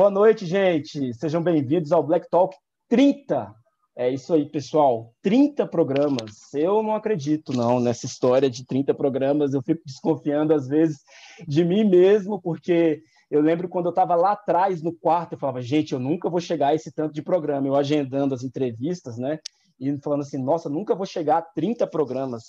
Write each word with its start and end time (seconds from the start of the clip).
Boa 0.00 0.10
noite, 0.10 0.46
gente. 0.46 1.12
Sejam 1.12 1.42
bem-vindos 1.42 1.92
ao 1.92 2.02
Black 2.02 2.26
Talk 2.30 2.56
30. 2.88 3.54
É 3.94 4.08
isso 4.08 4.32
aí, 4.32 4.48
pessoal. 4.48 5.12
30 5.20 5.66
programas. 5.66 6.54
Eu 6.54 6.82
não 6.82 6.94
acredito, 6.94 7.52
não, 7.52 7.78
nessa 7.78 8.06
história 8.06 8.48
de 8.48 8.64
30 8.64 8.94
programas. 8.94 9.52
Eu 9.52 9.60
fico 9.60 9.82
desconfiando, 9.84 10.54
às 10.54 10.66
vezes, 10.66 11.00
de 11.46 11.62
mim 11.62 11.84
mesmo, 11.84 12.40
porque 12.40 13.02
eu 13.30 13.42
lembro 13.42 13.68
quando 13.68 13.86
eu 13.88 13.90
estava 13.90 14.14
lá 14.14 14.32
atrás 14.32 14.82
no 14.82 14.90
quarto, 14.90 15.34
eu 15.34 15.38
falava, 15.38 15.60
gente, 15.60 15.92
eu 15.92 16.00
nunca 16.00 16.30
vou 16.30 16.40
chegar 16.40 16.68
a 16.68 16.74
esse 16.74 16.90
tanto 16.90 17.12
de 17.12 17.20
programa. 17.20 17.66
Eu 17.66 17.76
agendando 17.76 18.34
as 18.34 18.42
entrevistas, 18.42 19.18
né? 19.18 19.38
E 19.78 19.94
falando 19.98 20.22
assim, 20.22 20.42
nossa, 20.42 20.70
nunca 20.70 20.94
vou 20.94 21.04
chegar 21.04 21.36
a 21.36 21.42
30 21.42 21.86
programas. 21.86 22.44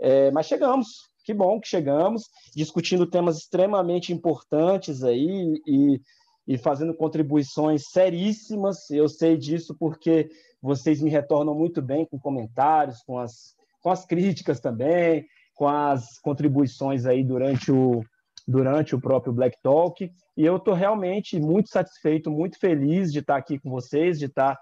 É, 0.00 0.30
mas 0.30 0.46
chegamos, 0.46 1.10
que 1.26 1.34
bom 1.34 1.60
que 1.60 1.68
chegamos, 1.68 2.22
discutindo 2.54 3.06
temas 3.06 3.36
extremamente 3.36 4.14
importantes 4.14 5.04
aí 5.04 5.60
e, 5.66 6.00
e 6.46 6.56
fazendo 6.56 6.94
contribuições 6.94 7.90
seríssimas. 7.90 8.90
Eu 8.90 9.08
sei 9.08 9.36
disso 9.36 9.76
porque 9.78 10.28
vocês 10.62 11.00
me 11.00 11.10
retornam 11.10 11.54
muito 11.54 11.82
bem 11.82 12.04
com 12.04 12.18
comentários, 12.18 13.02
com 13.02 13.18
as, 13.18 13.54
com 13.82 13.90
as 13.90 14.04
críticas 14.04 14.60
também, 14.60 15.26
com 15.54 15.66
as 15.66 16.18
contribuições 16.20 17.06
aí 17.06 17.24
durante 17.24 17.72
o, 17.72 18.02
durante 18.46 18.94
o 18.94 19.00
próprio 19.00 19.32
Black 19.32 19.56
Talk. 19.62 20.10
E 20.36 20.44
eu 20.44 20.56
estou 20.56 20.74
realmente 20.74 21.40
muito 21.40 21.68
satisfeito, 21.68 22.30
muito 22.30 22.58
feliz 22.58 23.12
de 23.12 23.20
estar 23.20 23.36
aqui 23.36 23.58
com 23.58 23.70
vocês, 23.70 24.18
de 24.18 24.26
estar 24.26 24.58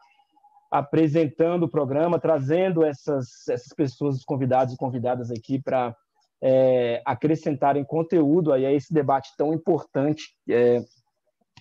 apresentando 0.70 1.64
o 1.64 1.70
programa, 1.70 2.18
trazendo 2.18 2.84
essas, 2.84 3.46
essas 3.48 3.72
pessoas, 3.76 4.16
os 4.16 4.24
convidados 4.24 4.74
e 4.74 4.76
convidadas 4.76 5.30
aqui 5.30 5.60
para 5.60 5.94
é, 6.42 7.00
acrescentarem 7.04 7.84
conteúdo 7.84 8.52
aí 8.52 8.66
a 8.66 8.72
esse 8.72 8.92
debate 8.92 9.30
tão 9.36 9.54
importante 9.54 10.34
é, 10.48 10.82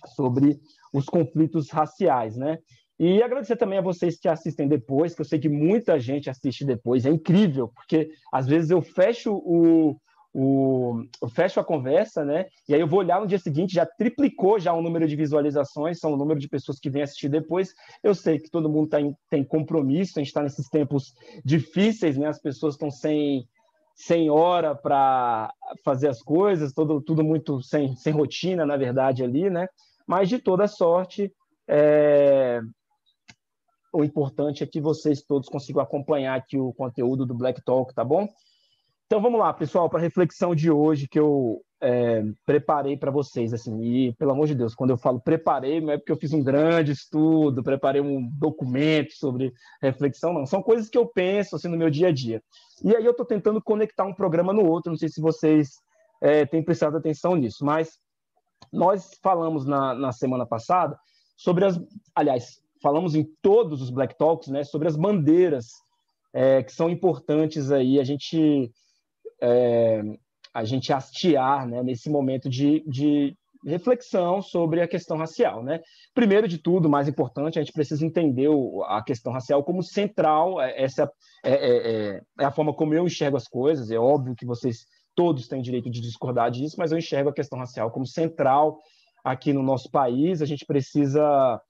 sobre 0.06 0.60
os 0.92 1.06
conflitos 1.06 1.70
raciais, 1.70 2.36
né? 2.36 2.58
E 2.98 3.22
agradecer 3.22 3.56
também 3.56 3.78
a 3.78 3.82
vocês 3.82 4.18
que 4.18 4.28
assistem 4.28 4.68
depois, 4.68 5.14
que 5.14 5.20
eu 5.20 5.24
sei 5.24 5.38
que 5.38 5.48
muita 5.48 5.98
gente 5.98 6.30
assiste 6.30 6.64
depois, 6.64 7.04
é 7.04 7.10
incrível, 7.10 7.68
porque 7.68 8.10
às 8.32 8.46
vezes 8.46 8.70
eu 8.70 8.80
fecho 8.80 9.34
o, 9.34 9.96
o, 10.32 11.04
eu 11.20 11.28
fecho 11.28 11.58
a 11.58 11.64
conversa, 11.64 12.24
né? 12.24 12.46
E 12.68 12.74
aí 12.74 12.80
eu 12.80 12.86
vou 12.86 13.00
olhar 13.00 13.20
no 13.20 13.26
dia 13.26 13.38
seguinte, 13.38 13.74
já 13.74 13.86
triplicou 13.86 14.60
já 14.60 14.72
o 14.72 14.82
número 14.82 15.08
de 15.08 15.14
visualizações, 15.14 15.98
são 15.98 16.12
o 16.12 16.16
número 16.16 16.38
de 16.38 16.48
pessoas 16.48 16.78
que 16.78 16.88
vêm 16.90 17.02
assistir 17.02 17.28
depois. 17.28 17.72
Eu 18.02 18.14
sei 18.14 18.38
que 18.38 18.50
todo 18.50 18.68
mundo 18.68 18.88
tá 18.88 19.00
em, 19.00 19.16
tem 19.28 19.42
compromisso, 19.42 20.12
a 20.16 20.20
gente 20.20 20.28
está 20.28 20.42
nesses 20.42 20.68
tempos 20.68 21.14
difíceis, 21.44 22.16
né? 22.16 22.28
As 22.28 22.40
pessoas 22.40 22.74
estão 22.74 22.90
sem, 22.90 23.48
sem 23.94 24.28
hora 24.28 24.74
para 24.74 25.52
fazer 25.84 26.08
as 26.08 26.20
coisas, 26.20 26.72
todo, 26.72 27.00
tudo 27.00 27.22
muito 27.22 27.60
sem, 27.62 27.94
sem 27.96 28.12
rotina, 28.12 28.66
na 28.66 28.76
verdade, 28.76 29.22
ali, 29.22 29.48
né? 29.48 29.68
Mas 30.06 30.28
de 30.28 30.38
toda 30.38 30.66
sorte, 30.66 31.32
é... 31.68 32.60
o 33.92 34.04
importante 34.04 34.62
é 34.62 34.66
que 34.66 34.80
vocês 34.80 35.22
todos 35.22 35.48
consigam 35.48 35.82
acompanhar 35.82 36.36
aqui 36.36 36.58
o 36.58 36.72
conteúdo 36.72 37.24
do 37.24 37.34
Black 37.34 37.62
Talk, 37.64 37.94
tá 37.94 38.04
bom? 38.04 38.28
Então 39.06 39.20
vamos 39.20 39.38
lá, 39.38 39.52
pessoal, 39.52 39.88
para 39.88 39.98
a 39.98 40.02
reflexão 40.02 40.54
de 40.54 40.70
hoje 40.70 41.06
que 41.06 41.20
eu 41.20 41.60
é, 41.84 42.24
preparei 42.46 42.96
para 42.96 43.10
vocês. 43.10 43.52
Assim, 43.52 43.80
e 43.82 44.12
pelo 44.14 44.32
amor 44.32 44.46
de 44.46 44.54
Deus, 44.54 44.74
quando 44.74 44.90
eu 44.90 44.96
falo 44.96 45.20
preparei, 45.20 45.80
não 45.80 45.92
é 45.92 45.98
porque 45.98 46.10
eu 46.10 46.16
fiz 46.16 46.32
um 46.32 46.42
grande 46.42 46.92
estudo, 46.92 47.62
preparei 47.62 48.00
um 48.00 48.26
documento 48.38 49.12
sobre 49.12 49.52
reflexão, 49.82 50.32
não. 50.32 50.46
São 50.46 50.62
coisas 50.62 50.88
que 50.88 50.96
eu 50.96 51.06
penso 51.06 51.54
assim, 51.54 51.68
no 51.68 51.76
meu 51.76 51.90
dia 51.90 52.08
a 52.08 52.12
dia. 52.12 52.42
E 52.82 52.96
aí 52.96 53.04
eu 53.04 53.10
estou 53.10 53.26
tentando 53.26 53.62
conectar 53.62 54.04
um 54.04 54.14
programa 54.14 54.52
no 54.52 54.64
outro, 54.64 54.90
não 54.90 54.98
sei 54.98 55.08
se 55.08 55.20
vocês 55.20 55.72
é, 56.22 56.46
têm 56.46 56.64
prestado 56.64 56.96
atenção 56.96 57.36
nisso, 57.36 57.64
mas 57.64 57.98
nós 58.72 59.18
falamos 59.22 59.66
na, 59.66 59.94
na 59.94 60.12
semana 60.12 60.46
passada 60.46 60.98
sobre 61.36 61.64
as. 61.64 61.80
Aliás, 62.14 62.60
falamos 62.82 63.14
em 63.14 63.24
todos 63.40 63.80
os 63.80 63.90
Black 63.90 64.16
Talks 64.16 64.48
né, 64.48 64.64
sobre 64.64 64.88
as 64.88 64.96
bandeiras 64.96 65.66
é, 66.32 66.62
que 66.62 66.72
são 66.72 66.90
importantes 66.90 67.70
aí. 67.70 68.00
A 68.00 68.04
gente 68.04 68.70
é, 69.40 70.02
a 70.52 70.64
gente 70.64 70.92
hastear 70.92 71.66
né, 71.66 71.82
nesse 71.82 72.08
momento 72.08 72.48
de, 72.48 72.84
de 72.86 73.36
reflexão 73.66 74.42
sobre 74.42 74.80
a 74.80 74.88
questão 74.88 75.16
racial. 75.16 75.62
Né? 75.62 75.80
Primeiro 76.14 76.46
de 76.46 76.58
tudo, 76.58 76.88
mais 76.88 77.08
importante, 77.08 77.58
a 77.58 77.62
gente 77.62 77.72
precisa 77.72 78.04
entender 78.04 78.48
a 78.86 79.02
questão 79.02 79.32
racial 79.32 79.64
como 79.64 79.82
central, 79.82 80.60
é, 80.60 80.82
essa 80.82 81.10
é, 81.44 81.52
é, 81.52 81.76
é, 81.76 82.22
é, 82.38 82.44
a 82.44 82.52
forma 82.52 82.74
como 82.74 82.94
eu 82.94 83.04
enxergo 83.04 83.36
as 83.36 83.48
coisas, 83.48 83.90
é 83.90 83.98
óbvio 83.98 84.36
que 84.36 84.46
vocês 84.46 84.86
todos 85.14 85.48
têm 85.48 85.62
direito 85.62 85.90
de 85.90 86.00
discordar 86.00 86.50
disso, 86.50 86.76
mas 86.78 86.92
eu 86.92 86.98
enxergo 86.98 87.30
a 87.30 87.34
questão 87.34 87.58
racial 87.58 87.90
como 87.90 88.06
central 88.06 88.78
aqui 89.24 89.52
no 89.52 89.62
nosso 89.62 89.90
país, 89.90 90.42
a 90.42 90.46
gente 90.46 90.66
precisa 90.66 91.60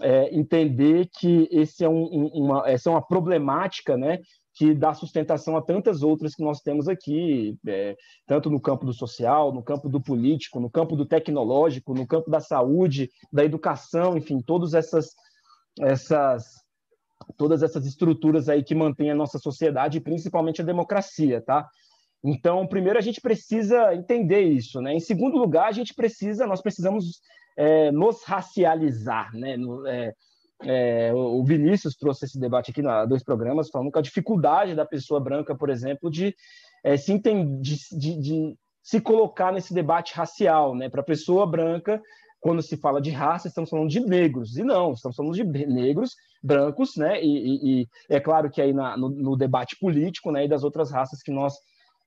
é, 0.00 0.34
entender 0.34 1.08
que 1.18 1.48
esse 1.50 1.84
é 1.84 1.88
um, 1.88 2.04
uma, 2.28 2.68
essa 2.68 2.88
é 2.88 2.92
uma 2.92 3.02
problemática 3.04 3.96
né, 3.96 4.20
que 4.54 4.74
dá 4.74 4.94
sustentação 4.94 5.56
a 5.56 5.62
tantas 5.62 6.02
outras 6.02 6.34
que 6.34 6.44
nós 6.44 6.60
temos 6.60 6.88
aqui, 6.88 7.56
é, 7.66 7.96
tanto 8.26 8.48
no 8.50 8.60
campo 8.60 8.86
do 8.86 8.92
social, 8.92 9.52
no 9.52 9.62
campo 9.62 9.88
do 9.88 10.00
político, 10.00 10.60
no 10.60 10.70
campo 10.70 10.94
do 10.94 11.06
tecnológico, 11.06 11.94
no 11.94 12.06
campo 12.06 12.30
da 12.30 12.40
saúde, 12.40 13.10
da 13.32 13.44
educação, 13.44 14.16
enfim, 14.16 14.40
todas 14.40 14.74
essas, 14.74 15.14
essas 15.80 16.44
todas 17.36 17.62
essas 17.62 17.86
estruturas 17.86 18.48
aí 18.48 18.62
que 18.62 18.74
mantêm 18.74 19.10
a 19.10 19.14
nossa 19.14 19.38
sociedade, 19.38 20.00
principalmente 20.00 20.62
a 20.62 20.64
democracia, 20.64 21.40
tá? 21.40 21.68
Então, 22.22 22.66
primeiro 22.66 22.98
a 22.98 23.02
gente 23.02 23.20
precisa 23.20 23.94
entender 23.94 24.42
isso, 24.42 24.80
né? 24.80 24.94
Em 24.94 25.00
segundo 25.00 25.38
lugar, 25.38 25.68
a 25.68 25.72
gente 25.72 25.94
precisa, 25.94 26.46
nós 26.46 26.60
precisamos 26.60 27.20
é, 27.56 27.90
nos 27.90 28.22
racializar, 28.24 29.34
né? 29.34 29.56
No, 29.56 29.86
é, 29.86 30.12
é, 30.62 31.12
o 31.14 31.42
Vinícius 31.42 31.96
trouxe 31.96 32.26
esse 32.26 32.38
debate 32.38 32.70
aqui 32.70 32.86
há 32.86 33.06
dois 33.06 33.22
programas, 33.22 33.70
falando 33.70 33.90
com 33.90 33.98
a 33.98 34.02
dificuldade 34.02 34.74
da 34.74 34.84
pessoa 34.84 35.18
branca, 35.18 35.54
por 35.54 35.70
exemplo, 35.70 36.10
de, 36.10 36.34
é, 36.84 36.96
se, 36.96 37.12
entender, 37.12 37.60
de, 37.60 37.76
de, 37.92 38.20
de, 38.20 38.56
se 38.82 39.00
colocar 39.00 39.52
nesse 39.52 39.72
debate 39.72 40.14
racial. 40.14 40.74
Né? 40.74 40.90
Para 40.90 41.00
a 41.00 41.04
pessoa 41.04 41.46
branca, 41.46 42.00
quando 42.40 42.62
se 42.62 42.76
fala 42.76 43.00
de 43.00 43.10
raça, 43.10 43.48
estamos 43.48 43.70
falando 43.70 43.88
de 43.88 44.00
negros. 44.00 44.56
E 44.58 44.62
não, 44.62 44.92
estamos 44.92 45.16
falando 45.16 45.34
de 45.34 45.44
negros, 45.44 46.14
brancos, 46.42 46.96
né? 46.96 47.22
e, 47.22 47.26
e, 47.26 47.82
e 47.82 47.88
é 48.08 48.20
claro 48.20 48.50
que 48.50 48.60
aí 48.60 48.72
na, 48.72 48.96
no, 48.96 49.08
no, 49.08 49.36
debate 49.36 49.76
político 49.78 50.30
né, 50.30 50.44
e 50.44 50.48
das 50.48 50.62
outras 50.62 50.90
raças 50.90 51.22
que 51.22 51.30
nós 51.30 51.54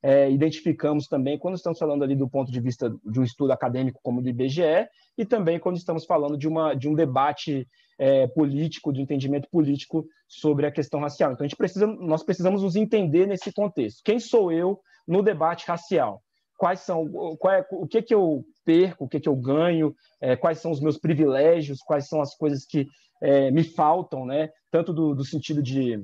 é, 0.03 0.29
identificamos 0.29 1.07
também 1.07 1.39
quando 1.39 1.55
estamos 1.55 1.79
falando 1.79 2.03
ali 2.03 2.13
do 2.13 2.29
ponto 2.29 2.51
de 2.51 2.59
vista 2.59 2.93
de 3.05 3.19
um 3.21 3.23
estudo 3.23 3.53
acadêmico 3.53 4.01
como 4.03 4.21
do 4.21 4.27
IBGE 4.27 4.87
e 5.17 5.25
também 5.25 5.57
quando 5.57 5.77
estamos 5.77 6.05
falando 6.05 6.37
de, 6.37 6.45
uma, 6.45 6.73
de 6.73 6.89
um 6.89 6.93
debate 6.93 7.65
é, 7.97 8.27
político, 8.27 8.91
de 8.91 9.01
entendimento 9.01 9.47
político 9.49 10.05
sobre 10.27 10.65
a 10.65 10.71
questão 10.71 10.99
racial. 10.99 11.31
Então, 11.31 11.45
a 11.45 11.47
gente 11.47 11.57
precisa, 11.57 11.87
nós 11.87 12.21
precisamos 12.21 12.61
nos 12.61 12.75
entender 12.75 13.25
nesse 13.25 13.53
contexto. 13.53 14.01
Quem 14.03 14.19
sou 14.19 14.51
eu 14.51 14.79
no 15.07 15.23
debate 15.23 15.65
racial? 15.65 16.21
Quais 16.57 16.81
são, 16.81 17.09
qual 17.37 17.53
é, 17.53 17.65
o 17.71 17.87
que 17.87 18.01
que 18.01 18.13
eu 18.13 18.43
perco, 18.65 19.05
o 19.05 19.07
que 19.07 19.21
que 19.21 19.29
eu 19.29 19.35
ganho, 19.35 19.95
é, 20.19 20.35
quais 20.35 20.59
são 20.59 20.71
os 20.71 20.81
meus 20.81 20.97
privilégios, 20.97 21.79
quais 21.79 22.07
são 22.07 22.21
as 22.21 22.35
coisas 22.35 22.65
que 22.65 22.87
é, 23.21 23.49
me 23.51 23.63
faltam, 23.63 24.25
né? 24.25 24.49
Tanto 24.69 24.93
do, 24.93 25.15
do 25.15 25.23
sentido 25.23 25.61
de, 25.61 26.03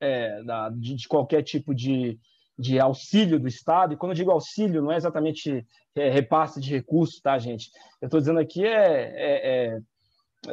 é, 0.00 0.42
da, 0.42 0.68
de, 0.70 0.94
de 0.94 1.08
qualquer 1.08 1.42
tipo 1.42 1.74
de, 1.74 2.18
de 2.58 2.80
auxílio 2.80 3.38
do 3.38 3.48
Estado, 3.48 3.92
e 3.92 3.96
quando 3.96 4.12
eu 4.12 4.16
digo 4.16 4.30
auxílio, 4.30 4.82
não 4.82 4.92
é 4.92 4.96
exatamente 4.96 5.66
é, 5.94 6.10
repasse 6.10 6.60
de 6.60 6.70
recursos, 6.70 7.20
tá, 7.20 7.38
gente? 7.38 7.70
Eu 8.00 8.06
estou 8.06 8.20
dizendo 8.20 8.38
aqui 8.38 8.64
é, 8.64 8.72
é, 8.74 9.74
é 9.74 9.80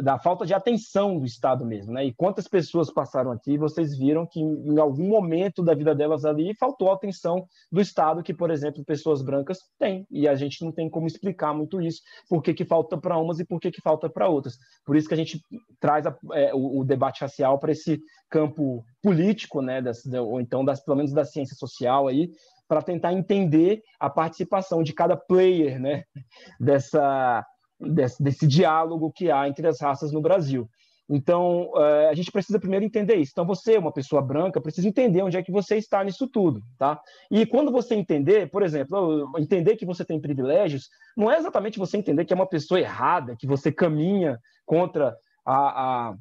da 0.01 0.17
falta 0.17 0.45
de 0.45 0.53
atenção 0.53 1.19
do 1.19 1.25
Estado 1.25 1.65
mesmo, 1.65 1.93
né? 1.93 2.05
E 2.05 2.13
quantas 2.13 2.47
pessoas 2.47 2.91
passaram 2.91 3.31
aqui, 3.31 3.57
vocês 3.57 3.97
viram 3.97 4.25
que 4.25 4.40
em 4.40 4.79
algum 4.79 5.07
momento 5.07 5.63
da 5.63 5.73
vida 5.73 5.93
delas 5.93 6.25
ali 6.25 6.55
faltou 6.55 6.91
a 6.91 6.95
atenção 6.95 7.45
do 7.72 7.81
Estado 7.81 8.23
que, 8.23 8.34
por 8.34 8.49
exemplo, 8.49 8.84
pessoas 8.84 9.22
brancas 9.22 9.59
têm, 9.78 10.05
e 10.09 10.28
a 10.28 10.35
gente 10.35 10.63
não 10.63 10.72
tem 10.72 10.90
como 10.90 11.07
explicar 11.07 11.53
muito 11.53 11.81
isso, 11.81 12.01
por 12.29 12.41
que, 12.41 12.53
que 12.53 12.66
falta 12.66 12.97
para 12.97 13.17
umas 13.17 13.40
e 13.40 13.45
por 13.45 13.59
que, 13.59 13.72
que 13.72 13.81
falta 13.81 14.09
para 14.09 14.28
outras. 14.28 14.57
Por 14.85 14.95
isso 14.95 15.07
que 15.07 15.13
a 15.13 15.17
gente 15.17 15.41
traz 15.79 16.05
a, 16.05 16.16
é, 16.34 16.53
o, 16.53 16.79
o, 16.79 16.85
debate 16.85 17.22
racial 17.22 17.59
para 17.59 17.72
esse 17.72 17.99
campo 18.29 18.84
político, 19.01 19.61
né? 19.61 19.81
Das, 19.81 20.05
ou 20.05 20.41
então 20.41 20.63
das, 20.66 20.84
pelo 20.84 20.97
menos 20.97 21.13
da 21.13 21.25
ciência 21.25 21.55
social 21.55 22.07
aí, 22.07 22.29
para 22.67 22.81
tentar 22.81 23.13
entender 23.13 23.81
a 23.99 24.09
participação 24.09 24.81
de 24.81 24.93
cada 24.93 25.16
player, 25.16 25.79
né? 25.79 26.03
Dessa 26.59 27.46
desse, 27.90 28.22
desse 28.22 28.47
diálogo 28.47 29.12
que 29.12 29.30
há 29.32 29.47
entre 29.47 29.68
as 29.68 29.82
raças 29.82 30.12
no 30.12 30.22
Brasil. 30.22 30.70
Então, 31.09 31.70
uh, 31.74 32.09
a 32.09 32.14
gente 32.14 32.32
precisa 32.32 32.59
primeiro 32.59 32.85
entender 32.85 33.16
isso. 33.16 33.32
Então, 33.34 33.46
você, 33.46 33.78
uma 33.78 33.91
pessoa 33.91 34.22
branca, 34.22 34.62
precisa 34.62 34.88
entender 34.88 35.22
onde 35.22 35.38
é 35.38 35.44
que 35.44 35.52
você 35.52 35.76
está 35.76 36.03
nisso 36.03 36.28
tudo, 36.28 36.62
tá? 36.78 37.00
E 37.30 37.46
quando 37.46 37.72
você 37.72 37.94
entender, 37.94 38.50
por 38.50 38.64
exemplo, 38.64 39.30
entender 39.38 39.76
que 39.76 39.85
você 39.85 40.06
tem 40.06 40.20
privilégios, 40.20 40.90
não 41.16 41.30
é 41.30 41.38
exatamente 41.38 41.78
você 41.78 41.97
entender 41.97 42.26
que 42.26 42.34
é 42.34 42.35
uma 42.35 42.47
pessoa 42.47 42.80
errada, 42.80 43.35
que 43.38 43.46
você 43.46 43.72
caminha 43.72 44.40
contra 44.66 45.16
a, 45.46 46.09
a 46.09 46.16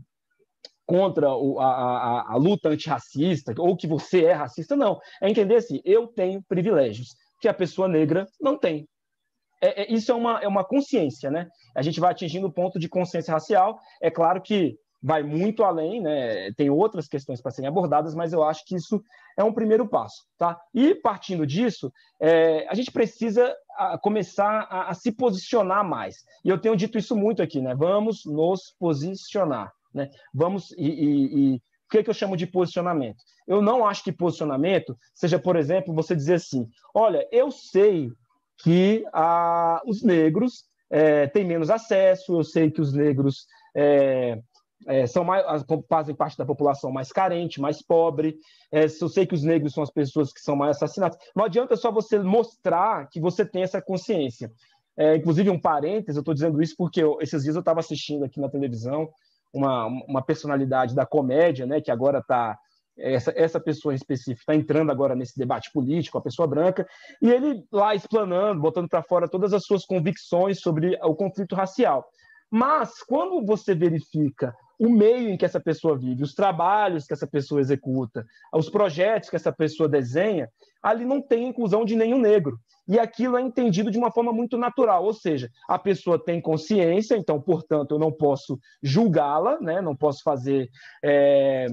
contra 0.84 1.28
a, 1.28 1.64
a, 1.64 2.32
a 2.32 2.36
luta 2.36 2.68
antirracista, 2.68 3.54
ou 3.56 3.76
que 3.76 3.86
você 3.86 4.24
é 4.24 4.32
racista, 4.32 4.76
não. 4.76 5.00
É 5.22 5.30
entender 5.30 5.54
assim, 5.54 5.80
eu 5.84 6.08
tenho 6.08 6.42
privilégios 6.42 7.14
que 7.40 7.48
a 7.48 7.54
pessoa 7.54 7.88
negra 7.88 8.26
não 8.40 8.58
tem. 8.58 8.86
É, 9.62 9.82
é, 9.82 9.92
isso 9.92 10.10
é 10.10 10.14
uma, 10.14 10.40
é 10.40 10.48
uma 10.48 10.64
consciência, 10.64 11.30
né? 11.30 11.48
A 11.74 11.82
gente 11.82 12.00
vai 12.00 12.10
atingindo 12.10 12.48
o 12.48 12.52
ponto 12.52 12.78
de 12.78 12.88
consciência 12.88 13.32
racial. 13.32 13.78
É 14.00 14.10
claro 14.10 14.42
que 14.42 14.76
vai 15.00 15.22
muito 15.22 15.62
além, 15.62 16.00
né? 16.00 16.52
Tem 16.56 16.68
outras 16.68 17.06
questões 17.06 17.40
para 17.40 17.52
serem 17.52 17.68
abordadas, 17.68 18.14
mas 18.14 18.32
eu 18.32 18.42
acho 18.42 18.64
que 18.64 18.74
isso 18.74 19.02
é 19.36 19.44
um 19.44 19.52
primeiro 19.52 19.88
passo, 19.88 20.24
tá? 20.36 20.60
E 20.74 20.94
partindo 20.96 21.46
disso, 21.46 21.92
é, 22.20 22.66
a 22.68 22.74
gente 22.74 22.90
precisa 22.90 23.54
a, 23.76 23.96
começar 23.98 24.66
a, 24.68 24.90
a, 24.90 24.94
se 24.94 25.12
posicionar 25.12 25.88
mais. 25.88 26.16
E 26.44 26.48
eu 26.48 26.60
tenho 26.60 26.76
dito 26.76 26.98
isso 26.98 27.16
muito 27.16 27.40
aqui, 27.40 27.60
né? 27.60 27.74
Vamos 27.74 28.24
nos 28.24 28.74
posicionar, 28.78 29.72
né? 29.94 30.10
Vamos 30.34 30.72
e, 30.72 30.88
e, 30.88 31.54
e 31.54 31.56
o 31.56 31.60
que, 31.90 32.02
que 32.02 32.10
eu 32.10 32.14
chamo 32.14 32.36
de 32.36 32.46
posicionamento? 32.46 33.22
Eu 33.46 33.60
não 33.60 33.84
acho 33.86 34.02
que 34.02 34.12
posicionamento 34.12 34.96
seja, 35.14 35.38
por 35.38 35.56
exemplo, 35.56 35.94
você 35.94 36.16
dizer 36.16 36.34
assim: 36.34 36.66
olha, 36.94 37.26
eu 37.30 37.50
sei 37.50 38.10
que 38.62 39.04
ah, 39.12 39.80
os 39.86 40.02
negros 40.02 40.64
é, 40.90 41.26
têm 41.26 41.44
menos 41.44 41.70
acesso, 41.70 42.38
eu 42.38 42.44
sei 42.44 42.70
que 42.70 42.80
os 42.80 42.92
negros 42.92 43.46
é, 43.74 44.38
é, 44.86 45.06
são 45.06 45.24
mais, 45.24 45.44
fazem 45.88 46.14
parte 46.14 46.36
da 46.36 46.44
população 46.44 46.90
mais 46.92 47.10
carente, 47.10 47.60
mais 47.60 47.82
pobre. 47.82 48.36
É, 48.70 48.84
eu 48.84 49.08
sei 49.08 49.26
que 49.26 49.34
os 49.34 49.42
negros 49.42 49.72
são 49.72 49.82
as 49.82 49.90
pessoas 49.90 50.32
que 50.32 50.40
são 50.40 50.54
mais 50.56 50.76
assassinadas. 50.76 51.18
Não 51.34 51.44
adianta 51.44 51.76
só 51.76 51.90
você 51.90 52.18
mostrar 52.18 53.08
que 53.08 53.20
você 53.20 53.44
tem 53.44 53.62
essa 53.62 53.80
consciência. 53.80 54.50
É, 54.96 55.16
inclusive, 55.16 55.50
um 55.50 55.60
parênteses, 55.60 56.16
eu 56.16 56.20
estou 56.20 56.34
dizendo 56.34 56.62
isso 56.62 56.74
porque 56.76 57.02
eu, 57.02 57.18
esses 57.20 57.42
dias 57.42 57.56
eu 57.56 57.60
estava 57.60 57.80
assistindo 57.80 58.24
aqui 58.24 58.40
na 58.40 58.48
televisão 58.48 59.08
uma, 59.52 59.86
uma 59.86 60.22
personalidade 60.22 60.94
da 60.94 61.06
comédia, 61.06 61.66
né, 61.66 61.80
que 61.80 61.90
agora 61.90 62.18
está 62.18 62.58
essa, 62.96 63.32
essa 63.36 63.60
pessoa 63.60 63.92
em 63.92 63.96
específico 63.96 64.40
está 64.40 64.54
entrando 64.54 64.90
agora 64.90 65.14
nesse 65.14 65.38
debate 65.38 65.70
político, 65.72 66.18
a 66.18 66.22
pessoa 66.22 66.46
branca, 66.46 66.86
e 67.20 67.30
ele 67.30 67.64
lá 67.72 67.94
explanando, 67.94 68.60
botando 68.60 68.88
para 68.88 69.02
fora 69.02 69.28
todas 69.28 69.52
as 69.52 69.64
suas 69.64 69.84
convicções 69.84 70.60
sobre 70.60 70.98
o 71.02 71.14
conflito 71.14 71.54
racial. 71.54 72.06
Mas 72.50 73.02
quando 73.02 73.44
você 73.46 73.74
verifica 73.74 74.54
o 74.78 74.90
meio 74.90 75.30
em 75.30 75.36
que 75.36 75.44
essa 75.44 75.60
pessoa 75.60 75.96
vive, 75.96 76.22
os 76.22 76.34
trabalhos 76.34 77.06
que 77.06 77.12
essa 77.12 77.26
pessoa 77.26 77.60
executa, 77.60 78.26
os 78.52 78.68
projetos 78.68 79.30
que 79.30 79.36
essa 79.36 79.52
pessoa 79.52 79.88
desenha, 79.88 80.48
ali 80.82 81.04
não 81.04 81.22
tem 81.22 81.46
inclusão 81.48 81.84
de 81.84 81.94
nenhum 81.94 82.18
negro. 82.18 82.58
E 82.88 82.98
aquilo 82.98 83.38
é 83.38 83.40
entendido 83.40 83.90
de 83.90 83.96
uma 83.96 84.10
forma 84.10 84.32
muito 84.32 84.58
natural, 84.58 85.04
ou 85.04 85.14
seja, 85.14 85.48
a 85.68 85.78
pessoa 85.78 86.22
tem 86.22 86.40
consciência, 86.40 87.16
então, 87.16 87.40
portanto, 87.40 87.92
eu 87.92 87.98
não 87.98 88.10
posso 88.10 88.58
julgá-la, 88.82 89.60
né? 89.60 89.80
não 89.80 89.96
posso 89.96 90.22
fazer. 90.22 90.68
É 91.02 91.68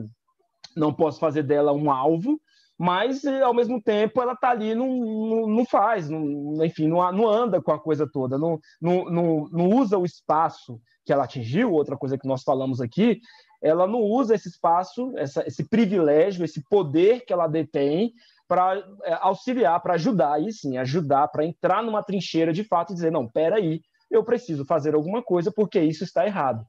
não 0.76 0.94
posso 0.94 1.20
fazer 1.20 1.44
dela 1.44 1.74
um 1.74 1.92
alvo, 1.92 2.40
mas 2.78 3.26
ao 3.26 3.54
mesmo 3.54 3.82
tempo 3.82 4.22
ela 4.22 4.34
está 4.34 4.52
ali, 4.52 4.74
não, 4.74 4.88
não, 4.88 5.48
não 5.48 5.66
faz, 5.66 6.10
não, 6.10 6.64
enfim, 6.64 6.88
não, 6.88 7.12
não 7.12 7.28
anda 7.28 7.62
com 7.62 7.74
a 7.74 7.80
coisa 7.80 8.10
toda, 8.10 8.38
não, 8.38 8.58
não, 8.82 9.50
não, 9.52 9.70
usa 9.70 9.98
o 9.98 10.06
espaço 10.06 10.80
que 11.06 11.12
ela 11.12 11.26
atingiu, 11.26 11.74
outra 11.74 11.98
coisa 11.98 12.18
que 12.18 12.28
nós 12.28 12.42
falamos 12.42 12.80
aqui, 12.80 13.20
ela 13.62 13.86
não 13.86 14.00
usa 14.00 14.34
esse 14.34 14.48
espaço, 14.48 15.12
essa, 15.18 15.46
esse 15.46 15.68
privilégio, 15.68 16.46
esse 16.46 16.64
poder 16.70 17.26
que 17.26 17.34
ela 17.34 17.48
detém 17.48 18.14
para 18.48 18.78
é, 19.04 19.14
auxiliar, 19.22 19.82
para 19.82 19.96
ajudar, 19.96 20.36
aí 20.36 20.52
sim, 20.54 20.78
ajudar, 20.78 21.28
para 21.28 21.46
entrar 21.46 21.84
numa 21.84 22.02
trincheira 22.02 22.54
de 22.54 22.64
fato 22.64 22.92
e 22.92 22.96
dizer, 22.96 23.12
não, 23.12 23.28
peraí, 23.28 23.82
eu 24.10 24.24
preciso 24.24 24.66
fazer 24.66 24.96
alguma 24.96 25.22
coisa 25.22 25.52
porque 25.52 25.82
isso 25.82 26.06
está 26.06 26.26
errado. 26.26 26.66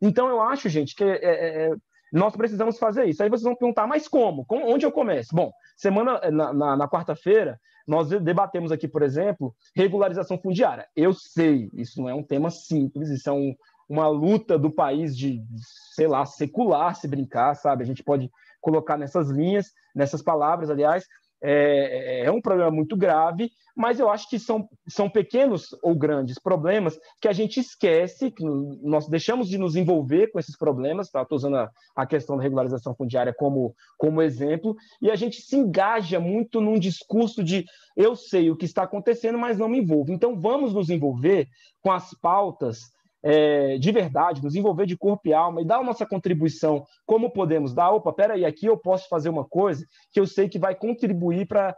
Então, 0.00 0.28
eu 0.28 0.42
acho, 0.42 0.68
gente, 0.68 0.94
que 0.96 1.04
é, 1.04 1.24
é, 1.24 1.66
é 1.66 1.70
nós 2.12 2.36
precisamos 2.36 2.78
fazer 2.78 3.06
isso. 3.06 3.22
Aí 3.22 3.30
vocês 3.30 3.44
vão 3.44 3.56
perguntar, 3.56 3.86
mas 3.86 4.06
como? 4.06 4.44
como 4.44 4.70
onde 4.70 4.84
eu 4.84 4.92
começo? 4.92 5.34
Bom, 5.34 5.50
semana 5.76 6.20
na, 6.30 6.52
na, 6.52 6.76
na 6.76 6.88
quarta-feira, 6.88 7.58
nós 7.86 8.08
debatemos 8.08 8.70
aqui, 8.70 8.86
por 8.86 9.02
exemplo, 9.02 9.54
regularização 9.74 10.38
fundiária. 10.38 10.86
Eu 10.94 11.12
sei, 11.12 11.70
isso 11.72 12.00
não 12.00 12.08
é 12.08 12.14
um 12.14 12.22
tema 12.22 12.50
simples, 12.50 13.08
isso 13.08 13.28
é 13.28 13.32
um, 13.32 13.54
uma 13.88 14.08
luta 14.08 14.58
do 14.58 14.70
país 14.70 15.16
de, 15.16 15.42
sei 15.94 16.06
lá, 16.06 16.24
secular, 16.24 16.94
se 16.94 17.08
brincar, 17.08 17.54
sabe? 17.54 17.82
A 17.82 17.86
gente 17.86 18.04
pode 18.04 18.30
colocar 18.60 18.96
nessas 18.96 19.30
linhas, 19.30 19.72
nessas 19.94 20.22
palavras, 20.22 20.70
aliás, 20.70 21.04
é, 21.42 22.22
é, 22.22 22.26
é 22.26 22.30
um 22.30 22.40
problema 22.40 22.70
muito 22.70 22.96
grave, 22.96 23.50
mas 23.74 23.98
eu 23.98 24.10
acho 24.10 24.28
que 24.28 24.38
são, 24.38 24.68
são 24.86 25.08
pequenos 25.08 25.74
ou 25.82 25.94
grandes 25.94 26.38
problemas 26.38 26.98
que 27.20 27.26
a 27.26 27.32
gente 27.32 27.58
esquece, 27.58 28.30
que 28.30 28.44
nós 28.44 29.08
deixamos 29.08 29.48
de 29.48 29.56
nos 29.56 29.76
envolver 29.76 30.30
com 30.30 30.38
esses 30.38 30.56
problemas, 30.56 31.10
tá? 31.10 31.22
Estou 31.22 31.36
usando 31.36 31.56
a, 31.56 31.70
a, 31.96 32.06
questão 32.06 32.36
da 32.36 32.42
regularização 32.42 32.94
fundiária 32.94 33.34
como, 33.34 33.74
como 33.96 34.20
exemplo, 34.20 34.76
e 35.00 35.10
a 35.10 35.16
gente 35.16 35.40
se 35.40 35.56
engaja 35.56 36.20
muito 36.20 36.60
num 36.60 36.78
discurso 36.78 37.42
de 37.42 37.64
eu 37.96 38.14
sei 38.14 38.50
o 38.50 38.56
que 38.56 38.66
está 38.66 38.82
acontecendo, 38.82 39.38
mas 39.38 39.58
não 39.58 39.68
me 39.68 39.78
envolvo. 39.78 40.12
Então 40.12 40.38
vamos 40.38 40.74
nos 40.74 40.90
envolver 40.90 41.48
com 41.80 41.90
as 41.90 42.12
pautas 42.20 42.92
é, 43.22 43.78
de 43.78 43.92
verdade, 43.92 44.42
nos 44.42 44.54
envolver 44.54 44.86
de 44.86 44.96
corpo 44.96 45.28
e 45.28 45.32
alma 45.32 45.60
e 45.60 45.64
dar 45.64 45.78
a 45.78 45.84
nossa 45.84 46.04
contribuição, 46.04 46.84
como 47.06 47.30
podemos 47.30 47.72
dar? 47.72 47.90
Opa, 47.90 48.12
peraí, 48.12 48.44
aqui 48.44 48.66
eu 48.66 48.76
posso 48.76 49.08
fazer 49.08 49.28
uma 49.28 49.44
coisa 49.44 49.86
que 50.10 50.18
eu 50.18 50.26
sei 50.26 50.48
que 50.48 50.58
vai 50.58 50.74
contribuir 50.74 51.46
para 51.46 51.76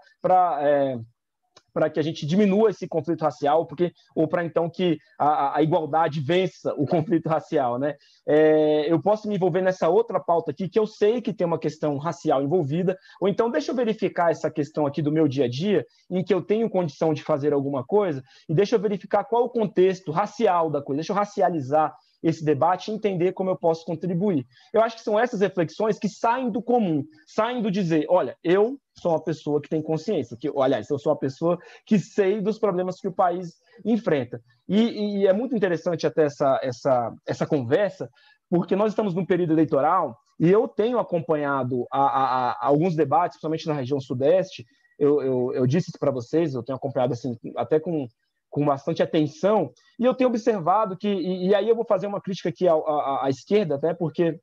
para 1.74 1.90
que 1.90 1.98
a 1.98 2.02
gente 2.02 2.24
diminua 2.24 2.70
esse 2.70 2.86
conflito 2.86 3.22
racial, 3.22 3.66
porque 3.66 3.92
ou 4.14 4.28
para 4.28 4.44
então 4.44 4.70
que 4.70 4.96
a, 5.18 5.58
a, 5.58 5.62
igualdade 5.62 6.20
vença 6.20 6.72
o 6.78 6.86
conflito 6.86 7.28
racial, 7.28 7.78
né? 7.78 7.96
É, 8.26 8.90
eu 8.90 9.02
posso 9.02 9.28
me 9.28 9.34
envolver 9.34 9.60
nessa 9.60 9.88
outra 9.88 10.20
pauta 10.20 10.52
aqui 10.52 10.68
que 10.68 10.78
eu 10.78 10.86
sei 10.86 11.20
que 11.20 11.34
tem 11.34 11.46
uma 11.46 11.58
questão 11.58 11.98
racial 11.98 12.42
envolvida, 12.42 12.96
ou 13.20 13.28
então 13.28 13.50
deixa 13.50 13.72
eu 13.72 13.76
verificar 13.76 14.30
essa 14.30 14.48
questão 14.50 14.86
aqui 14.86 15.02
do 15.02 15.10
meu 15.10 15.26
dia 15.26 15.46
a 15.46 15.48
dia, 15.48 15.84
em 16.08 16.22
que 16.22 16.32
eu 16.32 16.40
tenho 16.40 16.70
condição 16.70 17.12
de 17.12 17.24
fazer 17.24 17.52
alguma 17.52 17.84
coisa, 17.84 18.22
e 18.48 18.54
deixa 18.54 18.76
eu 18.76 18.80
verificar 18.80 19.24
qual 19.24 19.44
o 19.44 19.50
contexto 19.50 20.12
racial 20.12 20.70
da 20.70 20.80
coisa, 20.80 20.98
deixa 20.98 21.12
eu 21.12 21.16
racializar 21.16 21.92
esse 22.24 22.42
debate 22.42 22.90
e 22.90 22.94
entender 22.94 23.32
como 23.32 23.50
eu 23.50 23.56
posso 23.56 23.84
contribuir. 23.84 24.46
Eu 24.72 24.80
acho 24.80 24.96
que 24.96 25.02
são 25.02 25.20
essas 25.20 25.40
reflexões 25.40 25.98
que 25.98 26.08
saem 26.08 26.50
do 26.50 26.62
comum, 26.62 27.04
saem 27.26 27.60
do 27.60 27.70
dizer, 27.70 28.06
olha, 28.08 28.34
eu 28.42 28.78
sou 28.98 29.12
uma 29.12 29.22
pessoa 29.22 29.60
que 29.60 29.68
tem 29.68 29.82
consciência, 29.82 30.36
que, 30.40 30.50
aliás, 30.56 30.88
eu 30.88 30.98
sou 30.98 31.12
uma 31.12 31.18
pessoa 31.18 31.58
que 31.84 31.98
sei 31.98 32.40
dos 32.40 32.58
problemas 32.58 32.98
que 32.98 33.08
o 33.08 33.12
país 33.12 33.52
enfrenta. 33.84 34.40
E, 34.66 35.20
e 35.20 35.26
é 35.26 35.34
muito 35.34 35.54
interessante 35.54 36.06
até 36.06 36.24
essa, 36.24 36.58
essa, 36.62 37.14
essa 37.26 37.46
conversa, 37.46 38.08
porque 38.48 38.74
nós 38.74 38.92
estamos 38.92 39.14
num 39.14 39.26
período 39.26 39.52
eleitoral 39.52 40.16
e 40.40 40.50
eu 40.50 40.66
tenho 40.66 40.98
acompanhado 40.98 41.86
a, 41.92 42.00
a, 42.00 42.50
a 42.52 42.66
alguns 42.66 42.96
debates, 42.96 43.36
principalmente 43.36 43.66
na 43.66 43.74
região 43.74 44.00
sudeste. 44.00 44.64
Eu, 44.98 45.20
eu, 45.20 45.52
eu 45.52 45.66
disse 45.66 45.90
isso 45.90 45.98
para 45.98 46.10
vocês, 46.10 46.54
eu 46.54 46.62
tenho 46.62 46.76
acompanhado 46.76 47.12
assim, 47.12 47.36
até 47.56 47.78
com 47.78 48.06
com 48.55 48.65
bastante 48.65 49.03
atenção, 49.03 49.73
e 49.99 50.05
eu 50.05 50.15
tenho 50.15 50.31
observado 50.31 50.96
que, 50.96 51.08
e, 51.08 51.49
e 51.49 51.55
aí 51.56 51.69
eu 51.69 51.75
vou 51.75 51.84
fazer 51.84 52.06
uma 52.06 52.20
crítica 52.20 52.51
aqui 52.51 52.69
à, 52.69 52.75
à, 52.75 53.27
à, 53.27 53.29
esquerda, 53.29 53.75
até 53.75 53.93
porque 53.93 54.39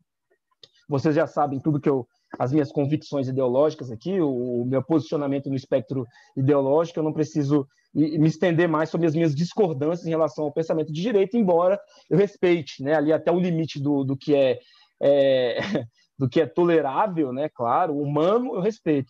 vocês 0.89 1.15
já 1.15 1.25
sabem 1.25 1.61
tudo 1.61 1.79
que 1.79 1.87
eu, 1.87 2.05
as 2.37 2.51
minhas 2.51 2.73
convicções 2.73 3.29
ideológicas 3.29 3.89
aqui, 3.89 4.19
o, 4.19 4.65
meu 4.65 4.83
posicionamento 4.83 5.49
no 5.49 5.55
espectro 5.55 6.05
ideológico, 6.35 6.99
eu 6.99 7.03
não 7.03 7.13
preciso 7.13 7.65
me 7.93 8.27
estender 8.27 8.67
mais 8.67 8.89
sobre 8.89 9.07
as 9.07 9.15
minhas 9.15 9.33
discordâncias 9.33 10.05
em 10.05 10.09
relação 10.09 10.43
ao 10.43 10.51
pensamento 10.51 10.91
de 10.91 11.01
direita, 11.01 11.37
embora 11.37 11.79
eu 12.09 12.17
respeite, 12.17 12.83
né, 12.83 12.95
ali 12.95 13.13
até 13.13 13.31
o 13.31 13.39
limite 13.39 13.81
do, 13.81 14.03
do 14.03 14.17
que 14.17 14.35
é, 14.35 14.59
é 15.01 15.57
do 16.19 16.27
que 16.27 16.41
é 16.41 16.45
tolerável, 16.45 17.31
né, 17.31 17.47
claro, 17.47 17.97
humano, 17.97 18.55
eu 18.55 18.59
respeito 18.59 19.09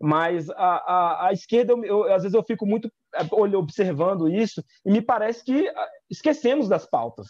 mas 0.00 0.48
a, 0.50 0.54
a, 0.56 1.28
a 1.28 1.32
esquerda, 1.32 1.74
eu, 1.74 1.84
eu, 1.84 2.14
às 2.14 2.22
vezes 2.22 2.34
eu 2.34 2.42
fico 2.42 2.64
muito 2.64 2.90
é, 3.14 3.22
observando 3.56 4.28
isso 4.28 4.64
e 4.84 4.90
me 4.90 5.02
parece 5.02 5.44
que 5.44 5.68
ah, 5.68 5.88
esquecemos 6.08 6.68
das 6.68 6.88
pautas, 6.88 7.26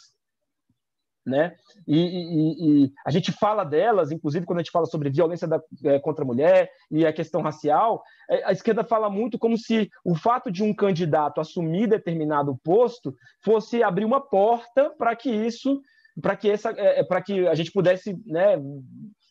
né? 1.26 1.56
E, 1.86 1.98
e, 1.98 2.84
e, 2.84 2.92
a 3.04 3.10
gente 3.10 3.32
fala 3.32 3.64
delas, 3.64 4.12
inclusive 4.12 4.46
quando 4.46 4.60
a 4.60 4.62
gente 4.62 4.70
fala 4.70 4.86
sobre 4.86 5.10
violência 5.10 5.48
da, 5.48 5.60
é, 5.84 5.98
contra 5.98 6.24
a 6.24 6.26
mulher 6.26 6.70
e 6.90 7.04
a 7.04 7.12
questão 7.12 7.42
racial, 7.42 8.02
é, 8.30 8.44
a 8.44 8.52
esquerda 8.52 8.84
fala 8.84 9.10
muito 9.10 9.38
como 9.38 9.58
se 9.58 9.90
o 10.04 10.14
fato 10.14 10.50
de 10.50 10.62
um 10.62 10.72
candidato 10.72 11.40
assumir 11.40 11.88
determinado 11.88 12.56
posto 12.62 13.14
fosse 13.44 13.82
abrir 13.82 14.04
uma 14.04 14.20
porta 14.20 14.90
para 14.96 15.16
que 15.16 15.30
isso, 15.30 15.82
para 16.22 16.36
que 16.36 16.48
essa, 16.48 16.70
é, 16.70 17.02
para 17.02 17.20
que 17.20 17.48
a 17.48 17.54
gente 17.54 17.72
pudesse, 17.72 18.16
né, 18.24 18.56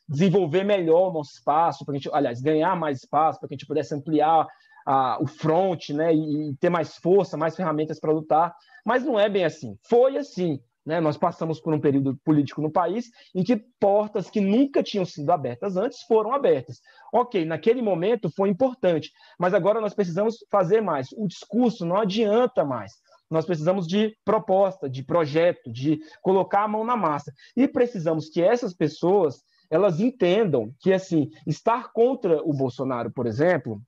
desenvolver 0.09 0.63
melhor 0.63 1.09
o 1.09 1.13
nosso 1.13 1.33
espaço, 1.33 1.85
para 1.85 1.93
a 1.93 1.97
gente, 1.97 2.09
aliás, 2.11 2.41
ganhar 2.41 2.75
mais 2.75 2.99
espaço, 2.99 3.39
para 3.39 3.47
que 3.47 3.53
a 3.53 3.57
gente 3.57 3.67
pudesse 3.67 3.93
ampliar 3.93 4.47
a, 4.85 5.21
o 5.21 5.27
front, 5.27 5.89
né, 5.89 6.13
e, 6.13 6.49
e, 6.49 6.55
ter 6.55 6.69
mais 6.69 6.95
força, 6.95 7.37
mais 7.37 7.55
ferramentas 7.55 7.99
para 7.99 8.11
lutar. 8.11 8.55
Mas 8.83 9.05
não 9.05 9.19
é 9.19 9.29
bem 9.29 9.45
assim. 9.45 9.77
Foi 9.87 10.17
assim. 10.17 10.59
Né? 10.83 10.99
Nós 10.99 11.15
passamos 11.15 11.61
por 11.61 11.71
um 11.73 11.79
período 11.79 12.17
político 12.25 12.61
no 12.61 12.71
país 12.71 13.11
em 13.35 13.43
que 13.43 13.55
portas 13.79 14.29
que 14.29 14.41
nunca 14.41 14.81
tinham 14.81 15.05
sido 15.05 15.29
abertas 15.29 15.77
antes 15.77 16.01
foram 16.03 16.33
abertas. 16.33 16.81
Ok, 17.13 17.45
naquele 17.45 17.81
momento 17.81 18.31
foi 18.35 18.49
importante, 18.49 19.11
mas 19.37 19.53
agora 19.53 19.79
nós 19.79 19.93
precisamos 19.93 20.37
fazer 20.49 20.81
mais. 20.81 21.09
O 21.15 21.27
discurso 21.27 21.85
não 21.85 21.97
adianta 21.97 22.65
mais 22.65 22.93
nós 23.29 23.45
precisamos 23.45 23.85
de 23.85 24.17
proposta, 24.25 24.89
de 24.89 25.03
projeto, 25.03 25.71
de 25.71 25.99
colocar 26.21 26.63
a 26.63 26.67
mão 26.67 26.83
na 26.83 26.97
massa. 26.97 27.31
E 27.55 27.67
precisamos 27.67 28.27
que 28.27 28.41
essas 28.41 28.73
pessoas 28.73 29.43
elas 29.69 29.99
entendam 29.99 30.73
que 30.79 30.91
assim 30.91 31.29
estar 31.45 31.91
contra 31.91 32.41
o 32.43 32.53
Bolsonaro, 32.53 33.11
por 33.11 33.27
exemplo, 33.27 33.81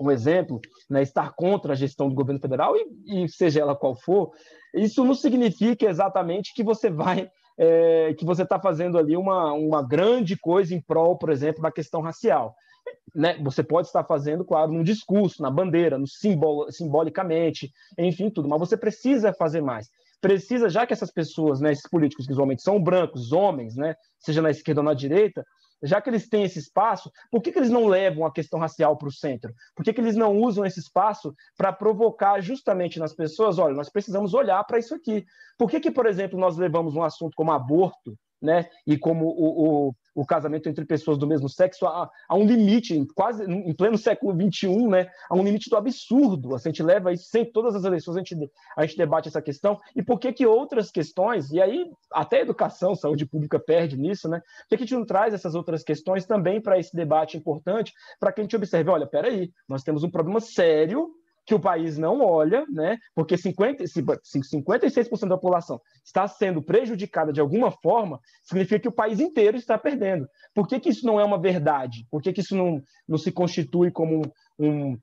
um 0.00 0.10
exemplo, 0.10 0.60
né, 0.88 1.02
estar 1.02 1.34
contra 1.34 1.72
a 1.72 1.76
gestão 1.76 2.08
do 2.08 2.14
governo 2.14 2.40
federal, 2.40 2.74
e, 2.76 3.24
e, 3.24 3.28
seja 3.28 3.60
ela 3.60 3.74
qual 3.74 3.96
for, 3.96 4.30
isso 4.74 5.04
não 5.04 5.14
significa 5.14 5.86
exatamente 5.86 6.54
que 6.54 6.62
você 6.62 6.88
vai, 6.88 7.30
é, 7.58 8.14
que 8.14 8.24
você 8.24 8.42
está 8.42 8.60
fazendo 8.60 8.96
ali 8.96 9.16
uma, 9.16 9.52
uma 9.52 9.82
grande 9.82 10.36
coisa 10.36 10.74
em 10.74 10.80
prol, 10.80 11.18
por 11.18 11.30
exemplo, 11.30 11.62
da 11.62 11.72
questão 11.72 12.00
racial. 12.00 12.54
Né? 13.14 13.36
Você 13.42 13.62
pode 13.62 13.88
estar 13.88 14.04
fazendo, 14.04 14.44
claro, 14.44 14.72
no 14.72 14.84
discurso, 14.84 15.42
na 15.42 15.50
bandeira, 15.50 15.98
no 15.98 16.06
simbolo, 16.06 16.70
simbolicamente, 16.70 17.72
enfim, 17.98 18.30
tudo, 18.30 18.48
mas 18.48 18.60
você 18.60 18.76
precisa 18.76 19.32
fazer 19.32 19.60
mais. 19.60 19.88
Precisa, 20.20 20.68
já 20.68 20.86
que 20.86 20.92
essas 20.92 21.12
pessoas, 21.12 21.60
né, 21.60 21.72
esses 21.72 21.88
políticos 21.88 22.26
que 22.26 22.32
usualmente 22.32 22.62
são 22.62 22.82
brancos, 22.82 23.32
homens, 23.32 23.76
né, 23.76 23.94
seja 24.18 24.42
na 24.42 24.50
esquerda 24.50 24.80
ou 24.80 24.84
na 24.84 24.94
direita, 24.94 25.44
já 25.82 26.00
que 26.00 26.10
eles 26.10 26.28
têm 26.28 26.42
esse 26.42 26.58
espaço, 26.58 27.10
por 27.30 27.40
que, 27.40 27.52
que 27.52 27.58
eles 27.58 27.70
não 27.70 27.86
levam 27.86 28.26
a 28.26 28.32
questão 28.32 28.58
racial 28.58 28.96
para 28.96 29.08
o 29.08 29.12
centro? 29.12 29.52
Por 29.76 29.84
que, 29.84 29.92
que 29.92 30.00
eles 30.00 30.16
não 30.16 30.36
usam 30.36 30.64
esse 30.64 30.80
espaço 30.80 31.32
para 31.56 31.72
provocar 31.72 32.40
justamente 32.40 32.98
nas 32.98 33.14
pessoas, 33.14 33.58
olha, 33.58 33.74
nós 33.74 33.88
precisamos 33.88 34.34
olhar 34.34 34.62
para 34.64 34.78
isso 34.78 34.94
aqui. 34.94 35.24
Por 35.56 35.70
que, 35.70 35.78
que, 35.78 35.90
por 35.90 36.06
exemplo, 36.06 36.38
nós 36.38 36.56
levamos 36.56 36.96
um 36.96 37.02
assunto 37.02 37.34
como 37.36 37.52
aborto, 37.52 38.18
né, 38.40 38.68
e 38.86 38.96
como 38.96 39.26
o, 39.26 39.88
o 39.88 39.94
o 40.18 40.26
casamento 40.26 40.68
entre 40.68 40.84
pessoas 40.84 41.16
do 41.16 41.28
mesmo 41.28 41.48
sexo 41.48 41.86
a, 41.86 42.10
a 42.28 42.34
um 42.34 42.44
limite, 42.44 43.06
quase 43.14 43.44
em 43.44 43.72
pleno 43.72 43.96
século 43.96 44.34
XXI, 44.34 44.88
né, 44.88 45.08
a 45.30 45.36
um 45.36 45.44
limite 45.44 45.70
do 45.70 45.76
absurdo. 45.76 46.56
Assim, 46.56 46.70
a 46.70 46.72
gente 46.72 46.82
leva 46.82 47.12
isso, 47.12 47.28
sem 47.28 47.44
todas 47.44 47.76
as 47.76 47.84
eleições, 47.84 48.16
a 48.16 48.18
gente, 48.18 48.50
a 48.76 48.84
gente 48.84 48.98
debate 48.98 49.28
essa 49.28 49.40
questão. 49.40 49.78
E 49.94 50.02
por 50.02 50.18
que 50.18 50.32
que 50.32 50.44
outras 50.44 50.90
questões, 50.90 51.52
e 51.52 51.62
aí 51.62 51.88
até 52.12 52.40
educação, 52.40 52.96
saúde 52.96 53.26
pública 53.26 53.60
perde 53.60 53.96
nisso, 53.96 54.28
né? 54.28 54.40
Por 54.40 54.70
que, 54.70 54.76
que 54.78 54.82
a 54.82 54.86
gente 54.86 54.98
não 54.98 55.06
traz 55.06 55.32
essas 55.32 55.54
outras 55.54 55.84
questões 55.84 56.26
também 56.26 56.60
para 56.60 56.80
esse 56.80 56.96
debate 56.96 57.36
importante, 57.36 57.92
para 58.18 58.32
que 58.32 58.40
a 58.40 58.44
gente 58.44 58.56
observe, 58.56 58.90
olha, 58.90 59.06
peraí, 59.06 59.52
nós 59.68 59.84
temos 59.84 60.02
um 60.02 60.10
problema 60.10 60.40
sério 60.40 61.14
que 61.48 61.54
o 61.54 61.58
país 61.58 61.96
não 61.96 62.20
olha, 62.20 62.66
né? 62.68 62.98
Porque 63.14 63.34
50, 63.34 63.82
56% 63.84 65.26
da 65.26 65.38
população 65.38 65.80
está 66.04 66.28
sendo 66.28 66.60
prejudicada 66.60 67.32
de 67.32 67.40
alguma 67.40 67.70
forma, 67.70 68.20
significa 68.42 68.78
que 68.78 68.88
o 68.88 68.92
país 68.92 69.18
inteiro 69.18 69.56
está 69.56 69.78
perdendo. 69.78 70.28
Por 70.54 70.68
que, 70.68 70.78
que 70.78 70.90
isso 70.90 71.06
não 71.06 71.18
é 71.18 71.24
uma 71.24 71.40
verdade? 71.40 72.06
Por 72.10 72.20
que, 72.20 72.34
que 72.34 72.42
isso 72.42 72.54
não, 72.54 72.82
não 73.08 73.16
se 73.16 73.32
constitui 73.32 73.90
como 73.90 74.20
um, 74.58 74.66
um, 74.68 74.98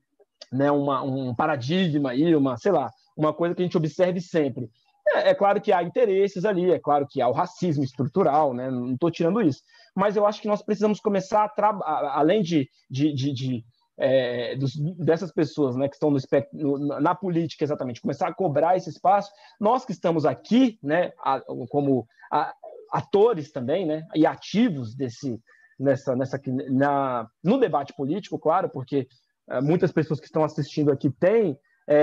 né, 0.52 0.70
uma, 0.70 1.02
um 1.02 1.34
paradigma 1.34 2.12
aí, 2.12 2.36
uma, 2.36 2.56
sei 2.56 2.70
lá, 2.70 2.92
uma 3.16 3.34
coisa 3.34 3.52
que 3.52 3.62
a 3.62 3.64
gente 3.64 3.76
observe 3.76 4.20
sempre? 4.20 4.70
É, 5.16 5.30
é, 5.30 5.34
claro 5.34 5.60
que 5.60 5.72
há 5.72 5.82
interesses 5.82 6.44
ali, 6.44 6.70
é 6.70 6.78
claro 6.78 7.08
que 7.10 7.20
há 7.20 7.26
o 7.28 7.32
racismo 7.32 7.82
estrutural, 7.82 8.54
né? 8.54 8.70
Não 8.70 8.92
estou 8.92 9.10
tirando 9.10 9.42
isso. 9.42 9.62
Mas 9.96 10.14
eu 10.14 10.24
acho 10.24 10.40
que 10.40 10.46
nós 10.46 10.62
precisamos 10.62 11.00
começar 11.00 11.42
a 11.42 11.48
trabalhar, 11.48 12.12
além 12.12 12.40
de, 12.40 12.68
de, 12.88 13.12
de, 13.12 13.32
de 13.32 13.64
é, 13.98 14.54
dos, 14.56 14.76
dessas 14.98 15.32
pessoas 15.32 15.76
né, 15.76 15.88
que 15.88 15.94
estão 15.96 16.10
no, 16.10 16.18
no, 16.52 17.00
na 17.00 17.14
política 17.14 17.64
exatamente, 17.64 18.00
começar 18.00 18.28
a 18.28 18.34
cobrar 18.34 18.76
esse 18.76 18.90
espaço, 18.90 19.30
nós 19.58 19.84
que 19.84 19.92
estamos 19.92 20.26
aqui, 20.26 20.78
né, 20.82 21.12
a, 21.18 21.40
como 21.68 22.06
a, 22.30 22.54
atores 22.92 23.50
também, 23.50 23.86
né, 23.86 24.06
e 24.14 24.26
ativos 24.26 24.94
desse, 24.94 25.40
nessa, 25.78 26.14
nessa, 26.14 26.40
na, 26.70 27.26
no 27.42 27.58
debate 27.58 27.94
político, 27.94 28.38
claro, 28.38 28.68
porque 28.68 29.08
é, 29.48 29.60
muitas 29.60 29.92
pessoas 29.92 30.20
que 30.20 30.26
estão 30.26 30.44
assistindo 30.44 30.92
aqui 30.92 31.10
têm 31.10 31.58
é, 31.88 31.96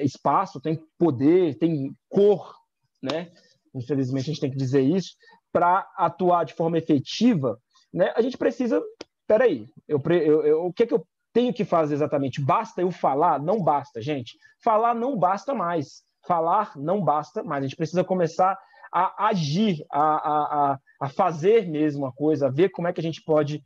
é, 0.00 0.04
espaço, 0.04 0.60
têm 0.60 0.78
poder, 0.98 1.58
têm 1.58 1.92
cor, 2.08 2.54
né, 3.02 3.32
infelizmente 3.74 4.30
a 4.30 4.32
gente 4.32 4.40
tem 4.40 4.50
que 4.50 4.56
dizer 4.56 4.82
isso, 4.82 5.16
para 5.52 5.88
atuar 5.96 6.44
de 6.44 6.54
forma 6.54 6.78
efetiva, 6.78 7.58
né, 7.92 8.12
a 8.14 8.22
gente 8.22 8.38
precisa 8.38 8.80
peraí, 9.26 9.66
eu, 9.88 10.02
eu, 10.10 10.44
eu, 10.44 10.64
o 10.66 10.72
que, 10.72 10.82
é 10.82 10.86
que 10.86 10.94
eu 10.94 11.06
tenho 11.34 11.52
que 11.52 11.64
fazer 11.64 11.94
exatamente? 11.94 12.40
Basta 12.40 12.80
eu 12.80 12.90
falar? 12.90 13.38
Não 13.42 13.62
basta, 13.62 14.00
gente. 14.00 14.38
Falar 14.62 14.94
não 14.94 15.18
basta 15.18 15.52
mais. 15.52 16.02
Falar 16.26 16.72
não 16.76 17.04
basta 17.04 17.42
mais. 17.42 17.62
A 17.62 17.66
gente 17.66 17.76
precisa 17.76 18.02
começar 18.02 18.56
a 18.90 19.26
agir, 19.26 19.84
a, 19.90 20.00
a, 20.00 20.78
a 21.00 21.08
fazer 21.08 21.66
mesmo 21.66 22.06
a 22.06 22.12
coisa, 22.12 22.46
a 22.46 22.50
ver 22.50 22.70
como 22.70 22.86
é 22.86 22.92
que 22.92 23.00
a 23.00 23.02
gente 23.02 23.20
pode 23.22 23.60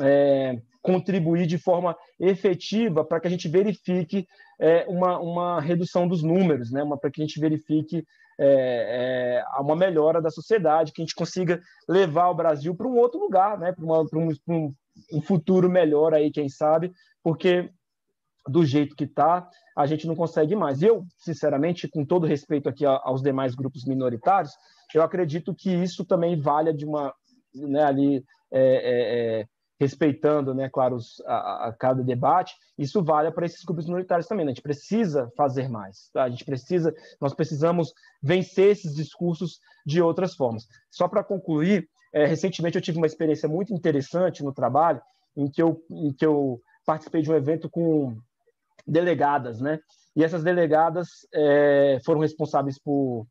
é, 0.00 0.60
contribuir 0.82 1.46
de 1.46 1.56
forma 1.56 1.96
efetiva 2.18 3.04
para 3.04 3.20
que 3.20 3.28
a 3.28 3.30
gente 3.30 3.48
verifique 3.48 4.26
é, 4.60 4.84
uma, 4.88 5.20
uma 5.20 5.60
redução 5.60 6.08
dos 6.08 6.22
números, 6.22 6.72
né? 6.72 6.82
para 7.00 7.10
que 7.10 7.22
a 7.22 7.24
gente 7.24 7.38
verifique 7.38 8.04
é, 8.40 9.44
é, 9.44 9.60
uma 9.60 9.76
melhora 9.76 10.20
da 10.20 10.30
sociedade, 10.30 10.92
que 10.92 11.00
a 11.00 11.04
gente 11.04 11.14
consiga 11.14 11.60
levar 11.88 12.30
o 12.30 12.34
Brasil 12.34 12.74
para 12.74 12.88
um 12.88 12.96
outro 12.96 13.20
lugar, 13.20 13.56
né? 13.58 13.72
para, 13.72 13.84
um, 13.84 14.28
um, 14.48 14.74
um 15.12 15.22
futuro 15.22 15.70
melhor 15.70 16.12
aí, 16.12 16.30
quem 16.30 16.48
sabe, 16.48 16.92
porque 17.22 17.70
do 18.48 18.64
jeito 18.64 18.96
que 18.96 19.04
está, 19.04 19.48
a 19.76 19.86
gente 19.86 20.06
não 20.06 20.16
consegue 20.16 20.56
mais. 20.56 20.82
Eu, 20.82 21.04
sinceramente, 21.18 21.88
com 21.88 22.04
todo 22.04 22.26
respeito 22.26 22.68
aqui 22.68 22.84
aos 22.84 23.22
demais 23.22 23.54
grupos 23.54 23.84
minoritários, 23.84 24.52
eu 24.94 25.02
acredito 25.02 25.54
que 25.54 25.70
isso 25.70 26.04
também 26.04 26.38
valha 26.38 26.72
de 26.72 26.84
uma, 26.84 27.14
né, 27.54 27.84
ali, 27.84 28.24
é, 28.50 28.60
é, 28.60 29.40
é, 29.40 29.46
respeitando, 29.80 30.54
né, 30.54 30.68
claro, 30.68 30.96
os, 30.96 31.20
a, 31.26 31.68
a, 31.68 31.72
cada 31.72 32.02
debate, 32.02 32.54
isso 32.76 33.02
vale 33.02 33.30
para 33.30 33.46
esses 33.46 33.64
grupos 33.64 33.86
minoritários 33.86 34.26
também. 34.26 34.44
Né? 34.44 34.52
A 34.52 34.54
gente 34.54 34.62
precisa 34.62 35.30
fazer 35.36 35.68
mais, 35.68 36.10
tá? 36.12 36.24
a 36.24 36.30
gente 36.30 36.44
precisa, 36.44 36.94
nós 37.20 37.34
precisamos 37.34 37.92
vencer 38.22 38.70
esses 38.70 38.94
discursos 38.94 39.58
de 39.86 40.02
outras 40.02 40.34
formas. 40.34 40.66
Só 40.90 41.08
para 41.08 41.24
concluir, 41.24 41.88
é, 42.12 42.26
recentemente 42.26 42.76
eu 42.76 42.82
tive 42.82 42.98
uma 42.98 43.06
experiência 43.06 43.48
muito 43.48 43.72
interessante 43.72 44.44
no 44.44 44.52
trabalho, 44.52 45.00
em 45.36 45.50
que 45.50 45.62
eu, 45.62 45.82
em 45.90 46.12
que 46.12 46.26
eu 46.26 46.60
participei 46.84 47.22
de 47.22 47.30
um 47.30 47.36
evento 47.36 47.68
com 47.70 48.16
delegadas, 48.86 49.60
né? 49.60 49.78
E 50.14 50.22
essas 50.22 50.42
delegadas 50.42 51.26
é, 51.32 51.98
foram 52.04 52.20
responsáveis 52.20 52.78
por 52.78 53.26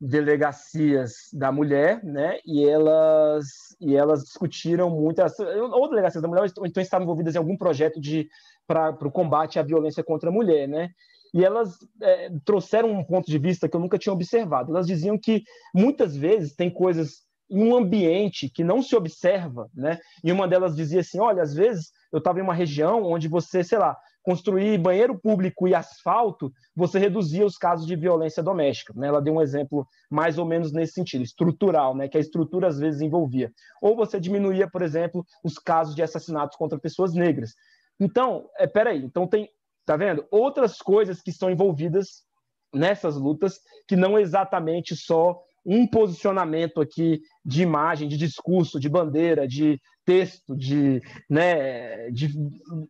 delegacias 0.00 1.14
da 1.32 1.50
mulher, 1.52 2.02
né? 2.04 2.38
E 2.44 2.68
elas 2.68 3.46
e 3.80 3.96
elas 3.96 4.24
discutiram 4.24 4.90
muitas 4.90 5.38
ou 5.38 5.88
delegacias 5.88 6.22
da 6.22 6.28
mulher 6.28 6.50
ou 6.58 6.66
então 6.66 6.82
estavam 6.82 7.04
envolvidas 7.04 7.34
em 7.34 7.38
algum 7.38 7.56
projeto 7.56 8.00
de 8.00 8.28
para 8.66 8.90
o 9.06 9.10
combate 9.10 9.58
à 9.58 9.62
violência 9.62 10.02
contra 10.02 10.30
a 10.30 10.32
mulher, 10.32 10.68
né? 10.68 10.90
E 11.32 11.44
elas 11.44 11.78
é, 12.00 12.30
trouxeram 12.44 12.90
um 12.90 13.04
ponto 13.04 13.26
de 13.26 13.38
vista 13.38 13.68
que 13.68 13.76
eu 13.76 13.80
nunca 13.80 13.98
tinha 13.98 14.12
observado. 14.12 14.70
Elas 14.70 14.86
diziam 14.86 15.18
que 15.18 15.42
muitas 15.74 16.16
vezes 16.16 16.54
tem 16.54 16.70
coisas 16.70 17.23
em 17.50 17.62
um 17.62 17.76
ambiente 17.76 18.48
que 18.48 18.64
não 18.64 18.82
se 18.82 18.96
observa, 18.96 19.68
né? 19.74 19.98
E 20.22 20.32
uma 20.32 20.48
delas 20.48 20.74
dizia 20.74 21.00
assim: 21.00 21.20
olha, 21.20 21.42
às 21.42 21.54
vezes 21.54 21.92
eu 22.12 22.18
estava 22.18 22.38
em 22.38 22.42
uma 22.42 22.54
região 22.54 23.02
onde 23.04 23.28
você, 23.28 23.62
sei 23.62 23.78
lá, 23.78 23.96
construir 24.24 24.78
banheiro 24.78 25.18
público 25.18 25.68
e 25.68 25.74
asfalto, 25.74 26.50
você 26.74 26.98
reduzia 26.98 27.44
os 27.44 27.58
casos 27.58 27.86
de 27.86 27.94
violência 27.94 28.42
doméstica. 28.42 28.94
Né? 28.96 29.08
Ela 29.08 29.20
deu 29.20 29.34
um 29.34 29.42
exemplo 29.42 29.86
mais 30.10 30.38
ou 30.38 30.46
menos 30.46 30.72
nesse 30.72 30.94
sentido, 30.94 31.22
estrutural, 31.22 31.94
né? 31.94 32.08
que 32.08 32.16
a 32.16 32.20
estrutura 32.20 32.66
às 32.66 32.78
vezes 32.78 33.02
envolvia. 33.02 33.52
Ou 33.82 33.94
você 33.94 34.18
diminuía, 34.18 34.68
por 34.68 34.80
exemplo, 34.80 35.24
os 35.44 35.58
casos 35.58 35.94
de 35.94 36.02
assassinatos 36.02 36.56
contra 36.56 36.78
pessoas 36.78 37.12
negras. 37.12 37.52
Então, 38.00 38.48
é, 38.58 38.66
peraí, 38.66 39.04
então 39.04 39.26
tem, 39.26 39.50
tá 39.84 39.94
vendo? 39.94 40.26
Outras 40.30 40.78
coisas 40.78 41.20
que 41.20 41.30
estão 41.30 41.50
envolvidas 41.50 42.24
nessas 42.72 43.16
lutas 43.16 43.60
que 43.86 43.94
não 43.94 44.18
exatamente 44.18 44.96
só 44.96 45.38
um 45.64 45.86
posicionamento 45.86 46.80
aqui 46.80 47.20
de 47.44 47.62
imagem, 47.62 48.08
de 48.08 48.16
discurso, 48.16 48.78
de 48.78 48.88
bandeira, 48.88 49.46
de 49.48 49.80
texto, 50.04 50.54
de, 50.54 51.00
né, 51.28 52.10
de, 52.10 52.28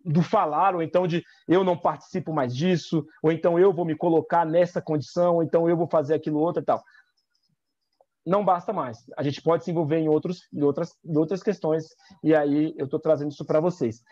do 0.05 0.23
falar, 0.23 0.75
ou 0.75 0.83
então 0.83 1.07
de 1.07 1.23
eu 1.47 1.63
não 1.63 1.77
participo 1.77 2.33
mais 2.33 2.55
disso, 2.55 3.07
ou 3.23 3.31
então 3.31 3.59
eu 3.59 3.73
vou 3.73 3.85
me 3.85 3.97
colocar 3.97 4.45
nessa 4.45 4.83
condição, 4.83 5.37
ou 5.37 5.43
então 5.43 5.69
eu 5.69 5.77
vou 5.77 5.87
fazer 5.87 6.15
aquilo 6.15 6.41
outro 6.41 6.63
e 6.63 6.65
tal. 6.65 6.83
Não 8.27 8.43
basta 8.45 8.73
mais. 8.73 8.99
A 9.19 9.23
gente 9.23 9.43
pode 9.43 9.65
se 9.65 9.71
envolver 9.71 9.99
em, 9.99 10.09
outros, 10.09 10.49
em, 10.53 10.63
outras, 10.63 10.95
em 11.05 11.17
outras 11.17 11.43
questões, 11.43 11.85
e 12.23 12.35
aí 12.35 12.75
eu 12.77 12.87
estou 12.87 12.99
trazendo 12.99 13.31
isso 13.31 13.45
para 13.45 13.61
vocês. 13.61 14.03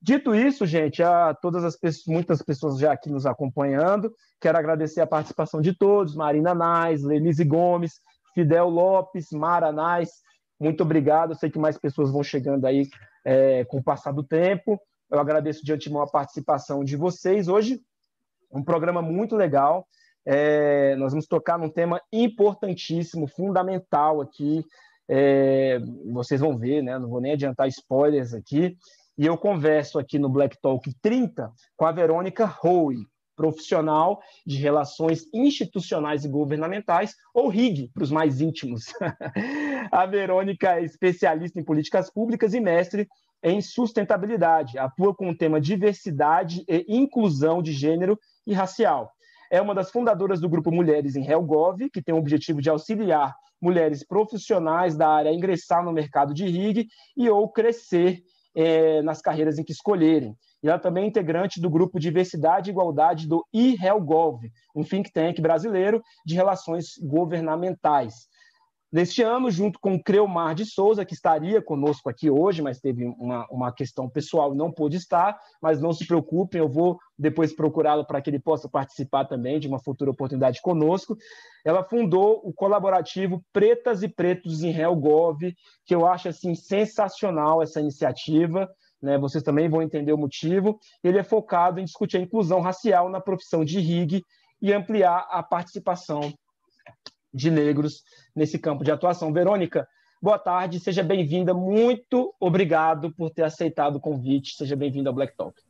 Dito 0.00 0.34
isso, 0.34 0.66
gente, 0.66 1.02
a 1.02 1.32
todas 1.32 1.64
as 1.64 1.76
pessoas, 1.76 2.06
muitas 2.06 2.42
pessoas 2.42 2.78
já 2.78 2.92
aqui 2.92 3.08
nos 3.08 3.24
acompanhando, 3.24 4.12
quero 4.40 4.58
agradecer 4.58 5.00
a 5.00 5.06
participação 5.06 5.60
de 5.60 5.72
todos, 5.72 6.14
Marina 6.14 6.54
Nais, 6.54 7.02
Lenise 7.02 7.44
Gomes, 7.44 8.00
Fidel 8.34 8.68
Lopes, 8.68 9.30
Maranás, 9.30 10.10
muito 10.58 10.82
obrigado. 10.82 11.34
Sei 11.34 11.50
que 11.50 11.58
mais 11.58 11.76
pessoas 11.76 12.10
vão 12.10 12.22
chegando 12.22 12.64
aí 12.66 12.88
é, 13.24 13.64
com 13.64 13.78
o 13.78 13.82
passar 13.82 14.12
do 14.12 14.22
tempo. 14.22 14.80
Eu 15.10 15.18
agradeço 15.18 15.64
de 15.64 15.72
antemão 15.72 16.02
a 16.02 16.10
participação 16.10 16.84
de 16.84 16.96
vocês. 16.96 17.48
Hoje, 17.48 17.80
um 18.50 18.62
programa 18.62 19.02
muito 19.02 19.36
legal. 19.36 19.86
É, 20.24 20.94
nós 20.96 21.12
vamos 21.12 21.26
tocar 21.26 21.58
num 21.58 21.68
tema 21.68 22.00
importantíssimo, 22.12 23.26
fundamental 23.26 24.20
aqui. 24.20 24.64
É, 25.08 25.80
vocês 26.12 26.40
vão 26.40 26.56
ver, 26.56 26.82
né? 26.82 26.98
Não 26.98 27.08
vou 27.08 27.20
nem 27.20 27.32
adiantar 27.32 27.66
spoilers 27.68 28.32
aqui. 28.32 28.76
E 29.18 29.26
eu 29.26 29.36
converso 29.36 29.98
aqui 29.98 30.18
no 30.18 30.28
Black 30.28 30.56
Talk 30.60 30.90
30 31.02 31.52
com 31.76 31.84
a 31.84 31.92
Verônica 31.92 32.50
Howe, 32.62 32.96
profissional 33.36 34.20
de 34.46 34.56
relações 34.56 35.26
institucionais 35.32 36.24
e 36.24 36.28
governamentais, 36.28 37.14
ou 37.34 37.48
RIG, 37.48 37.90
para 37.92 38.02
os 38.02 38.10
mais 38.10 38.40
íntimos. 38.40 38.84
A 39.90 40.06
Verônica 40.06 40.78
é 40.78 40.84
especialista 40.84 41.58
em 41.58 41.64
políticas 41.64 42.10
públicas 42.10 42.54
e 42.54 42.60
mestre 42.60 43.08
em 43.42 43.60
sustentabilidade. 43.60 44.78
Atua 44.78 45.14
com 45.14 45.30
o 45.30 45.36
tema 45.36 45.60
diversidade 45.60 46.64
e 46.68 46.84
inclusão 46.88 47.62
de 47.62 47.72
gênero 47.72 48.18
e 48.46 48.52
racial. 48.52 49.10
É 49.50 49.60
uma 49.60 49.74
das 49.74 49.90
fundadoras 49.90 50.40
do 50.40 50.48
grupo 50.48 50.70
Mulheres 50.70 51.16
em 51.16 51.28
Helgov, 51.28 51.90
que 51.90 52.02
tem 52.02 52.14
o 52.14 52.18
objetivo 52.18 52.62
de 52.62 52.70
auxiliar 52.70 53.34
mulheres 53.60 54.04
profissionais 54.04 54.96
da 54.96 55.08
área 55.08 55.30
a 55.30 55.34
ingressar 55.34 55.84
no 55.84 55.92
mercado 55.92 56.34
de 56.34 56.44
RIG 56.46 56.88
e 57.16 57.28
ou 57.30 57.48
crescer 57.48 58.22
é, 58.54 59.00
nas 59.02 59.20
carreiras 59.20 59.58
em 59.58 59.64
que 59.64 59.72
escolherem. 59.72 60.36
E 60.62 60.68
ela 60.68 60.78
também 60.78 61.04
é 61.04 61.06
integrante 61.06 61.60
do 61.60 61.68
grupo 61.68 61.98
Diversidade 61.98 62.70
e 62.70 62.72
Igualdade 62.72 63.26
do 63.26 63.44
IHELGOV, 63.52 64.50
um 64.74 64.84
think 64.84 65.12
tank 65.12 65.40
brasileiro 65.40 66.02
de 66.24 66.34
relações 66.34 66.96
governamentais. 67.02 68.28
Neste 68.92 69.22
ano, 69.22 69.50
junto 69.50 69.80
com 69.80 69.98
Creomar 69.98 70.54
de 70.54 70.66
Souza, 70.66 71.02
que 71.02 71.14
estaria 71.14 71.62
conosco 71.62 72.10
aqui 72.10 72.28
hoje, 72.28 72.60
mas 72.60 72.78
teve 72.78 73.06
uma, 73.18 73.46
uma 73.50 73.72
questão 73.72 74.06
pessoal 74.06 74.54
não 74.54 74.70
pôde 74.70 74.98
estar, 74.98 75.40
mas 75.62 75.80
não 75.80 75.94
se 75.94 76.06
preocupem, 76.06 76.60
eu 76.60 76.68
vou 76.68 76.98
depois 77.18 77.56
procurá-lo 77.56 78.04
para 78.04 78.20
que 78.20 78.28
ele 78.28 78.38
possa 78.38 78.68
participar 78.68 79.24
também 79.24 79.58
de 79.58 79.66
uma 79.66 79.82
futura 79.82 80.10
oportunidade 80.10 80.60
conosco. 80.60 81.16
Ela 81.64 81.82
fundou 81.82 82.42
o 82.44 82.52
colaborativo 82.52 83.42
Pretas 83.50 84.02
e 84.02 84.08
Pretos 84.08 84.62
em 84.62 84.78
Helgov, 84.78 85.38
que 85.86 85.94
eu 85.94 86.06
acho 86.06 86.28
assim 86.28 86.54
sensacional 86.54 87.62
essa 87.62 87.80
iniciativa. 87.80 88.68
Né, 89.02 89.18
vocês 89.18 89.42
também 89.42 89.68
vão 89.68 89.82
entender 89.82 90.12
o 90.12 90.18
motivo. 90.18 90.78
Ele 91.02 91.18
é 91.18 91.24
focado 91.24 91.80
em 91.80 91.84
discutir 91.84 92.18
a 92.18 92.20
inclusão 92.20 92.60
racial 92.60 93.08
na 93.08 93.20
profissão 93.20 93.64
de 93.64 93.80
RIG 93.80 94.24
e 94.60 94.72
ampliar 94.72 95.26
a 95.28 95.42
participação 95.42 96.32
de 97.34 97.50
negros 97.50 98.04
nesse 98.34 98.58
campo 98.58 98.84
de 98.84 98.92
atuação. 98.92 99.32
Verônica, 99.32 99.88
boa 100.20 100.38
tarde, 100.38 100.78
seja 100.78 101.02
bem-vinda. 101.02 101.52
Muito 101.52 102.32
obrigado 102.38 103.12
por 103.12 103.30
ter 103.30 103.42
aceitado 103.42 103.96
o 103.96 104.00
convite. 104.00 104.54
Seja 104.54 104.76
bem-vinda 104.76 105.10
ao 105.10 105.14
Black 105.14 105.36
Talk. 105.36 105.60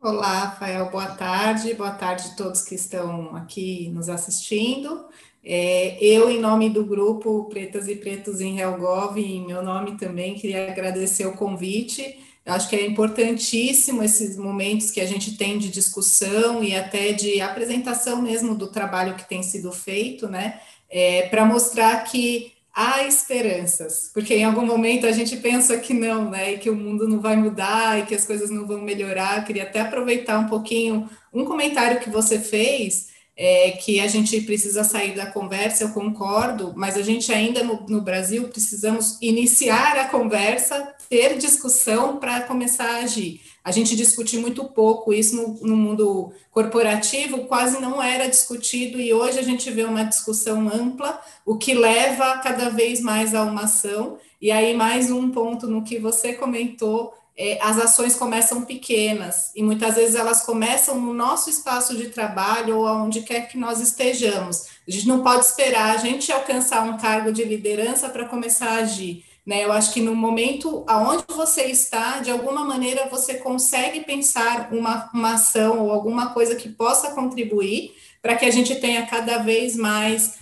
Olá, 0.00 0.44
Rafael, 0.44 0.90
boa 0.90 1.06
tarde. 1.06 1.74
Boa 1.74 1.90
tarde 1.90 2.28
a 2.32 2.36
todos 2.36 2.62
que 2.62 2.74
estão 2.74 3.34
aqui 3.34 3.88
nos 3.88 4.08
assistindo. 4.08 5.06
É, 5.42 5.96
eu, 6.02 6.30
em 6.30 6.40
nome 6.40 6.70
do 6.70 6.84
grupo 6.84 7.46
Pretas 7.48 7.88
e 7.88 7.96
Pretos 7.96 8.40
em 8.40 8.60
Helgov, 8.60 9.18
em 9.18 9.44
meu 9.44 9.62
nome 9.62 9.96
também, 9.96 10.34
queria 10.34 10.70
agradecer 10.70 11.26
o 11.26 11.36
convite. 11.36 12.18
Eu 12.44 12.52
acho 12.52 12.68
que 12.68 12.76
é 12.76 12.86
importantíssimo 12.86 14.02
esses 14.02 14.36
momentos 14.36 14.90
que 14.90 15.00
a 15.00 15.06
gente 15.06 15.36
tem 15.36 15.58
de 15.58 15.70
discussão 15.70 16.62
e 16.62 16.74
até 16.74 17.12
de 17.12 17.40
apresentação 17.40 18.20
mesmo 18.20 18.54
do 18.54 18.66
trabalho 18.66 19.14
que 19.14 19.28
tem 19.28 19.42
sido 19.42 19.72
feito, 19.72 20.28
né? 20.28 20.60
é, 20.94 21.22
para 21.28 21.44
mostrar 21.44 22.04
que 22.04 22.52
há 22.72 23.04
esperanças, 23.04 24.10
porque 24.14 24.34
em 24.34 24.44
algum 24.44 24.64
momento 24.64 25.06
a 25.06 25.12
gente 25.12 25.36
pensa 25.36 25.76
que 25.78 25.92
não, 25.92 26.30
né, 26.30 26.54
e 26.54 26.58
que 26.58 26.70
o 26.70 26.76
mundo 26.76 27.08
não 27.08 27.20
vai 27.20 27.36
mudar 27.36 27.98
e 27.98 28.06
que 28.06 28.14
as 28.14 28.24
coisas 28.24 28.48
não 28.48 28.64
vão 28.64 28.80
melhorar. 28.80 29.38
Eu 29.38 29.44
queria 29.44 29.64
até 29.64 29.80
aproveitar 29.80 30.38
um 30.38 30.46
pouquinho 30.46 31.08
um 31.32 31.44
comentário 31.44 32.00
que 32.00 32.08
você 32.08 32.38
fez, 32.38 33.08
é, 33.36 33.72
que 33.72 33.98
a 33.98 34.06
gente 34.06 34.40
precisa 34.42 34.84
sair 34.84 35.16
da 35.16 35.26
conversa, 35.26 35.82
eu 35.82 35.90
concordo, 35.90 36.72
mas 36.76 36.96
a 36.96 37.02
gente 37.02 37.32
ainda 37.32 37.64
no, 37.64 37.84
no 37.88 38.00
Brasil 38.00 38.48
precisamos 38.48 39.18
iniciar 39.20 39.98
a 39.98 40.08
conversa, 40.08 40.93
ter 41.08 41.36
discussão 41.38 42.18
para 42.18 42.42
começar 42.42 42.86
a 42.86 42.96
agir. 42.98 43.40
A 43.64 43.70
gente 43.70 43.96
discute 43.96 44.36
muito 44.36 44.64
pouco 44.64 45.12
isso 45.12 45.36
no, 45.36 45.68
no, 45.68 45.76
mundo 45.76 46.32
corporativo, 46.50 47.46
quase 47.46 47.80
não 47.80 48.02
era 48.02 48.28
discutido, 48.28 49.00
e 49.00 49.12
hoje 49.12 49.38
a 49.38 49.42
gente 49.42 49.70
vê 49.70 49.84
uma 49.84 50.04
discussão 50.04 50.68
ampla, 50.68 51.20
o 51.46 51.56
que 51.56 51.72
leva 51.72 52.38
cada 52.38 52.68
vez 52.68 53.00
mais 53.00 53.34
a 53.34 53.42
uma 53.42 53.62
ação. 53.62 54.18
E 54.40 54.50
aí, 54.50 54.74
mais 54.74 55.10
um 55.10 55.30
ponto 55.30 55.66
no 55.66 55.82
que 55.82 55.98
você 55.98 56.34
comentou, 56.34 57.14
é, 57.36 57.58
as 57.60 57.78
ações 57.78 58.14
começam 58.14 58.62
pequenas, 58.66 59.50
e 59.56 59.62
muitas 59.62 59.96
vezes 59.96 60.14
elas 60.14 60.42
começam 60.44 61.00
no 61.00 61.12
nosso 61.12 61.50
espaço 61.50 61.96
de 61.96 62.10
trabalho 62.10 62.78
ou 62.78 62.86
aonde 62.86 63.22
quer 63.22 63.48
que 63.48 63.58
nós 63.58 63.80
estejamos. 63.80 64.66
A 64.86 64.90
gente 64.90 65.08
não 65.08 65.22
pode 65.22 65.44
esperar 65.44 65.94
a 65.94 65.96
gente 65.96 66.30
alcançar 66.30 66.84
um 66.84 66.98
cargo 66.98 67.32
de 67.32 67.42
liderança 67.42 68.08
para 68.08 68.26
começar 68.26 68.68
a 68.68 68.78
agir 68.82 69.24
né? 69.46 69.64
Eu 69.64 69.72
acho 69.72 69.92
que 69.92 70.00
no 70.00 70.14
momento 70.14 70.84
aonde 70.86 71.24
você 71.28 71.64
está, 71.64 72.20
de 72.20 72.30
alguma 72.30 72.64
maneira 72.64 73.08
você 73.10 73.34
consegue 73.34 74.00
pensar 74.00 74.72
uma, 74.72 75.10
uma 75.12 75.34
ação 75.34 75.80
ou 75.80 75.90
alguma 75.90 76.32
coisa 76.32 76.54
que 76.54 76.68
possa 76.68 77.10
contribuir 77.12 77.92
para 78.22 78.36
que 78.36 78.46
a 78.46 78.50
gente 78.50 78.76
tenha 78.76 79.04
cada 79.04 79.38
vez 79.38 79.76
mais 79.76 80.38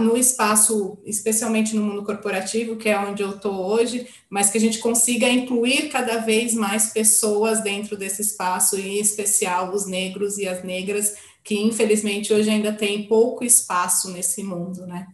no 0.00 0.14
espaço, 0.14 0.98
especialmente 1.06 1.74
no 1.74 1.82
mundo 1.82 2.04
corporativo, 2.04 2.76
que 2.76 2.88
é 2.88 2.98
onde 2.98 3.22
eu 3.22 3.30
estou 3.30 3.54
hoje, 3.54 4.06
mas 4.28 4.50
que 4.50 4.58
a 4.58 4.60
gente 4.60 4.78
consiga 4.78 5.26
incluir 5.26 5.88
cada 5.88 6.18
vez 6.18 6.52
mais 6.52 6.92
pessoas 6.92 7.62
dentro 7.62 7.96
desse 7.96 8.20
espaço, 8.20 8.76
em 8.78 8.98
especial 8.98 9.72
os 9.72 9.86
negros 9.86 10.36
e 10.36 10.46
as 10.46 10.62
negras, 10.62 11.14
que 11.42 11.58
infelizmente 11.58 12.30
hoje 12.30 12.50
ainda 12.50 12.72
tem 12.72 13.04
pouco 13.04 13.42
espaço 13.42 14.10
nesse 14.10 14.42
mundo, 14.42 14.86
né? 14.86 15.06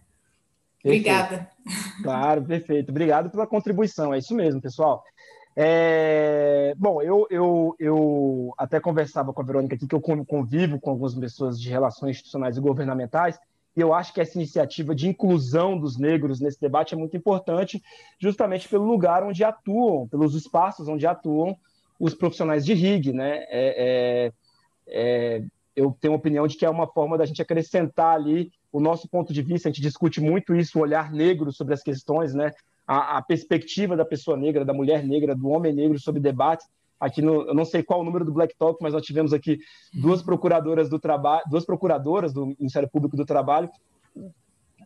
Obrigada. 0.82 1.48
Claro, 2.02 2.42
perfeito. 2.42 2.90
Obrigado 2.90 3.30
pela 3.30 3.46
contribuição. 3.46 4.12
É 4.12 4.18
isso 4.18 4.34
mesmo, 4.34 4.60
pessoal. 4.60 5.02
É... 5.56 6.74
Bom, 6.76 7.02
eu, 7.02 7.26
eu, 7.30 7.74
eu 7.78 8.54
até 8.56 8.80
conversava 8.80 9.32
com 9.32 9.42
a 9.42 9.44
Verônica 9.44 9.74
aqui, 9.74 9.86
que 9.86 9.94
eu 9.94 10.00
convivo 10.00 10.80
com 10.80 10.90
algumas 10.90 11.14
pessoas 11.14 11.60
de 11.60 11.68
relações 11.68 12.16
institucionais 12.16 12.56
e 12.56 12.60
governamentais, 12.60 13.38
e 13.76 13.80
eu 13.80 13.94
acho 13.94 14.12
que 14.12 14.20
essa 14.20 14.36
iniciativa 14.36 14.94
de 14.94 15.08
inclusão 15.08 15.78
dos 15.78 15.96
negros 15.96 16.40
nesse 16.40 16.60
debate 16.60 16.94
é 16.94 16.96
muito 16.96 17.16
importante, 17.16 17.82
justamente 18.18 18.68
pelo 18.68 18.84
lugar 18.84 19.22
onde 19.22 19.44
atuam, 19.44 20.08
pelos 20.08 20.34
espaços 20.34 20.88
onde 20.88 21.06
atuam 21.06 21.56
os 21.98 22.14
profissionais 22.14 22.64
de 22.64 22.74
RIG. 22.74 23.12
Né? 23.12 23.44
É, 23.48 24.28
é, 24.28 24.32
é 24.88 25.42
eu 25.76 25.96
tenho 26.00 26.14
a 26.14 26.16
opinião 26.16 26.46
de 26.46 26.56
que 26.56 26.66
é 26.66 26.70
uma 26.70 26.86
forma 26.86 27.16
da 27.16 27.24
gente 27.24 27.40
acrescentar 27.40 28.14
ali 28.14 28.52
o 28.72 28.80
nosso 28.80 29.08
ponto 29.08 29.32
de 29.32 29.42
vista, 29.42 29.68
a 29.68 29.72
gente 29.72 29.82
discute 29.82 30.20
muito 30.20 30.54
isso, 30.54 30.78
o 30.78 30.82
olhar 30.82 31.10
negro 31.10 31.52
sobre 31.52 31.74
as 31.74 31.82
questões, 31.82 32.34
né? 32.34 32.52
A, 32.86 33.18
a, 33.18 33.22
perspectiva 33.22 33.96
da 33.96 34.04
pessoa 34.04 34.36
negra, 34.36 34.64
da 34.64 34.72
mulher 34.72 35.04
negra, 35.04 35.34
do 35.34 35.48
homem 35.48 35.72
negro 35.72 35.98
sobre 35.98 36.20
debates. 36.20 36.66
Aqui 36.98 37.22
no, 37.22 37.48
eu 37.48 37.54
não 37.54 37.64
sei 37.64 37.82
qual 37.82 38.00
o 38.00 38.04
número 38.04 38.24
do 38.24 38.32
Black 38.32 38.54
Talk, 38.58 38.82
mas 38.82 38.92
nós 38.92 39.04
tivemos 39.04 39.32
aqui 39.32 39.58
duas 39.94 40.22
procuradoras 40.22 40.88
do 40.88 40.98
trabalho, 40.98 41.42
duas 41.48 41.64
procuradoras 41.64 42.32
do 42.32 42.46
Ministério 42.46 42.88
Público 42.88 43.16
do 43.16 43.24
Trabalho 43.24 43.70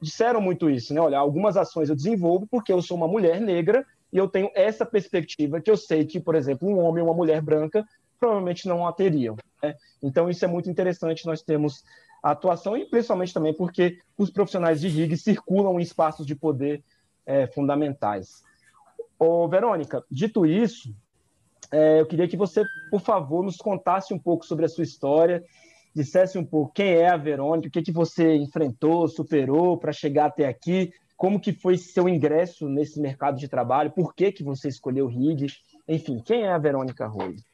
disseram 0.01 0.41
muito 0.41 0.69
isso, 0.69 0.93
né? 0.93 1.01
Olha, 1.01 1.19
algumas 1.19 1.57
ações 1.57 1.89
eu 1.89 1.97
desenvolvo 1.97 2.47
porque 2.47 2.73
eu 2.73 2.83
sou 2.83 2.97
uma 2.97 3.09
mulher 3.09 3.41
negra 3.41 3.85
e 4.13 4.19
eu 4.19 4.29
tenho 4.29 4.51
essa 4.55 4.85
perspectiva 4.85 5.61
que 5.61 5.71
eu 5.71 5.77
sei 5.77 6.05
que, 6.05 6.21
por 6.21 6.35
exemplo, 6.35 6.69
um 6.69 6.79
homem 6.79 7.03
ou 7.03 7.09
uma 7.09 7.17
mulher 7.17 7.41
branca 7.41 7.85
provavelmente 8.21 8.69
não 8.69 8.87
a 8.87 8.93
teriam. 8.93 9.37
Né? 9.63 9.75
Então 10.03 10.31
isso 10.31 10.45
é 10.45 10.49
muito 10.49 10.71
interessante. 10.71 11.27
Nós 11.27 11.43
temos 11.43 11.83
a 12.25 12.31
atuação 12.31 12.75
e 12.75 12.87
principalmente 12.87 13.35
também 13.35 13.53
porque 13.53 13.99
os 14.17 14.31
profissionais 14.31 14.81
de 14.81 14.89
RIG 14.89 15.15
circulam 15.19 15.79
em 15.79 15.83
espaços 15.83 16.25
de 16.27 16.35
poder 16.35 16.83
é, 17.27 17.47
fundamentais. 17.49 18.43
Ô, 19.19 19.47
Verônica, 19.47 20.03
dito 20.11 20.47
isso, 20.47 20.89
é, 21.71 22.01
eu 22.01 22.07
queria 22.07 22.27
que 22.27 22.35
você, 22.37 22.65
por 22.91 23.03
favor, 23.03 23.45
nos 23.45 23.59
contasse 23.59 24.15
um 24.15 24.19
pouco 24.19 24.47
sobre 24.47 24.65
a 24.65 24.69
sua 24.71 24.85
história, 24.85 25.45
dissesse 25.95 26.39
um 26.39 26.45
pouco 26.47 26.73
quem 26.73 26.95
é 26.95 27.11
a 27.11 27.17
Verônica, 27.19 27.69
o 27.69 27.71
que, 27.71 27.83
que 27.83 27.93
você 27.93 28.35
enfrentou, 28.37 29.07
superou 29.07 29.77
para 29.77 29.93
chegar 29.93 30.27
até 30.27 30.49
aqui, 30.49 30.95
como 31.19 31.39
que 31.39 31.53
foi 31.53 31.77
seu 31.77 32.09
ingresso 32.09 32.71
nesse 32.71 32.99
mercado 32.99 33.39
de 33.39 33.49
trabalho, 33.49 33.91
por 33.91 34.15
que, 34.15 34.33
que 34.33 34.43
você 34.43 34.69
escolheu 34.69 35.07
RIG, 35.09 35.49
enfim, 35.87 36.23
quem 36.25 36.45
é 36.45 36.53
a 36.53 36.59
Verônica 36.59 37.07
Rose? 37.07 37.45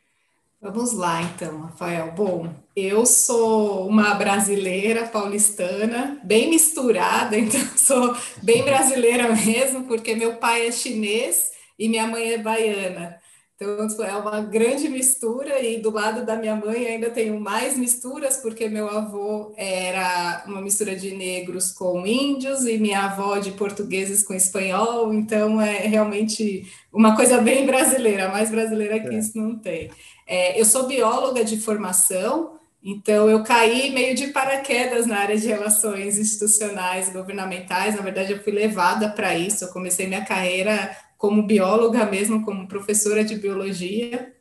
Vamos 0.61 0.92
lá, 0.92 1.23
então, 1.23 1.62
Rafael. 1.62 2.12
Bom, 2.12 2.55
eu 2.77 3.07
sou 3.07 3.88
uma 3.88 4.14
brasileira 4.14 5.09
paulistana, 5.09 6.20
bem 6.23 6.51
misturada, 6.51 7.37
então 7.38 7.61
sou 7.77 8.14
bem 8.42 8.62
brasileira 8.62 9.35
mesmo, 9.35 9.85
porque 9.87 10.14
meu 10.14 10.37
pai 10.37 10.66
é 10.66 10.73
chinês 10.73 11.51
e 11.79 11.88
minha 11.88 12.07
mãe 12.07 12.33
é 12.35 12.38
baiana. 12.38 13.20
Então, 13.62 14.07
é 14.07 14.16
uma 14.16 14.40
grande 14.40 14.88
mistura, 14.88 15.61
e 15.61 15.83
do 15.83 15.90
lado 15.90 16.25
da 16.25 16.35
minha 16.35 16.57
mãe 16.57 16.87
ainda 16.87 17.11
tenho 17.11 17.38
mais 17.38 17.77
misturas, 17.77 18.38
porque 18.38 18.70
meu 18.70 18.88
avô 18.88 19.53
era 19.55 20.44
uma 20.46 20.62
mistura 20.62 20.96
de 20.96 21.14
negros 21.14 21.70
com 21.70 22.07
índios, 22.07 22.64
e 22.64 22.79
minha 22.79 23.03
avó 23.03 23.37
de 23.37 23.51
portugueses 23.53 24.23
com 24.23 24.33
espanhol, 24.33 25.12
então 25.12 25.61
é 25.61 25.81
realmente 25.81 26.73
uma 26.90 27.14
coisa 27.14 27.38
bem 27.38 27.66
brasileira, 27.66 28.31
mais 28.31 28.51
brasileira 28.51 28.99
que 28.99 29.14
é. 29.14 29.18
isso 29.18 29.37
não 29.37 29.59
tem. 29.59 29.90
É, 30.27 30.59
eu 30.59 30.64
sou 30.64 30.87
bióloga 30.87 31.44
de 31.44 31.61
formação, 31.61 32.59
então 32.83 33.29
eu 33.29 33.42
caí 33.42 33.90
meio 33.90 34.14
de 34.14 34.29
paraquedas 34.29 35.07
na 35.07 35.18
área 35.18 35.37
de 35.37 35.46
relações 35.46 36.18
institucionais 36.18 37.09
e 37.09 37.12
governamentais. 37.12 37.94
Na 37.94 38.01
verdade, 38.01 38.33
eu 38.33 38.42
fui 38.42 38.55
levada 38.55 39.11
para 39.11 39.37
isso. 39.37 39.64
Eu 39.64 39.68
comecei 39.68 40.07
minha 40.07 40.25
carreira 40.25 40.96
como 41.21 41.43
bióloga 41.43 42.07
mesmo, 42.07 42.43
como 42.47 42.67
professora 42.67 43.23
de 43.23 43.35
biologia. 43.35 44.33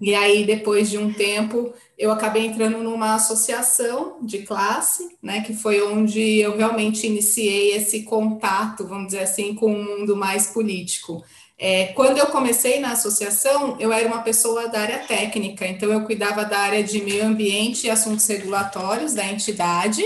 E 0.00 0.14
aí, 0.14 0.44
depois 0.44 0.88
de 0.88 0.96
um 0.96 1.12
tempo, 1.12 1.74
eu 1.98 2.12
acabei 2.12 2.46
entrando 2.46 2.78
numa 2.78 3.16
associação 3.16 4.18
de 4.22 4.42
classe, 4.42 5.18
né, 5.20 5.40
que 5.40 5.52
foi 5.52 5.82
onde 5.82 6.38
eu 6.38 6.56
realmente 6.56 7.04
iniciei 7.04 7.72
esse 7.74 8.04
contato, 8.04 8.86
vamos 8.86 9.06
dizer 9.06 9.24
assim, 9.24 9.56
com 9.56 9.66
o 9.66 9.76
um 9.76 9.84
mundo 9.84 10.16
mais 10.16 10.46
político. 10.46 11.24
É, 11.58 11.86
quando 11.86 12.18
eu 12.18 12.26
comecei 12.26 12.78
na 12.78 12.92
associação, 12.92 13.76
eu 13.80 13.92
era 13.92 14.06
uma 14.06 14.22
pessoa 14.22 14.68
da 14.68 14.82
área 14.82 14.98
técnica, 14.98 15.66
então 15.66 15.92
eu 15.92 16.02
cuidava 16.04 16.44
da 16.44 16.60
área 16.60 16.84
de 16.84 17.02
meio 17.02 17.24
ambiente 17.24 17.88
e 17.88 17.90
assuntos 17.90 18.24
regulatórios 18.28 19.14
da 19.14 19.26
entidade. 19.26 20.04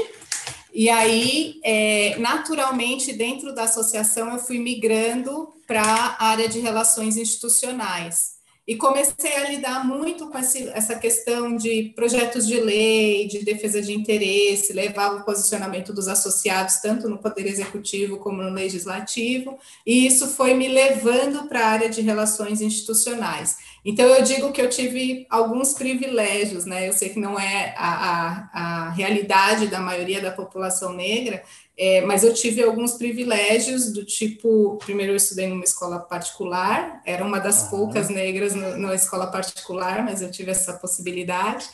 E 0.73 0.89
aí, 0.89 1.61
é, 1.63 2.17
naturalmente, 2.19 3.13
dentro 3.13 3.55
da 3.55 3.65
associação, 3.65 4.33
eu 4.33 4.39
fui 4.39 4.59
migrando 4.59 5.58
para 5.69 5.83
a 5.83 6.29
área 6.29 6.49
de 6.49 6.59
relações 6.59 7.19
institucionais. 7.19 8.39
E 8.69 8.77
comecei 8.77 9.35
a 9.35 9.49
lidar 9.49 9.87
muito 9.87 10.29
com 10.29 10.39
esse, 10.39 10.69
essa 10.69 10.95
questão 10.95 11.57
de 11.57 11.91
projetos 11.97 12.47
de 12.47 12.61
lei, 12.61 13.27
de 13.27 13.43
defesa 13.43 13.81
de 13.81 13.95
interesse, 13.95 14.75
levar 14.75 15.15
o 15.15 15.25
posicionamento 15.25 15.91
dos 15.91 16.07
associados, 16.07 16.77
tanto 16.77 17.09
no 17.09 17.17
Poder 17.17 17.47
Executivo 17.47 18.19
como 18.19 18.43
no 18.43 18.51
Legislativo, 18.51 19.59
e 19.87 20.07
isso 20.07 20.29
foi 20.29 20.53
me 20.53 20.69
levando 20.69 21.49
para 21.49 21.61
a 21.61 21.69
área 21.69 21.89
de 21.89 22.03
relações 22.03 22.61
institucionais. 22.61 23.57
Então, 23.83 24.05
eu 24.05 24.23
digo 24.23 24.53
que 24.53 24.61
eu 24.61 24.69
tive 24.69 25.27
alguns 25.31 25.73
privilégios, 25.73 26.67
né? 26.67 26.87
Eu 26.87 26.93
sei 26.93 27.09
que 27.09 27.19
não 27.19 27.41
é 27.41 27.75
a, 27.75 27.89
a, 27.89 28.51
a 28.53 28.91
realidade 28.91 29.69
da 29.69 29.81
maioria 29.81 30.21
da 30.21 30.31
população 30.31 30.93
negra, 30.93 31.43
é, 31.79 32.01
mas 32.01 32.25
eu 32.25 32.35
tive 32.35 32.61
alguns 32.61 32.95
privilégios 32.95 33.93
do 33.93 34.05
tipo, 34.05 34.77
primeiro 34.85 35.13
eu 35.13 35.17
estudei 35.17 35.47
numa 35.47 35.63
escola 35.63 36.01
particular, 36.01 37.01
era 37.07 37.25
uma 37.25 37.39
das 37.39 37.69
poucas 37.71 38.09
negras 38.09 38.53
no, 38.53 38.77
na 38.77 38.95
escola 38.97 39.29
particular, 39.29 40.05
mas 40.05 40.21
eu 40.21 40.29
tive 40.29 40.51
essa 40.51 40.73
possibilidade. 40.73 41.69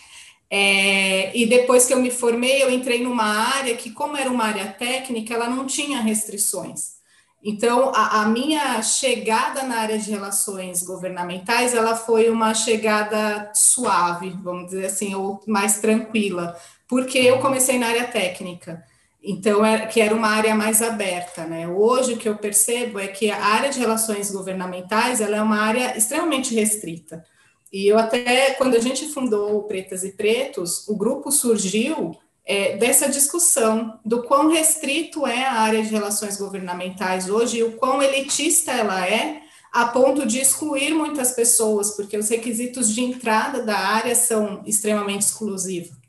É, 0.51 1.35
e 1.35 1.47
depois 1.47 1.87
que 1.87 1.95
eu 1.95 2.01
me 2.01 2.11
formei, 2.11 2.63
eu 2.63 2.71
entrei 2.71 3.03
numa 3.03 3.25
área 3.25 3.75
que, 3.77 3.91
como 3.91 4.15
era 4.15 4.31
uma 4.31 4.45
área 4.45 4.67
técnica, 4.73 5.33
ela 5.33 5.49
não 5.49 5.67
tinha 5.67 6.03
restrições. 6.03 6.95
Então, 7.43 7.91
a, 7.95 8.23
a, 8.23 8.27
minha 8.27 8.83
chegada 8.83 9.63
na 9.63 9.77
área 9.77 9.99
de 9.99 10.11
relações 10.11 10.83
governamentais, 10.83 11.75
ela 11.75 11.97
foi 11.97 12.29
uma 12.29 12.53
chegada 12.53 13.51
suave, 13.55 14.31
vamos 14.43 14.67
dizer 14.67 14.87
assim, 14.87 15.15
ou 15.15 15.41
mais 15.47 15.79
tranquila, 15.79 16.57
porque 16.87 17.19
eu 17.19 17.39
comecei 17.39 17.79
na 17.79 17.89
área 17.89 18.07
técnica. 18.07 18.85
Então, 19.27 19.65
é, 19.65 19.87
que 19.87 20.03
era 20.03 20.15
uma 20.15 20.29
área 20.29 20.55
mais 20.55 20.83
aberta, 20.83 21.47
né? 21.47 21.67
Hoje, 21.67 22.13
o 22.13 22.17
que 22.19 22.29
eu 22.29 22.37
percebo 22.37 22.99
é 22.99 23.09
que 23.09 23.31
a 23.31 23.43
área 23.43 23.71
de 23.71 23.79
relações 23.79 24.31
governamentais, 24.31 25.21
ela 25.21 25.37
é 25.37 25.43
uma 25.43 25.61
área 25.61 25.97
extremamente 25.97 26.55
restrita. 26.55 27.25
E 27.73 27.89
eu 27.89 27.99
até, 27.99 28.51
quando 28.53 28.77
a 28.77 28.81
gente 28.81 29.09
fundou 29.09 29.57
o 29.57 29.63
Pretas 29.63 30.05
e 30.05 30.13
Pretos, 30.13 30.87
o 30.87 30.95
grupo 30.95 31.33
surgiu 31.33 32.15
é, 32.45 32.77
dessa 32.77 33.09
discussão 33.09 33.99
do 34.05 34.23
quão 34.25 34.51
restrito 34.51 35.27
é 35.27 35.47
a 35.47 35.55
área 35.55 35.83
de 35.83 35.89
relações 35.89 36.37
governamentais 36.37 37.29
hoje 37.29 37.59
e 37.59 37.63
o 37.63 37.73
quão 37.73 38.03
elitista 38.03 38.73
ela 38.73 39.09
é, 39.09 39.41
a 39.73 39.87
ponto 39.87 40.27
de 40.27 40.39
excluir 40.39 40.95
muitas 40.95 41.33
pessoas, 41.33 41.97
porque 41.97 42.17
os 42.17 42.29
requisitos 42.29 42.95
de 42.95 43.03
entrada 43.03 43.63
da 43.63 43.77
área 43.77 44.15
são 44.15 44.63
extremamente 44.67 45.23
exclusivos. 45.23 46.04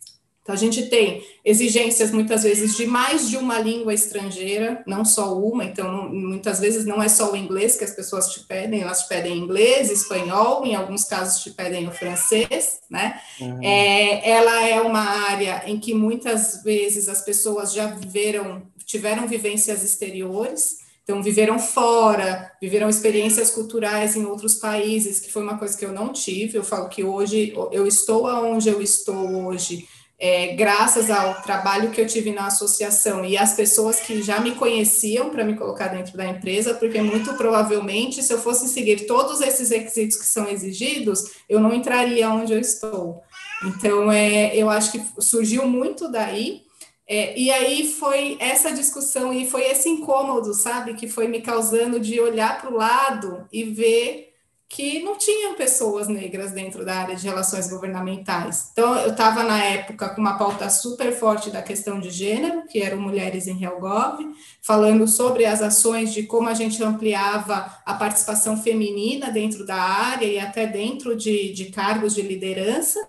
Então, 0.46 0.54
a 0.54 0.58
gente 0.60 0.86
tem 0.92 1.26
exigências, 1.44 2.12
muitas 2.12 2.44
vezes, 2.44 2.78
de 2.78 2.86
mais 2.86 3.28
de 3.28 3.36
uma 3.36 3.58
língua 3.58 3.96
estrangeira, 3.96 4.84
não 4.86 5.04
só 5.04 5.36
uma, 5.36 5.66
então, 5.66 6.08
muitas 6.08 6.60
vezes 6.60 6.86
não 6.86 7.02
é 7.02 7.10
só 7.10 7.32
o 7.32 7.36
inglês 7.36 7.76
que 7.76 7.84
as 7.84 7.96
pessoas 7.96 8.30
te 8.30 8.42
pedem, 8.42 8.84
elas 8.84 9.02
te 9.02 9.10
pedem 9.10 9.40
inglês, 9.40 9.90
espanhol, 9.90 10.64
em 10.64 10.76
alguns 10.76 11.04
casos 11.06 11.42
te 11.42 11.50
pedem 11.50 11.88
o 11.88 11.92
francês, 11.92 12.80
né? 12.92 13.20
Uhum. 13.42 13.60
É, 13.64 14.30
ela 14.30 14.68
é 14.68 14.80
uma 14.80 15.32
área 15.32 15.64
em 15.66 15.80
que 15.80 15.96
muitas 15.96 16.62
vezes 16.64 17.10
as 17.10 17.26
pessoas 17.26 17.74
já 17.74 17.88
viveram, 17.88 18.62
tiveram 18.86 19.28
vivências 19.28 19.84
exteriores, 19.84 20.86
então, 21.04 21.22
viveram 21.22 21.60
fora, 21.60 22.52
viveram 22.60 22.90
experiências 22.90 23.52
culturais 23.52 24.16
em 24.16 24.26
outros 24.26 24.56
países, 24.56 25.20
que 25.20 25.32
foi 25.32 25.44
uma 25.44 25.56
coisa 25.56 25.78
que 25.78 25.86
eu 25.86 25.92
não 25.92 26.12
tive. 26.12 26.58
Eu 26.58 26.64
falo 26.64 26.90
que 26.90 27.04
hoje 27.04 27.54
eu 27.72 27.86
estou 27.86 28.26
aonde 28.26 28.70
eu 28.70 28.82
estou 28.82 29.46
hoje 29.46 29.88
é, 30.18 30.54
graças 30.54 31.10
ao 31.10 31.42
trabalho 31.42 31.92
que 31.92 32.00
eu 32.00 32.08
tive 32.08 32.32
na 32.32 32.48
associação 32.48 33.26
e 33.26 33.38
as 33.38 33.54
pessoas 33.54 34.00
que 34.00 34.22
já 34.22 34.40
me 34.40 34.56
conheciam 34.56 35.30
para 35.30 35.44
me 35.44 35.56
colocar 35.56 35.90
dentro 35.90 36.16
da 36.16 36.26
empresa, 36.26 36.74
porque 36.74 37.02
muito 37.02 37.34
provavelmente, 37.34 38.24
se 38.24 38.32
eu 38.32 38.40
fosse 38.40 38.68
seguir 38.70 39.06
todos 39.06 39.42
esses 39.42 39.70
requisitos 39.70 40.18
que 40.18 40.26
são 40.26 40.48
exigidos, 40.48 41.32
eu 41.50 41.60
não 41.60 41.74
entraria 41.74 42.30
onde 42.30 42.54
eu 42.54 42.60
estou. 42.60 43.22
Então, 43.66 44.12
é, 44.12 44.56
eu 44.56 44.70
acho 44.70 44.94
que 44.94 45.04
surgiu 45.20 45.68
muito 45.68 46.10
daí. 46.10 46.64
É, 47.08 47.38
e 47.38 47.52
aí 47.52 47.88
foi 47.94 48.36
essa 48.40 48.72
discussão 48.72 49.32
e 49.32 49.48
foi 49.48 49.64
esse 49.64 49.88
incômodo, 49.88 50.56
sabe, 50.56 50.96
que 50.96 51.08
foi 51.08 51.28
me 51.28 51.40
causando 51.40 52.00
de 52.00 52.20
olhar 52.20 52.60
para 52.60 52.72
o 52.72 52.78
lado 52.78 53.48
e 53.54 53.64
ver 53.64 54.35
que 54.68 55.04
não 55.04 55.18
tinham 55.18 55.54
pessoas 55.56 56.08
negras 56.08 56.52
dentro 56.52 56.84
da 56.84 56.96
área 56.96 57.16
de 57.16 57.26
relações 57.26 57.70
governamentais. 57.70 58.70
Então, 58.72 58.96
eu 58.98 59.12
estava 59.12 59.44
na 59.44 59.64
época 59.64 60.10
com 60.10 60.20
uma 60.20 60.38
pauta 60.38 60.70
super 60.70 61.14
forte 61.14 61.52
da 61.52 61.62
questão 61.62 62.00
de 62.00 62.10
gênero, 62.10 62.66
que 62.68 62.82
eram 62.82 63.00
Mulheres 63.00 63.48
em 63.48 63.64
Helgov, 63.64 64.20
falando 64.62 65.08
sobre 65.08 65.46
as 65.46 65.62
ações 65.62 66.12
de 66.12 66.24
como 66.24 66.50
a 66.50 66.54
gente 66.54 66.84
ampliava 66.84 67.72
a 67.86 67.94
participação 67.94 68.62
feminina 68.62 69.32
dentro 69.32 69.66
da 69.66 69.76
área 69.76 70.26
e 70.26 70.40
até 70.40 70.66
dentro 70.66 71.16
de, 71.16 71.54
de 71.54 71.66
cargos 71.66 72.16
de 72.16 72.24
liderança. 72.24 73.00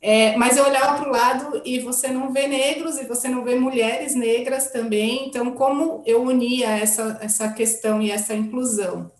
É, 0.00 0.36
mas 0.36 0.56
eu 0.56 0.64
olhava 0.64 0.98
para 0.98 1.08
o 1.08 1.12
lado 1.12 1.62
e 1.64 1.78
você 1.78 2.08
não 2.08 2.32
vê 2.32 2.48
negros 2.48 2.98
e 2.98 3.04
você 3.04 3.28
não 3.28 3.44
vê 3.44 3.54
mulheres 3.54 4.16
negras 4.16 4.72
também. 4.72 5.28
Então, 5.28 5.52
como 5.52 6.02
eu 6.04 6.22
unia 6.22 6.70
essa, 6.70 7.18
essa 7.22 7.52
questão 7.52 8.02
e 8.02 8.10
essa 8.10 8.34
inclusão? 8.34 9.12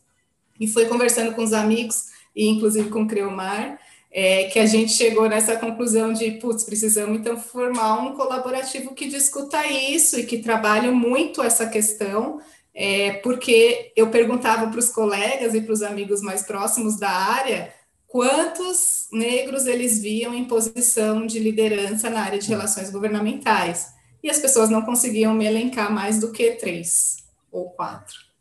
E 0.58 0.66
foi 0.66 0.86
conversando 0.86 1.32
com 1.34 1.42
os 1.42 1.52
amigos, 1.52 2.06
e 2.34 2.48
inclusive 2.48 2.88
com 2.90 3.02
o 3.02 3.08
Creomar, 3.08 3.78
é, 4.10 4.44
que 4.44 4.58
a 4.58 4.66
gente 4.66 4.92
chegou 4.92 5.28
nessa 5.28 5.56
conclusão 5.56 6.12
de, 6.12 6.32
putz, 6.32 6.64
precisamos 6.64 7.18
então 7.18 7.36
formar 7.38 8.00
um 8.00 8.14
colaborativo 8.14 8.94
que 8.94 9.08
discuta 9.08 9.66
isso 9.66 10.20
e 10.20 10.26
que 10.26 10.38
trabalhe 10.38 10.90
muito 10.90 11.42
essa 11.42 11.66
questão, 11.66 12.40
é, 12.74 13.12
porque 13.14 13.92
eu 13.96 14.10
perguntava 14.10 14.70
para 14.70 14.78
os 14.78 14.90
colegas 14.90 15.54
e 15.54 15.60
para 15.62 15.72
os 15.72 15.82
amigos 15.82 16.20
mais 16.20 16.42
próximos 16.42 16.98
da 16.98 17.10
área 17.10 17.72
quantos 18.12 19.08
negros 19.10 19.66
eles 19.66 19.98
viam 19.98 20.34
em 20.34 20.44
posição 20.44 21.26
de 21.26 21.38
liderança 21.38 22.10
na 22.10 22.20
área 22.20 22.38
de 22.38 22.46
relações 22.46 22.90
governamentais. 22.90 23.94
E 24.22 24.28
as 24.30 24.38
pessoas 24.38 24.68
não 24.68 24.82
conseguiam 24.82 25.32
me 25.32 25.46
elencar 25.46 25.90
mais 25.90 26.20
do 26.20 26.30
que 26.30 26.52
três 26.52 27.16
ou 27.50 27.70
quatro. 27.70 28.31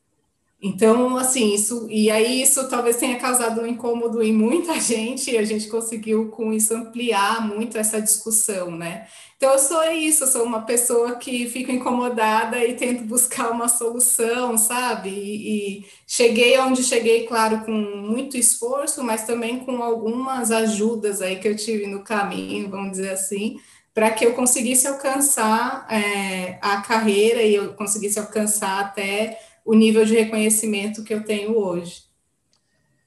Então, 0.63 1.17
assim, 1.17 1.55
isso, 1.55 1.87
e 1.89 2.11
aí 2.11 2.39
isso 2.43 2.69
talvez 2.69 2.95
tenha 2.97 3.17
causado 3.19 3.61
um 3.61 3.65
incômodo 3.65 4.21
em 4.21 4.31
muita 4.31 4.77
gente, 4.79 5.31
e 5.31 5.37
a 5.37 5.43
gente 5.43 5.67
conseguiu 5.67 6.29
com 6.29 6.53
isso 6.53 6.75
ampliar 6.75 7.47
muito 7.47 7.79
essa 7.79 7.99
discussão, 7.99 8.69
né? 8.69 9.07
Então, 9.37 9.53
eu 9.53 9.57
sou 9.57 9.83
isso, 9.91 10.23
eu 10.23 10.27
sou 10.27 10.43
uma 10.43 10.61
pessoa 10.61 11.15
que 11.15 11.49
fica 11.49 11.71
incomodada 11.71 12.63
e 12.63 12.75
tento 12.75 13.03
buscar 13.05 13.49
uma 13.49 13.67
solução, 13.67 14.55
sabe? 14.55 15.09
E, 15.09 15.79
e 15.79 15.85
cheguei 16.05 16.59
onde 16.59 16.83
cheguei, 16.83 17.25
claro, 17.25 17.65
com 17.65 17.71
muito 17.71 18.37
esforço, 18.37 19.03
mas 19.03 19.25
também 19.25 19.61
com 19.65 19.81
algumas 19.81 20.51
ajudas 20.51 21.23
aí 21.23 21.37
que 21.39 21.47
eu 21.47 21.55
tive 21.55 21.87
no 21.87 22.03
caminho, 22.03 22.69
vamos 22.69 22.91
dizer 22.91 23.09
assim, 23.09 23.57
para 23.95 24.11
que 24.11 24.23
eu 24.25 24.33
conseguisse 24.33 24.87
alcançar 24.87 25.87
é, 25.89 26.59
a 26.61 26.81
carreira 26.81 27.41
e 27.41 27.55
eu 27.55 27.73
conseguisse 27.73 28.19
alcançar 28.19 28.79
até 28.79 29.39
o 29.71 29.75
nível 29.75 30.03
de 30.03 30.13
reconhecimento 30.13 31.01
que 31.01 31.13
eu 31.13 31.23
tenho 31.23 31.57
hoje. 31.57 32.03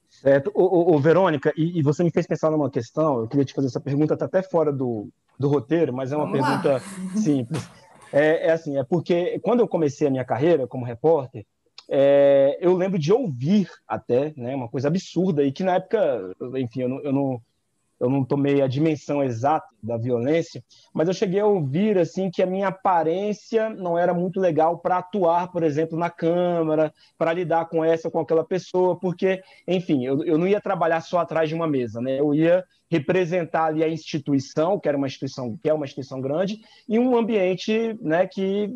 Certo. 0.09 0.51
O, 0.55 0.99
Verônica, 0.99 1.53
e, 1.55 1.79
e, 1.79 1.83
você 1.83 2.03
me 2.03 2.11
fez 2.11 2.27
pensar 2.27 2.51
numa 2.51 2.71
questão, 2.71 3.19
eu 3.19 3.29
queria 3.29 3.45
te 3.45 3.53
fazer 3.53 3.67
essa 3.67 3.81
pergunta, 3.81 4.15
está 4.15 4.25
até 4.25 4.43
fora 4.43 4.73
do, 4.73 5.11
do 5.39 5.47
roteiro, 5.47 5.93
mas 5.93 6.11
é 6.11 6.17
uma 6.17 6.25
Vamos 6.25 6.41
pergunta 6.41 6.73
lá. 6.73 6.81
simples. 7.21 7.69
É, 8.11 8.47
é, 8.47 8.53
assim, 8.53 8.79
é 8.79 8.83
porque 8.83 9.39
quando 9.41 9.61
eu 9.61 9.69
comecei 9.69 10.07
a 10.07 10.11
minha 10.11 10.25
carreira 10.25 10.67
como 10.67 10.87
repórter, 10.87 11.45
é, 11.87 12.57
eu 12.63 12.75
lembro 12.75 12.99
de 12.99 13.13
ouvir 13.13 13.69
até, 13.87 14.33
né, 14.35 14.55
uma 14.55 14.69
coisa 14.69 14.89
absurda, 14.89 15.45
e 15.45 15.53
que 15.53 15.63
na 15.63 15.75
época, 15.75 16.35
enfim, 16.57 16.81
eu 16.81 16.89
não, 16.89 17.01
eu 17.03 17.13
não 17.13 17.43
eu 18.05 18.11
não 18.11 18.25
tomei 18.25 18.61
a 18.61 18.67
dimensão 18.67 19.23
exata 19.23 19.67
da 19.83 19.97
violência, 19.97 20.63
mas 20.93 21.09
eu 21.09 21.15
cheguei 21.15 21.41
a 21.41 21.47
ouvir 21.47 21.99
assim 21.99 22.31
que 22.31 22.43
a 22.43 22.47
minha 22.47 22.69
aparência 22.69 23.71
não 23.71 23.99
era 23.99 24.13
muito 24.13 24.39
legal 24.39 24.79
para 24.79 24.99
atuar, 24.99 25.51
por 25.51 25.63
exemplo, 25.63 25.99
na 25.99 26.11
Câmara, 26.11 26.93
para 27.17 27.33
lidar 27.33 27.67
com 27.69 27.85
essa 27.85 28.09
ou 28.09 28.13
com 28.13 28.21
aquela 28.21 28.45
pessoa, 28.45 28.99
porque, 28.99 29.43
enfim, 29.67 30.05
eu, 30.05 30.23
eu 30.25 30.39
não 30.39 30.47
ia 30.47 30.61
trabalhar 30.61 31.01
só 31.01 31.19
atrás 31.19 31.49
de 31.49 31.55
uma 31.55 31.67
mesa, 31.67 32.01
né? 32.01 32.21
Eu 32.21 32.35
ia 32.35 32.65
representar 32.91 33.67
ali 33.67 33.83
a 33.83 33.89
instituição, 33.89 34.79
que 34.79 34.89
era 34.89 34.97
uma 34.97 35.07
instituição, 35.07 35.59
que 35.61 35.69
é 35.69 35.75
uma 35.75 35.85
instituição 35.85 36.21
grande, 36.21 36.61
e 36.89 36.99
um 36.99 37.17
ambiente, 37.17 37.99
né, 38.01 38.27
que 38.27 38.71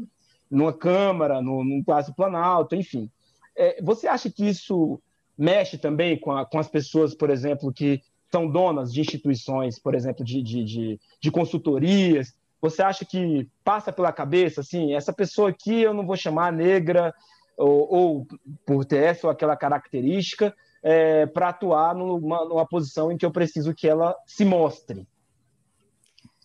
numa 0.51 0.73
Câmara, 0.73 1.41
no, 1.43 1.63
num 1.63 1.85
Palácio 1.85 2.15
Planalto, 2.15 2.75
enfim. 2.75 3.11
É, 3.57 3.81
você 3.83 4.07
acha 4.09 4.31
que 4.31 4.49
isso 4.49 5.01
mexe 5.37 5.79
também 5.79 6.19
com, 6.19 6.33
a, 6.33 6.45
com 6.45 6.59
as 6.59 6.69
pessoas, 6.69 7.15
por 7.15 7.31
exemplo, 7.31 7.73
que 7.73 8.03
são 8.31 8.49
donas 8.49 8.93
de 8.93 9.01
instituições, 9.01 9.79
por 9.79 9.95
exemplo, 9.95 10.25
de, 10.25 10.43
de, 10.43 10.65
de, 10.65 11.01
de 11.21 11.31
consultorias, 11.31 12.35
você 12.61 12.83
acha 12.83 13.05
que 13.05 13.49
passa 13.65 13.93
pela 13.93 14.13
cabeça, 14.13 14.61
assim, 14.61 14.95
essa 14.95 15.13
pessoa 15.13 15.51
aqui 15.51 15.83
eu 15.83 15.95
não 15.95 16.07
vou 16.07 16.17
chamar 16.17 16.53
negra 16.53 17.15
ou, 17.57 17.95
ou 17.95 18.27
por 18.67 18.85
ter 18.85 19.05
essa 19.05 19.27
ou 19.27 19.31
aquela 19.31 19.57
característica 19.57 20.55
é, 20.83 21.27
para 21.27 21.49
atuar 21.49 21.95
numa, 21.95 22.45
numa 22.45 22.67
posição 22.67 23.11
em 23.11 23.17
que 23.17 23.27
eu 23.27 23.31
preciso 23.31 23.75
que 23.75 23.89
ela 23.89 24.15
se 24.27 24.45
mostre? 24.45 25.07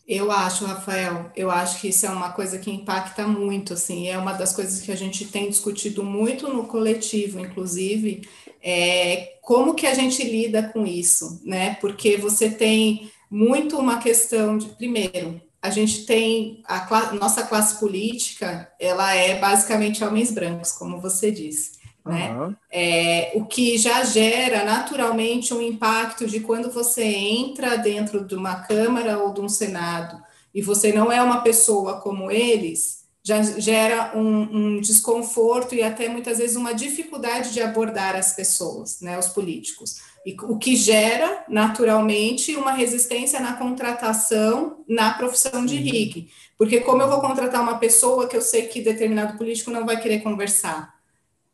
Eu 0.06 0.32
acho, 0.32 0.66
Rafael, 0.66 1.32
eu 1.36 1.50
acho 1.50 1.80
que 1.80 1.88
isso 1.88 2.06
é 2.06 2.10
uma 2.10 2.32
coisa 2.32 2.58
que 2.58 2.70
impacta 2.70 3.26
muito, 3.26 3.74
assim, 3.74 4.10
é 4.10 4.18
uma 4.18 4.34
das 4.34 4.54
coisas 4.54 4.82
que 4.82 4.92
a 4.92 4.98
gente 4.98 5.26
tem 5.26 5.50
discutido 5.50 6.04
muito 6.04 6.50
no 6.50 6.68
coletivo, 6.68 7.40
inclusive, 7.40 8.28
é 8.62 9.38
como 9.42 9.74
que 9.74 9.88
a 9.88 9.94
gente 9.94 10.22
lida 10.24 10.64
com 10.64 10.86
isso, 10.86 11.42
né? 11.46 11.76
Porque 11.80 12.18
você 12.18 12.50
tem 12.50 13.10
muito 13.32 13.78
uma 13.78 13.98
questão 14.00 14.58
de, 14.58 14.68
primeiro, 14.70 15.42
a 15.62 15.70
gente 15.70 16.06
tem 16.06 16.62
a 16.66 17.14
nossa 17.14 17.44
classe 17.44 17.80
política, 17.80 18.70
ela 18.78 19.14
é 19.16 19.40
basicamente 19.40 20.04
homens 20.04 20.32
brancos, 20.32 20.74
como 20.74 21.00
você 21.00 21.32
disse. 21.32 21.83
Né? 22.06 22.32
Uhum. 22.32 22.56
É, 22.70 23.32
o 23.34 23.46
que 23.46 23.78
já 23.78 24.04
gera 24.04 24.66
naturalmente 24.66 25.54
um 25.54 25.62
impacto 25.62 26.28
de 26.28 26.42
quando 26.42 26.70
você 26.70 27.04
entra 27.04 27.78
dentro 27.78 28.26
de 28.26 28.36
uma 28.36 28.56
Câmara 28.56 29.20
ou 29.20 29.34
de 29.34 29.40
um 29.40 29.48
Senado 29.48 30.22
e 30.54 30.62
você 30.62 30.92
não 30.92 31.12
é 31.12 31.22
uma 31.22 31.42
pessoa 31.42 32.02
como 32.02 32.30
eles, 32.30 33.04
já 33.24 33.42
gera 33.42 34.12
um, 34.16 34.76
um 34.76 34.82
desconforto 34.82 35.74
e 35.74 35.82
até 35.82 36.10
muitas 36.10 36.40
vezes 36.40 36.58
uma 36.58 36.74
dificuldade 36.74 37.54
de 37.54 37.62
abordar 37.62 38.18
as 38.18 38.36
pessoas, 38.36 39.00
né, 39.00 39.18
os 39.18 39.30
políticos. 39.30 40.02
E 40.26 40.36
o 40.44 40.58
que 40.58 40.76
gera, 40.76 41.44
naturalmente, 41.48 42.56
uma 42.56 42.74
resistência 42.74 43.40
na 43.40 43.54
contratação 43.54 44.84
na 44.88 45.14
profissão 45.14 45.66
de 45.66 45.78
RIG. 45.78 46.30
Porque 46.58 46.82
como 46.82 47.02
eu 47.02 47.10
vou 47.10 47.22
contratar 47.22 47.62
uma 47.62 47.78
pessoa 47.78 48.28
que 48.28 48.36
eu 48.36 48.42
sei 48.42 48.68
que 48.68 48.82
determinado 48.82 49.38
político 49.38 49.72
não 49.72 49.86
vai 49.86 50.00
querer 50.02 50.20
conversar? 50.20 50.94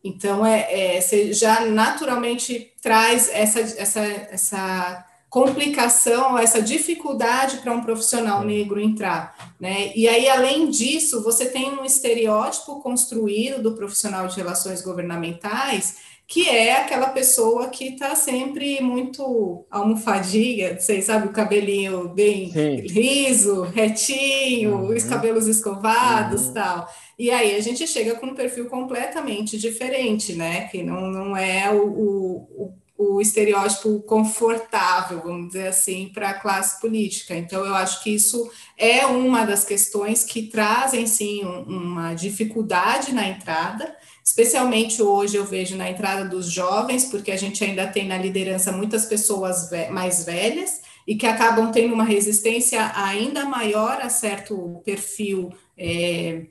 Então, 0.04 0.46
é, 0.46 0.96
é 0.96 1.02
você 1.02 1.34
já 1.34 1.66
naturalmente 1.66 2.72
traz 2.82 3.30
essa, 3.34 3.60
essa, 3.60 4.00
essa 4.00 5.06
complicação, 5.30 6.38
essa 6.38 6.62
dificuldade 6.62 7.58
para 7.58 7.74
um 7.74 7.82
profissional 7.82 8.44
negro 8.44 8.80
entrar, 8.80 9.54
né? 9.60 9.92
E 9.96 10.08
aí, 10.08 10.28
além 10.28 10.70
disso, 10.70 11.24
você 11.24 11.46
tem 11.46 11.70
um 11.72 11.86
estereótipo 11.86 12.82
construído 12.82 13.62
do 13.62 13.76
profissional 13.76 14.28
de 14.28 14.38
relações 14.38 14.82
governamentais 14.82 16.10
que 16.30 16.48
é 16.48 16.80
aquela 16.80 17.10
pessoa 17.10 17.70
que 17.70 17.86
está 17.86 18.14
sempre 18.14 18.80
muito 18.82 19.66
almofadinha, 19.72 20.80
vocês 20.80 21.06
sabe, 21.06 21.26
o 21.26 21.32
cabelinho 21.32 22.08
bem 22.10 22.52
Sim. 22.52 22.76
liso, 22.82 23.64
retinho, 23.64 24.76
uhum. 24.76 24.96
os 24.96 25.04
cabelos 25.06 25.48
escovados 25.48 26.46
uhum. 26.46 26.54
tal. 26.54 26.88
E 27.20 27.30
aí 27.30 27.54
a 27.54 27.60
gente 27.60 27.86
chega 27.86 28.16
com 28.16 28.28
um 28.28 28.34
perfil 28.34 28.68
completamente 28.68 29.58
diferente, 29.58 30.34
né? 30.36 30.70
Que 30.70 30.82
não, 30.82 31.12
não 31.12 31.36
é 31.36 31.70
o, 31.70 31.86
o, 31.86 32.74
o 32.98 33.20
estereótipo 33.20 34.00
confortável, 34.04 35.22
vamos 35.22 35.48
dizer 35.48 35.68
assim, 35.68 36.10
para 36.14 36.30
a 36.30 36.40
classe 36.40 36.80
política. 36.80 37.36
Então, 37.36 37.66
eu 37.66 37.76
acho 37.76 38.02
que 38.02 38.10
isso 38.10 38.50
é 38.78 39.06
uma 39.06 39.44
das 39.44 39.66
questões 39.66 40.24
que 40.24 40.44
trazem, 40.44 41.06
sim, 41.06 41.44
uma 41.44 42.14
dificuldade 42.14 43.14
na 43.14 43.28
entrada, 43.28 43.94
especialmente 44.24 45.02
hoje 45.02 45.36
eu 45.36 45.44
vejo 45.44 45.76
na 45.76 45.90
entrada 45.90 46.24
dos 46.24 46.50
jovens, 46.50 47.04
porque 47.04 47.32
a 47.32 47.38
gente 47.38 47.62
ainda 47.66 47.86
tem 47.86 48.08
na 48.08 48.18
liderança 48.18 48.72
muitas 48.72 49.06
pessoas 49.06 49.70
mais 49.92 50.24
velhas 50.24 50.82
e 51.06 51.16
que 51.16 51.28
acabam 51.28 51.70
tendo 51.70 51.94
uma 51.94 52.06
resistência 52.06 52.94
ainda 52.96 53.44
maior 53.44 54.00
a 54.02 54.10
certo 54.10 54.82
perfil 54.86 55.52
é, 55.78 56.46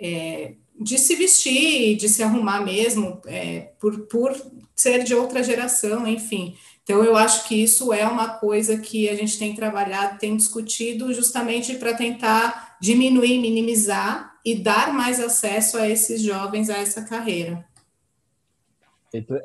é, 0.00 0.54
de 0.80 0.98
se 0.98 1.14
vestir, 1.14 1.96
de 1.96 2.08
se 2.08 2.22
arrumar 2.22 2.64
mesmo, 2.64 3.20
é, 3.26 3.72
por, 3.78 4.06
por 4.06 4.34
ser 4.74 5.04
de 5.04 5.14
outra 5.14 5.42
geração, 5.42 6.06
enfim. 6.06 6.56
Então, 6.82 7.02
eu 7.02 7.16
acho 7.16 7.48
que 7.48 7.54
isso 7.54 7.92
é 7.92 8.06
uma 8.06 8.28
coisa 8.28 8.76
que 8.78 9.08
a 9.08 9.14
gente 9.14 9.38
tem 9.38 9.54
trabalhado, 9.54 10.18
tem 10.18 10.36
discutido 10.36 11.12
justamente 11.14 11.76
para 11.76 11.94
tentar 11.94 12.76
diminuir, 12.80 13.40
minimizar 13.40 14.34
e 14.44 14.54
dar 14.54 14.92
mais 14.92 15.18
acesso 15.18 15.78
a 15.78 15.88
esses 15.88 16.20
jovens 16.20 16.68
a 16.68 16.76
essa 16.76 17.02
carreira. 17.02 17.64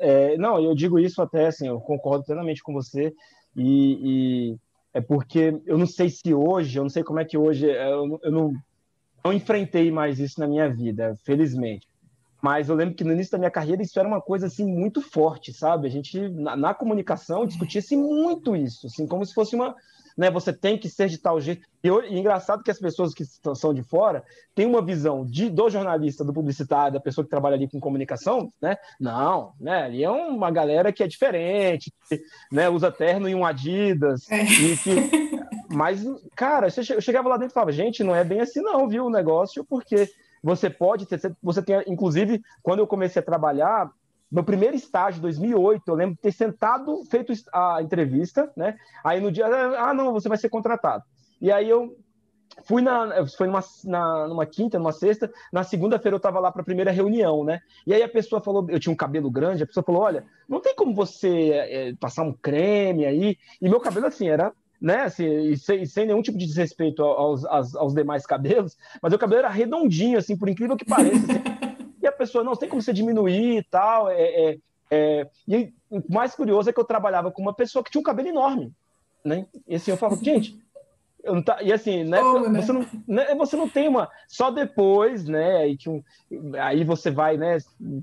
É, 0.00 0.36
não, 0.36 0.62
eu 0.62 0.74
digo 0.74 0.98
isso 0.98 1.22
até 1.22 1.46
assim, 1.46 1.68
eu 1.68 1.80
concordo 1.80 2.24
plenamente 2.24 2.62
com 2.62 2.72
você 2.72 3.14
e, 3.56 4.50
e, 4.52 4.56
é 4.92 5.00
porque 5.00 5.54
eu 5.64 5.78
não 5.78 5.86
sei 5.86 6.10
se 6.10 6.34
hoje, 6.34 6.76
eu 6.76 6.82
não 6.82 6.90
sei 6.90 7.04
como 7.04 7.20
é 7.20 7.24
que 7.24 7.38
hoje, 7.38 7.70
é, 7.70 7.92
eu, 7.92 8.20
eu 8.22 8.32
não, 8.32 8.52
não 9.24 9.32
enfrentei 9.32 9.90
mais 9.90 10.18
isso 10.18 10.40
na 10.40 10.46
minha 10.46 10.68
vida, 10.68 11.16
felizmente. 11.24 11.86
Mas 12.42 12.68
eu 12.68 12.74
lembro 12.74 12.94
que 12.94 13.04
no 13.04 13.12
início 13.12 13.32
da 13.32 13.38
minha 13.38 13.50
carreira 13.50 13.82
isso 13.82 13.98
era 13.98 14.08
uma 14.08 14.20
coisa 14.20 14.46
assim 14.46 14.64
muito 14.64 15.02
forte, 15.02 15.52
sabe? 15.52 15.86
A 15.86 15.90
gente 15.90 16.18
na, 16.30 16.56
na 16.56 16.74
comunicação 16.74 17.46
discutia-se 17.46 17.96
muito 17.96 18.56
isso, 18.56 18.86
assim, 18.86 19.06
como 19.06 19.24
se 19.26 19.34
fosse 19.34 19.54
uma 19.54 19.76
né? 20.20 20.30
Você 20.30 20.52
tem 20.52 20.76
que 20.76 20.86
ser 20.86 21.08
de 21.08 21.16
tal 21.16 21.40
jeito. 21.40 21.66
E, 21.82 21.88
e 21.88 22.18
engraçado 22.18 22.62
que 22.62 22.70
as 22.70 22.78
pessoas 22.78 23.14
que 23.14 23.24
são 23.54 23.72
de 23.72 23.82
fora 23.82 24.22
têm 24.54 24.66
uma 24.66 24.84
visão 24.84 25.24
de, 25.24 25.48
do 25.48 25.70
jornalista, 25.70 26.22
do 26.22 26.32
publicitário, 26.32 26.92
da 26.92 27.00
pessoa 27.00 27.24
que 27.24 27.30
trabalha 27.30 27.54
ali 27.54 27.66
com 27.66 27.80
comunicação, 27.80 28.52
né? 28.60 28.76
Não, 29.00 29.54
né? 29.58 29.84
Ali 29.84 30.04
é 30.04 30.10
uma 30.10 30.50
galera 30.50 30.92
que 30.92 31.02
é 31.02 31.08
diferente, 31.08 31.90
que, 32.06 32.20
né? 32.52 32.68
Usa 32.68 32.92
terno 32.92 33.30
e 33.30 33.34
um 33.34 33.46
Adidas, 33.46 34.30
é. 34.30 34.42
e 34.44 34.76
que... 34.76 35.29
Mas, 35.72 36.04
cara, 36.34 36.66
eu 36.66 37.00
chegava 37.00 37.28
lá 37.28 37.36
dentro 37.36 37.52
e 37.52 37.54
falava, 37.54 37.70
gente, 37.70 38.02
não 38.02 38.14
é 38.14 38.24
bem 38.24 38.40
assim 38.40 38.60
não, 38.60 38.88
viu, 38.88 39.06
o 39.06 39.10
negócio, 39.10 39.64
porque 39.64 40.10
você 40.42 40.68
pode 40.68 41.06
ter, 41.06 41.20
você 41.40 41.62
tem, 41.62 41.82
inclusive, 41.86 42.42
quando 42.62 42.80
eu 42.80 42.86
comecei 42.86 43.20
a 43.20 43.24
trabalhar, 43.24 43.90
meu 44.30 44.42
primeiro 44.42 44.74
estágio, 44.74 45.22
2008, 45.22 45.82
eu 45.86 45.94
lembro 45.94 46.14
de 46.16 46.20
ter 46.20 46.32
sentado, 46.32 47.04
feito 47.04 47.32
a 47.52 47.80
entrevista, 47.82 48.50
né? 48.56 48.76
Aí 49.04 49.20
no 49.20 49.30
dia, 49.30 49.46
ah, 49.46 49.94
não, 49.94 50.12
você 50.12 50.28
vai 50.28 50.38
ser 50.38 50.48
contratado. 50.48 51.04
E 51.40 51.52
aí 51.52 51.68
eu 51.68 51.96
fui 52.64 52.82
na, 52.82 53.26
foi 53.36 53.46
numa, 53.46 53.62
na, 53.84 54.28
numa 54.28 54.46
quinta, 54.46 54.78
numa 54.78 54.92
sexta, 54.92 55.30
na 55.52 55.62
segunda-feira 55.62 56.14
eu 56.14 56.18
estava 56.18 56.40
lá 56.40 56.50
para 56.50 56.62
a 56.62 56.64
primeira 56.64 56.90
reunião, 56.90 57.44
né? 57.44 57.60
E 57.86 57.94
aí 57.94 58.02
a 58.02 58.08
pessoa 58.08 58.40
falou, 58.40 58.66
eu 58.68 58.80
tinha 58.80 58.92
um 58.92 58.96
cabelo 58.96 59.30
grande, 59.30 59.62
a 59.62 59.66
pessoa 59.66 59.84
falou, 59.84 60.02
olha, 60.02 60.24
não 60.48 60.60
tem 60.60 60.74
como 60.74 60.94
você 60.94 61.50
é, 61.50 61.94
passar 61.94 62.22
um 62.22 62.32
creme 62.32 63.06
aí. 63.06 63.36
E 63.60 63.68
meu 63.68 63.80
cabelo 63.80 64.06
assim 64.06 64.28
era 64.28 64.52
né, 64.80 65.02
assim, 65.02 65.26
e 65.26 65.56
sem, 65.58 65.84
sem, 65.84 66.06
nenhum 66.06 66.22
tipo 66.22 66.38
de 66.38 66.46
desrespeito 66.46 67.02
aos, 67.02 67.44
aos, 67.44 67.76
aos, 67.76 67.94
demais 67.94 68.24
cabelos, 68.24 68.78
mas 69.02 69.12
o 69.12 69.18
cabelo 69.18 69.40
era 69.40 69.50
redondinho, 69.50 70.18
assim, 70.18 70.36
por 70.36 70.48
incrível 70.48 70.76
que 70.76 70.86
pareça. 70.86 71.18
Assim, 71.18 71.80
e 72.02 72.06
a 72.06 72.12
pessoa, 72.12 72.42
não, 72.42 72.56
tem 72.56 72.68
como 72.68 72.80
você 72.80 72.92
diminuir 72.92 73.58
e 73.58 73.62
tal. 73.62 74.08
É, 74.08 74.22
é, 74.22 74.58
é, 74.90 75.28
e 75.46 75.72
o 75.90 76.02
mais 76.08 76.34
curioso 76.34 76.70
é 76.70 76.72
que 76.72 76.80
eu 76.80 76.84
trabalhava 76.84 77.30
com 77.30 77.42
uma 77.42 77.52
pessoa 77.52 77.84
que 77.84 77.90
tinha 77.90 78.00
um 78.00 78.04
cabelo 78.04 78.28
enorme. 78.28 78.72
Né? 79.22 79.46
E 79.68 79.74
assim, 79.74 79.90
eu 79.90 79.98
falo, 79.98 80.16
gente, 80.16 80.58
tá, 81.44 81.62
e 81.62 81.72
assim, 81.72 82.04
né, 82.04 82.20
né? 82.48 82.62
Você, 82.62 82.72
não, 82.72 82.86
né, 83.06 83.34
você 83.34 83.56
não 83.56 83.68
tem 83.68 83.88
uma. 83.88 84.08
Só 84.26 84.50
depois, 84.50 85.26
né? 85.26 85.58
Aí, 85.58 85.76
que 85.76 85.88
um, 85.88 86.02
aí 86.58 86.84
você 86.84 87.10
vai, 87.10 87.36
né, 87.36 87.58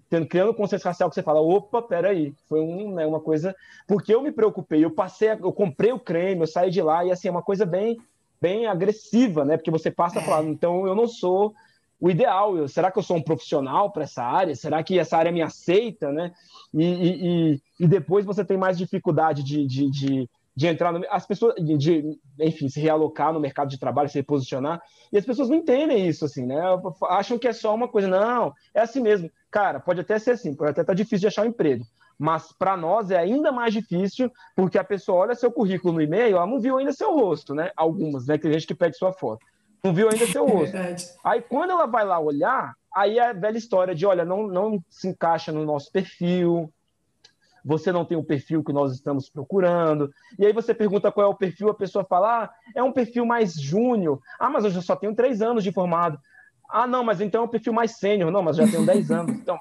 tendo, 0.09 0.27
criando 0.27 0.53
consciência 0.53 0.89
racial 0.89 1.09
que 1.09 1.15
você 1.15 1.23
fala, 1.23 1.41
opa, 1.41 1.81
peraí, 1.81 2.33
foi 2.47 2.61
um, 2.61 2.93
né, 2.93 3.05
uma 3.05 3.19
coisa. 3.19 3.55
Porque 3.87 4.13
eu 4.13 4.21
me 4.21 4.31
preocupei, 4.31 4.83
eu 4.83 4.91
passei, 4.91 5.31
eu 5.31 5.51
comprei 5.51 5.91
o 5.91 5.99
creme, 5.99 6.41
eu 6.41 6.47
saí 6.47 6.69
de 6.69 6.81
lá, 6.81 7.03
e 7.05 7.11
assim, 7.11 7.27
é 7.27 7.31
uma 7.31 7.41
coisa 7.41 7.65
bem, 7.65 7.97
bem 8.41 8.67
agressiva, 8.67 9.43
né? 9.43 9.57
Porque 9.57 9.71
você 9.71 9.89
passa 9.89 10.19
a 10.19 10.23
falar, 10.23 10.43
então 10.45 10.85
eu 10.85 10.95
não 10.95 11.07
sou 11.07 11.53
o 11.99 12.09
ideal. 12.09 12.55
Eu, 12.57 12.67
será 12.67 12.91
que 12.91 12.99
eu 12.99 13.03
sou 13.03 13.17
um 13.17 13.21
profissional 13.21 13.91
para 13.91 14.03
essa 14.03 14.23
área? 14.23 14.55
Será 14.55 14.83
que 14.83 14.99
essa 14.99 15.17
área 15.17 15.31
me 15.31 15.41
aceita, 15.41 16.11
né? 16.11 16.31
E, 16.73 16.83
e, 16.83 17.61
e 17.79 17.87
depois 17.87 18.25
você 18.25 18.45
tem 18.45 18.57
mais 18.57 18.77
dificuldade 18.77 19.43
de, 19.43 19.65
de, 19.65 19.89
de, 19.89 20.29
de 20.57 20.65
entrar 20.65 20.91
no, 20.91 21.05
as 21.11 21.23
pessoas, 21.23 21.53
de, 21.63 21.77
de, 21.77 22.19
enfim, 22.39 22.67
se 22.67 22.79
realocar 22.79 23.31
no 23.31 23.39
mercado 23.39 23.69
de 23.69 23.79
trabalho, 23.79 24.09
se 24.09 24.17
reposicionar. 24.17 24.81
E 25.13 25.17
as 25.19 25.23
pessoas 25.23 25.49
não 25.49 25.57
entendem 25.57 26.07
isso, 26.07 26.25
assim, 26.25 26.47
né? 26.47 26.59
Acham 27.03 27.37
que 27.37 27.47
é 27.47 27.53
só 27.53 27.75
uma 27.75 27.87
coisa. 27.87 28.07
Não, 28.07 28.51
é 28.73 28.81
assim 28.81 28.99
mesmo. 28.99 29.29
Cara, 29.51 29.79
pode 29.79 30.01
até 30.01 30.17
ser 30.17 30.31
assim, 30.31 30.55
pode 30.55 30.71
até 30.71 30.81
estar 30.81 30.93
tá 30.93 30.97
difícil 30.97 31.19
de 31.19 31.27
achar 31.27 31.43
um 31.43 31.49
emprego. 31.49 31.85
Mas 32.17 32.51
para 32.51 32.75
nós 32.75 33.11
é 33.11 33.17
ainda 33.19 33.51
mais 33.51 33.71
difícil, 33.71 34.31
porque 34.55 34.79
a 34.79 34.83
pessoa 34.83 35.19
olha 35.19 35.35
seu 35.35 35.51
currículo 35.51 35.93
no 35.93 36.01
e-mail, 36.01 36.37
ela 36.37 36.47
não 36.47 36.59
viu 36.59 36.79
ainda 36.79 36.91
seu 36.91 37.13
rosto, 37.13 37.53
né? 37.53 37.69
Algumas, 37.77 38.25
né? 38.25 38.39
Tem 38.39 38.51
gente 38.51 38.65
que 38.65 38.73
pede 38.73 38.97
sua 38.97 39.13
foto 39.13 39.45
não 39.83 39.93
viu 39.93 40.09
ainda 40.09 40.25
seu 40.25 40.43
rosto. 40.49 40.75
aí 41.23 41.39
quando 41.43 41.69
ela 41.69 41.85
vai 41.85 42.03
lá 42.03 42.19
olhar, 42.19 42.73
aí 42.95 43.19
é 43.19 43.29
a 43.29 43.33
velha 43.33 43.57
história 43.59 43.93
de, 43.93 44.07
olha, 44.07 44.25
não, 44.25 44.47
não 44.47 44.83
se 44.89 45.07
encaixa 45.07 45.51
no 45.51 45.63
nosso 45.63 45.91
perfil, 45.91 46.73
você 47.67 47.91
não 47.91 48.05
tem 48.05 48.17
o 48.17 48.23
perfil 48.23 48.63
que 48.63 48.71
nós 48.71 48.93
estamos 48.93 49.29
procurando. 49.29 50.09
E 50.39 50.45
aí 50.45 50.53
você 50.53 50.73
pergunta 50.73 51.11
qual 51.11 51.27
é 51.27 51.29
o 51.29 51.35
perfil, 51.35 51.69
a 51.69 51.73
pessoa 51.73 52.05
fala, 52.05 52.43
ah, 52.43 52.49
é 52.73 52.81
um 52.81 52.93
perfil 52.93 53.25
mais 53.25 53.59
júnior. 53.59 54.21
Ah, 54.39 54.49
mas 54.49 54.63
eu 54.63 54.71
já 54.71 54.81
só 54.81 54.95
tenho 54.95 55.13
três 55.13 55.41
anos 55.41 55.65
de 55.65 55.71
formado. 55.73 56.17
Ah, 56.69 56.87
não, 56.87 57.03
mas 57.03 57.19
então 57.19 57.41
é 57.41 57.45
um 57.45 57.49
perfil 57.49 57.73
mais 57.73 57.97
sênior. 57.97 58.31
Não, 58.31 58.41
mas 58.41 58.55
já 58.55 58.65
tenho 58.65 58.85
dez 58.85 59.11
anos. 59.11 59.35
Então, 59.47 59.59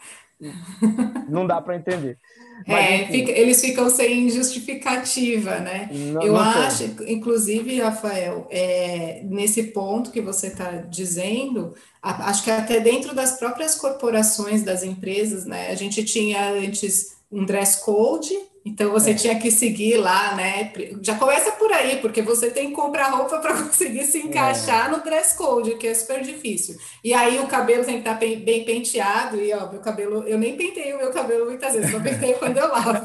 não 1.29 1.47
dá 1.47 1.63
para 1.63 1.77
entender. 1.77 2.19
Mas, 2.67 2.85
é, 2.85 3.07
fica, 3.07 3.33
eles 3.33 3.61
ficam 3.61 3.89
sem 3.89 4.29
justificativa, 4.29 5.59
né? 5.61 5.89
Não, 5.91 6.23
Eu 6.23 6.35
não 6.35 6.41
acho, 6.41 6.85
inclusive, 7.07 7.81
Rafael, 7.81 8.47
é, 8.51 9.23
nesse 9.25 9.65
ponto 9.65 10.11
que 10.11 10.21
você 10.21 10.49
está 10.49 10.73
dizendo, 10.73 11.75
a, 12.03 12.29
acho 12.29 12.45
que 12.45 12.51
até 12.51 12.81
dentro 12.81 13.15
das 13.15 13.39
próprias 13.39 13.75
corporações 13.75 14.63
das 14.63 14.83
empresas, 14.83 15.47
né? 15.47 15.71
A 15.71 15.75
gente 15.75 16.05
tinha 16.05 16.51
antes 16.51 17.16
um 17.37 17.45
dress 17.45 17.85
code 17.85 18.35
então 18.67 18.91
você 18.91 19.13
é. 19.13 19.15
tinha 19.15 19.39
que 19.39 19.49
seguir 19.49 19.97
lá, 19.97 20.35
né? 20.35 20.73
Já 21.01 21.15
começa 21.15 21.53
por 21.53 21.73
aí, 21.73 21.99
porque 21.99 22.21
você 22.21 22.51
tem 22.51 22.71
que 22.71 22.75
comprar 22.75 23.11
roupa 23.11 23.39
para 23.39 23.63
conseguir 23.63 24.05
se 24.05 24.19
encaixar 24.19 24.89
é. 24.89 24.91
no 24.91 25.05
dress 25.05 25.37
code, 25.37 25.77
que 25.77 25.87
é 25.87 25.95
super 25.95 26.21
difícil. 26.21 26.77
E 27.05 27.15
aí 27.15 27.39
o 27.39 27.47
cabelo 27.47 27.85
tem 27.85 27.95
que 27.95 28.01
estar 28.01 28.15
tá 28.15 28.19
bem 28.19 28.65
penteado, 28.65 29.41
e 29.41 29.53
ó, 29.53 29.71
meu 29.71 29.81
cabelo, 29.81 30.25
eu 30.27 30.37
nem 30.37 30.57
pentei 30.57 30.93
o 30.93 30.99
meu 30.99 31.13
cabelo 31.13 31.47
muitas 31.47 31.75
vezes, 31.75 31.93
só 31.93 32.01
pentei 32.01 32.35
quando 32.41 32.59
eu 32.59 32.67
lavo. 32.67 33.01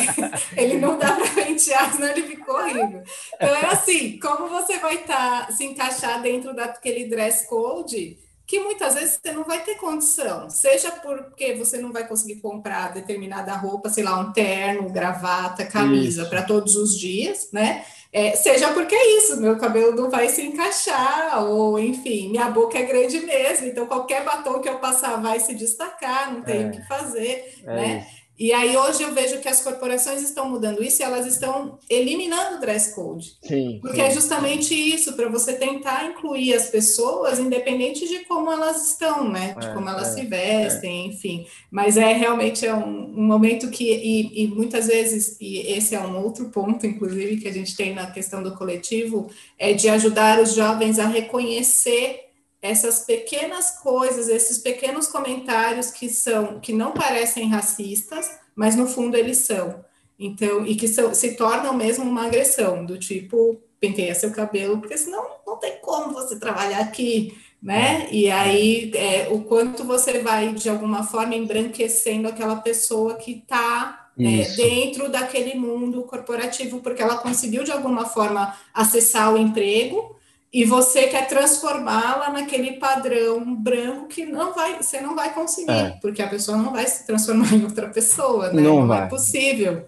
ele 0.56 0.78
não 0.78 0.98
dá 0.98 1.12
para 1.12 1.28
pentear, 1.28 1.92
senão 1.92 2.08
ele 2.08 2.22
ficou 2.22 2.54
horrível. 2.54 3.02
Então 3.34 3.54
é 3.54 3.66
assim, 3.66 4.18
como 4.18 4.48
você 4.48 4.78
vai 4.78 4.94
estar 4.94 5.46
tá, 5.46 5.52
se 5.52 5.62
encaixar 5.66 6.22
dentro 6.22 6.54
daquele 6.54 7.04
dress 7.04 7.46
code? 7.46 8.16
Que 8.52 8.60
muitas 8.60 8.92
vezes 8.92 9.18
você 9.18 9.32
não 9.32 9.44
vai 9.44 9.64
ter 9.64 9.76
condição, 9.76 10.50
seja 10.50 10.90
porque 10.90 11.54
você 11.54 11.78
não 11.78 11.90
vai 11.90 12.06
conseguir 12.06 12.38
comprar 12.38 12.92
determinada 12.92 13.54
roupa, 13.54 13.88
sei 13.88 14.04
lá, 14.04 14.20
um 14.20 14.30
terno, 14.30 14.90
gravata, 14.90 15.64
camisa 15.64 16.26
para 16.26 16.42
todos 16.42 16.76
os 16.76 16.94
dias, 16.98 17.48
né? 17.50 17.82
É, 18.12 18.36
seja 18.36 18.70
porque 18.74 18.94
é 18.94 19.16
isso, 19.16 19.40
meu 19.40 19.56
cabelo 19.56 19.96
não 19.96 20.10
vai 20.10 20.28
se 20.28 20.42
encaixar, 20.42 21.42
ou 21.42 21.78
enfim, 21.78 22.28
minha 22.28 22.50
boca 22.50 22.76
é 22.78 22.82
grande 22.82 23.20
mesmo, 23.20 23.68
então 23.68 23.86
qualquer 23.86 24.22
batom 24.22 24.60
que 24.60 24.68
eu 24.68 24.78
passar 24.78 25.16
vai 25.16 25.40
se 25.40 25.54
destacar, 25.54 26.30
não 26.30 26.42
tem 26.42 26.64
é, 26.64 26.66
o 26.66 26.70
que 26.72 26.86
fazer, 26.86 27.54
é 27.64 27.74
né? 27.74 28.06
Isso. 28.06 28.21
E 28.42 28.52
aí 28.52 28.76
hoje 28.76 29.04
eu 29.04 29.14
vejo 29.14 29.38
que 29.38 29.48
as 29.48 29.60
corporações 29.60 30.20
estão 30.20 30.50
mudando 30.50 30.82
isso 30.82 31.00
e 31.00 31.04
elas 31.04 31.26
estão 31.26 31.78
eliminando 31.88 32.56
o 32.56 32.60
dress 32.60 32.92
code. 32.92 33.36
Sim, 33.40 33.78
porque 33.80 33.98
sim. 33.98 34.02
é 34.02 34.10
justamente 34.10 34.74
isso, 34.74 35.12
para 35.12 35.28
você 35.28 35.52
tentar 35.52 36.06
incluir 36.06 36.52
as 36.52 36.68
pessoas, 36.68 37.38
independente 37.38 38.08
de 38.08 38.24
como 38.24 38.50
elas 38.50 38.88
estão, 38.88 39.30
né? 39.30 39.54
De 39.56 39.68
é, 39.68 39.72
como 39.72 39.88
elas 39.88 40.08
é, 40.08 40.20
se 40.20 40.26
vestem, 40.26 41.04
é. 41.04 41.06
enfim. 41.06 41.46
Mas 41.70 41.96
é 41.96 42.12
realmente 42.14 42.66
é 42.66 42.74
um, 42.74 43.16
um 43.16 43.22
momento 43.22 43.70
que, 43.70 43.84
e, 43.84 44.42
e, 44.42 44.48
muitas 44.48 44.88
vezes, 44.88 45.36
e 45.40 45.58
esse 45.58 45.94
é 45.94 46.00
um 46.00 46.20
outro 46.20 46.48
ponto, 46.48 46.84
inclusive, 46.84 47.36
que 47.36 47.46
a 47.46 47.52
gente 47.52 47.76
tem 47.76 47.94
na 47.94 48.10
questão 48.10 48.42
do 48.42 48.56
coletivo, 48.56 49.30
é 49.56 49.72
de 49.72 49.88
ajudar 49.88 50.40
os 50.40 50.52
jovens 50.52 50.98
a 50.98 51.06
reconhecer 51.06 52.31
essas 52.62 53.00
pequenas 53.00 53.72
coisas, 53.80 54.28
esses 54.28 54.58
pequenos 54.58 55.08
comentários 55.08 55.90
que 55.90 56.08
são 56.08 56.60
que 56.60 56.72
não 56.72 56.92
parecem 56.92 57.50
racistas, 57.50 58.30
mas 58.54 58.76
no 58.76 58.86
fundo 58.86 59.16
eles 59.16 59.38
são. 59.38 59.84
Então, 60.18 60.64
e 60.64 60.76
que 60.76 60.86
são, 60.86 61.12
se 61.12 61.34
tornam 61.34 61.74
mesmo 61.74 62.04
uma 62.04 62.26
agressão, 62.26 62.86
do 62.86 62.96
tipo, 62.96 63.60
penteia 63.80 64.14
seu 64.14 64.30
cabelo, 64.30 64.78
porque 64.78 64.96
senão 64.96 65.26
não 65.44 65.56
tem 65.56 65.78
como 65.82 66.14
você 66.14 66.38
trabalhar 66.38 66.78
aqui, 66.78 67.36
né? 67.60 68.04
É. 68.04 68.14
E 68.14 68.30
aí, 68.30 68.92
é, 68.94 69.28
o 69.30 69.42
quanto 69.42 69.82
você 69.82 70.20
vai, 70.20 70.52
de 70.52 70.68
alguma 70.68 71.02
forma, 71.02 71.34
embranquecendo 71.34 72.28
aquela 72.28 72.56
pessoa 72.56 73.16
que 73.16 73.32
está 73.32 74.10
é, 74.16 74.44
dentro 74.54 75.08
daquele 75.10 75.54
mundo 75.58 76.02
corporativo, 76.02 76.80
porque 76.80 77.02
ela 77.02 77.16
conseguiu, 77.16 77.64
de 77.64 77.72
alguma 77.72 78.04
forma, 78.04 78.56
acessar 78.72 79.32
o 79.34 79.38
emprego, 79.38 80.16
e 80.52 80.66
você 80.66 81.04
quer 81.04 81.26
transformá-la 81.26 82.30
naquele 82.30 82.72
padrão 82.72 83.54
branco 83.56 84.06
que 84.06 84.26
não 84.26 84.52
vai, 84.52 84.82
você 84.82 85.00
não 85.00 85.16
vai 85.16 85.32
conseguir, 85.32 85.70
é. 85.70 85.98
porque 86.02 86.20
a 86.20 86.28
pessoa 86.28 86.58
não 86.58 86.72
vai 86.72 86.86
se 86.86 87.06
transformar 87.06 87.54
em 87.54 87.64
outra 87.64 87.88
pessoa, 87.88 88.52
né? 88.52 88.60
Não, 88.60 88.86
não 88.86 88.94
é 88.94 89.06
possível. 89.06 89.86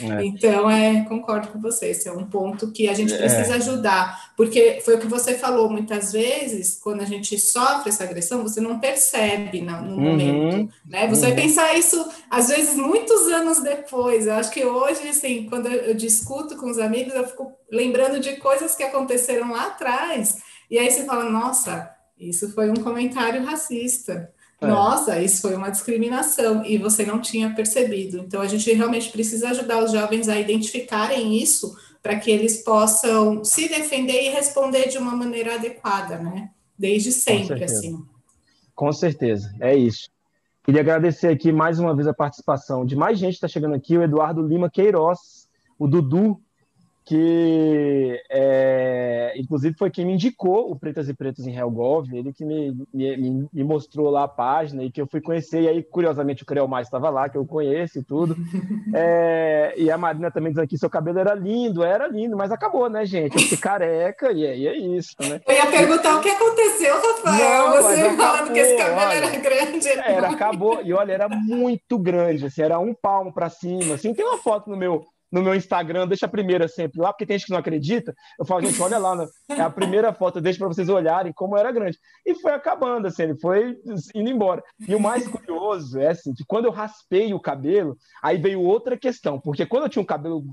É. 0.00 0.24
Então, 0.24 0.70
é, 0.70 1.04
concordo 1.06 1.48
com 1.48 1.60
você, 1.60 1.86
esse 1.86 2.08
é 2.08 2.12
um 2.12 2.24
ponto 2.24 2.70
que 2.70 2.88
a 2.88 2.94
gente 2.94 3.12
precisa 3.12 3.54
é. 3.54 3.56
ajudar, 3.56 4.29
porque 4.40 4.80
foi 4.82 4.94
o 4.94 4.98
que 4.98 5.06
você 5.06 5.34
falou, 5.34 5.68
muitas 5.68 6.12
vezes, 6.12 6.80
quando 6.82 7.02
a 7.02 7.04
gente 7.04 7.38
sofre 7.38 7.90
essa 7.90 8.04
agressão, 8.04 8.42
você 8.42 8.58
não 8.58 8.80
percebe 8.80 9.60
no, 9.60 9.82
no 9.82 9.96
uhum. 9.96 10.00
momento, 10.00 10.72
né? 10.86 11.06
Você 11.08 11.26
uhum. 11.26 11.34
vai 11.34 11.42
pensar 11.42 11.76
isso, 11.76 12.08
às 12.30 12.48
vezes, 12.48 12.74
muitos 12.74 13.26
anos 13.26 13.62
depois. 13.62 14.26
Eu 14.26 14.32
acho 14.32 14.50
que 14.50 14.64
hoje, 14.64 15.06
assim, 15.06 15.44
quando 15.46 15.66
eu 15.68 15.92
discuto 15.92 16.56
com 16.56 16.70
os 16.70 16.78
amigos, 16.78 17.14
eu 17.14 17.26
fico 17.26 17.52
lembrando 17.70 18.18
de 18.18 18.36
coisas 18.36 18.74
que 18.74 18.82
aconteceram 18.82 19.52
lá 19.52 19.66
atrás. 19.66 20.38
E 20.70 20.78
aí 20.78 20.90
você 20.90 21.04
fala, 21.04 21.28
nossa, 21.28 21.90
isso 22.18 22.50
foi 22.54 22.70
um 22.70 22.76
comentário 22.76 23.44
racista. 23.44 24.32
É. 24.58 24.66
Nossa, 24.66 25.20
isso 25.20 25.42
foi 25.42 25.54
uma 25.54 25.68
discriminação 25.68 26.64
e 26.64 26.78
você 26.78 27.04
não 27.04 27.20
tinha 27.20 27.50
percebido. 27.50 28.24
Então 28.26 28.40
a 28.40 28.46
gente 28.46 28.72
realmente 28.72 29.10
precisa 29.10 29.50
ajudar 29.50 29.84
os 29.84 29.92
jovens 29.92 30.30
a 30.30 30.40
identificarem 30.40 31.36
isso 31.36 31.76
para 32.02 32.18
que 32.18 32.30
eles 32.30 32.62
possam 32.62 33.44
se 33.44 33.68
defender 33.68 34.22
e 34.22 34.28
responder 34.30 34.88
de 34.88 34.98
uma 34.98 35.14
maneira 35.14 35.54
adequada, 35.54 36.18
né? 36.18 36.50
Desde 36.78 37.12
sempre, 37.12 37.58
Com 37.58 37.64
assim. 37.64 38.04
Com 38.74 38.92
certeza, 38.92 39.54
é 39.60 39.76
isso. 39.76 40.10
Queria 40.64 40.80
agradecer 40.80 41.28
aqui 41.28 41.52
mais 41.52 41.78
uma 41.78 41.94
vez 41.94 42.06
a 42.06 42.14
participação 42.14 42.86
de 42.86 42.96
mais 42.96 43.18
gente 43.18 43.32
que 43.32 43.36
está 43.36 43.48
chegando 43.48 43.74
aqui, 43.74 43.96
o 43.96 44.02
Eduardo 44.02 44.46
Lima 44.46 44.70
Queiroz, 44.70 45.48
o 45.78 45.86
Dudu, 45.86 46.40
que 47.10 48.22
é, 48.30 49.32
inclusive 49.34 49.74
foi 49.76 49.90
quem 49.90 50.06
me 50.06 50.12
indicou 50.12 50.70
o 50.70 50.78
Pretas 50.78 51.08
e 51.08 51.12
Pretos 51.12 51.44
em 51.44 51.56
Helgov, 51.56 52.06
ele 52.12 52.32
que 52.32 52.44
me, 52.44 52.70
me, 52.94 53.48
me, 53.52 53.64
mostrou 53.64 54.10
lá 54.10 54.22
a 54.22 54.28
página 54.28 54.84
e 54.84 54.92
que 54.92 55.00
eu 55.00 55.08
fui 55.08 55.20
conhecer, 55.20 55.62
e 55.62 55.68
aí, 55.68 55.82
curiosamente, 55.82 56.44
o 56.44 56.46
Creu 56.46 56.68
Mais 56.68 56.86
estava 56.86 57.10
lá, 57.10 57.28
que 57.28 57.36
eu 57.36 57.44
conheço 57.44 57.98
e 57.98 58.04
tudo. 58.04 58.36
É, 58.92 59.72
e 59.76 59.90
a 59.90 59.96
Marina 59.96 60.30
também 60.30 60.52
dizendo 60.52 60.66
que 60.66 60.76
seu 60.76 60.90
cabelo 60.90 61.18
era 61.18 61.32
lindo, 61.34 61.82
era 61.82 62.08
lindo, 62.08 62.36
mas 62.36 62.50
acabou, 62.50 62.90
né, 62.90 63.06
gente? 63.06 63.34
Eu 63.34 63.40
fiquei 63.40 63.58
careca 63.58 64.32
e, 64.32 64.44
é 64.44 64.76
isso, 64.76 65.14
né? 65.20 65.40
Eu 65.46 65.54
ia 65.54 65.66
perguntar 65.66 66.16
o 66.16 66.20
que 66.20 66.28
aconteceu, 66.28 66.94
Rafael, 66.96 67.68
Não, 67.68 67.82
você 67.82 68.16
falando 68.16 68.52
que 68.52 68.58
esse 68.58 68.76
cabelo 68.76 69.00
olha, 69.00 69.14
era 69.14 69.38
grande. 69.38 69.88
Era, 69.88 70.28
acabou, 70.30 70.80
e 70.82 70.92
olha, 70.92 71.12
era 71.12 71.28
muito 71.28 71.98
grande, 71.98 72.46
assim, 72.46 72.62
era 72.62 72.78
um 72.78 72.92
palmo 72.92 73.32
para 73.32 73.48
cima, 73.48 73.94
assim, 73.94 74.12
tem 74.12 74.24
uma 74.24 74.38
foto 74.38 74.68
no 74.68 74.76
meu 74.76 75.06
no 75.30 75.42
meu 75.42 75.54
Instagram, 75.54 76.08
deixa 76.08 76.26
a 76.26 76.28
primeira 76.28 76.66
sempre 76.66 77.00
lá, 77.00 77.12
porque 77.12 77.26
tem 77.26 77.38
gente 77.38 77.46
que 77.46 77.52
não 77.52 77.58
acredita. 77.58 78.14
Eu 78.38 78.44
falo, 78.44 78.62
gente, 78.62 78.80
olha 78.82 78.98
lá, 78.98 79.14
né? 79.14 79.26
é 79.48 79.60
a 79.60 79.70
primeira 79.70 80.12
foto, 80.14 80.40
deixa 80.40 80.58
para 80.58 80.68
vocês 80.68 80.88
olharem 80.88 81.32
como 81.32 81.56
era 81.56 81.70
grande. 81.70 81.98
E 82.26 82.34
foi 82.34 82.52
acabando, 82.52 83.06
assim, 83.06 83.22
ele 83.22 83.38
foi 83.38 83.78
indo 84.14 84.30
embora. 84.30 84.62
E 84.86 84.94
o 84.94 85.00
mais 85.00 85.26
curioso 85.28 85.98
é 86.00 86.08
assim, 86.08 86.34
que 86.34 86.44
quando 86.44 86.64
eu 86.64 86.72
raspei 86.72 87.32
o 87.32 87.40
cabelo, 87.40 87.96
aí 88.22 88.38
veio 88.38 88.60
outra 88.60 88.96
questão, 88.96 89.40
porque 89.40 89.64
quando 89.66 89.84
eu 89.84 89.88
tinha 89.88 90.02
um 90.02 90.06
cabelo 90.06 90.44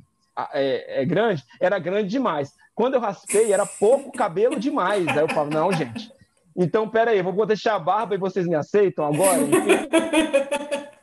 é, 0.54 1.02
é, 1.02 1.06
grande, 1.06 1.44
era 1.60 1.80
grande 1.80 2.10
demais. 2.10 2.52
Quando 2.76 2.94
eu 2.94 3.00
raspei, 3.00 3.52
era 3.52 3.66
pouco 3.66 4.12
cabelo 4.12 4.60
demais. 4.60 5.08
Aí 5.08 5.18
eu 5.18 5.30
falo, 5.30 5.50
não, 5.50 5.72
gente. 5.72 6.12
Então, 6.56 6.88
peraí, 6.88 7.18
eu 7.18 7.24
vou 7.24 7.46
deixar 7.46 7.76
a 7.76 7.80
barba 7.80 8.16
e 8.16 8.20
vocês 8.20 8.48
me 8.48 8.56
aceitam 8.56 9.06
agora? 9.06 9.40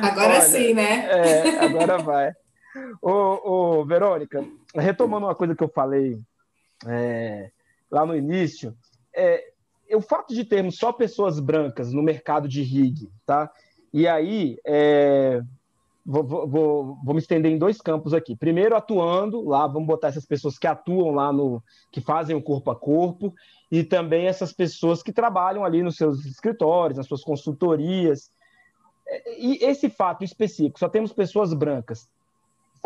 Agora 0.00 0.34
Olha, 0.34 0.40
sim, 0.42 0.74
né? 0.74 1.08
É, 1.10 1.58
agora 1.58 1.98
vai. 1.98 2.32
Ô, 3.00 3.10
ô, 3.80 3.84
Verônica, 3.84 4.44
retomando 4.74 5.26
uma 5.26 5.34
coisa 5.34 5.54
que 5.54 5.62
eu 5.62 5.68
falei 5.68 6.18
é, 6.86 7.50
lá 7.90 8.04
no 8.04 8.16
início, 8.16 8.76
é, 9.14 9.52
o 9.92 10.00
fato 10.00 10.34
de 10.34 10.44
termos 10.44 10.76
só 10.76 10.92
pessoas 10.92 11.40
brancas 11.40 11.92
no 11.92 12.02
mercado 12.02 12.48
de 12.48 12.62
rig, 12.62 13.10
tá? 13.24 13.50
E 13.92 14.06
aí, 14.06 14.58
é, 14.66 15.40
vou, 16.04 16.24
vou, 16.24 16.98
vou, 17.02 17.14
me 17.14 17.20
estender 17.20 17.50
em 17.50 17.58
dois 17.58 17.80
campos 17.80 18.12
aqui. 18.12 18.36
Primeiro, 18.36 18.76
atuando 18.76 19.48
lá, 19.48 19.66
vamos 19.66 19.86
botar 19.86 20.08
essas 20.08 20.26
pessoas 20.26 20.58
que 20.58 20.66
atuam 20.66 21.14
lá 21.14 21.32
no, 21.32 21.62
que 21.90 22.00
fazem 22.00 22.36
o 22.36 22.42
corpo 22.42 22.70
a 22.70 22.76
corpo, 22.76 23.32
e 23.70 23.82
também 23.82 24.26
essas 24.26 24.52
pessoas 24.52 25.02
que 25.02 25.12
trabalham 25.12 25.64
ali 25.64 25.82
nos 25.82 25.96
seus 25.96 26.24
escritórios, 26.26 26.98
nas 26.98 27.06
suas 27.06 27.22
consultorias. 27.22 28.30
E 29.38 29.64
esse 29.64 29.88
fato 29.88 30.24
específico, 30.24 30.78
só 30.78 30.88
temos 30.88 31.12
pessoas 31.12 31.54
brancas 31.54 32.08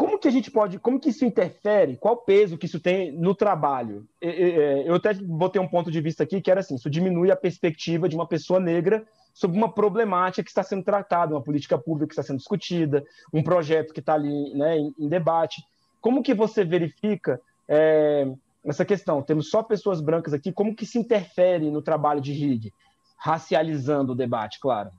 como 0.01 0.19
que 0.19 0.27
a 0.27 0.31
gente 0.31 0.51
pode, 0.51 0.79
como 0.79 0.99
que 0.99 1.11
isso 1.11 1.27
interfere, 1.27 1.99
qual 1.99 2.17
peso 2.17 2.57
que 2.57 2.65
isso 2.65 2.81
tem 2.81 3.13
no 3.13 3.35
trabalho? 3.35 4.09
Eu 4.19 4.95
até 4.95 5.13
botei 5.13 5.61
um 5.61 5.69
ponto 5.69 5.91
de 5.91 6.01
vista 6.01 6.23
aqui 6.23 6.41
que 6.41 6.51
era 6.51 6.61
assim, 6.61 6.77
isso 6.77 6.89
diminui 6.89 7.31
a 7.31 7.37
perspectiva 7.37 8.09
de 8.09 8.16
uma 8.16 8.27
pessoa 8.27 8.59
negra 8.59 9.07
sobre 9.35 9.59
uma 9.59 9.70
problemática 9.70 10.43
que 10.43 10.49
está 10.49 10.62
sendo 10.62 10.83
tratada, 10.85 11.35
uma 11.35 11.43
política 11.43 11.77
pública 11.77 12.07
que 12.07 12.12
está 12.14 12.22
sendo 12.22 12.39
discutida, 12.39 13.05
um 13.31 13.43
projeto 13.43 13.93
que 13.93 14.01
está 14.01 14.14
ali 14.14 14.55
né, 14.55 14.79
em, 14.79 14.95
em, 14.99 15.07
debate. 15.07 15.62
Como 16.01 16.22
que 16.22 16.33
você 16.33 16.64
verifica 16.64 17.39
é, 17.68 18.27
essa 18.64 18.87
questão? 18.87 19.20
Temos 19.20 19.51
só 19.51 19.62
pessoas 19.62 20.01
brancas 20.01 20.33
aqui, 20.33 20.51
como 20.51 20.74
que 20.74 20.87
se 20.87 20.99
interfere 20.99 21.70
no 21.70 21.83
trabalho 21.83 22.22
de 22.22 22.33
RIG? 22.33 22.72
Racializando 23.18 24.12
o 24.12 24.16
debate, 24.16 24.61
claro. 24.61 24.91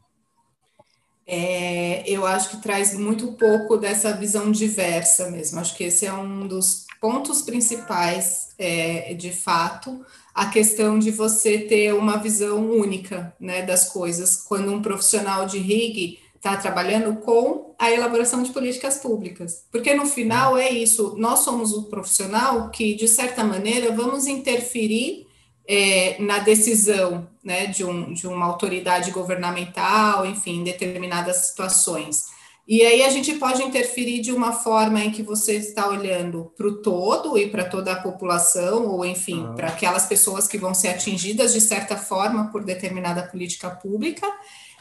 É, 1.25 2.03
eu 2.09 2.25
acho 2.25 2.49
que 2.49 2.61
traz 2.61 2.93
muito 2.93 3.33
pouco 3.33 3.77
dessa 3.77 4.13
visão 4.13 4.51
diversa 4.51 5.29
mesmo. 5.29 5.59
Acho 5.59 5.75
que 5.75 5.85
esse 5.85 6.05
é 6.05 6.13
um 6.13 6.47
dos 6.47 6.85
pontos 6.99 7.41
principais, 7.41 8.49
é, 8.57 9.13
de 9.13 9.31
fato, 9.31 10.05
a 10.33 10.47
questão 10.47 10.99
de 10.99 11.11
você 11.11 11.59
ter 11.59 11.93
uma 11.93 12.17
visão 12.17 12.69
única 12.69 13.33
né, 13.39 13.61
das 13.61 13.89
coisas. 13.89 14.37
Quando 14.37 14.71
um 14.71 14.81
profissional 14.81 15.45
de 15.45 15.57
RIG 15.57 16.19
está 16.35 16.57
trabalhando 16.57 17.17
com 17.17 17.75
a 17.77 17.91
elaboração 17.91 18.41
de 18.41 18.51
políticas 18.51 18.97
públicas. 18.97 19.63
Porque 19.71 19.93
no 19.93 20.07
final 20.07 20.57
é 20.57 20.69
isso, 20.71 21.15
nós 21.17 21.39
somos 21.39 21.71
o 21.71 21.83
profissional 21.83 22.69
que, 22.71 22.95
de 22.95 23.07
certa 23.07 23.43
maneira, 23.43 23.91
vamos 23.95 24.25
interferir 24.25 25.27
é, 25.67 26.21
na 26.21 26.39
decisão 26.39 27.27
né, 27.43 27.67
de, 27.67 27.83
um, 27.83 28.13
de 28.13 28.27
uma 28.27 28.45
autoridade 28.45 29.11
governamental, 29.11 30.25
enfim, 30.25 30.59
em 30.59 30.63
determinadas 30.63 31.47
situações. 31.47 32.25
E 32.67 32.83
aí 32.83 33.03
a 33.03 33.09
gente 33.09 33.33
pode 33.33 33.63
interferir 33.63 34.21
de 34.21 34.31
uma 34.31 34.53
forma 34.53 35.03
em 35.03 35.11
que 35.11 35.23
você 35.23 35.57
está 35.57 35.89
olhando 35.89 36.51
para 36.55 36.67
o 36.67 36.81
todo 36.81 37.37
e 37.37 37.49
para 37.49 37.65
toda 37.65 37.91
a 37.91 38.01
população, 38.01 38.87
ou 38.87 39.03
enfim, 39.03 39.45
para 39.55 39.67
aquelas 39.67 40.05
pessoas 40.05 40.47
que 40.47 40.57
vão 40.57 40.73
ser 40.73 40.89
atingidas 40.89 41.53
de 41.53 41.59
certa 41.59 41.97
forma 41.97 42.51
por 42.51 42.63
determinada 42.63 43.23
política 43.23 43.69
pública, 43.69 44.27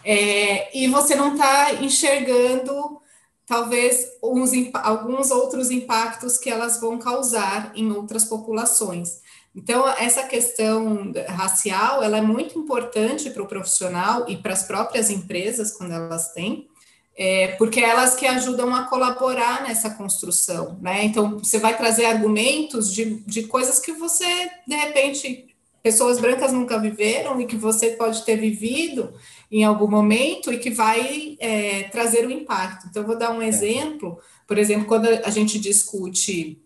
é, 0.05 0.77
e 0.77 0.87
você 0.89 1.15
não 1.15 1.33
está 1.33 1.75
enxergando 1.75 3.01
talvez 3.47 4.07
uns, 4.23 4.53
alguns 4.75 5.31
outros 5.33 5.71
impactos 5.71 6.39
que 6.39 6.49
elas 6.49 6.81
vão 6.81 6.99
causar 6.99 7.73
em 7.75 7.91
outras 7.91 8.25
populações. 8.25 9.21
Então, 9.55 9.89
essa 9.89 10.23
questão 10.25 11.13
racial, 11.29 12.03
ela 12.03 12.19
é 12.19 12.23
muito 12.23 12.59
importante 12.59 13.31
para 13.31 13.43
o 13.43 13.49
profissional 13.49 14.29
e 14.29 14.37
para 14.37 14.53
as 14.53 14.63
próprias 14.63 15.11
empresas, 15.11 15.73
quando 15.73 15.93
elas 15.93 16.33
têm, 16.33 16.69
é, 17.17 17.49
porque 17.57 17.81
é 17.81 17.89
elas 17.89 18.15
que 18.15 18.27
ajudam 18.27 18.75
a 18.75 18.85
colaborar 18.85 19.63
nessa 19.63 19.91
construção, 19.91 20.79
né? 20.81 21.05
Então, 21.05 21.39
você 21.39 21.59
vai 21.59 21.77
trazer 21.77 22.07
argumentos 22.07 22.93
de, 22.93 23.17
de 23.27 23.43
coisas 23.43 23.81
que 23.81 23.93
você, 23.93 24.49
de 24.67 24.77
repente, 24.77 25.55
pessoas 25.83 26.21
brancas 26.21 26.53
nunca 26.53 26.79
viveram 26.79 27.41
e 27.41 27.47
que 27.47 27.57
você 27.57 27.91
pode 27.91 28.25
ter 28.25 28.37
vivido 28.37 29.13
em 29.51 29.65
algum 29.65 29.89
momento 29.89 30.53
e 30.53 30.59
que 30.59 30.71
vai 30.71 31.37
é, 31.41 31.85
trazer 31.85 32.27
um 32.27 32.31
impacto. 32.31 32.87
Então, 32.89 33.03
eu 33.03 33.07
vou 33.07 33.19
dar 33.19 33.33
um 33.33 33.43
exemplo, 33.43 34.19
por 34.47 34.57
exemplo, 34.57 34.87
quando 34.87 35.07
a 35.09 35.31
gente 35.31 35.59
discute 35.59 36.63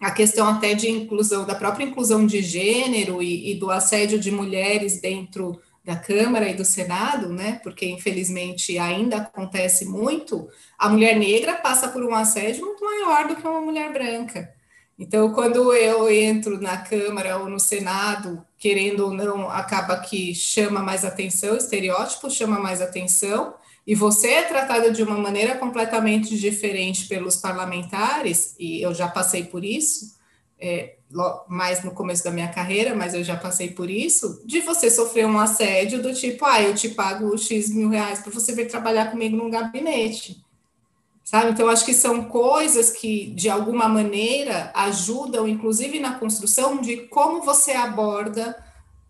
a 0.00 0.10
questão 0.10 0.48
até 0.48 0.74
de 0.74 0.88
inclusão, 0.88 1.44
da 1.44 1.54
própria 1.54 1.84
inclusão 1.84 2.26
de 2.26 2.42
gênero 2.42 3.22
e, 3.22 3.52
e 3.52 3.54
do 3.54 3.70
assédio 3.70 4.18
de 4.18 4.30
mulheres 4.30 5.00
dentro 5.00 5.60
da 5.84 5.96
Câmara 5.96 6.48
e 6.48 6.54
do 6.54 6.64
Senado, 6.64 7.30
né? 7.30 7.60
Porque 7.62 7.86
infelizmente 7.86 8.78
ainda 8.78 9.16
acontece 9.18 9.86
muito, 9.86 10.48
a 10.78 10.88
mulher 10.88 11.16
negra 11.16 11.54
passa 11.54 11.88
por 11.88 12.04
um 12.04 12.14
assédio 12.14 12.64
muito 12.64 12.84
maior 12.84 13.26
do 13.26 13.36
que 13.36 13.46
uma 13.46 13.60
mulher 13.60 13.90
branca. 13.92 14.52
Então, 14.98 15.32
quando 15.32 15.72
eu 15.72 16.10
entro 16.10 16.60
na 16.60 16.76
Câmara 16.76 17.38
ou 17.38 17.48
no 17.48 17.60
Senado, 17.60 18.44
querendo 18.58 19.06
ou 19.06 19.14
não, 19.14 19.48
acaba 19.48 19.96
que 20.00 20.34
chama 20.34 20.82
mais 20.82 21.04
atenção, 21.04 21.56
estereótipo 21.56 22.28
chama 22.28 22.58
mais 22.58 22.82
atenção, 22.82 23.54
e 23.88 23.94
você 23.94 24.28
é 24.28 24.42
tratada 24.42 24.90
de 24.90 25.02
uma 25.02 25.16
maneira 25.16 25.56
completamente 25.56 26.38
diferente 26.38 27.08
pelos 27.08 27.36
parlamentares, 27.36 28.54
e 28.58 28.82
eu 28.82 28.92
já 28.92 29.08
passei 29.08 29.44
por 29.44 29.64
isso, 29.64 30.14
é, 30.60 30.96
mais 31.48 31.82
no 31.82 31.92
começo 31.92 32.22
da 32.22 32.30
minha 32.30 32.48
carreira, 32.48 32.94
mas 32.94 33.14
eu 33.14 33.24
já 33.24 33.34
passei 33.34 33.70
por 33.70 33.88
isso, 33.88 34.42
de 34.44 34.60
você 34.60 34.90
sofrer 34.90 35.26
um 35.26 35.40
assédio 35.40 36.02
do 36.02 36.12
tipo, 36.12 36.44
ah, 36.44 36.60
eu 36.60 36.74
te 36.74 36.90
pago 36.90 37.38
X 37.38 37.70
mil 37.70 37.88
reais 37.88 38.18
para 38.18 38.30
você 38.30 38.52
vir 38.52 38.68
trabalhar 38.68 39.10
comigo 39.10 39.34
num 39.34 39.48
gabinete 39.48 40.44
sabe? 41.24 41.50
Então, 41.50 41.68
acho 41.68 41.84
que 41.84 41.92
são 41.92 42.24
coisas 42.24 42.88
que, 42.90 43.26
de 43.26 43.50
alguma 43.50 43.86
maneira, 43.86 44.70
ajudam, 44.74 45.46
inclusive 45.46 46.00
na 46.00 46.14
construção 46.14 46.80
de 46.80 46.96
como 47.08 47.42
você 47.42 47.72
aborda 47.72 48.56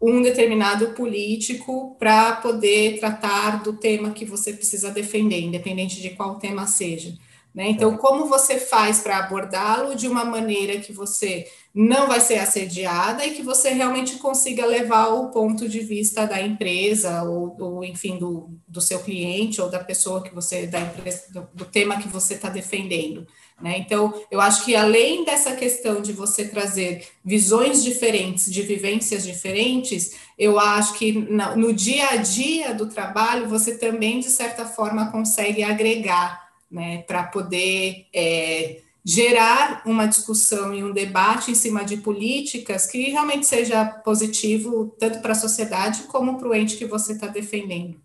um 0.01 0.23
determinado 0.23 0.89
político 0.91 1.97
para 1.99 2.37
poder 2.37 2.99
tratar 3.01 3.63
do 3.63 3.73
tema 3.73 4.13
que 4.13 4.25
você 4.25 4.53
precisa 4.53 4.91
defender, 4.91 5.41
independente 5.41 6.01
de 6.01 6.11
qual 6.11 6.39
tema 6.39 6.67
seja. 6.67 7.15
Né? 7.55 7.71
Então, 7.71 7.95
é. 7.95 7.97
como 7.97 8.27
você 8.27 8.59
faz 8.59 9.01
para 9.01 9.19
abordá-lo 9.19 9.97
de 9.97 10.07
uma 10.07 10.25
maneira 10.25 10.79
que 10.79 10.93
você 10.93 11.47
não 11.75 12.07
vai 12.07 12.21
ser 12.21 12.39
assediada 12.39 13.25
e 13.27 13.35
que 13.35 13.43
você 13.43 13.71
realmente 13.71 14.17
consiga 14.17 14.65
levar 14.65 15.09
o 15.09 15.31
ponto 15.31 15.69
de 15.69 15.81
vista 15.81 16.27
da 16.27 16.41
empresa 16.41 17.23
ou, 17.25 17.57
ou 17.59 17.85
enfim, 17.85 18.19
do, 18.19 18.51
do 18.67 18.81
seu 18.81 19.01
cliente 19.01 19.61
ou 19.61 19.69
da 19.69 19.79
pessoa 19.79 20.23
que 20.23 20.35
você, 20.35 20.67
da 20.67 20.81
empresa, 20.81 21.25
do, 21.33 21.49
do 21.53 21.65
tema 21.65 22.01
que 22.01 22.09
você 22.09 22.35
está 22.35 22.49
defendendo. 22.49 23.27
Né? 23.61 23.79
Então, 23.79 24.15
eu 24.31 24.41
acho 24.41 24.65
que 24.65 24.77
além 24.77 25.25
dessa 25.25 25.57
questão 25.57 26.01
de 26.01 26.13
você 26.13 26.47
trazer 26.47 27.09
visões 27.25 27.83
diferentes, 27.83 28.51
de 28.53 28.63
vivências 28.63 29.25
diferentes, 29.25 30.17
eu 30.39 30.61
acho 30.61 30.95
que 30.95 31.13
no 31.13 31.73
dia 31.73 32.11
a 32.11 32.17
dia 32.17 32.73
do 32.73 32.87
trabalho 32.87 33.49
você 33.49 33.77
também, 33.77 34.21
de 34.21 34.31
certa 34.31 34.65
forma, 34.65 35.11
consegue 35.11 35.63
agregar 35.63 36.49
né, 36.71 37.03
para 37.03 37.25
poder. 37.25 38.07
É, 38.15 38.83
gerar 39.05 39.81
uma 39.87 40.07
discussão 40.07 40.75
e 40.75 40.85
um 40.85 40.93
debate 40.93 41.51
em 41.51 41.55
cima 41.55 41.83
de 41.83 41.97
políticas 41.97 42.87
que 42.87 43.09
realmente 43.09 43.47
seja 43.47 43.83
positivo 43.87 44.95
tanto 44.99 45.21
para 45.23 45.33
a 45.33 45.35
sociedade 45.35 46.03
como 46.03 46.37
para 46.37 46.49
o 46.49 46.55
ente 46.55 46.77
que 46.77 46.85
você 46.85 47.13
está 47.15 47.27
defendendo. 47.27 47.99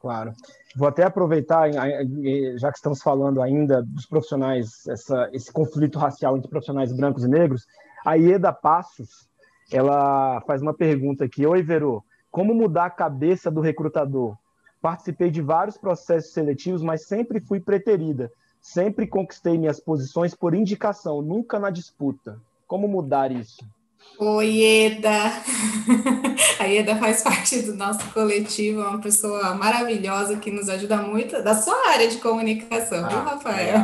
Claro. 0.00 0.32
Vou 0.76 0.88
até 0.88 1.04
aproveitar, 1.04 1.70
já 2.56 2.70
que 2.70 2.76
estamos 2.76 3.00
falando 3.00 3.40
ainda 3.40 3.82
dos 3.82 4.06
profissionais, 4.06 4.86
essa, 4.88 5.28
esse 5.32 5.52
conflito 5.52 5.98
racial 5.98 6.36
entre 6.36 6.50
profissionais 6.50 6.92
brancos 6.92 7.24
e 7.24 7.28
negros, 7.28 7.64
a 8.04 8.14
Ieda 8.14 8.52
Passos, 8.52 9.28
ela 9.72 10.40
faz 10.46 10.60
uma 10.60 10.74
pergunta 10.74 11.24
aqui. 11.24 11.46
Oi, 11.46 11.62
Verô, 11.62 12.02
como 12.30 12.52
mudar 12.52 12.86
a 12.86 12.90
cabeça 12.90 13.50
do 13.50 13.60
recrutador? 13.60 14.36
Participei 14.82 15.30
de 15.30 15.40
vários 15.40 15.78
processos 15.78 16.32
seletivos, 16.32 16.82
mas 16.82 17.06
sempre 17.06 17.40
fui 17.40 17.60
preterida. 17.60 18.30
Sempre 18.60 19.06
conquistei 19.06 19.56
minhas 19.56 19.78
posições 19.78 20.34
por 20.34 20.54
indicação, 20.54 21.22
nunca 21.22 21.58
na 21.58 21.70
disputa. 21.70 22.40
Como 22.66 22.88
mudar 22.88 23.30
isso? 23.30 23.64
Oi, 24.18 24.62
Eda! 24.62 25.42
A 26.60 26.68
Eda 26.68 26.96
faz 26.96 27.22
parte 27.22 27.62
do 27.62 27.74
nosso 27.74 28.04
coletivo, 28.12 28.80
é 28.80 28.86
uma 28.86 29.00
pessoa 29.00 29.54
maravilhosa 29.54 30.36
que 30.36 30.52
nos 30.52 30.68
ajuda 30.68 30.98
muito, 30.98 31.42
da 31.42 31.54
sua 31.54 31.88
área 31.88 32.06
de 32.06 32.18
comunicação, 32.18 33.04
ah, 33.04 33.08
viu, 33.08 33.18
Rafael? 33.18 33.76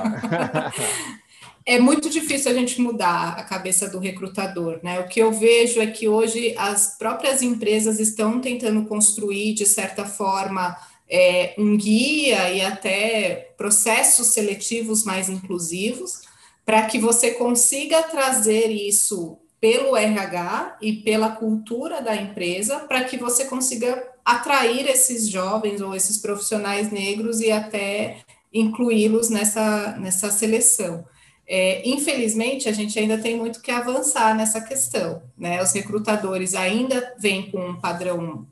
É. 1.67 1.75
é 1.75 1.81
muito 1.81 2.09
difícil 2.09 2.53
a 2.53 2.55
gente 2.55 2.81
mudar 2.81 3.35
a 3.39 3.43
cabeça 3.43 3.89
do 3.89 3.99
recrutador, 3.99 4.79
né? 4.85 5.01
O 5.01 5.09
que 5.09 5.21
eu 5.21 5.33
vejo 5.33 5.81
é 5.81 5.87
que 5.89 6.09
hoje 6.09 6.55
as 6.57 6.97
próprias 6.97 7.43
empresas 7.43 7.99
estão 7.99 8.41
tentando 8.41 8.87
construir, 8.87 9.55
de 9.55 9.67
certa 9.67 10.05
forma, 10.05 10.77
é, 11.09 11.55
um 11.59 11.77
guia 11.77 12.51
e 12.51 12.63
até 12.63 13.53
processos 13.59 14.29
seletivos 14.29 15.03
mais 15.03 15.29
inclusivos, 15.29 16.23
para 16.65 16.83
que 16.87 17.01
você 17.01 17.33
consiga 17.33 18.01
trazer 18.05 18.69
isso 18.71 19.37
pelo 19.61 19.97
RH 19.97 20.79
e 20.81 20.95
pela 20.95 21.31
cultura 21.33 22.01
da 22.01 22.17
empresa, 22.17 22.81
para 22.81 23.05
que 23.05 23.19
você 23.19 23.45
consiga 23.45 24.03
atrair 24.25 24.89
esses 24.89 25.29
jovens 25.29 25.81
ou 25.81 25.95
esses 25.95 26.19
profissionais 26.19 26.91
negros 26.91 27.41
e 27.41 27.51
até 27.51 28.19
incluí-los 28.53 29.29
nessa, 29.29 29.97
nessa 29.99 30.31
seleção. 30.31 31.05
É, 31.47 31.87
infelizmente, 31.87 32.69
a 32.69 32.73
gente 32.73 32.99
ainda 32.99 33.19
tem 33.19 33.37
muito 33.37 33.61
que 33.61 33.71
avançar 33.71 34.37
nessa 34.37 34.61
questão, 34.61 35.23
né? 35.37 35.61
Os 35.63 35.73
recrutadores 35.73 36.55
ainda 36.55 37.15
vêm 37.19 37.51
com 37.51 37.59
um 37.59 37.81
padrão 37.81 38.47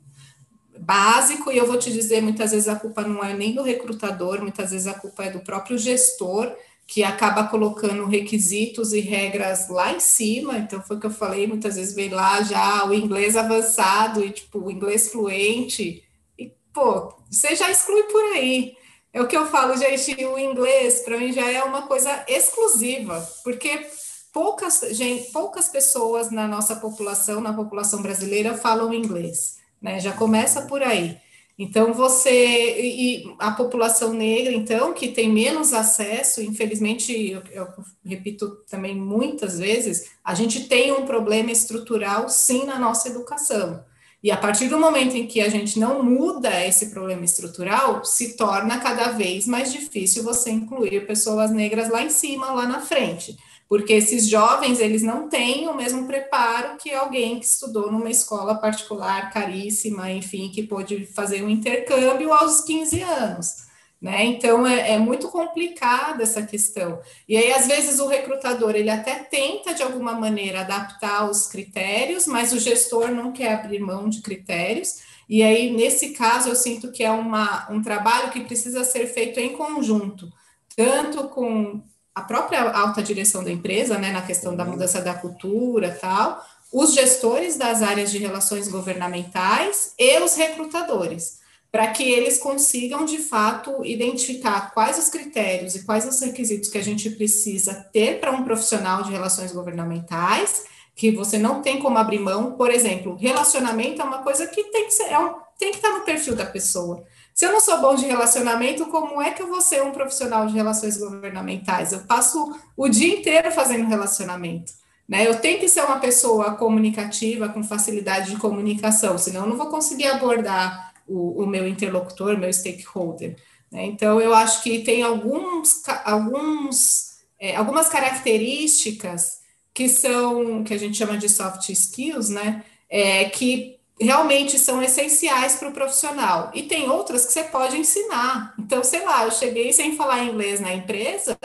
básico, 0.77 1.51
e 1.51 1.57
eu 1.57 1.65
vou 1.65 1.77
te 1.77 1.91
dizer, 1.91 2.21
muitas 2.21 2.51
vezes 2.51 2.67
a 2.67 2.75
culpa 2.75 3.01
não 3.01 3.23
é 3.23 3.33
nem 3.33 3.53
do 3.53 3.63
recrutador, 3.63 4.41
muitas 4.41 4.71
vezes 4.71 4.87
a 4.87 4.93
culpa 4.93 5.23
é 5.23 5.31
do 5.31 5.39
próprio 5.39 5.77
gestor, 5.77 6.53
que 6.91 7.03
acaba 7.03 7.43
colocando 7.43 8.05
requisitos 8.05 8.93
e 8.93 8.99
regras 8.99 9.69
lá 9.69 9.93
em 9.93 9.99
cima, 9.99 10.57
então 10.57 10.81
foi 10.81 10.97
o 10.97 10.99
que 10.99 11.05
eu 11.05 11.11
falei, 11.11 11.45
muitas 11.45 11.75
vezes 11.75 11.93
vem 11.93 12.09
lá 12.09 12.41
já 12.41 12.83
o 12.85 12.93
inglês 12.93 13.37
avançado 13.37 14.25
e 14.25 14.31
tipo 14.31 14.59
o 14.59 14.71
inglês 14.71 15.11
fluente, 15.11 16.03
e 16.37 16.51
pô, 16.73 17.13
você 17.29 17.55
já 17.55 17.69
exclui 17.69 18.03
por 18.03 18.23
aí. 18.33 18.75
É 19.13 19.21
o 19.21 19.27
que 19.27 19.37
eu 19.37 19.45
falo, 19.45 19.77
gente, 19.77 20.25
o 20.25 20.37
inglês 20.37 21.01
para 21.01 21.17
mim 21.17 21.31
já 21.31 21.49
é 21.49 21.63
uma 21.63 21.83
coisa 21.83 22.25
exclusiva, 22.27 23.27
porque 23.43 23.87
poucas, 24.33 24.81
gente, 24.91 25.31
poucas 25.31 25.67
pessoas 25.67 26.31
na 26.31 26.47
nossa 26.47 26.75
população, 26.75 27.39
na 27.39 27.53
população 27.53 28.01
brasileira, 28.01 28.57
falam 28.57 28.93
inglês 28.93 29.59
né? 29.81 29.99
Já 29.99 30.11
começa 30.11 30.63
por 30.63 30.83
aí. 30.83 31.17
Então, 31.61 31.93
você 31.93 32.79
e 32.79 33.35
a 33.37 33.51
população 33.51 34.13
negra, 34.13 34.53
então, 34.53 34.93
que 34.93 35.09
tem 35.09 35.29
menos 35.29 35.73
acesso, 35.73 36.41
infelizmente, 36.41 37.11
eu, 37.11 37.43
eu, 37.51 37.67
repito 38.05 38.63
também 38.69 38.95
muitas 38.95 39.59
vezes, 39.59 40.09
a 40.23 40.33
gente 40.33 40.69
tem 40.69 40.93
um 40.93 41.05
problema 41.05 41.51
estrutural, 41.51 42.29
sim, 42.29 42.65
na 42.65 42.79
nossa 42.79 43.09
educação. 43.09 43.83
E 44.23 44.31
a 44.31 44.37
partir 44.37 44.69
do 44.69 44.79
momento 44.79 45.17
em 45.17 45.27
que 45.27 45.41
a 45.41 45.49
gente 45.49 45.77
não 45.77 46.01
muda 46.01 46.65
esse 46.65 46.91
problema 46.91 47.25
estrutural, 47.25 48.05
se 48.05 48.37
torna 48.37 48.79
cada 48.79 49.11
vez 49.11 49.45
mais 49.45 49.73
difícil 49.73 50.23
você 50.23 50.49
incluir 50.51 51.05
pessoas 51.05 51.51
negras 51.51 51.89
lá 51.89 52.01
em 52.01 52.09
cima, 52.09 52.53
lá 52.53 52.65
na 52.65 52.79
frente. 52.79 53.37
Porque 53.69 53.93
esses 53.93 54.27
jovens, 54.27 54.79
eles 54.79 55.03
não 55.03 55.29
têm 55.29 55.67
o 55.67 55.75
mesmo 55.75 56.07
preparo 56.07 56.75
que 56.77 56.91
alguém 56.91 57.39
que 57.39 57.45
estudou 57.45 57.91
numa 57.91 58.09
escola 58.09 58.55
particular 58.55 59.31
caríssima, 59.31 60.11
enfim, 60.11 60.49
que 60.49 60.63
pôde 60.63 61.05
fazer 61.05 61.43
um 61.43 61.49
intercâmbio 61.49 62.33
aos 62.33 62.61
15 62.61 63.01
anos. 63.03 63.69
Né? 64.01 64.25
Então 64.25 64.65
é, 64.65 64.93
é, 64.93 64.97
muito 64.97 65.27
complicada 65.27 66.23
essa 66.23 66.41
questão. 66.41 66.99
E 67.27 67.37
aí, 67.37 67.51
às 67.51 67.67
vezes, 67.67 67.99
o 67.99 68.07
recrutador 68.07 68.75
ele 68.75 68.89
até 68.89 69.15
tenta 69.15 69.73
de 69.73 69.83
alguma 69.83 70.13
maneira 70.13 70.61
adaptar 70.61 71.29
os 71.29 71.47
critérios, 71.47 72.25
mas 72.25 72.51
o 72.51 72.59
gestor 72.59 73.11
não 73.11 73.31
quer 73.31 73.53
abrir 73.53 73.79
mão 73.79 74.09
de 74.09 74.21
critérios. 74.21 75.01
E 75.27 75.43
aí, 75.43 75.69
nesse 75.69 76.11
caso, 76.11 76.49
eu 76.49 76.55
sinto 76.55 76.91
que 76.91 77.03
é 77.03 77.11
uma, 77.11 77.69
um 77.69 77.83
trabalho 77.83 78.31
que 78.31 78.45
precisa 78.45 78.83
ser 78.83 79.05
feito 79.05 79.39
em 79.39 79.49
conjunto, 79.49 80.31
tanto 80.75 81.27
com 81.27 81.83
a 82.13 82.21
própria 82.21 82.71
alta 82.71 83.01
direção 83.01 83.43
da 83.43 83.51
empresa, 83.51 83.97
né, 83.97 84.11
na 84.11 84.21
questão 84.21 84.55
da 84.55 84.65
mudança 84.65 85.01
da 85.01 85.13
cultura 85.13 85.97
tal, 85.99 86.43
os 86.71 86.93
gestores 86.93 87.57
das 87.57 87.81
áreas 87.81 88.11
de 88.11 88.17
relações 88.17 88.67
governamentais 88.67 89.93
e 89.97 90.19
os 90.19 90.35
recrutadores 90.35 91.39
para 91.71 91.87
que 91.87 92.03
eles 92.03 92.39
consigam, 92.39 93.05
de 93.05 93.19
fato, 93.19 93.85
identificar 93.85 94.71
quais 94.73 94.97
os 94.97 95.09
critérios 95.09 95.75
e 95.75 95.85
quais 95.85 96.05
os 96.07 96.19
requisitos 96.19 96.69
que 96.69 96.77
a 96.77 96.83
gente 96.83 97.09
precisa 97.11 97.73
ter 97.93 98.19
para 98.19 98.31
um 98.31 98.43
profissional 98.43 99.03
de 99.03 99.11
relações 99.11 99.51
governamentais, 99.51 100.65
que 100.95 101.11
você 101.11 101.37
não 101.37 101.61
tem 101.61 101.79
como 101.79 101.97
abrir 101.97 102.19
mão. 102.19 102.53
Por 102.53 102.71
exemplo, 102.71 103.15
relacionamento 103.15 104.01
é 104.01 104.05
uma 104.05 104.23
coisa 104.23 104.47
que 104.47 104.63
tem 104.63 104.85
que, 104.85 104.91
ser, 104.91 105.11
é 105.11 105.19
um, 105.19 105.35
tem 105.59 105.71
que 105.71 105.77
estar 105.77 105.91
no 105.91 106.01
perfil 106.01 106.35
da 106.35 106.45
pessoa. 106.45 107.03
Se 107.39 107.45
eu 107.45 107.53
não 107.53 107.61
sou 107.61 107.79
bom 107.79 107.95
de 107.95 108.05
relacionamento, 108.05 108.87
como 108.87 109.21
é 109.21 109.31
que 109.31 109.41
eu 109.41 109.47
vou 109.47 109.61
ser 109.61 109.81
um 109.81 109.91
profissional 109.91 110.45
de 110.45 110.53
relações 110.53 110.97
governamentais? 110.97 111.93
Eu 111.93 112.01
passo 112.01 112.53
o 112.75 112.89
dia 112.89 113.17
inteiro 113.17 113.49
fazendo 113.49 113.87
relacionamento. 113.87 114.73
Né? 115.07 115.25
Eu 115.25 115.39
tenho 115.39 115.57
que 115.57 115.69
ser 115.69 115.85
uma 115.85 116.01
pessoa 116.01 116.55
comunicativa, 116.55 117.47
com 117.47 117.63
facilidade 117.63 118.31
de 118.31 118.37
comunicação, 118.37 119.17
senão 119.17 119.43
eu 119.43 119.47
não 119.51 119.55
vou 119.55 119.67
conseguir 119.67 120.07
abordar 120.07 120.93
o, 121.07 121.43
o 121.43 121.47
meu 121.47 121.65
interlocutor, 121.65 122.37
meu 122.37 122.51
stakeholder. 122.51 123.37
Né? 123.71 123.85
Então, 123.85 124.19
eu 124.19 124.33
acho 124.33 124.61
que 124.61 124.79
tem 124.79 125.01
alguns, 125.01 125.81
alguns, 126.03 127.21
é, 127.39 127.55
algumas 127.55 127.87
características 127.87 129.39
que 129.73 129.87
são, 129.87 130.61
que 130.65 130.73
a 130.73 130.77
gente 130.77 130.97
chama 130.97 131.17
de 131.17 131.29
soft 131.29 131.69
skills, 131.69 132.27
né? 132.27 132.65
É, 132.89 133.29
que 133.29 133.78
realmente 133.99 134.57
são 134.57 134.81
essenciais 134.81 135.55
para 135.55 135.69
o 135.69 135.73
profissional. 135.73 136.51
E 136.53 136.63
tem 136.63 136.89
outras 136.89 137.25
que 137.25 137.33
você 137.33 137.43
pode 137.43 137.77
ensinar. 137.77 138.53
Então, 138.57 138.83
sei 138.83 139.03
lá, 139.03 139.25
eu 139.25 139.31
cheguei 139.31 139.73
sem 139.73 139.95
falar 139.95 140.23
inglês 140.23 140.59
na 140.59 140.73
empresa, 140.73 141.37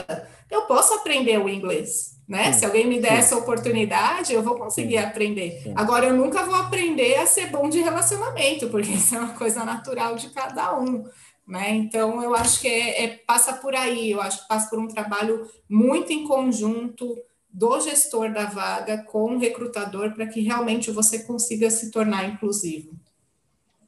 eu 0.49 0.63
posso 0.63 0.93
aprender 0.93 1.37
o 1.37 1.49
inglês 1.49 2.15
né? 2.27 2.51
Sim, 2.51 2.59
Se 2.59 2.65
alguém 2.65 2.87
me 2.87 2.99
der 2.99 3.11
sim. 3.11 3.17
essa 3.17 3.37
oportunidade, 3.37 4.33
eu 4.33 4.41
vou 4.41 4.57
conseguir 4.57 4.97
sim, 4.97 5.03
aprender. 5.03 5.71
Agora, 5.75 6.07
eu 6.07 6.13
nunca 6.13 6.43
vou 6.43 6.55
aprender 6.55 7.15
a 7.15 7.25
ser 7.25 7.47
bom 7.47 7.69
de 7.69 7.79
relacionamento, 7.79 8.67
porque 8.69 8.91
isso 8.91 9.15
é 9.15 9.19
uma 9.19 9.33
coisa 9.33 9.63
natural 9.63 10.15
de 10.15 10.29
cada 10.29 10.77
um, 10.77 11.05
né? 11.47 11.75
Então, 11.75 12.21
eu 12.23 12.35
acho 12.35 12.59
que 12.59 12.67
é, 12.67 13.03
é, 13.03 13.07
passa 13.27 13.53
por 13.53 13.75
aí, 13.75 14.11
eu 14.11 14.21
acho 14.21 14.41
que 14.41 14.47
passa 14.47 14.69
por 14.69 14.79
um 14.79 14.87
trabalho 14.87 15.47
muito 15.69 16.11
em 16.11 16.27
conjunto 16.27 17.15
do 17.55 17.79
gestor 17.79 18.33
da 18.33 18.45
vaga 18.45 18.97
com 19.03 19.35
o 19.35 19.39
recrutador 19.39 20.13
para 20.13 20.27
que 20.27 20.41
realmente 20.41 20.91
você 20.91 21.19
consiga 21.19 21.69
se 21.69 21.89
tornar 21.89 22.27
inclusivo. 22.27 22.91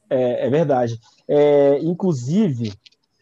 É, 0.08 0.46
é 0.46 0.50
verdade. 0.50 0.98
É, 1.28 1.78
inclusive, 1.82 2.72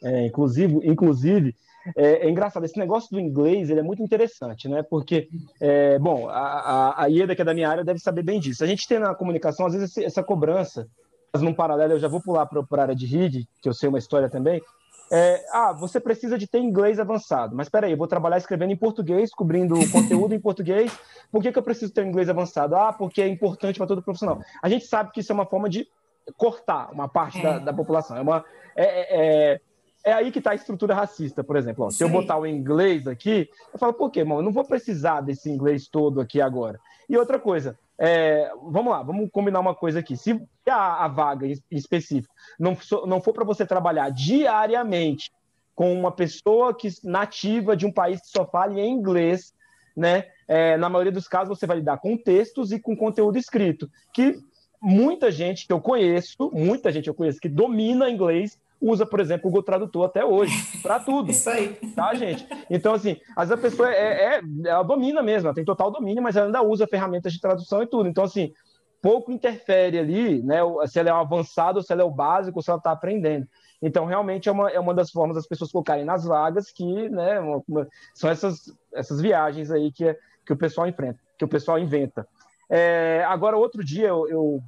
é, 0.00 0.26
inclusive, 0.26 0.78
inclusive, 0.84 1.52
é, 1.96 2.26
é, 2.26 2.30
engraçado, 2.30 2.64
esse 2.64 2.78
negócio 2.78 3.10
do 3.10 3.18
inglês 3.18 3.70
ele 3.70 3.80
é 3.80 3.82
muito 3.82 4.04
interessante, 4.04 4.68
né? 4.68 4.84
Porque, 4.84 5.28
é, 5.60 5.98
bom, 5.98 6.28
a, 6.28 7.02
a, 7.02 7.06
Ieda, 7.06 7.34
que 7.34 7.42
é 7.42 7.44
da 7.44 7.54
minha 7.54 7.68
área, 7.68 7.84
deve 7.84 7.98
saber 7.98 8.22
bem 8.22 8.38
disso. 8.38 8.62
A 8.62 8.68
gente 8.68 8.86
tem 8.86 9.00
na 9.00 9.16
comunicação, 9.16 9.66
às 9.66 9.74
vezes, 9.74 9.98
essa 9.98 10.22
cobrança, 10.22 10.86
mas 11.32 11.42
num 11.42 11.52
paralelo, 11.52 11.94
eu 11.94 11.98
já 11.98 12.06
vou 12.06 12.20
pular 12.20 12.46
para 12.46 12.64
a 12.70 12.82
área 12.82 12.94
de 12.94 13.04
RIG, 13.04 13.48
que 13.60 13.68
eu 13.68 13.74
sei 13.74 13.88
uma 13.88 13.98
história 13.98 14.30
também. 14.30 14.62
É, 15.10 15.44
ah, 15.52 15.72
você 15.72 16.00
precisa 16.00 16.36
de 16.36 16.46
ter 16.46 16.58
inglês 16.58 16.98
avançado. 16.98 17.54
Mas 17.54 17.66
espera 17.66 17.86
aí, 17.86 17.92
eu 17.92 17.98
vou 17.98 18.08
trabalhar 18.08 18.38
escrevendo 18.38 18.72
em 18.72 18.76
português, 18.76 19.30
cobrindo 19.30 19.74
conteúdo 19.90 20.34
em 20.34 20.40
português. 20.40 20.92
Por 21.30 21.42
que, 21.42 21.52
que 21.52 21.58
eu 21.58 21.62
preciso 21.62 21.92
ter 21.92 22.04
inglês 22.04 22.28
avançado? 22.28 22.74
Ah, 22.76 22.92
porque 22.92 23.22
é 23.22 23.28
importante 23.28 23.78
para 23.78 23.86
todo 23.86 24.02
profissional. 24.02 24.40
A 24.62 24.68
gente 24.68 24.86
sabe 24.86 25.12
que 25.12 25.20
isso 25.20 25.32
é 25.32 25.34
uma 25.34 25.46
forma 25.46 25.68
de 25.68 25.88
cortar 26.36 26.90
uma 26.92 27.08
parte 27.08 27.38
é. 27.38 27.42
da, 27.42 27.58
da, 27.58 27.72
população. 27.72 28.16
É 28.16 28.20
uma, 28.20 28.44
é, 28.74 28.84
é, 28.84 29.52
é 29.54 29.60
é 30.06 30.12
aí 30.12 30.30
que 30.30 30.38
está 30.38 30.52
a 30.52 30.54
estrutura 30.54 30.94
racista, 30.94 31.42
por 31.42 31.56
exemplo. 31.56 31.84
Ó, 31.84 31.90
se 31.90 32.04
eu 32.04 32.08
botar 32.08 32.38
o 32.38 32.46
inglês 32.46 33.08
aqui, 33.08 33.50
eu 33.72 33.78
falo, 33.78 33.92
por 33.92 34.08
quê, 34.08 34.20
irmão? 34.20 34.38
Eu 34.38 34.44
não 34.44 34.52
vou 34.52 34.64
precisar 34.64 35.20
desse 35.20 35.50
inglês 35.50 35.88
todo 35.88 36.20
aqui 36.20 36.40
agora. 36.40 36.78
E 37.08 37.18
outra 37.18 37.40
coisa, 37.40 37.76
é, 37.98 38.50
vamos 38.62 38.92
lá, 38.92 39.02
vamos 39.02 39.30
combinar 39.30 39.60
uma 39.60 39.74
coisa 39.74 40.00
aqui. 40.00 40.16
Se 40.16 40.40
a, 40.68 41.04
a 41.04 41.08
vaga 41.08 41.46
em 41.46 41.54
específico 41.70 42.34
não, 42.58 42.76
não 43.06 43.20
for 43.20 43.32
para 43.32 43.44
você 43.44 43.64
trabalhar 43.64 44.10
diariamente 44.10 45.30
com 45.74 45.92
uma 45.92 46.12
pessoa 46.12 46.74
que 46.74 46.88
nativa 47.04 47.76
de 47.76 47.86
um 47.86 47.92
país 47.92 48.20
que 48.20 48.28
só 48.28 48.46
fale 48.46 48.80
em 48.80 48.90
inglês, 48.90 49.54
né? 49.96 50.24
É, 50.48 50.76
na 50.76 50.88
maioria 50.88 51.12
dos 51.12 51.26
casos 51.26 51.58
você 51.58 51.66
vai 51.66 51.78
lidar 51.78 51.98
com 51.98 52.16
textos 52.16 52.70
e 52.70 52.78
com 52.78 52.96
conteúdo 52.96 53.36
escrito, 53.36 53.90
que 54.12 54.38
muita 54.80 55.30
gente 55.30 55.66
que 55.66 55.72
eu 55.72 55.80
conheço, 55.80 56.50
muita 56.52 56.92
gente 56.92 57.08
eu 57.08 57.14
conheço 57.14 57.40
que 57.40 57.48
domina 57.48 58.08
inglês 58.08 58.58
usa, 58.80 59.06
por 59.06 59.20
exemplo, 59.20 59.48
o 59.48 59.50
Google 59.50 59.62
Tradutor 59.62 60.06
até 60.06 60.24
hoje, 60.24 60.54
para 60.82 61.00
tudo. 61.00 61.30
Isso 61.32 61.48
aí. 61.48 61.74
Tá, 61.94 62.14
gente? 62.14 62.46
Então, 62.70 62.94
assim, 62.94 63.16
às 63.34 63.48
vezes 63.48 63.64
a 63.64 63.68
pessoa 63.68 63.92
é, 63.92 64.36
é, 64.36 64.40
ela 64.64 64.82
domina 64.82 65.22
mesmo, 65.22 65.48
ela 65.48 65.54
tem 65.54 65.64
total 65.64 65.90
domínio, 65.90 66.22
mas 66.22 66.36
ela 66.36 66.46
ainda 66.46 66.62
usa 66.62 66.86
ferramentas 66.86 67.32
de 67.32 67.40
tradução 67.40 67.82
e 67.82 67.86
tudo. 67.86 68.08
Então, 68.08 68.24
assim, 68.24 68.52
pouco 69.00 69.32
interfere 69.32 69.98
ali, 69.98 70.42
né? 70.42 70.58
Se 70.86 70.98
ela 70.98 71.10
é 71.10 71.12
o 71.12 71.16
avançado, 71.16 71.82
se 71.82 71.92
ela 71.92 72.02
é 72.02 72.04
o 72.04 72.10
básico, 72.10 72.62
se 72.62 72.70
ela 72.70 72.78
está 72.78 72.92
aprendendo. 72.92 73.46
Então, 73.80 74.06
realmente 74.06 74.48
é 74.48 74.52
uma, 74.52 74.70
é 74.70 74.80
uma 74.80 74.94
das 74.94 75.10
formas 75.10 75.36
das 75.36 75.46
pessoas 75.46 75.70
colocarem 75.70 76.04
nas 76.04 76.24
vagas 76.24 76.72
que, 76.72 77.08
né, 77.08 77.38
uma, 77.40 77.62
uma, 77.68 77.88
são 78.14 78.30
essas, 78.30 78.74
essas 78.94 79.20
viagens 79.20 79.70
aí 79.70 79.92
que, 79.92 80.16
que 80.44 80.52
o 80.52 80.56
pessoal 80.56 80.88
enfrenta, 80.88 81.20
que 81.38 81.44
o 81.44 81.48
pessoal 81.48 81.78
inventa. 81.78 82.26
É, 82.68 83.24
agora, 83.28 83.56
outro 83.56 83.84
dia, 83.84 84.08
eu, 84.08 84.28
eu 84.28 84.62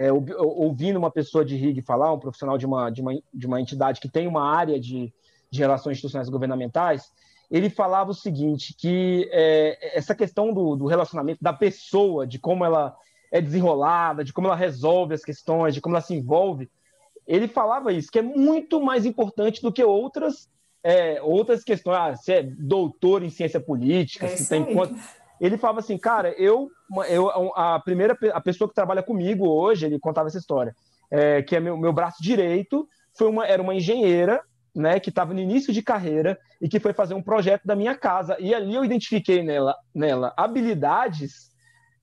é, 0.00 0.10
ouvindo 0.10 0.98
uma 0.98 1.10
pessoa 1.10 1.44
de 1.44 1.54
RIG 1.56 1.82
falar, 1.82 2.10
um 2.14 2.18
profissional 2.18 2.56
de 2.56 2.64
uma, 2.64 2.88
de 2.88 3.02
uma, 3.02 3.12
de 3.34 3.46
uma 3.46 3.60
entidade 3.60 4.00
que 4.00 4.08
tem 4.08 4.26
uma 4.26 4.50
área 4.50 4.80
de, 4.80 5.12
de 5.50 5.58
relações 5.60 5.92
institucionais 5.92 6.30
governamentais, 6.30 7.12
ele 7.50 7.68
falava 7.68 8.10
o 8.10 8.14
seguinte, 8.14 8.72
que 8.72 9.28
é, 9.30 9.98
essa 9.98 10.14
questão 10.14 10.54
do, 10.54 10.74
do, 10.74 10.86
relacionamento 10.86 11.44
da 11.44 11.52
pessoa, 11.52 12.26
de 12.26 12.38
como 12.38 12.64
ela 12.64 12.96
é 13.30 13.42
desenrolada, 13.42 14.24
de 14.24 14.32
como 14.32 14.46
ela 14.46 14.56
resolve 14.56 15.12
as 15.12 15.22
questões, 15.22 15.74
de 15.74 15.82
como 15.82 15.94
ela 15.94 16.02
se 16.02 16.14
envolve, 16.14 16.70
ele 17.26 17.46
falava 17.46 17.92
isso, 17.92 18.10
que 18.10 18.20
é 18.20 18.22
muito 18.22 18.80
mais 18.80 19.04
importante 19.04 19.60
do 19.60 19.70
que 19.70 19.84
outras 19.84 20.48
é, 20.82 21.20
outras 21.20 21.62
questões, 21.62 21.98
ah, 21.98 22.14
se 22.16 22.32
é 22.32 22.42
doutor 22.42 23.22
em 23.22 23.28
ciência 23.28 23.60
política, 23.60 24.24
é 24.24 24.30
se 24.30 24.48
tem 24.48 24.64
quanto 24.72 24.94
ele 25.40 25.56
falava 25.56 25.80
assim, 25.80 25.96
cara, 25.96 26.32
eu, 26.38 26.70
eu 27.08 27.28
a 27.56 27.80
primeira 27.80 28.16
a 28.32 28.40
pessoa 28.40 28.68
que 28.68 28.74
trabalha 28.74 29.02
comigo 29.02 29.48
hoje, 29.48 29.86
ele 29.86 29.98
contava 29.98 30.28
essa 30.28 30.38
história, 30.38 30.74
é, 31.10 31.42
que 31.42 31.56
é 31.56 31.60
meu, 31.60 31.76
meu 31.76 31.92
braço 31.92 32.22
direito, 32.22 32.86
foi 33.16 33.28
uma, 33.28 33.46
era 33.46 33.62
uma 33.62 33.74
engenheira, 33.74 34.42
né, 34.74 35.00
que 35.00 35.08
estava 35.08 35.34
no 35.34 35.40
início 35.40 35.72
de 35.72 35.82
carreira 35.82 36.38
e 36.60 36.68
que 36.68 36.78
foi 36.78 36.92
fazer 36.92 37.14
um 37.14 37.22
projeto 37.22 37.62
da 37.64 37.74
minha 37.74 37.96
casa. 37.96 38.36
E 38.38 38.54
ali 38.54 38.74
eu 38.74 38.84
identifiquei 38.84 39.42
nela, 39.42 39.74
nela 39.94 40.32
habilidades 40.36 41.50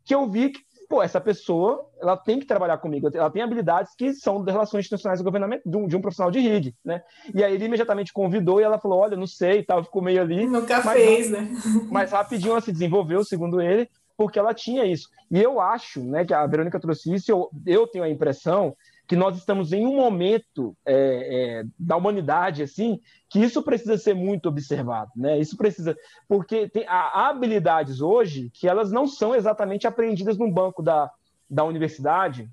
que 0.04 0.16
eu 0.16 0.30
vi 0.30 0.50
que 0.50 0.60
pô, 0.88 1.04
essa 1.04 1.20
pessoa 1.20 1.90
ela 2.00 2.16
tem 2.16 2.40
que 2.40 2.46
trabalhar 2.46 2.78
comigo, 2.78 3.10
ela 3.14 3.30
tem 3.30 3.42
habilidades 3.42 3.94
que 3.96 4.14
são 4.14 4.44
das 4.44 4.54
relações 4.54 4.82
institucionais 4.82 5.20
do 5.20 5.24
governamento, 5.24 5.64
de 5.66 5.76
um, 5.76 5.88
de 5.88 5.96
um 5.96 6.02
profissional 6.02 6.32
de 6.32 6.40
RIG, 6.40 6.76
né? 6.84 7.04
E 7.34 7.44
aí 7.44 7.54
ele 7.54 7.66
imediatamente 7.66 8.14
convidou 8.14 8.60
e 8.60 8.64
ela 8.64 8.80
falou, 8.80 9.00
olha, 9.00 9.18
não 9.18 9.28
sei, 9.28 9.64
tal, 9.64 9.84
ficou 9.84 10.02
meio 10.02 10.22
ali. 10.22 10.48
Nunca 10.48 10.82
mas, 10.84 10.98
fez, 10.98 11.30
né? 11.30 11.50
Mas 11.92 12.12
rapidinho 12.12 12.52
ela 12.52 12.62
se 12.62 12.72
desenvolveu, 12.72 13.24
segundo 13.24 13.62
ele, 13.62 13.90
porque 14.16 14.40
ela 14.40 14.54
tinha 14.54 14.86
isso. 14.86 15.10
E 15.30 15.42
eu 15.42 15.60
acho, 15.60 16.02
né, 16.04 16.26
que 16.26 16.34
a 16.34 16.46
Verônica 16.46 16.80
trouxe 16.80 17.14
isso, 17.14 17.32
eu, 17.32 17.50
eu 17.66 17.88
tenho 17.88 18.04
a 18.04 18.10
impressão 18.10 18.76
que 19.08 19.16
nós 19.16 19.38
estamos 19.38 19.72
em 19.72 19.86
um 19.86 19.96
momento 19.96 20.76
é, 20.86 21.62
é, 21.62 21.64
da 21.80 21.96
humanidade 21.96 22.62
assim 22.62 23.00
que 23.30 23.40
isso 23.40 23.64
precisa 23.64 23.98
ser 23.98 24.14
muito 24.14 24.50
observado, 24.50 25.12
né? 25.16 25.40
Isso 25.40 25.56
precisa 25.56 25.98
porque 26.28 26.68
tem, 26.68 26.86
há 26.88 27.30
habilidades 27.30 28.02
hoje 28.02 28.52
que 28.54 28.68
elas 28.68 28.92
não 28.92 29.08
são 29.08 29.34
exatamente 29.34 29.88
aprendidas 29.88 30.38
no 30.38 30.52
banco 30.52 30.84
da, 30.84 31.10
da 31.50 31.64
universidade 31.64 32.50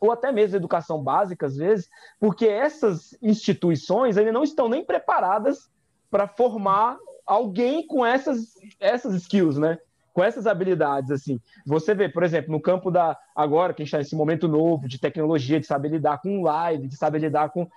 ou 0.00 0.12
até 0.12 0.30
mesmo 0.30 0.56
educação 0.56 1.02
básica 1.02 1.46
às 1.46 1.56
vezes, 1.56 1.90
porque 2.20 2.46
essas 2.46 3.18
instituições 3.20 4.16
ainda 4.16 4.30
não 4.30 4.44
estão 4.44 4.68
nem 4.68 4.84
preparadas 4.84 5.68
para 6.08 6.28
formar 6.28 6.96
alguém 7.26 7.84
com 7.84 8.06
essas 8.06 8.54
essas 8.78 9.14
skills, 9.14 9.58
né? 9.58 9.78
Com 10.18 10.24
essas 10.24 10.48
habilidades, 10.48 11.12
assim, 11.12 11.40
você 11.64 11.94
vê, 11.94 12.08
por 12.08 12.24
exemplo, 12.24 12.50
no 12.50 12.60
campo 12.60 12.90
da 12.90 13.16
agora 13.36 13.72
que 13.72 13.82
a 13.82 13.84
gente 13.84 13.90
está 13.90 13.98
nesse 13.98 14.16
momento 14.16 14.48
novo 14.48 14.88
de 14.88 14.98
tecnologia, 14.98 15.60
de 15.60 15.66
saber 15.66 15.90
lidar 15.90 16.20
com 16.20 16.42
live, 16.42 16.88
de 16.88 16.96
saber 16.96 17.20
lidar 17.20 17.50
com 17.50 17.68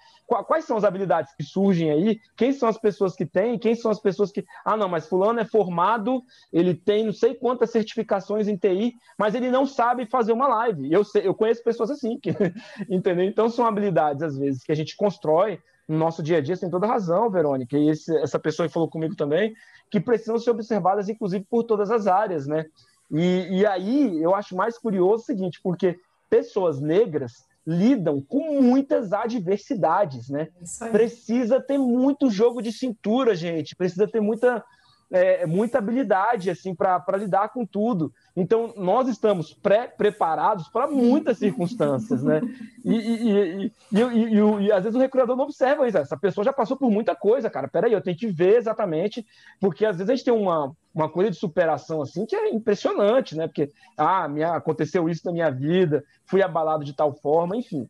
quais 0.48 0.66
são 0.66 0.76
as 0.76 0.84
habilidades 0.84 1.36
que 1.36 1.44
surgem 1.44 1.92
aí, 1.92 2.20
quem 2.36 2.52
são 2.52 2.68
as 2.68 2.80
pessoas 2.80 3.16
que 3.16 3.28
têm, 3.28 3.60
quem 3.60 3.76
são 3.76 3.92
as 3.92 4.00
pessoas 4.00 4.32
que, 4.32 4.44
ah, 4.66 4.76
não, 4.76 4.90
mas 4.90 5.08
fulano 5.08 5.40
é 5.40 5.46
formado, 5.46 6.24
ele 6.52 6.74
tem 6.74 7.06
não 7.06 7.14
sei 7.14 7.36
quantas 7.36 7.70
certificações 7.70 8.48
em 8.48 8.58
TI, 8.58 8.96
mas 9.20 9.36
ele 9.36 9.52
não 9.52 9.68
sabe 9.68 10.08
fazer 10.08 10.34
uma 10.34 10.48
live. 10.48 10.92
Eu 10.92 11.04
sei, 11.04 11.28
eu 11.28 11.36
conheço 11.36 11.64
pessoas 11.64 11.92
assim, 11.92 12.18
que, 12.20 12.32
entendeu? 12.90 13.26
Então 13.26 13.50
são 13.50 13.68
habilidades 13.68 14.24
às 14.24 14.36
vezes 14.36 14.64
que 14.64 14.72
a 14.72 14.76
gente 14.76 14.98
constrói 14.98 15.60
no 15.88 15.98
nosso 15.98 16.24
dia 16.24 16.38
a 16.38 16.42
dia, 16.42 16.56
você 16.56 16.62
tem 16.62 16.70
toda 16.70 16.88
razão, 16.88 17.30
Verônica, 17.30 17.78
e 17.78 17.90
esse, 17.90 18.16
essa 18.18 18.40
pessoa 18.40 18.68
que 18.68 18.74
falou 18.74 18.90
comigo 18.90 19.16
também, 19.16 19.54
que 19.90 20.00
precisam 20.00 20.38
ser 20.40 20.52
observadas, 20.52 21.10
inclusive, 21.10 21.46
por 21.50 21.64
todas 21.64 21.92
as 21.92 22.08
áreas, 22.08 22.48
né? 22.48 22.66
E, 23.12 23.60
e 23.60 23.66
aí 23.66 24.22
eu 24.22 24.34
acho 24.34 24.56
mais 24.56 24.78
curioso 24.78 25.24
o 25.24 25.26
seguinte, 25.26 25.60
porque 25.62 26.00
pessoas 26.30 26.80
negras 26.80 27.46
lidam 27.68 28.22
com 28.22 28.62
muitas 28.62 29.14
adversidades, 29.14 30.30
né? 30.30 30.48
Precisa 30.92 31.60
ter 31.60 31.78
muito 31.78 32.30
jogo 32.30 32.62
de 32.62 32.72
cintura, 32.72 33.36
gente. 33.36 33.76
Precisa 33.76 34.08
ter 34.08 34.22
muita 34.22 34.64
é, 35.12 35.46
muita 35.46 35.78
habilidade 35.78 36.50
assim 36.50 36.74
para 36.74 37.04
lidar 37.18 37.50
com 37.50 37.66
tudo. 37.66 38.14
Então 38.36 38.74
nós 38.78 39.10
estamos 39.10 39.54
pré-preparados 39.54 40.70
para 40.70 40.88
muitas 40.88 41.38
circunstâncias, 41.38 42.24
né? 42.24 42.42
E, 42.86 42.96
e, 42.96 43.72
e, 43.92 44.66
e, 44.66 44.72
às 44.72 44.84
vezes 44.84 44.96
o 44.96 45.02
recrutador 45.02 45.36
não 45.36 45.44
observa 45.44 45.88
isso. 45.88 45.98
Essa 45.98 46.18
pessoa 46.18 46.46
já 46.46 46.54
passou 46.54 46.78
por 46.78 46.90
muita 46.90 47.14
coisa, 47.14 47.50
cara. 47.50 47.68
Peraí, 47.68 47.92
eu 47.92 48.02
tenho 48.02 48.18
que 48.18 48.28
ver 48.28 48.56
exatamente, 48.56 49.26
porque 49.60 49.86
às 49.86 49.98
vezes 49.98 50.10
a 50.10 50.16
gente 50.16 50.26
tem 50.26 50.34
uma, 50.34 50.72
uma 50.96 51.10
coisa 51.10 51.30
de 51.30 51.38
superação 51.38 52.02
assim 52.02 52.26
que 52.26 52.36
é 52.36 52.50
impressionante, 52.50 53.36
né? 53.36 53.48
Porque 53.48 53.70
ah, 53.98 54.30
minha, 54.30 54.56
aconteceu 54.56 55.10
isso 55.10 55.26
na 55.26 55.34
minha 55.34 55.52
vida, 55.52 56.06
fui 56.26 56.42
abalado 56.42 56.86
de 56.86 56.94
tal 56.94 57.14
forma, 57.14 57.58
enfim. 57.58 57.90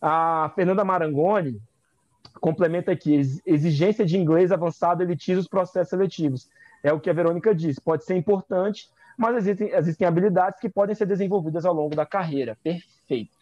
A 0.00 0.52
Fernanda 0.54 0.84
Marangoni 0.84 1.60
complementa 2.40 2.92
aqui: 2.92 3.20
exigência 3.44 4.06
de 4.06 4.16
inglês 4.16 4.52
avançado 4.52 5.02
elitiza 5.02 5.40
os 5.40 5.48
processos 5.48 5.90
seletivos. 5.90 6.48
É 6.82 6.92
o 6.92 7.00
que 7.00 7.10
a 7.10 7.12
Verônica 7.12 7.54
disse, 7.54 7.80
pode 7.80 8.04
ser 8.04 8.16
importante, 8.16 8.88
mas 9.16 9.36
existem, 9.36 9.70
existem 9.74 10.06
habilidades 10.06 10.60
que 10.60 10.68
podem 10.68 10.94
ser 10.94 11.06
desenvolvidas 11.06 11.64
ao 11.64 11.74
longo 11.74 11.94
da 11.94 12.06
carreira. 12.06 12.56
Perfeito. 12.62 13.40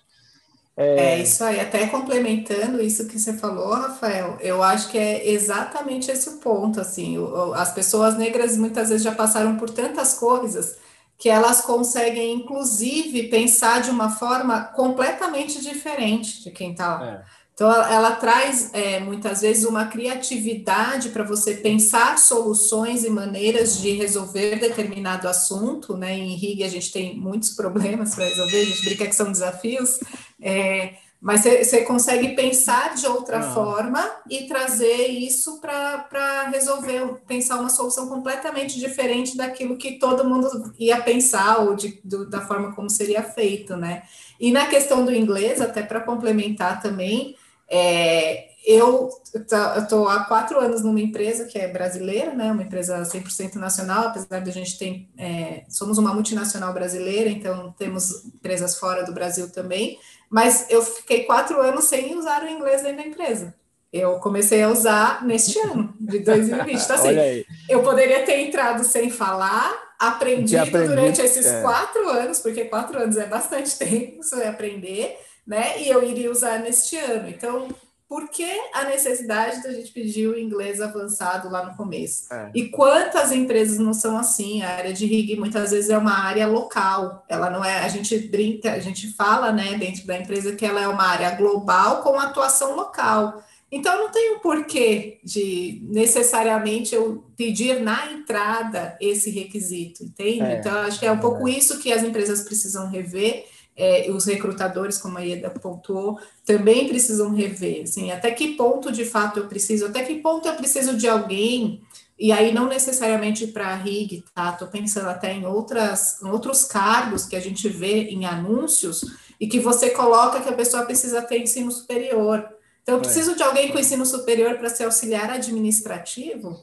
É... 0.77 1.15
é... 1.15 1.19
isso 1.21 1.43
aí, 1.43 1.61
até 1.61 1.87
complementando 1.89 2.81
isso 2.81 3.09
que 3.09 3.19
você 3.19 3.33
falou, 3.33 3.75
Rafael, 3.75 4.37
eu 4.41 4.63
acho 4.63 4.89
que 4.91 4.99
é 4.99 5.29
exatamente 5.29 6.11
esse 6.11 6.29
o 6.29 6.39
ponto, 6.39 6.81
assim, 6.81 7.17
as 7.55 7.73
pessoas 7.73 8.17
negras 8.17 8.57
muitas 8.57 8.89
vezes 8.89 9.03
já 9.03 9.13
passaram 9.13 9.57
por 9.57 9.71
tantas 9.71 10.15
coisas 10.15 10.79
que 11.19 11.29
elas 11.29 11.63
conseguem, 11.63 12.33
inclusive, 12.33 13.25
pensar 13.25 13.83
de 13.83 13.91
uma 13.91 14.09
forma 14.09 14.63
completamente 14.67 15.61
diferente 15.61 16.45
de 16.45 16.51
quem 16.53 16.71
está 16.71 16.97
lá. 16.97 17.07
É. 17.07 17.25
Então, 17.59 17.73
ela, 17.73 17.93
ela 17.93 18.13
traz 18.13 18.71
é, 18.73 19.01
muitas 19.01 19.41
vezes 19.41 19.65
uma 19.65 19.87
criatividade 19.87 21.09
para 21.09 21.25
você 21.25 21.55
pensar 21.55 22.17
soluções 22.17 23.03
e 23.03 23.11
maneiras 23.11 23.81
de 23.81 23.91
resolver 23.91 24.61
determinado 24.61 25.27
assunto, 25.27 25.97
né? 25.97 26.17
Em 26.17 26.37
RIG 26.37 26.63
a 26.63 26.69
gente 26.69 26.93
tem 26.93 27.19
muitos 27.19 27.51
problemas 27.51 28.15
para 28.15 28.27
resolver, 28.27 28.61
a 28.61 28.65
gente 28.65 28.85
brinca 28.85 29.09
que 29.09 29.13
são 29.13 29.33
desafios, 29.33 29.99
é, 30.41 30.95
mas 31.21 31.43
você 31.43 31.83
consegue 31.83 32.37
pensar 32.37 32.95
de 32.95 33.09
outra 33.09 33.41
Não. 33.41 33.53
forma 33.53 34.09
e 34.31 34.47
trazer 34.47 35.09
isso 35.09 35.61
para 35.61 36.51
resolver, 36.53 37.17
pensar 37.27 37.59
uma 37.59 37.71
solução 37.71 38.09
completamente 38.09 38.79
diferente 38.79 39.37
daquilo 39.37 39.77
que 39.77 39.99
todo 39.99 40.25
mundo 40.25 40.73
ia 40.79 41.01
pensar 41.01 41.59
ou 41.59 41.75
de, 41.75 42.01
do, 42.05 42.25
da 42.25 42.41
forma 42.41 42.73
como 42.73 42.89
seria 42.89 43.25
feito, 43.25 43.77
né? 43.77 44.05
E 44.39 44.53
na 44.53 44.69
questão 44.69 45.05
do 45.05 45.13
inglês, 45.13 45.61
até 45.61 45.83
para 45.83 46.03
complementar 46.03 46.81
também, 46.81 47.35
é, 47.71 48.49
eu 48.67 49.11
estou 49.35 50.09
há 50.09 50.25
quatro 50.25 50.59
anos 50.59 50.83
numa 50.83 51.01
empresa 51.01 51.47
que 51.47 51.59
é 51.59 51.69
brasileira, 51.69 52.35
né, 52.35 52.53
uma 52.53 52.63
empresa 52.63 53.01
100% 53.03 53.55
nacional, 53.55 54.09
apesar 54.09 54.41
de 54.41 54.51
a 54.51 54.53
gente 54.53 54.79
ter, 54.79 55.09
é, 55.17 55.65
somos 55.69 55.97
uma 55.97 56.13
multinacional 56.13 56.73
brasileira, 56.73 57.31
então 57.31 57.75
temos 57.79 58.25
empresas 58.27 58.79
fora 58.79 59.05
do 59.05 59.13
Brasil 59.13 59.51
também, 59.51 59.99
mas 60.29 60.67
eu 60.69 60.83
fiquei 60.83 61.25
quatro 61.25 61.61
anos 61.61 61.85
sem 61.85 62.17
usar 62.17 62.43
o 62.43 62.49
inglês 62.49 62.83
dentro 62.83 62.99
da 62.99 63.09
empresa. 63.09 63.55
Eu 63.91 64.19
comecei 64.19 64.63
a 64.63 64.69
usar 64.69 65.25
neste 65.25 65.59
ano, 65.67 65.95
de 65.99 66.19
2020. 66.19 66.83
Então, 66.83 66.97
assim, 66.97 67.45
eu 67.69 67.83
poderia 67.83 68.23
ter 68.25 68.41
entrado 68.41 68.85
sem 68.85 69.09
falar, 69.09 69.73
aprendido 69.99 70.63
aprendi, 70.63 70.89
durante 70.89 71.23
esses 71.23 71.47
é. 71.47 71.63
quatro 71.63 72.09
anos, 72.09 72.39
porque 72.41 72.67
quatro 72.67 72.99
anos 72.99 73.17
é 73.17 73.27
bastante 73.27 73.77
tempo 73.79 74.23
você 74.23 74.45
aprender, 74.45 75.19
né? 75.49 75.83
E 75.83 75.89
eu 75.89 76.05
iria 76.05 76.31
usar 76.31 76.59
neste 76.59 76.95
ano. 76.97 77.27
Então, 77.27 77.69
por 78.07 78.29
que 78.29 78.49
a 78.75 78.85
necessidade 78.85 79.63
da 79.63 79.73
gente 79.73 79.91
pedir 79.93 80.29
o 80.29 80.39
inglês 80.39 80.81
avançado 80.81 81.51
lá 81.51 81.65
no 81.65 81.75
começo? 81.75 82.33
É. 82.33 82.51
E 82.55 82.69
quantas 82.69 83.33
empresas 83.33 83.79
não 83.79 83.95
são 83.95 84.19
assim? 84.19 84.63
A 84.63 84.77
área 84.77 84.93
de 84.93 85.07
RIG 85.07 85.37
muitas 85.37 85.71
vezes 85.71 85.89
é 85.89 85.97
uma 85.97 86.19
área 86.19 86.47
local. 86.47 87.25
Ela 87.29 87.49
não 87.49 87.65
é, 87.65 87.79
a 87.81 87.89
gente 87.89 88.17
brinca, 88.29 88.73
a 88.73 88.79
gente 88.79 89.13
fala, 89.15 89.51
né, 89.51 89.77
dentro 89.79 90.07
da 90.07 90.19
empresa 90.19 90.55
que 90.55 90.67
ela 90.67 90.83
é 90.83 90.89
uma 90.89 91.05
área 91.05 91.31
global 91.31 92.03
com 92.03 92.19
atuação 92.19 92.77
local. 92.77 93.43
Então 93.71 93.99
não 93.99 94.11
tem 94.11 94.33
o 94.33 94.37
um 94.37 94.41
porquê 94.41 95.19
de 95.23 95.83
necessariamente 95.91 96.95
eu 96.95 97.25
pedir 97.37 97.81
na 97.81 98.11
entrada 98.13 98.97
esse 99.01 99.31
requisito, 99.31 100.05
entende? 100.05 100.43
É. 100.43 100.59
Então 100.59 100.75
acho 100.81 100.99
que 100.99 101.07
é 101.07 101.13
um 101.13 101.19
pouco 101.19 101.47
é. 101.47 101.53
isso 101.53 101.79
que 101.79 101.93
as 101.93 102.03
empresas 102.03 102.43
precisam 102.43 102.89
rever 102.89 103.45
é, 103.79 104.11
os 104.11 104.25
recrutadores, 104.25 104.99
como 104.99 105.17
a 105.17 105.21
Ieda 105.21 105.49
pontuou, 105.49 106.19
também 106.45 106.89
precisam 106.89 107.33
rever, 107.33 107.85
assim, 107.85 108.11
até 108.11 108.33
que 108.33 108.57
ponto 108.57 108.91
de 108.91 109.05
fato 109.05 109.39
eu 109.39 109.47
preciso, 109.47 109.87
até 109.87 110.03
que 110.05 110.17
ponto 110.17 110.49
eu 110.49 110.55
preciso 110.57 110.97
de 110.97 111.07
alguém, 111.07 111.81
e 112.19 112.33
aí 112.33 112.53
não 112.53 112.67
necessariamente 112.67 113.47
para 113.47 113.69
a 113.69 113.77
RIG, 113.77 114.25
tá? 114.35 114.51
Estou 114.51 114.67
pensando 114.67 115.09
até 115.09 115.33
em, 115.33 115.47
outras, 115.47 116.21
em 116.21 116.29
outros 116.29 116.65
cargos 116.65 117.25
que 117.25 117.37
a 117.37 117.41
gente 117.41 117.69
vê 117.69 118.09
em 118.09 118.27
anúncios 118.27 119.05
e 119.39 119.47
que 119.47 119.61
você 119.61 119.91
coloca 119.91 120.41
que 120.41 120.49
a 120.49 120.55
pessoa 120.55 120.85
precisa 120.85 121.23
ter 121.23 121.39
ensino 121.39 121.71
superior. 121.71 122.45
Então, 122.83 122.97
eu 122.97 123.01
é. 123.01 123.05
preciso 123.05 123.37
de 123.37 123.43
alguém 123.45 123.71
com 123.71 123.79
ensino 123.79 124.05
superior 124.05 124.59
para 124.59 124.69
ser 124.69 124.85
auxiliar 124.85 125.31
administrativo? 125.31 126.59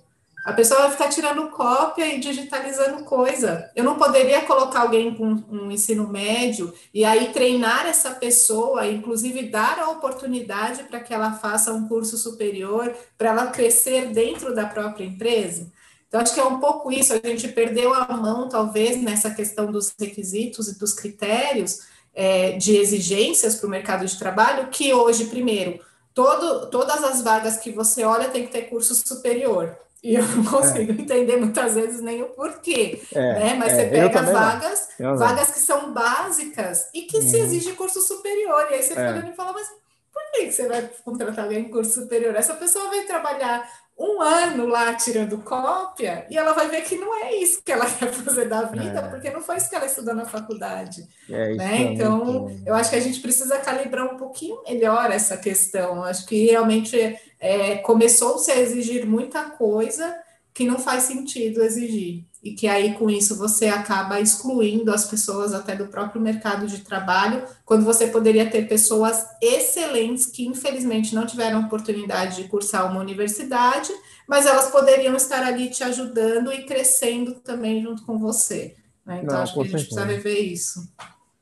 A 0.45 0.53
pessoa 0.53 0.81
vai 0.81 0.91
ficar 0.91 1.09
tirando 1.09 1.49
cópia 1.49 2.05
e 2.05 2.19
digitalizando 2.19 3.03
coisa. 3.03 3.71
Eu 3.75 3.83
não 3.83 3.97
poderia 3.97 4.41
colocar 4.41 4.81
alguém 4.81 5.15
com 5.15 5.43
um 5.49 5.71
ensino 5.71 6.07
médio 6.07 6.71
e 6.93 7.03
aí 7.03 7.33
treinar 7.33 7.87
essa 7.87 8.11
pessoa, 8.11 8.85
inclusive 8.85 9.49
dar 9.49 9.79
a 9.79 9.89
oportunidade 9.89 10.83
para 10.83 10.99
que 10.99 11.11
ela 11.11 11.31
faça 11.31 11.73
um 11.73 11.87
curso 11.87 12.15
superior, 12.15 12.93
para 13.17 13.31
ela 13.31 13.47
crescer 13.47 14.11
dentro 14.11 14.53
da 14.53 14.67
própria 14.67 15.05
empresa. 15.05 15.71
Então, 16.07 16.21
acho 16.21 16.35
que 16.35 16.39
é 16.39 16.45
um 16.45 16.59
pouco 16.59 16.91
isso. 16.91 17.13
A 17.13 17.27
gente 17.27 17.47
perdeu 17.47 17.91
a 17.91 18.15
mão, 18.15 18.47
talvez, 18.47 19.01
nessa 19.01 19.31
questão 19.31 19.71
dos 19.71 19.95
requisitos 19.99 20.67
e 20.67 20.77
dos 20.77 20.93
critérios 20.93 21.87
é, 22.13 22.51
de 22.51 22.75
exigências 22.77 23.55
para 23.55 23.65
o 23.65 23.69
mercado 23.71 24.05
de 24.05 24.15
trabalho, 24.15 24.67
que 24.67 24.93
hoje, 24.93 25.25
primeiro, 25.25 25.79
todo, 26.13 26.69
todas 26.69 27.03
as 27.03 27.23
vagas 27.23 27.57
que 27.57 27.71
você 27.71 28.03
olha 28.03 28.29
tem 28.29 28.45
que 28.45 28.51
ter 28.51 28.69
curso 28.69 28.93
superior. 28.93 29.75
E 30.05 30.13
eu 30.13 30.23
não 30.23 30.45
consigo 30.45 30.91
é. 30.91 30.93
entender 31.01 31.37
muitas 31.37 31.73
vezes 31.73 31.99
nem 31.99 32.21
o 32.21 32.27
porquê, 32.27 33.01
é, 33.11 33.19
né? 33.39 33.53
Mas 33.55 33.73
é, 33.73 33.75
você 33.75 33.89
pega 33.89 34.19
as 34.19 34.29
vagas, 34.29 34.89
vagas 34.99 35.51
que 35.51 35.59
são 35.59 35.91
básicas 35.91 36.89
e 36.93 37.01
que 37.01 37.17
uhum. 37.17 37.23
se 37.23 37.39
exige 37.39 37.73
curso 37.73 37.99
superior. 38.01 38.67
E 38.69 38.75
aí 38.75 38.83
você 38.83 38.89
fica 38.89 39.01
é. 39.01 39.11
olhando 39.13 39.31
e 39.31 39.35
fala, 39.35 39.53
mas 39.53 39.67
por 40.13 40.21
que 40.31 40.51
você 40.51 40.67
vai 40.67 40.87
contratar 41.03 41.45
alguém 41.45 41.61
em 41.61 41.71
curso 41.71 42.01
superior? 42.01 42.35
Essa 42.35 42.53
pessoa 42.53 42.87
vai 42.87 43.01
trabalhar 43.05 43.67
um 43.97 44.21
ano 44.21 44.67
lá 44.67 44.93
tirando 44.93 45.37
cópia 45.37 46.27
e 46.29 46.37
ela 46.37 46.51
vai 46.53 46.67
ver 46.67 46.81
que 46.81 46.97
não 46.97 47.15
é 47.23 47.35
isso 47.35 47.61
que 47.63 47.71
ela 47.71 47.85
quer 47.89 48.11
fazer 48.11 48.47
da 48.47 48.63
vida, 48.63 48.99
é. 48.99 49.09
porque 49.09 49.29
não 49.29 49.41
foi 49.41 49.57
isso 49.57 49.69
que 49.69 49.75
ela 49.75 49.85
estudou 49.85 50.13
na 50.13 50.25
faculdade. 50.25 51.07
É, 51.29 51.55
né? 51.55 51.81
Então, 51.81 52.49
eu 52.65 52.75
acho 52.75 52.89
que 52.89 52.95
a 52.97 53.01
gente 53.01 53.21
precisa 53.21 53.57
calibrar 53.59 54.13
um 54.13 54.17
pouquinho 54.17 54.61
melhor 54.67 55.11
essa 55.11 55.37
questão. 55.37 56.03
Acho 56.03 56.25
que 56.25 56.45
realmente 56.47 57.17
é, 57.39 57.77
começou-se 57.77 58.51
a 58.51 58.59
exigir 58.59 59.05
muita 59.05 59.49
coisa 59.51 60.15
que 60.53 60.65
não 60.65 60.79
faz 60.79 61.03
sentido 61.03 61.61
exigir 61.61 62.25
e 62.45 62.53
que 62.53 62.67
aí 62.67 62.93
com 62.93 63.09
isso 63.09 63.35
você 63.35 63.69
acaba 63.69 64.21
excluindo 64.21 64.93
as 64.93 65.05
pessoas 65.05 65.51
até 65.51 65.75
do 65.75 65.87
próprio 65.87 66.21
mercado 66.21 66.67
de 66.67 66.81
trabalho, 66.81 67.43
quando 67.65 67.83
você 67.83 68.05
poderia 68.05 68.47
ter 68.47 68.67
pessoas 68.67 69.25
excelentes 69.41 70.27
que 70.27 70.45
infelizmente 70.45 71.15
não 71.15 71.25
tiveram 71.25 71.61
oportunidade 71.61 72.43
de 72.43 72.47
cursar 72.47 72.89
uma 72.89 72.99
universidade, 72.99 73.91
mas 74.27 74.45
elas 74.45 74.69
poderiam 74.69 75.15
estar 75.15 75.43
ali 75.43 75.71
te 75.71 75.83
ajudando 75.83 76.53
e 76.53 76.65
crescendo 76.65 77.33
também 77.33 77.81
junto 77.81 78.05
com 78.05 78.19
você. 78.19 78.75
Né? 79.03 79.21
Então 79.23 79.37
não, 79.37 79.43
acho 79.43 79.53
que 79.55 79.59
a 79.61 79.63
gente 79.63 79.71
precisa 79.71 80.05
rever 80.05 80.43
isso. 80.43 80.87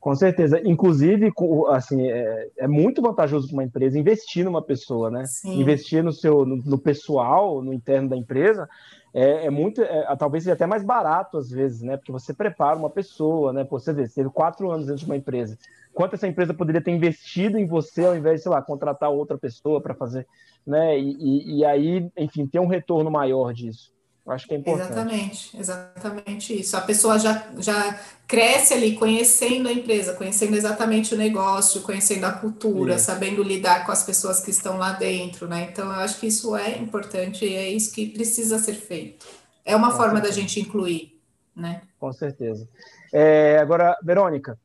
Com 0.04 0.14
certeza. 0.14 0.60
Inclusive, 0.62 1.32
assim, 1.70 2.06
é, 2.06 2.50
é 2.58 2.68
muito 2.68 3.00
vantajoso 3.00 3.46
para 3.46 3.54
uma 3.54 3.64
empresa 3.64 3.98
investir 3.98 4.44
numa 4.44 4.60
pessoa, 4.60 5.10
né? 5.10 5.24
Sim. 5.24 5.58
Investir 5.58 6.04
no 6.04 6.12
seu 6.12 6.44
no, 6.44 6.56
no 6.56 6.76
pessoal, 6.76 7.62
no 7.62 7.72
interno 7.72 8.10
da 8.10 8.14
empresa, 8.14 8.68
é, 9.14 9.46
é 9.46 9.50
muito, 9.50 9.80
é, 9.80 10.14
talvez 10.18 10.44
seja 10.44 10.52
até 10.52 10.66
mais 10.66 10.84
barato 10.84 11.38
às 11.38 11.48
vezes, 11.48 11.80
né? 11.80 11.96
Porque 11.96 12.12
você 12.12 12.34
prepara 12.34 12.76
uma 12.76 12.90
pessoa, 12.90 13.50
né? 13.50 13.64
Pô, 13.64 13.78
você 13.78 13.94
vê, 13.94 14.06
você 14.06 14.16
teve 14.16 14.28
quatro 14.28 14.70
anos 14.70 14.88
dentro 14.88 15.00
de 15.00 15.06
uma 15.06 15.16
empresa. 15.16 15.56
Quanto 15.94 16.16
essa 16.16 16.28
empresa 16.28 16.52
poderia 16.52 16.82
ter 16.82 16.90
investido 16.90 17.56
em 17.56 17.66
você 17.66 18.04
ao 18.04 18.14
invés 18.14 18.40
de, 18.40 18.42
sei 18.42 18.52
lá, 18.52 18.60
contratar 18.60 19.08
outra 19.08 19.38
pessoa 19.38 19.80
para 19.80 19.94
fazer, 19.94 20.26
né? 20.66 20.98
E, 20.98 21.16
e, 21.18 21.60
e, 21.60 21.64
aí, 21.64 22.10
enfim, 22.18 22.46
ter 22.46 22.58
um 22.60 22.66
retorno 22.66 23.10
maior 23.10 23.54
disso. 23.54 23.90
Eu 24.26 24.32
acho 24.32 24.46
que 24.46 24.54
é 24.54 24.56
importante. 24.56 24.90
Exatamente, 24.90 25.58
exatamente 25.58 26.60
isso. 26.60 26.76
A 26.76 26.80
pessoa 26.80 27.18
já, 27.18 27.46
já 27.58 28.00
cresce 28.26 28.72
ali 28.72 28.96
conhecendo 28.96 29.68
a 29.68 29.72
empresa, 29.72 30.14
conhecendo 30.14 30.56
exatamente 30.56 31.14
o 31.14 31.18
negócio, 31.18 31.82
conhecendo 31.82 32.24
a 32.24 32.32
cultura, 32.32 32.94
isso. 32.94 33.04
sabendo 33.04 33.42
lidar 33.42 33.84
com 33.84 33.92
as 33.92 34.02
pessoas 34.02 34.40
que 34.40 34.50
estão 34.50 34.78
lá 34.78 34.92
dentro, 34.92 35.46
né? 35.46 35.68
Então, 35.70 35.86
eu 35.86 36.00
acho 36.00 36.18
que 36.18 36.26
isso 36.26 36.56
é 36.56 36.78
importante 36.78 37.44
e 37.44 37.54
é 37.54 37.68
isso 37.68 37.94
que 37.94 38.08
precisa 38.08 38.58
ser 38.58 38.74
feito. 38.74 39.26
É 39.62 39.76
uma 39.76 39.90
com 39.90 39.98
forma 39.98 40.14
certeza. 40.14 40.34
da 40.34 40.40
gente 40.40 40.60
incluir, 40.60 41.20
né? 41.54 41.82
Com 42.00 42.10
certeza. 42.10 42.66
É, 43.12 43.58
agora, 43.58 43.94
Verônica, 44.02 44.58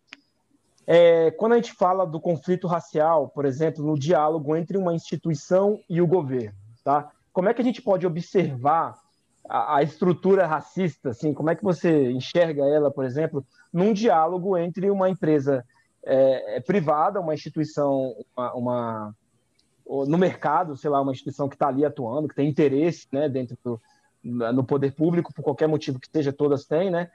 é, 0.88 1.32
quando 1.32 1.52
a 1.52 1.56
gente 1.58 1.74
fala 1.74 2.06
do 2.06 2.20
conflito 2.20 2.66
racial, 2.66 3.28
por 3.28 3.46
exemplo, 3.46 3.86
no 3.86 4.00
diálogo 4.00 4.56
entre 4.56 4.78
uma 4.78 4.94
instituição 4.94 5.82
e 5.90 6.02
o 6.02 6.08
governo, 6.08 6.56
tá? 6.82 7.12
Como 7.34 7.50
é 7.50 7.54
que 7.54 7.62
a 7.62 7.66
gente 7.66 7.82
pode 7.82 8.08
observar 8.08 8.98
a, 9.50 9.82
estrutura 9.82 10.46
racista, 10.46 11.10
assim, 11.10 11.34
como 11.34 11.50
é 11.50 11.56
que 11.56 11.64
você 11.64 12.12
enxerga 12.12 12.64
ela, 12.64 12.92
por 12.92 13.04
exemplo, 13.04 13.46
num 13.74 13.92
diálogo 13.94 14.56
entre 14.56 14.90
uma 14.92 15.10
empresa 15.10 15.66
é, 16.06 16.58
é 16.58 16.60
privada, 16.62 17.20
uma 17.20 17.34
instituição, 17.34 18.16
uma, 18.36 18.54
uma, 18.54 19.16
no 20.08 20.18
mercado, 20.18 20.78
sei 20.78 20.90
lá, 20.90 21.02
uma 21.02 21.12
instituição 21.12 21.50
que 21.50 21.56
está 21.56 21.68
ali 21.68 21.84
atuando, 21.84 22.28
que 22.28 22.36
tem 22.36 22.48
interesse, 22.48 23.08
né, 23.12 23.28
dentro 23.28 23.58
do 23.64 23.82
no 24.22 24.66
poder 24.66 24.92
público, 24.92 25.34
por 25.34 25.42
qualquer 25.42 25.68
motivo 25.68 26.00
que 26.00 26.10
seja, 26.12 26.34
todas 26.34 26.66
têm, 26.66 26.90
né? 26.90 27.10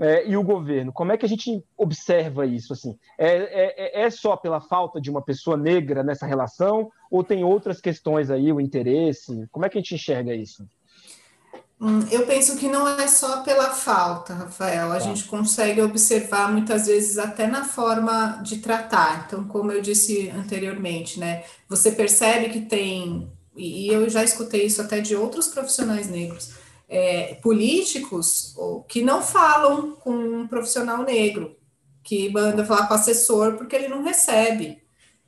É, 0.00 0.26
e 0.28 0.36
o 0.36 0.42
governo, 0.42 0.92
como 0.92 1.12
é 1.12 1.16
que 1.16 1.24
a 1.24 1.28
gente 1.28 1.64
observa 1.76 2.44
isso? 2.46 2.72
Assim, 2.72 2.98
é, 3.16 3.28
é, 3.28 4.02
é, 4.02 4.10
só 4.10 4.36
pela 4.36 4.60
falta 4.60 5.00
de 5.00 5.08
uma 5.08 5.22
pessoa 5.22 5.56
negra 5.56 6.02
nessa 6.02 6.26
relação 6.26 6.90
ou 7.08 7.22
tem 7.22 7.44
outras 7.44 7.80
questões 7.80 8.28
aí, 8.28 8.52
o 8.52 8.60
interesse? 8.60 9.46
Como 9.52 9.64
é 9.64 9.68
que 9.68 9.78
a 9.78 9.80
gente 9.80 9.94
enxerga 9.94 10.34
isso? 10.34 10.66
Hum, 11.80 12.06
eu 12.10 12.24
penso 12.24 12.56
que 12.56 12.68
não 12.68 12.88
é 12.88 13.06
só 13.08 13.42
pela 13.42 13.70
falta, 13.70 14.34
Rafael. 14.34 14.92
A 14.92 14.94
tá. 14.94 15.00
gente 15.00 15.24
consegue 15.24 15.82
observar 15.82 16.50
muitas 16.50 16.86
vezes 16.86 17.18
até 17.18 17.46
na 17.46 17.64
forma 17.64 18.40
de 18.42 18.58
tratar. 18.58 19.24
Então, 19.26 19.44
como 19.44 19.72
eu 19.72 19.82
disse 19.82 20.30
anteriormente, 20.30 21.18
né? 21.18 21.44
Você 21.68 21.92
percebe 21.92 22.50
que 22.50 22.60
tem, 22.62 23.30
e 23.56 23.88
eu 23.88 24.08
já 24.08 24.22
escutei 24.22 24.66
isso 24.66 24.80
até 24.80 25.00
de 25.00 25.16
outros 25.16 25.48
profissionais 25.48 26.08
negros, 26.08 26.52
é, 26.88 27.34
políticos 27.42 28.54
que 28.88 29.02
não 29.02 29.20
falam 29.22 29.92
com 29.96 30.12
um 30.12 30.46
profissional 30.46 31.02
negro, 31.02 31.56
que 32.02 32.28
manda 32.30 32.64
falar 32.64 32.86
com 32.86 32.94
o 32.94 32.96
assessor 32.96 33.56
porque 33.56 33.74
ele 33.74 33.88
não 33.88 34.02
recebe. 34.04 34.83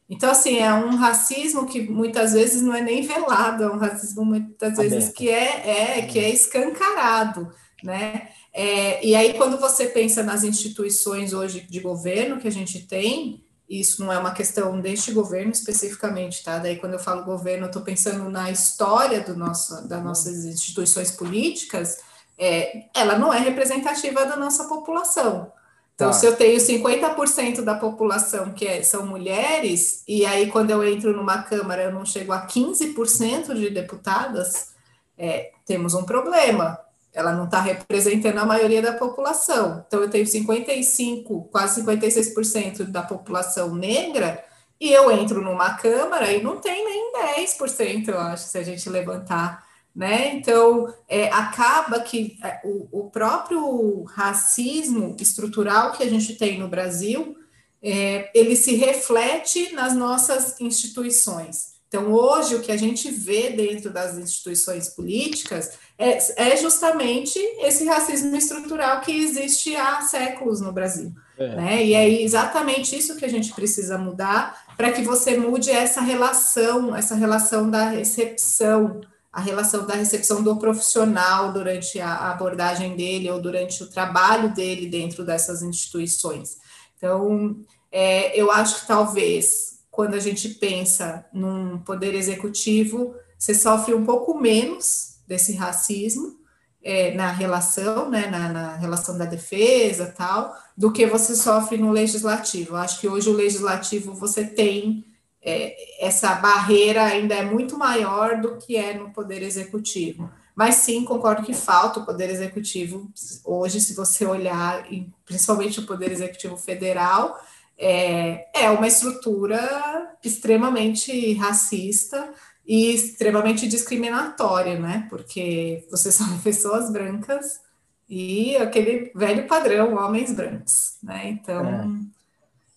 Então, 0.09 0.31
assim, 0.31 0.59
é 0.59 0.73
um 0.73 0.95
racismo 0.97 1.67
que 1.67 1.83
muitas 1.83 2.33
vezes 2.33 2.63
não 2.63 2.75
é 2.75 2.81
nem 2.81 3.03
velado, 3.03 3.65
é 3.65 3.73
um 3.73 3.79
racismo 3.79 4.25
muitas 4.25 4.77
vezes 4.77 5.09
que 5.09 5.29
é, 5.29 5.99
é, 5.99 6.03
que 6.03 6.19
é 6.19 6.31
escancarado, 6.31 7.51
né? 7.83 8.29
É, 8.53 9.05
e 9.05 9.15
aí, 9.15 9.35
quando 9.35 9.59
você 9.59 9.87
pensa 9.87 10.23
nas 10.23 10.45
instituições 10.45 11.33
hoje 11.33 11.61
de 11.61 11.81
governo 11.81 12.39
que 12.39 12.49
a 12.49 12.53
gente 12.53 12.87
tem, 12.87 13.45
isso 13.69 14.05
não 14.05 14.13
é 14.13 14.19
uma 14.19 14.33
questão 14.33 14.81
deste 14.81 15.11
governo 15.11 15.51
especificamente, 15.51 16.43
tá? 16.45 16.59
Daí, 16.59 16.77
quando 16.77 16.93
eu 16.93 16.99
falo 16.99 17.25
governo, 17.25 17.65
eu 17.65 17.69
estou 17.69 17.83
pensando 17.83 18.31
na 18.31 18.51
história 18.51 19.21
do 19.21 19.37
nosso, 19.37 19.87
das 19.89 20.03
nossas 20.03 20.45
instituições 20.45 21.11
políticas, 21.11 21.99
é, 22.39 22.85
ela 22.95 23.19
não 23.19 23.35
é 23.35 23.41
representativa 23.41 24.25
da 24.25 24.37
nossa 24.37 24.65
população. 24.65 25.53
Então, 25.97 26.09
tá. 26.09 26.13
se 26.13 26.27
eu 26.27 26.37
tenho 26.37 26.59
50% 26.59 27.63
da 27.63 27.75
população 27.75 28.53
que 28.53 28.67
é, 28.67 28.83
são 28.83 29.07
mulheres, 29.07 30.05
e 30.07 30.27
aí 30.27 30.51
quando 30.51 30.71
eu 30.71 30.87
entro 30.87 31.17
numa 31.17 31.43
Câmara 31.43 31.85
eu 31.85 31.93
não 31.93 32.05
chego 32.05 32.35
a 32.35 32.47
15% 32.47 33.55
de 33.55 33.71
deputadas, 33.71 34.75
é, 35.17 35.53
temos 35.65 35.95
um 35.95 36.05
problema. 36.05 36.79
Ela 37.15 37.33
não 37.33 37.47
está 37.47 37.63
representando 37.63 38.37
a 38.37 38.45
maioria 38.45 38.83
da 38.83 38.93
população. 38.93 39.83
Então, 39.87 40.03
eu 40.03 40.11
tenho 40.11 40.27
55%, 40.27 41.49
quase 41.51 41.83
56% 41.83 42.85
da 42.85 43.03
população 43.03 43.75
negra, 43.75 44.45
e 44.79 44.93
eu 44.93 45.11
entro 45.11 45.41
numa 45.41 45.79
Câmara 45.79 46.31
e 46.31 46.43
não 46.43 46.61
tem 46.61 46.85
nem 46.85 47.13
10%, 47.47 48.09
eu 48.09 48.21
acho, 48.21 48.45
se 48.45 48.59
a 48.59 48.63
gente 48.63 48.87
levantar 48.91 49.66
né? 49.97 50.35
Então, 50.35 50.93
é, 51.09 51.31
acaba 51.31 52.01
que 52.01 52.37
é, 52.45 52.61
o, 52.63 52.87
o, 52.93 53.11
próprio 53.11 54.03
racismo 54.03 55.17
estrutural 55.19 55.93
que 55.93 56.03
a 56.03 56.09
gente 56.09 56.35
tem 56.35 56.59
no 56.59 56.69
Brasil, 56.69 57.35
é, 57.83 58.31
ele 58.35 58.55
se 58.57 58.75
reflete 58.75 59.73
nas 59.73 59.95
nossas 59.95 60.61
instituições. 60.61 61.77
Então, 61.89 62.13
hoje, 62.13 62.57
o 62.57 62.61
que 62.61 62.71
a 62.71 62.77
gente 62.77 63.11
vê 63.11 63.49
dentro 63.49 63.89
das 63.91 64.19
instituições 64.19 64.89
políticas 64.89 65.79
é, 65.99 66.19
é 66.37 66.57
justamente 66.59 67.39
esse 67.61 67.87
racismo 67.87 68.37
estrutural 68.37 69.01
que 69.01 69.13
existe 69.13 69.75
há 69.77 70.03
séculos 70.03 70.61
no 70.61 70.73
Brasil. 70.73 71.11
É. 71.39 71.57
Né? 71.57 71.85
E 71.87 71.95
é 71.95 72.23
exatamente 72.23 72.95
isso 72.95 73.17
que 73.17 73.25
a 73.25 73.31
gente 73.31 73.55
precisa 73.55 73.97
mudar 73.97 74.67
para 74.77 74.93
que 74.93 75.01
você 75.01 75.39
mude 75.39 75.71
essa 75.71 76.03
relação, 76.03 76.95
essa 76.95 77.15
relação 77.15 77.71
da 77.71 77.89
recepção, 77.89 79.01
a 79.37 79.41
relação 79.43 79.87
da 79.87 79.93
recepção 79.93 80.43
do 80.43 80.57
profissional 80.57 81.53
durante 81.53 82.01
a 82.01 82.31
abordagem 82.31 82.97
dele 82.97 83.31
ou 83.31 83.39
durante 83.39 83.83
o 83.83 83.87
trabalho 83.87 84.55
dele 84.55 84.89
dentro 84.89 85.27
dessas 85.27 85.61
instituições. 85.61 86.57
Então, 86.97 87.55
é, 87.93 88.35
eu 88.35 88.51
acho 88.51 88.81
que 88.81 88.87
talvez 88.87 89.81
quando 89.91 90.15
a 90.15 90.19
gente 90.19 90.49
pensa 90.49 91.27
num 91.35 91.77
poder 91.77 92.15
executivo, 92.15 93.15
você 93.39 93.55
sofre 93.55 93.93
um 93.93 94.07
pouco 94.07 94.41
menos 94.41 95.19
desse 95.29 95.53
racismo 95.53 96.39
é, 96.83 97.13
na 97.15 97.31
relação, 97.31 98.09
né, 98.09 98.29
na, 98.29 98.49
na, 98.49 98.77
relação 98.77 99.19
da 99.19 99.27
defesa 99.27 100.15
tal, 100.17 100.57
do 100.75 100.91
que 100.91 101.07
você 101.07 101.37
sofre 101.37 101.77
no 101.77 101.93
legislativo. 101.93 102.71
Eu 102.71 102.77
acho 102.77 102.99
que 103.03 103.09
hoje 103.09 103.29
o 103.29 103.37
legislativo 103.37 104.15
você 104.15 104.47
tem 104.47 105.05
é, 105.47 106.05
essa 106.05 106.35
barreira 106.35 107.05
ainda 107.05 107.37
é 107.37 107.45
muito 107.45 107.79
maior 107.79 108.41
do 108.41 108.57
que 108.57 108.77
é 108.77 108.95
no 108.95 109.11
Poder 109.11 109.43
Executivo. 109.43 110.29
Mas 110.57 110.77
sim, 110.77 111.05
concordo 111.05 111.45
que 111.45 111.55
falta 111.55 112.01
o 112.01 112.05
Poder 112.05 112.29
Executivo. 112.31 113.09
Hoje, 113.45 113.81
se 113.81 113.95
você 113.95 114.27
olhar, 114.27 114.85
principalmente 115.25 115.79
o 115.79 115.87
Poder 115.87 116.11
Executivo 116.11 116.57
Federal, 116.57 117.39
é, 117.79 118.49
é 118.55 118.71
uma 118.71 118.89
estrutura 118.89 120.17
extremamente 120.25 121.35
racista 121.35 122.33
e 122.67 122.93
extremamente 122.93 123.69
discriminatória, 123.69 124.79
né? 124.79 125.07
Porque 125.09 125.87
vocês 125.91 126.15
são 126.17 126.39
pessoas 126.39 126.91
brancas 126.91 127.61
e 128.09 128.57
aquele 128.57 129.13
velho 129.15 129.47
padrão, 129.47 129.95
homens 129.95 130.33
brancos, 130.33 130.97
né? 131.03 131.29
Então, 131.29 131.65
é. 131.67 131.87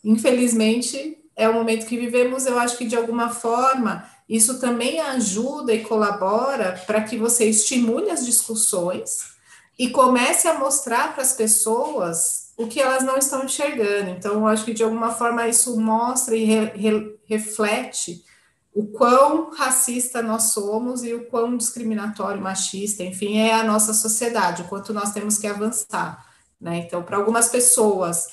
infelizmente, 0.04 1.19
é 1.40 1.48
o 1.48 1.54
momento 1.54 1.86
que 1.86 1.98
vivemos, 1.98 2.46
eu 2.46 2.60
acho 2.60 2.78
que 2.78 2.86
de 2.86 2.98
alguma 2.98 3.30
forma 3.30 4.04
isso 4.28 4.60
também 4.60 5.00
ajuda 5.00 5.74
e 5.74 5.84
colabora 5.84 6.84
para 6.86 7.02
que 7.02 7.18
você 7.18 7.46
estimule 7.46 8.12
as 8.12 8.26
discussões 8.26 9.32
e 9.78 9.90
comece 9.90 10.50
a 10.50 10.60
mostrar 10.60 11.14
para 11.14 11.24
as 11.24 11.32
pessoas 11.32 12.52
o 12.58 12.68
que 12.68 12.82
elas 12.82 13.04
não 13.04 13.18
estão 13.18 13.46
enxergando. 13.46 14.10
Então, 14.10 14.34
eu 14.34 14.48
acho 14.48 14.66
que 14.66 14.74
de 14.74 14.84
alguma 14.84 15.12
forma 15.12 15.48
isso 15.48 15.80
mostra 15.80 16.36
e 16.36 16.44
re, 16.44 16.66
re, 16.76 17.20
reflete 17.26 18.26
o 18.74 18.88
quão 18.88 19.52
racista 19.52 20.22
nós 20.22 20.52
somos 20.52 21.04
e 21.04 21.14
o 21.14 21.26
quão 21.28 21.56
discriminatório, 21.56 22.42
machista, 22.42 23.02
enfim, 23.02 23.38
é 23.38 23.54
a 23.54 23.64
nossa 23.64 23.94
sociedade, 23.94 24.64
o 24.64 24.68
quanto 24.68 24.94
nós 24.94 25.14
temos 25.14 25.38
que 25.38 25.48
avançar. 25.48 26.26
Né? 26.60 26.80
Então, 26.80 27.02
para 27.02 27.16
algumas 27.16 27.48
pessoas, 27.48 28.28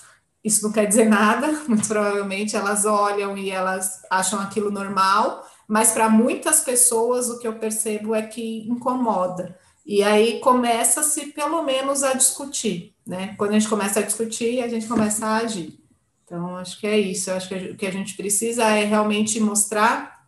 isso 0.47 0.63
não 0.63 0.71
quer 0.71 0.87
dizer 0.87 1.09
nada, 1.09 1.51
muito 1.67 1.89
provavelmente 1.89 2.55
elas 2.55 2.85
olham 2.85 3.37
e 3.37 3.51
elas 3.51 4.01
acham 4.09 4.39
aquilo 4.41 4.71
normal, 4.71 5.45
mas 5.67 5.91
para 5.91 6.09
muitas 6.09 6.61
pessoas 6.61 7.29
o 7.29 7.41
que 7.41 7.49
eu 7.49 7.55
percebo 7.55 8.15
é 8.15 8.23
que 8.23 8.69
incomoda. 8.69 9.59
E 9.85 10.03
aí 10.03 10.39
começa-se 10.41 11.27
pelo 11.33 11.63
menos 11.63 12.05
a 12.05 12.13
discutir, 12.13 12.95
né? 13.05 13.35
Quando 13.37 13.51
a 13.51 13.53
gente 13.59 13.69
começa 13.69 14.01
a 14.01 14.03
discutir, 14.03 14.63
a 14.63 14.69
gente 14.69 14.87
começa 14.87 15.27
a 15.27 15.37
agir. 15.39 15.79
Então, 16.25 16.57
acho 16.57 16.81
que 16.81 16.87
é 16.87 16.99
isso. 16.99 17.31
Eu 17.31 17.37
acho 17.37 17.49
que 17.49 17.55
o 17.55 17.77
que 17.77 17.87
a 17.87 17.93
gente 17.93 18.17
precisa 18.17 18.65
é 18.65 18.85
realmente 18.85 19.39
mostrar 19.39 20.27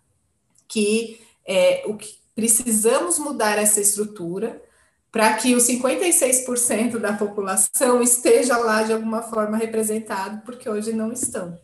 que 0.69 1.21
é, 1.47 1.83
o 1.87 1.97
que 1.97 2.19
precisamos 2.37 3.19
mudar 3.19 3.59
essa 3.59 3.81
estrutura, 3.81 4.63
para 5.11 5.35
que 5.35 5.55
os 5.55 5.65
56% 5.65 6.99
da 6.99 7.15
população 7.15 8.03
esteja 8.03 8.57
lá 8.59 8.83
de 8.83 8.93
alguma 8.93 9.23
forma 9.23 9.57
representado, 9.57 10.43
porque 10.45 10.69
hoje 10.69 10.93
não 10.93 11.13
estão. 11.13 11.59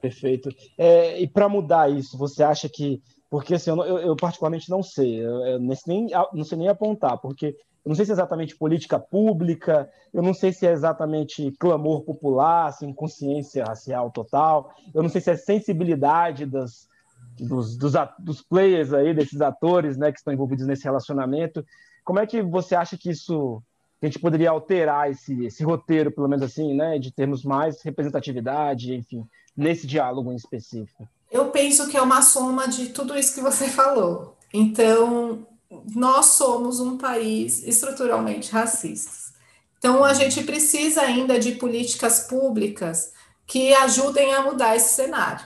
Perfeito. 0.00 0.50
É, 0.78 1.20
e 1.20 1.28
para 1.28 1.48
mudar 1.48 1.90
isso, 1.90 2.16
você 2.16 2.42
acha 2.42 2.68
que 2.68 3.02
Porque 3.30 3.54
assim, 3.54 3.70
eu, 3.70 3.98
eu 3.98 4.16
particularmente 4.16 4.68
não 4.68 4.82
sei, 4.82 5.24
eu, 5.24 5.60
nem, 5.86 6.08
não 6.32 6.44
sei 6.44 6.58
nem 6.58 6.68
apontar, 6.68 7.16
porque 7.18 7.56
eu 7.84 7.88
não 7.88 7.94
sei 7.94 8.04
se 8.04 8.10
é 8.10 8.14
exatamente 8.14 8.56
política 8.56 8.98
pública, 8.98 9.88
eu 10.12 10.22
não 10.22 10.34
sei 10.34 10.52
se 10.52 10.66
é 10.66 10.72
exatamente 10.72 11.52
clamor 11.52 12.02
popular, 12.02 12.66
assim, 12.66 12.92
consciência 12.92 13.64
racial 13.64 14.10
total, 14.10 14.74
eu 14.92 15.02
não 15.02 15.08
sei 15.08 15.20
se 15.20 15.30
é 15.30 15.36
sensibilidade 15.36 16.44
das, 16.44 16.88
dos, 17.38 17.76
dos, 17.76 17.94
dos 18.18 18.42
players 18.42 18.92
aí, 18.92 19.14
desses 19.14 19.40
atores 19.40 19.96
né, 19.96 20.10
que 20.12 20.18
estão 20.18 20.34
envolvidos 20.34 20.66
nesse 20.66 20.84
relacionamento. 20.84 21.64
Como 22.04 22.18
é 22.18 22.26
que 22.26 22.42
você 22.42 22.74
acha 22.74 22.96
que 22.96 23.10
isso 23.10 23.62
a 24.02 24.06
gente 24.06 24.18
poderia 24.18 24.50
alterar 24.50 25.10
esse, 25.10 25.44
esse 25.44 25.62
roteiro, 25.62 26.10
pelo 26.10 26.28
menos 26.28 26.42
assim, 26.42 26.74
né, 26.74 26.98
de 26.98 27.12
termos 27.12 27.44
mais 27.44 27.82
representatividade, 27.82 28.94
enfim, 28.94 29.26
nesse 29.54 29.86
diálogo 29.86 30.32
em 30.32 30.36
específico? 30.36 31.06
Eu 31.30 31.50
penso 31.50 31.88
que 31.88 31.96
é 31.96 32.02
uma 32.02 32.22
soma 32.22 32.66
de 32.66 32.88
tudo 32.88 33.16
isso 33.16 33.34
que 33.34 33.42
você 33.42 33.68
falou. 33.68 34.36
Então, 34.52 35.46
nós 35.94 36.26
somos 36.26 36.80
um 36.80 36.96
país 36.96 37.62
estruturalmente 37.62 38.50
racista. 38.50 39.38
Então, 39.78 40.02
a 40.02 40.14
gente 40.14 40.42
precisa 40.44 41.02
ainda 41.02 41.38
de 41.38 41.52
políticas 41.52 42.20
públicas 42.20 43.12
que 43.46 43.72
ajudem 43.74 44.34
a 44.34 44.42
mudar 44.42 44.76
esse 44.76 44.94
cenário 44.94 45.44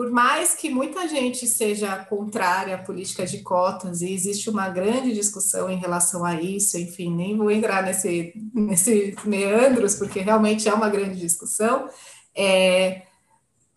por 0.00 0.10
mais 0.10 0.54
que 0.54 0.70
muita 0.70 1.06
gente 1.06 1.46
seja 1.46 1.94
contrária 2.06 2.74
à 2.74 2.78
política 2.78 3.26
de 3.26 3.42
cotas, 3.42 4.00
e 4.00 4.10
existe 4.14 4.48
uma 4.48 4.70
grande 4.70 5.12
discussão 5.12 5.68
em 5.68 5.76
relação 5.76 6.24
a 6.24 6.40
isso, 6.40 6.78
enfim, 6.78 7.14
nem 7.14 7.36
vou 7.36 7.50
entrar 7.50 7.82
nesse, 7.82 8.32
nesse 8.54 9.14
meandros, 9.26 9.96
porque 9.96 10.20
realmente 10.20 10.66
é 10.66 10.72
uma 10.72 10.88
grande 10.88 11.20
discussão, 11.20 11.86
é, 12.34 13.02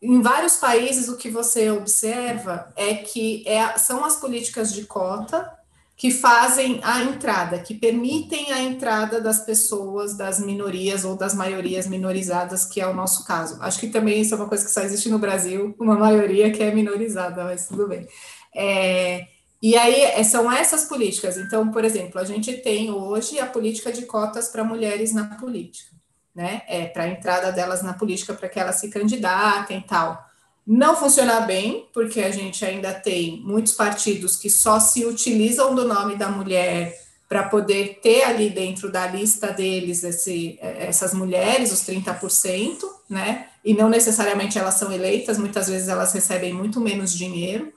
em 0.02 0.22
vários 0.22 0.56
países 0.56 1.10
o 1.10 1.18
que 1.18 1.30
você 1.30 1.70
observa 1.70 2.72
é 2.78 2.94
que 2.94 3.44
é, 3.46 3.78
são 3.78 4.06
as 4.06 4.16
políticas 4.16 4.72
de 4.72 4.86
cota 4.86 5.52
que 5.96 6.12
fazem 6.12 6.80
a 6.84 7.04
entrada, 7.04 7.60
que 7.60 7.74
permitem 7.74 8.52
a 8.52 8.62
entrada 8.62 9.22
das 9.22 9.46
pessoas, 9.46 10.18
das 10.18 10.40
minorias 10.40 11.06
ou 11.06 11.16
das 11.16 11.36
maiorias 11.36 11.88
minorizadas, 11.88 12.66
que 12.66 12.82
é 12.82 12.88
o 12.88 12.94
nosso 12.94 13.26
caso. 13.26 13.58
Acho 13.62 13.80
que 13.80 13.88
também 13.88 14.22
isso 14.22 14.34
é 14.34 14.38
uma 14.38 14.50
coisa 14.50 14.66
que 14.66 14.72
só 14.72 14.82
existe 14.82 15.10
no 15.10 15.20
Brasil, 15.20 15.76
uma 15.80 15.96
maioria 15.96 16.52
que 16.52 16.64
é 16.64 16.74
minorizada, 16.74 17.44
mas 17.44 17.68
tudo 17.68 17.88
bem. 17.88 18.08
É, 18.56 19.28
e 19.62 19.78
aí 19.78 20.02
é, 20.02 20.24
são 20.24 20.52
essas 20.52 20.86
políticas. 20.86 21.38
Então, 21.38 21.72
por 21.72 21.86
exemplo, 21.86 22.20
a 22.20 22.26
gente 22.26 22.52
tem 22.54 22.92
hoje 22.92 23.40
a 23.40 23.46
política 23.46 23.92
de 23.92 24.06
cotas 24.06 24.50
para 24.50 24.64
mulheres 24.64 25.14
na 25.14 25.36
política, 25.36 25.96
né? 26.36 26.64
É, 26.68 26.86
para 26.88 27.04
a 27.04 27.08
entrada 27.08 27.52
delas 27.52 27.84
na 27.84 27.94
política, 27.94 28.34
para 28.34 28.50
que 28.50 28.60
elas 28.60 28.80
se 28.80 28.90
candidatem 28.90 29.78
e 29.78 29.84
tal 29.84 30.33
não 30.66 30.96
funciona 30.96 31.42
bem, 31.42 31.88
porque 31.94 32.22
a 32.22 32.32
gente 32.32 32.64
ainda 32.64 32.94
tem 32.94 33.42
muitos 33.42 33.74
partidos 33.74 34.36
que 34.36 34.50
só 34.50 34.80
se 34.80 35.06
utilizam 35.06 35.76
do 35.76 35.86
nome 35.86 36.16
da 36.16 36.30
mulher 36.30 36.98
para 37.28 37.44
poder 37.44 38.00
ter 38.02 38.24
ali 38.24 38.50
dentro 38.50 38.92
da 38.92 39.08
lista 39.08 39.52
deles 39.52 40.04
esse, 40.04 40.58
essas 40.62 41.14
mulheres, 41.14 41.72
os 41.72 41.82
30%, 41.82 42.78
né? 43.10 43.48
E 43.66 43.74
não 43.74 43.90
necessariamente 43.90 44.58
elas 44.58 44.76
são 44.76 44.92
eleitas, 44.92 45.38
muitas 45.38 45.68
vezes 45.68 45.88
elas 45.88 46.14
recebem 46.14 46.54
muito 46.54 46.80
menos 46.80 47.12
dinheiro. 47.12 47.74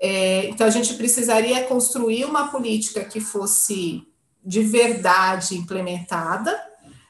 É, 0.00 0.46
então 0.46 0.66
a 0.66 0.70
gente 0.70 0.94
precisaria 0.94 1.64
construir 1.64 2.24
uma 2.24 2.48
política 2.48 3.04
que 3.04 3.18
fosse 3.18 4.06
de 4.44 4.62
verdade 4.62 5.56
implementada, 5.56 6.54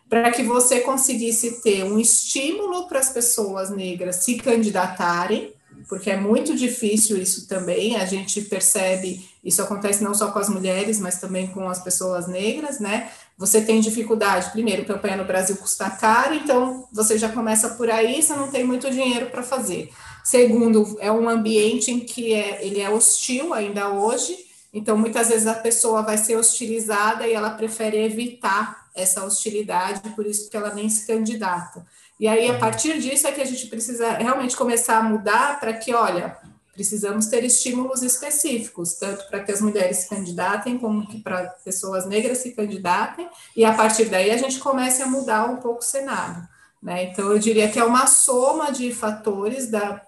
para 0.09 0.31
que 0.31 0.43
você 0.43 0.81
conseguisse 0.81 1.61
ter 1.61 1.85
um 1.85 1.99
estímulo 1.99 2.89
para 2.89 2.99
as 2.99 3.11
pessoas 3.11 3.71
negras 3.71 4.17
se 4.17 4.37
candidatarem, 4.37 5.53
porque 5.89 6.11
é 6.11 6.17
muito 6.17 6.57
difícil 6.57 7.17
isso 7.17 7.47
também, 7.47 7.97
a 7.97 8.05
gente 8.05 8.43
percebe, 8.43 9.27
isso 9.45 9.63
acontece 9.63 10.03
não 10.03 10.15
só 10.15 10.31
com 10.31 10.39
as 10.39 10.49
mulheres, 10.49 10.99
mas 10.99 11.21
também 11.21 11.47
com 11.49 11.69
as 11.69 11.83
pessoas 11.83 12.27
negras, 12.27 12.81
né? 12.81 13.11
Você 13.37 13.61
tem 13.61 13.81
dificuldade, 13.81 14.51
primeiro, 14.51 14.85
campanha 14.85 15.17
no 15.17 15.25
Brasil 15.25 15.57
custa 15.57 15.89
caro, 15.91 16.35
então 16.35 16.89
você 16.93 17.17
já 17.17 17.29
começa 17.29 17.71
por 17.71 17.91
aí, 17.91 18.23
você 18.23 18.35
não 18.35 18.49
tem 18.49 18.65
muito 18.65 18.91
dinheiro 18.91 19.27
para 19.27 19.43
fazer. 19.43 19.91
Segundo, 20.25 20.97
é 21.01 21.11
um 21.13 21.29
ambiente 21.29 21.91
em 21.91 22.01
que 22.01 22.35
é, 22.35 22.65
ele 22.65 22.81
é 22.81 22.91
hostil 22.91 23.55
ainda 23.55 23.91
hoje, 23.91 24.37
então 24.73 24.99
muitas 24.99 25.29
vezes 25.29 25.47
a 25.47 25.55
pessoa 25.55 26.03
vai 26.03 26.19
ser 26.19 26.37
hostilizada 26.37 27.27
e 27.27 27.33
ela 27.33 27.51
prefere 27.51 27.97
evitar 28.05 28.78
essa 28.99 29.25
hostilidade, 29.25 30.11
por 30.11 30.27
isso 30.27 30.51
que 30.51 30.57
ela 30.57 30.75
nem 30.75 30.89
se 30.89 31.07
candidata. 31.07 31.87
E 32.19 32.27
aí, 32.27 32.49
a 32.49 32.55
uhum. 32.55 32.59
partir 32.59 32.99
disso, 32.99 33.27
é 33.27 33.33
que 33.33 33.41
a 33.41 33.45
gente 33.45 33.67
precisa 33.67 34.13
realmente 34.13 34.57
começar 34.57 34.99
a 34.99 35.03
mudar 35.03 35.61
para 35.61 35.73
que, 35.73 35.95
olha, 35.95 36.37
precisamos 36.73 37.27
ter 37.27 37.45
estímulos 37.45 38.03
específicos, 38.03 38.95
tanto 38.95 39.29
para 39.29 39.41
que 39.41 39.51
as 39.51 39.61
mulheres 39.61 39.99
se 39.99 40.09
candidatem, 40.09 40.79
como 40.79 41.07
que 41.07 41.21
para 41.21 41.47
pessoas 41.65 42.07
negras 42.07 42.39
se 42.39 42.53
candidatem, 42.53 43.29
e 43.57 43.65
a 43.65 43.73
partir 43.73 44.07
daí 44.07 44.31
a 44.31 44.37
gente 44.37 44.61
comece 44.61 45.03
a 45.03 45.07
mudar 45.07 45.51
um 45.51 45.57
pouco 45.57 45.81
o 45.81 45.85
cenário. 45.85 46.47
Né? 46.83 47.05
Então, 47.05 47.33
eu 47.33 47.39
diria 47.39 47.69
que 47.69 47.79
é 47.79 47.85
uma 47.85 48.07
soma 48.07 48.71
de 48.71 48.93
fatores 48.93 49.69
da, 49.69 50.01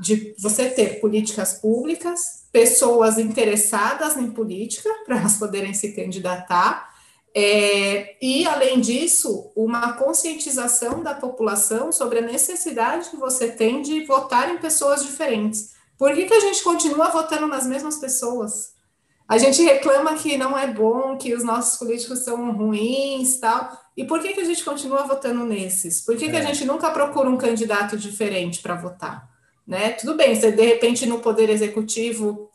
de 0.00 0.34
você 0.38 0.70
ter 0.70 1.00
políticas 1.00 1.54
públicas, 1.54 2.44
pessoas 2.50 3.18
interessadas 3.18 4.16
em 4.16 4.30
política, 4.30 4.88
para 5.04 5.18
elas 5.18 5.36
poderem 5.36 5.74
se 5.74 5.92
candidatar, 5.92 6.93
é, 7.36 8.16
e, 8.22 8.46
além 8.46 8.80
disso, 8.80 9.50
uma 9.56 9.94
conscientização 9.94 11.02
da 11.02 11.14
população 11.14 11.90
sobre 11.90 12.20
a 12.20 12.22
necessidade 12.22 13.10
que 13.10 13.16
você 13.16 13.50
tem 13.50 13.82
de 13.82 14.04
votar 14.04 14.54
em 14.54 14.58
pessoas 14.58 15.04
diferentes. 15.04 15.74
Por 15.98 16.14
que, 16.14 16.26
que 16.26 16.34
a 16.34 16.40
gente 16.40 16.62
continua 16.62 17.10
votando 17.10 17.48
nas 17.48 17.66
mesmas 17.66 17.96
pessoas? 17.96 18.74
A 19.26 19.36
gente 19.38 19.62
reclama 19.62 20.14
que 20.14 20.36
não 20.36 20.56
é 20.56 20.66
bom, 20.66 21.16
que 21.16 21.34
os 21.34 21.42
nossos 21.42 21.78
políticos 21.78 22.20
são 22.20 22.52
ruins 22.52 23.38
tal. 23.38 23.80
E 23.96 24.04
por 24.04 24.20
que, 24.20 24.32
que 24.32 24.40
a 24.40 24.44
gente 24.44 24.62
continua 24.62 25.04
votando 25.04 25.44
nesses? 25.44 26.02
Por 26.02 26.16
que, 26.16 26.26
é. 26.26 26.30
que 26.30 26.36
a 26.36 26.40
é. 26.40 26.46
gente 26.46 26.64
nunca 26.64 26.90
procura 26.90 27.28
um 27.28 27.38
candidato 27.38 27.96
diferente 27.96 28.60
para 28.60 28.74
votar? 28.74 29.28
Né? 29.66 29.92
Tudo 29.92 30.14
bem, 30.14 30.34
você 30.36 30.52
de 30.52 30.62
repente 30.62 31.06
no 31.06 31.20
poder 31.20 31.48
executivo 31.48 32.50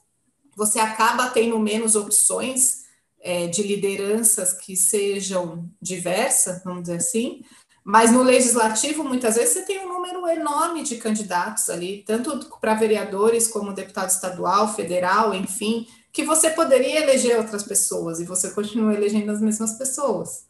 você 0.55 0.80
acaba 0.80 1.30
tendo 1.30 1.57
menos 1.57 1.95
opções, 1.95 2.78
é, 3.22 3.47
de 3.47 3.63
lideranças 3.63 4.53
que 4.53 4.76
sejam 4.76 5.70
diversas, 5.82 6.63
vamos 6.63 6.84
dizer 6.84 6.97
assim, 6.97 7.41
mas 7.84 8.11
no 8.11 8.22
legislativo, 8.22 9.03
muitas 9.03 9.36
vezes, 9.36 9.53
você 9.53 9.61
tem 9.63 9.84
um 9.84 9.91
número 9.91 10.28
enorme 10.28 10.84
de 10.84 10.97
candidatos 10.97 11.70
ali, 11.70 12.03
tanto 12.05 12.47
para 12.59 12.76
vereadores 12.76 13.47
como 13.47 13.74
deputado 13.74 14.09
estadual, 14.09 14.74
federal, 14.74 15.34
enfim, 15.34 15.88
que 16.11 16.24
você 16.24 16.49
poderia 16.51 17.01
eleger 17.01 17.38
outras 17.38 17.63
pessoas 17.63 18.20
e 18.20 18.26
você 18.26 18.51
continua 18.51 18.93
elegendo 18.93 19.32
as 19.32 19.41
mesmas 19.41 19.74
pessoas. 19.74 20.45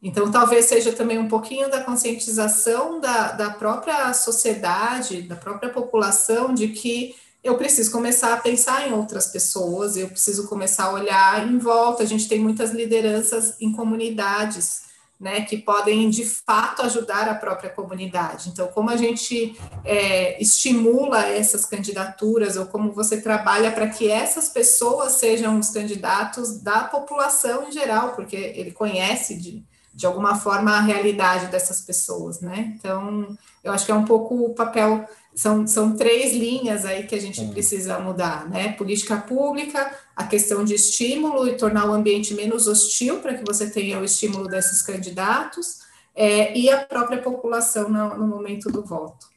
Então, 0.00 0.30
talvez 0.30 0.66
seja 0.66 0.92
também 0.92 1.18
um 1.18 1.26
pouquinho 1.26 1.68
da 1.68 1.82
conscientização 1.82 3.00
da, 3.00 3.32
da 3.32 3.50
própria 3.50 4.12
sociedade, 4.14 5.22
da 5.22 5.34
própria 5.34 5.70
população, 5.70 6.54
de 6.54 6.68
que 6.68 7.16
eu 7.42 7.56
preciso 7.56 7.90
começar 7.92 8.34
a 8.34 8.38
pensar 8.38 8.88
em 8.88 8.92
outras 8.92 9.28
pessoas, 9.28 9.96
eu 9.96 10.08
preciso 10.08 10.48
começar 10.48 10.84
a 10.84 10.92
olhar 10.92 11.46
em 11.46 11.58
volta. 11.58 12.02
A 12.02 12.06
gente 12.06 12.28
tem 12.28 12.40
muitas 12.40 12.72
lideranças 12.72 13.54
em 13.60 13.72
comunidades, 13.72 14.88
né, 15.20 15.40
que 15.40 15.56
podem 15.56 16.08
de 16.10 16.24
fato 16.24 16.82
ajudar 16.82 17.28
a 17.28 17.34
própria 17.34 17.70
comunidade. 17.70 18.50
Então, 18.50 18.68
como 18.68 18.88
a 18.88 18.96
gente 18.96 19.58
é, 19.84 20.40
estimula 20.40 21.26
essas 21.26 21.64
candidaturas, 21.64 22.56
ou 22.56 22.66
como 22.66 22.92
você 22.92 23.20
trabalha 23.20 23.72
para 23.72 23.88
que 23.88 24.08
essas 24.08 24.48
pessoas 24.48 25.14
sejam 25.14 25.58
os 25.58 25.70
candidatos 25.70 26.60
da 26.60 26.84
população 26.84 27.68
em 27.68 27.72
geral, 27.72 28.12
porque 28.12 28.36
ele 28.36 28.70
conhece 28.70 29.36
de, 29.36 29.64
de 29.92 30.06
alguma 30.06 30.36
forma 30.36 30.70
a 30.70 30.80
realidade 30.80 31.46
dessas 31.46 31.80
pessoas, 31.80 32.40
né? 32.40 32.74
Então, 32.76 33.36
eu 33.64 33.72
acho 33.72 33.84
que 33.84 33.90
é 33.90 33.96
um 33.96 34.04
pouco 34.04 34.36
o 34.36 34.54
papel 34.54 35.04
são, 35.38 35.64
são 35.68 35.94
três 35.94 36.34
linhas 36.34 36.84
aí 36.84 37.06
que 37.06 37.14
a 37.14 37.20
gente 37.20 37.46
precisa 37.46 38.00
mudar, 38.00 38.50
né? 38.50 38.72
Política 38.72 39.16
pública, 39.18 39.96
a 40.16 40.26
questão 40.26 40.64
de 40.64 40.74
estímulo 40.74 41.46
e 41.46 41.56
tornar 41.56 41.88
o 41.88 41.92
ambiente 41.92 42.34
menos 42.34 42.66
hostil 42.66 43.20
para 43.20 43.34
que 43.34 43.44
você 43.44 43.70
tenha 43.70 44.00
o 44.00 44.04
estímulo 44.04 44.48
desses 44.48 44.82
candidatos, 44.82 45.78
é, 46.12 46.58
e 46.58 46.68
a 46.68 46.84
própria 46.84 47.22
população 47.22 47.88
no, 47.88 48.18
no 48.18 48.26
momento 48.26 48.68
do 48.68 48.84
voto. 48.84 49.28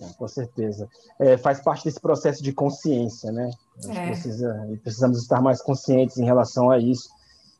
É, 0.00 0.06
com 0.14 0.26
certeza. 0.26 0.88
É, 1.20 1.36
faz 1.36 1.60
parte 1.60 1.84
desse 1.84 2.00
processo 2.00 2.42
de 2.42 2.54
consciência, 2.54 3.30
né? 3.30 3.50
É. 3.86 4.06
Precisa, 4.06 4.78
precisamos 4.82 5.18
estar 5.20 5.42
mais 5.42 5.60
conscientes 5.60 6.16
em 6.16 6.24
relação 6.24 6.70
a 6.70 6.78
isso 6.78 7.10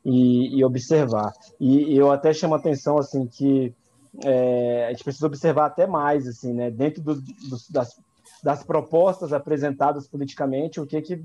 e, 0.02 0.58
e 0.58 0.64
observar. 0.64 1.34
E, 1.60 1.92
e 1.92 1.96
eu 1.98 2.10
até 2.10 2.32
chamo 2.32 2.54
a 2.54 2.56
atenção, 2.56 2.96
assim, 2.96 3.26
que 3.26 3.74
é, 4.22 4.86
a 4.86 4.90
gente 4.90 5.04
precisa 5.04 5.26
observar 5.26 5.66
até 5.66 5.86
mais, 5.86 6.26
assim, 6.26 6.52
né, 6.52 6.70
dentro 6.70 7.02
do, 7.02 7.14
do, 7.14 7.56
das, 7.70 7.98
das 8.42 8.62
propostas 8.62 9.32
apresentadas 9.32 10.06
politicamente, 10.06 10.80
o 10.80 10.86
que 10.86 11.00
que 11.00 11.24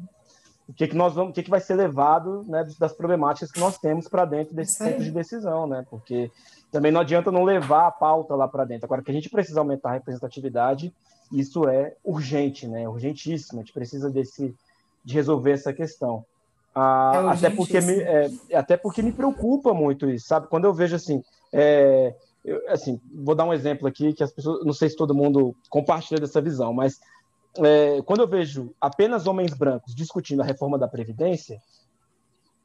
o 0.68 0.74
que, 0.74 0.88
que 0.88 0.96
nós 0.96 1.16
vamos, 1.16 1.32
o 1.32 1.34
que, 1.34 1.42
que 1.42 1.50
vai 1.50 1.60
ser 1.60 1.74
levado 1.74 2.46
né, 2.48 2.64
das 2.78 2.94
problemáticas 2.94 3.52
que 3.52 3.60
nós 3.60 3.80
temos 3.80 4.08
para 4.08 4.24
dentro 4.24 4.54
desse 4.54 4.74
centro 4.74 5.04
de 5.04 5.10
decisão, 5.10 5.66
né? 5.66 5.84
Porque 5.90 6.32
também 6.72 6.92
não 6.92 7.02
adianta 7.02 7.32
não 7.32 7.44
levar 7.44 7.88
a 7.88 7.92
pauta 7.92 8.36
lá 8.36 8.48
para 8.48 8.66
dentro. 8.66 8.86
Agora 8.86 9.02
que 9.02 9.10
a 9.10 9.14
gente 9.14 9.32
precisa 9.32 9.60
aumentar 9.62 9.90
a 9.90 9.94
representatividade, 9.94 10.94
isso 11.32 11.68
é 11.68 11.96
urgente, 12.04 12.68
né? 12.68 12.88
Urgentíssimo. 12.88 13.60
A 13.60 13.64
gente 13.64 13.74
precisa 13.74 14.12
desse 14.12 14.56
de 15.04 15.16
resolver 15.16 15.54
essa 15.54 15.74
questão. 15.74 16.24
Ah, 16.76 17.14
é 17.16 17.30
até 17.30 17.50
porque 17.50 17.82
me, 17.82 18.00
é, 18.00 18.30
até 18.54 18.78
porque 18.78 19.02
me 19.02 19.12
preocupa 19.12 19.74
muito 19.74 20.08
isso, 20.08 20.28
sabe? 20.28 20.48
Quando 20.48 20.66
eu 20.66 20.74
vejo 20.74 20.96
assim, 20.96 21.24
é, 21.52 22.14
eu, 22.44 22.62
assim, 22.70 23.00
vou 23.14 23.36
dar 23.36 23.46
um 23.46 23.54
exemplo 23.54 23.88
aqui 23.88 24.14
que 24.14 24.24
as 24.24 24.32
pessoas, 24.32 24.66
não 24.66 24.74
sei 24.74 24.90
se 24.90 24.96
todo 24.96 25.14
mundo 25.14 25.56
compartilha 25.70 26.20
dessa 26.20 26.42
visão, 26.42 26.74
mas 26.74 27.00
é, 27.58 28.02
quando 28.04 28.22
eu 28.22 28.28
vejo 28.28 28.74
apenas 28.80 29.28
homens 29.28 29.54
brancos 29.54 29.94
discutindo 29.96 30.42
a 30.42 30.46
reforma 30.46 30.78
da 30.78 30.88
previdência, 30.88 31.60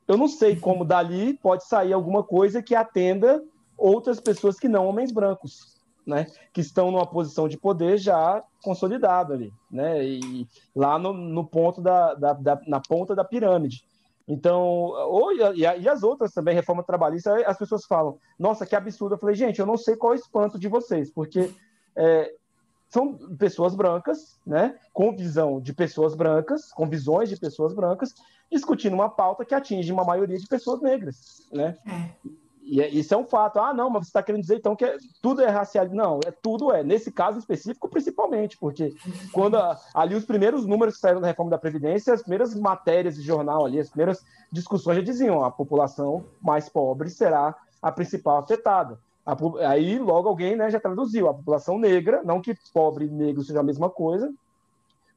eu 0.07 0.17
não 0.17 0.29
sei 0.29 0.57
como 0.57 0.85
dali 0.85 1.35
pode 1.35 1.65
sair 1.65 1.93
alguma 1.93 2.23
coisa 2.23 2.63
que 2.63 2.75
atenda 2.75 3.43
outras 3.77 4.21
pessoas 4.21 4.59
que 4.59 4.69
não 4.69 4.87
homens 4.87 5.11
brancos, 5.11 5.81
né? 6.07 6.27
Que 6.53 6.61
estão 6.61 6.91
numa 6.91 7.07
posição 7.07 7.49
de 7.49 7.57
poder 7.57 7.99
já 7.99 8.43
consolidada 8.63 9.35
ali, 9.35 9.53
né? 9.71 10.05
E 10.05 10.47
lá 10.77 10.99
no, 10.99 11.13
no 11.13 11.45
ponto 11.45 11.81
da, 11.81 12.15
da, 12.15 12.33
da, 12.35 12.61
na 12.67 12.81
ponta 12.81 13.15
da 13.15 13.25
pirâmide. 13.25 13.83
Então, 14.27 14.63
ou, 14.63 15.33
e, 15.33 15.61
e, 15.61 15.89
as 15.89 16.03
outras 16.03 16.33
também, 16.33 16.55
reforma 16.55 16.83
trabalhista, 16.83 17.35
as 17.47 17.59
pessoas 17.59 17.85
falam, 17.85 18.19
nossa, 18.39 18.65
que 18.65 18.75
absurdo. 18.75 19.15
Eu 19.15 19.19
falei, 19.19 19.35
gente, 19.35 19.61
eu 19.61 19.67
não 19.67 19.77
sei 19.77 19.97
qual 19.97 20.13
é 20.13 20.17
o 20.17 20.19
espanto 20.19 20.59
de 20.59 20.67
vocês, 20.67 21.11
porque 21.11 21.53
é, 21.95 22.35
são 22.89 23.15
pessoas 23.37 23.75
brancas, 23.75 24.39
né, 24.47 24.79
com 24.93 25.15
visão 25.15 25.61
de 25.61 25.75
pessoas 25.75 26.15
brancas, 26.15 26.73
com 26.73 26.89
visões 26.89 27.29
de 27.29 27.37
pessoas 27.37 27.75
brancas, 27.75 28.15
discutindo 28.51 28.95
uma 28.95 29.11
pauta 29.11 29.45
que 29.45 29.55
atinge 29.55 29.93
uma 29.93 30.05
maioria 30.05 30.39
de 30.39 30.47
pessoas 30.47 30.81
negras, 30.81 31.47
né? 31.53 31.77
É. 31.87 32.44
E 32.67 32.81
é, 32.81 32.89
isso 32.89 33.13
é 33.13 33.17
um 33.17 33.25
fato. 33.25 33.59
Ah, 33.59 33.75
não, 33.75 33.91
mas 33.91 34.05
você 34.05 34.09
está 34.09 34.23
querendo 34.23 34.41
dizer 34.41 34.57
então 34.57 34.75
que 34.75 34.85
é, 34.85 34.97
tudo 35.21 35.43
é 35.43 35.49
racial? 35.49 35.87
Não, 35.91 36.19
é 36.27 36.31
tudo 36.31 36.73
é. 36.73 36.83
Nesse 36.83 37.13
caso 37.13 37.39
específico, 37.39 37.89
principalmente, 37.89 38.57
porque 38.57 38.95
quando 39.33 39.57
a, 39.57 39.79
ali 39.93 40.15
os 40.15 40.25
primeiros 40.25 40.65
números 40.67 40.95
que 40.95 41.01
saíram 41.01 41.21
da 41.21 41.27
reforma 41.27 41.51
da 41.51 41.59
Previdência, 41.59 42.15
as 42.15 42.23
primeiras 42.23 42.55
matérias 42.55 43.17
de 43.17 43.23
jornal 43.23 43.67
ali, 43.67 43.79
as 43.79 43.91
primeiras 43.91 44.25
discussões 44.51 44.97
já 44.97 45.03
diziam 45.03 45.45
a 45.45 45.51
população 45.51 46.25
mais 46.41 46.69
pobre 46.69 47.11
será 47.11 47.55
a 47.83 47.93
principal 47.93 48.39
afetada. 48.39 48.99
A, 49.27 49.37
aí 49.69 49.99
logo 49.99 50.29
alguém 50.29 50.57
né, 50.57 50.71
já 50.71 50.81
traduziu 50.81 51.29
a 51.29 51.35
população 51.35 51.79
negra, 51.79 52.23
não 52.25 52.41
que 52.41 52.57
pobre 52.73 53.05
e 53.05 53.11
negro 53.11 53.43
seja 53.43 53.61
a 53.61 53.65
mesma 53.65 53.91
coisa, 53.91 54.33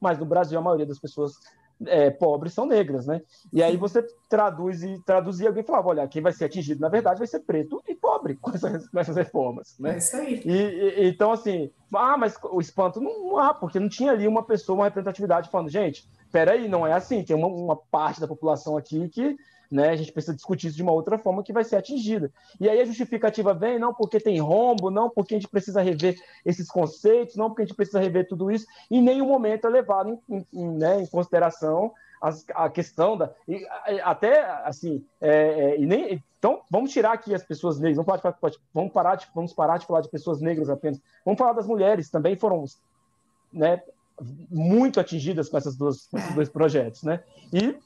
mas 0.02 0.20
no 0.20 0.26
Brasil 0.26 0.60
a 0.60 0.62
maioria 0.62 0.86
das 0.86 1.00
pessoas 1.00 1.40
é, 1.86 2.10
pobres 2.10 2.54
são 2.54 2.66
negras, 2.66 3.06
né? 3.06 3.22
E 3.54 3.62
aí 3.62 3.78
você 3.78 4.06
traduz 4.28 4.84
e 4.84 5.00
traduzia 5.06 5.48
alguém 5.48 5.64
falava, 5.64 5.90
olha, 5.90 6.08
quem 6.08 6.22
vai 6.22 6.34
ser 6.34 6.46
atingido 6.46 6.82
na 6.82 6.90
verdade 6.90 7.20
vai 7.20 7.28
ser 7.28 7.42
preto 7.42 7.82
e 7.88 7.96
pobre 7.96 8.36
com 8.36 8.52
essas, 8.52 8.88
com 8.90 9.00
essas 9.00 9.16
reformas, 9.16 9.76
né? 9.80 9.96
É 9.96 9.98
isso 9.98 10.16
aí. 10.16 10.42
E, 10.44 10.52
e, 10.52 11.08
então 11.10 11.32
assim, 11.32 11.70
ah, 11.94 12.18
mas 12.18 12.36
o 12.44 12.60
espanto 12.60 13.00
não, 13.00 13.38
há, 13.38 13.54
porque 13.54 13.80
não 13.80 13.90
tinha 13.90 14.12
ali 14.12 14.28
uma 14.28 14.44
pessoa, 14.44 14.78
uma 14.80 14.86
representatividade 14.86 15.50
falando, 15.50 15.70
gente, 15.70 16.08
peraí, 16.32 16.68
não 16.68 16.86
é 16.86 16.94
assim, 16.94 17.24
tem 17.24 17.36
uma, 17.36 17.48
uma 17.48 17.76
parte 17.76 18.20
da 18.20 18.28
população 18.28 18.76
aqui 18.76 19.08
que 19.10 19.36
né? 19.72 19.90
A 19.90 19.96
gente 19.96 20.12
precisa 20.12 20.36
discutir 20.36 20.68
isso 20.68 20.78
de 20.78 20.84
uma 20.84 20.92
outra 20.92 21.18
forma 21.18 21.44
que 21.44 21.54
vai 21.54 21.64
ser 21.64 21.76
atingida. 21.76 22.32
E 22.60 22.70
aí 22.70 22.80
a 22.80 22.86
justificativa 22.86 23.54
vem, 23.54 23.80
não 23.80 23.94
porque 23.94 24.20
tem 24.20 24.40
rombo, 24.40 24.90
não 24.90 25.10
porque 25.10 25.36
a 25.36 25.38
gente 25.38 25.50
precisa 25.50 25.82
rever 25.82 26.16
esses 26.46 26.70
conceitos, 26.70 27.36
não 27.36 27.50
porque 27.50 27.64
a 27.64 27.66
gente 27.66 27.76
precisa 27.76 28.00
rever 28.00 28.28
tudo 28.28 28.52
isso. 28.52 28.66
Em 28.90 29.02
nenhum 29.02 29.28
momento 29.28 29.68
é 29.68 29.70
levado 29.70 30.20
em, 30.30 30.46
em, 30.54 30.68
né, 30.78 31.02
em 31.02 31.08
consideração 31.08 31.92
as, 32.22 32.46
a 32.56 32.70
questão 32.70 33.18
da. 33.18 33.32
E, 33.48 33.66
até 34.04 34.42
assim, 34.64 35.04
é, 35.22 35.32
é, 35.32 35.80
e 35.80 35.86
nem, 35.86 36.24
então 36.40 36.62
vamos 36.70 36.92
tirar 36.92 37.14
aqui 37.14 37.34
as 37.34 37.44
pessoas 37.44 37.80
negras, 37.80 37.98
vamos 37.98 38.22
parar, 38.22 38.50
de, 38.50 38.58
vamos, 38.74 38.92
parar 38.92 39.16
de, 39.16 39.28
vamos 39.34 39.54
parar 39.54 39.78
de 39.78 39.86
falar 39.86 40.02
de 40.02 40.10
pessoas 40.10 40.42
negras 40.42 40.70
apenas, 40.70 41.00
vamos 41.24 41.38
falar 41.38 41.54
das 41.54 41.68
mulheres, 41.68 42.10
também 42.10 42.36
foram 42.36 42.66
né, 43.54 43.82
muito 44.50 45.00
atingidas 45.00 45.50
com, 45.50 45.58
essas 45.58 45.76
duas, 45.76 46.08
com 46.08 46.18
esses 46.18 46.34
dois 46.34 46.50
projetos. 46.50 47.04
Né? 47.04 47.24
E 47.54 47.78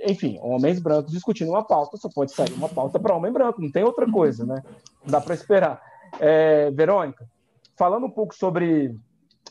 enfim, 0.00 0.38
homens 0.42 0.80
brancos 0.80 1.12
discutindo 1.12 1.50
uma 1.50 1.64
pauta, 1.64 1.96
só 1.96 2.08
pode 2.08 2.32
sair 2.32 2.52
uma 2.52 2.68
pauta 2.68 2.98
para 2.98 3.14
homem 3.14 3.32
branco, 3.32 3.60
não 3.60 3.70
tem 3.70 3.84
outra 3.84 4.10
coisa, 4.10 4.44
né? 4.44 4.62
Dá 5.04 5.20
para 5.20 5.34
esperar. 5.34 5.82
É, 6.18 6.70
Verônica, 6.70 7.28
falando 7.76 8.06
um 8.06 8.10
pouco 8.10 8.34
sobre 8.34 8.94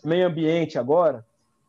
meio 0.03 0.27
ambiente 0.27 0.77
agora, 0.77 1.25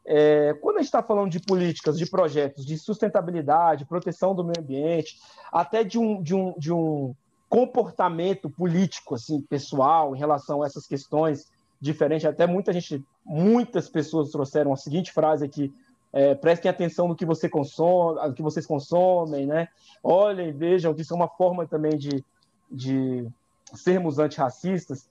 é, 0.07 0.55
quando 0.61 0.77
a 0.77 0.79
gente 0.79 0.87
está 0.87 1.03
falando 1.03 1.31
de 1.31 1.41
políticas, 1.41 1.99
de 1.99 2.07
projetos 2.07 2.65
de 2.65 2.79
sustentabilidade, 2.79 3.87
proteção 3.87 4.35
do 4.35 4.45
meio 4.45 4.61
ambiente, 4.61 5.19
até 5.53 5.83
de 5.83 5.99
um, 5.99 6.23
de 6.23 6.35
um, 6.35 6.55
de 6.57 6.73
um 6.73 7.15
comportamento 7.49 8.49
político, 8.49 9.15
assim, 9.15 9.41
pessoal, 9.43 10.15
em 10.15 10.19
relação 10.19 10.63
a 10.63 10.67
essas 10.67 10.87
questões 10.87 11.47
diferentes, 11.81 12.27
até 12.27 12.47
muita 12.47 12.73
gente, 12.73 13.05
muitas 13.25 13.89
pessoas 13.89 14.31
trouxeram 14.31 14.73
a 14.73 14.77
seguinte 14.77 15.13
frase 15.13 15.45
aqui 15.45 15.75
é, 16.17 16.35
prestem 16.35 16.71
atenção 16.71 17.07
no 17.07 17.15
que 17.15 17.27
você 17.27 17.47
consome, 17.47 18.27
no 18.27 18.33
que 18.33 18.41
vocês 18.41 18.65
consomem, 18.65 19.47
né? 19.47 19.69
Olhem, 20.03 20.51
vejam 20.51 20.95
que 20.95 21.03
isso 21.03 21.13
é 21.13 21.17
uma 21.17 21.29
forma 21.29 21.67
também 21.67 21.99
de, 21.99 22.25
de 22.71 23.29
sermos 23.75 24.19
antirracistas. 24.19 25.11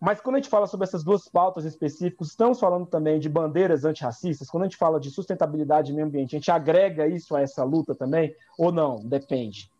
Mas 0.00 0.20
quando 0.20 0.34
a 0.34 0.38
gente 0.40 0.50
fala 0.50 0.66
sobre 0.66 0.88
essas 0.88 1.04
duas 1.04 1.28
pautas 1.28 1.64
específicas, 1.64 2.30
estamos 2.30 2.58
falando 2.58 2.84
também 2.84 3.20
de 3.20 3.28
bandeiras 3.28 3.84
antirracistas. 3.84 4.50
Quando 4.50 4.64
a 4.64 4.66
gente 4.66 4.76
fala 4.76 4.98
de 4.98 5.08
sustentabilidade 5.08 5.92
e 5.92 5.94
meio 5.94 6.08
ambiente, 6.08 6.34
a 6.34 6.38
gente 6.40 6.50
agrega 6.50 7.06
isso 7.06 7.36
a 7.36 7.40
essa 7.40 7.62
luta 7.62 7.94
também? 7.94 8.34
Ou 8.58 8.72
não? 8.72 8.96
Depende. 8.96 9.70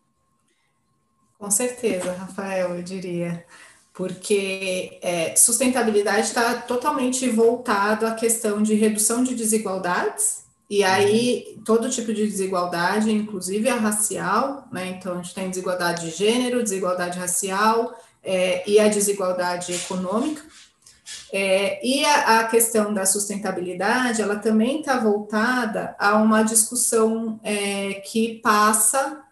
Com 1.37 1.51
certeza, 1.51 2.13
Rafael, 2.13 2.77
eu 2.77 2.81
diria 2.81 3.45
porque 3.93 4.97
é, 5.01 5.35
sustentabilidade 5.35 6.27
está 6.27 6.55
totalmente 6.55 7.29
voltado 7.29 8.07
à 8.07 8.11
questão 8.11 8.61
de 8.61 8.73
redução 8.73 9.23
de 9.23 9.35
desigualdades, 9.35 10.43
e 10.69 10.83
aí 10.83 11.59
todo 11.63 11.89
tipo 11.89 12.11
de 12.11 12.25
desigualdade, 12.25 13.11
inclusive 13.11 13.69
a 13.69 13.75
racial, 13.75 14.67
né? 14.71 14.87
Então 14.87 15.13
a 15.13 15.15
gente 15.21 15.35
tem 15.35 15.49
desigualdade 15.49 16.09
de 16.09 16.17
gênero, 16.17 16.63
desigualdade 16.63 17.19
racial 17.19 17.95
é, 18.23 18.67
e 18.67 18.79
a 18.79 18.87
desigualdade 18.87 19.73
econômica. 19.73 20.41
É, 21.31 21.85
e 21.85 22.03
a, 22.05 22.39
a, 22.39 22.43
questão 22.45 22.93
da 22.93 23.05
sustentabilidade, 23.05 24.21
ela 24.21 24.37
também 24.37 24.79
está 24.79 24.99
voltada 24.99 25.95
a 25.99 26.15
uma 26.17 26.43
discussão 26.43 27.39
é, 27.43 27.95
que 28.05 28.39
passa 28.41 29.22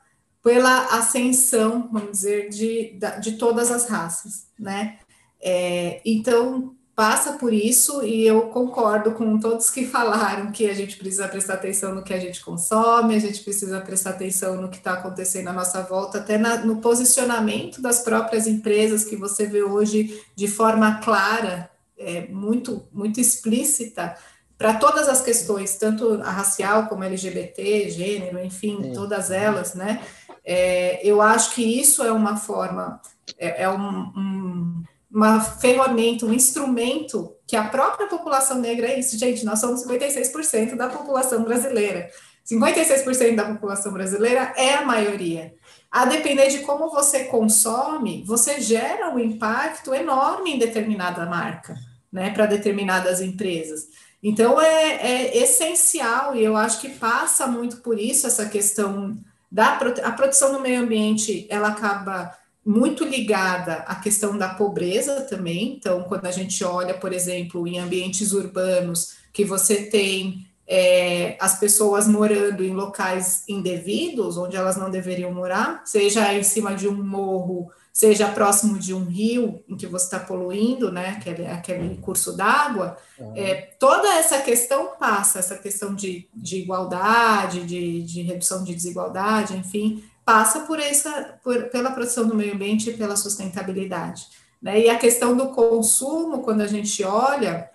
pela 0.44 0.98
ascensão, 0.98 1.90
vamos 1.92 2.12
dizer, 2.12 2.50
de, 2.50 2.98
de 3.22 3.34
todas 3.34 3.72
as 3.72 3.88
raças, 3.88 4.48
né? 4.60 4.98
É, 5.42 6.02
então, 6.06 6.76
passa 6.96 7.34
por 7.34 7.54
isso, 7.54 8.04
e 8.04 8.26
eu 8.26 8.42
concordo 8.50 9.12
com 9.14 9.40
todos 9.40 9.70
que 9.70 9.86
falaram 9.88 10.52
que 10.52 10.70
a 10.70 10.74
gente 10.74 10.98
precisa 10.98 11.28
prestar 11.28 11.56
atenção 11.56 11.96
no 11.96 12.04
que 12.04 12.14
a 12.14 12.20
gente 12.20 12.44
consome, 12.44 13.16
a 13.16 13.20
gente 13.20 13.44
precisa 13.44 13.82
prestar 13.82 14.12
atenção 14.12 14.62
no 14.62 14.70
que 14.70 14.78
está 14.78 14.94
acontecendo 14.94 15.48
à 15.48 15.54
nossa 15.54 15.82
volta, 15.82 16.20
até 16.20 16.38
na, 16.38 16.58
no 16.58 16.78
posicionamento 16.78 17.82
das 17.82 18.00
próprias 18.00 18.48
empresas 18.48 19.04
que 19.04 19.16
você 19.16 19.46
vê 19.46 19.64
hoje 19.64 20.22
de 20.36 20.48
forma 20.48 21.00
clara, 21.00 21.70
é, 21.98 22.28
muito, 22.28 22.88
muito 22.92 23.20
explícita, 23.20 24.16
para 24.62 24.76
todas 24.76 25.10
as 25.10 25.22
questões, 25.22 25.76
tanto 25.76 26.22
a 26.22 26.30
racial 26.30 26.86
como 26.86 27.04
LGBT, 27.04 27.90
gênero, 27.90 28.38
enfim, 28.44 28.92
todas 28.94 29.32
elas, 29.32 29.74
né? 29.74 30.04
É, 30.44 31.00
eu 31.04 31.22
acho 31.22 31.54
que 31.54 31.64
isso 31.64 32.04
é 32.04 32.12
uma 32.12 32.36
forma, 32.36 33.00
é, 33.38 33.64
é 33.64 33.70
um, 33.70 34.00
um, 34.16 34.84
uma 35.12 35.42
ferramenta, 35.42 36.26
um 36.26 36.34
instrumento 36.34 37.36
que 37.46 37.56
a 37.56 37.68
própria 37.68 38.08
população 38.08 38.60
negra 38.60 38.88
é 38.88 39.00
isso. 39.00 39.18
Gente, 39.18 39.46
nós 39.46 39.60
somos 39.60 39.86
56% 39.86 40.76
da 40.76 40.90
população 40.90 41.44
brasileira. 41.44 42.10
56% 42.50 43.36
da 43.36 43.46
população 43.46 43.92
brasileira 43.94 44.54
é 44.56 44.76
a 44.76 44.86
maioria. 44.86 45.54
A 45.92 46.06
depender 46.06 46.48
de 46.48 46.60
como 46.60 46.90
você 46.90 47.26
consome, 47.26 48.24
você 48.26 48.62
gera 48.62 49.10
um 49.10 49.20
impacto 49.20 49.94
enorme 49.94 50.54
em 50.54 50.60
determinada 50.60 51.26
marca, 51.26 51.76
né, 52.12 52.32
para 52.32 52.46
determinadas 52.46 53.22
empresas. 53.22 53.90
Então 54.24 54.62
é, 54.62 54.94
é 54.94 55.38
essencial 55.38 56.36
e 56.36 56.44
eu 56.44 56.56
acho 56.56 56.80
que 56.80 56.90
passa 56.90 57.48
muito 57.48 57.78
por 57.78 58.00
isso 58.00 58.28
essa 58.28 58.46
questão 58.48 59.18
da 59.52 59.74
a 60.04 60.12
proteção 60.12 60.54
do 60.54 60.60
meio 60.60 60.82
ambiente, 60.82 61.46
ela 61.50 61.70
acaba 61.70 62.36
muito 62.66 63.04
ligada 63.04 63.78
à 63.88 63.96
questão 63.96 64.38
da 64.38 64.50
pobreza 64.50 65.22
também. 65.22 65.74
Então, 65.74 66.04
quando 66.04 66.28
a 66.28 66.32
gente 66.32 66.64
olha, 66.64 66.94
por 66.94 67.12
exemplo, 67.12 67.68
em 67.68 67.80
ambientes 67.80 68.32
urbanos, 68.32 69.16
que 69.34 69.44
você 69.44 69.84
tem 69.84 70.48
é, 70.68 71.36
as 71.40 71.60
pessoas 71.60 72.08
morando 72.08 72.64
em 72.64 72.74
locais 72.74 73.44
indevidos, 73.50 74.38
onde 74.38 74.56
elas 74.56 74.78
não 74.78 74.90
deveriam 74.90 75.34
morar, 75.34 75.82
seja 75.86 76.34
em 76.34 76.44
cima 76.44 76.76
de 76.76 76.88
um 76.88 77.04
morro, 77.04 77.70
seja 77.92 78.30
próximo 78.30 78.80
de 78.80 78.94
um 78.94 79.04
rio 79.04 79.64
em 79.68 79.76
que 79.76 79.86
você 79.86 80.06
está 80.06 80.20
poluindo, 80.20 80.92
né, 80.92 81.10
aquele, 81.10 81.46
aquele 81.46 81.98
curso 81.98 82.36
d'água, 82.36 82.98
uhum. 83.20 83.34
é, 83.36 83.54
toda 83.78 84.08
essa 84.16 84.40
questão 84.40 84.92
passa, 84.98 85.40
essa 85.40 85.58
questão 85.58 85.94
de, 85.94 86.28
de 86.34 86.58
igualdade, 86.58 87.66
de, 87.66 88.02
de 88.04 88.22
redução 88.22 88.64
de 88.64 88.74
desigualdade, 88.74 89.58
enfim, 89.58 90.04
passa 90.24 90.62
por 90.62 90.80
essa, 90.80 91.40
por, 91.44 91.64
pela 91.66 91.92
proteção 91.92 92.26
do 92.26 92.36
meio 92.36 92.54
ambiente 92.54 92.90
e 92.90 92.94
pela 92.94 93.16
sustentabilidade. 93.16 94.28
Né? 94.62 94.82
E 94.82 94.90
a 94.90 94.98
questão 94.98 95.36
do 95.36 95.50
consumo, 95.50 96.44
quando 96.44 96.62
a 96.62 96.68
gente 96.68 97.04
olha, 97.04 97.70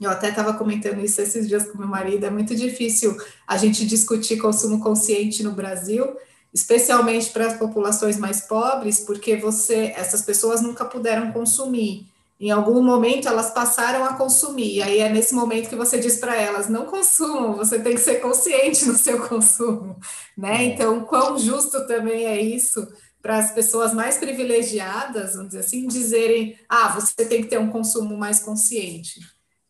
eu 0.00 0.10
até 0.10 0.28
estava 0.28 0.54
comentando 0.54 1.04
isso 1.04 1.20
esses 1.20 1.48
dias 1.48 1.68
com 1.68 1.78
meu 1.78 1.88
marido, 1.88 2.24
é 2.24 2.30
muito 2.30 2.54
difícil 2.54 3.16
a 3.46 3.56
gente 3.56 3.84
discutir 3.84 4.36
consumo 4.36 4.80
consciente 4.80 5.42
no 5.42 5.52
Brasil, 5.52 6.16
especialmente 6.52 7.30
para 7.30 7.46
as 7.46 7.56
populações 7.56 8.18
mais 8.18 8.40
pobres, 8.42 9.00
porque 9.00 9.36
você, 9.36 9.92
essas 9.96 10.22
pessoas 10.22 10.60
nunca 10.60 10.84
puderam 10.84 11.32
consumir. 11.32 12.06
Em 12.40 12.50
algum 12.50 12.82
momento 12.82 13.26
elas 13.26 13.50
passaram 13.50 14.04
a 14.04 14.14
consumir, 14.14 14.76
e 14.76 14.82
aí 14.82 14.98
é 15.00 15.08
nesse 15.08 15.34
momento 15.34 15.68
que 15.68 15.74
você 15.74 15.98
diz 15.98 16.18
para 16.18 16.36
elas: 16.36 16.68
não 16.68 16.86
consumam, 16.86 17.54
você 17.54 17.80
tem 17.80 17.94
que 17.94 18.00
ser 18.00 18.20
consciente 18.20 18.86
no 18.86 18.94
seu 18.94 19.26
consumo, 19.26 19.96
né? 20.36 20.62
É. 20.62 20.64
Então, 20.64 21.00
quão 21.00 21.36
justo 21.36 21.86
também 21.86 22.26
é 22.26 22.40
isso 22.40 22.86
para 23.20 23.38
as 23.38 23.50
pessoas 23.50 23.92
mais 23.92 24.18
privilegiadas, 24.18 25.32
vamos 25.32 25.48
dizer 25.48 25.60
assim, 25.60 25.88
dizerem: 25.88 26.56
ah, 26.68 26.88
você 26.88 27.26
tem 27.26 27.42
que 27.42 27.48
ter 27.48 27.58
um 27.58 27.70
consumo 27.70 28.16
mais 28.16 28.38
consciente. 28.38 29.20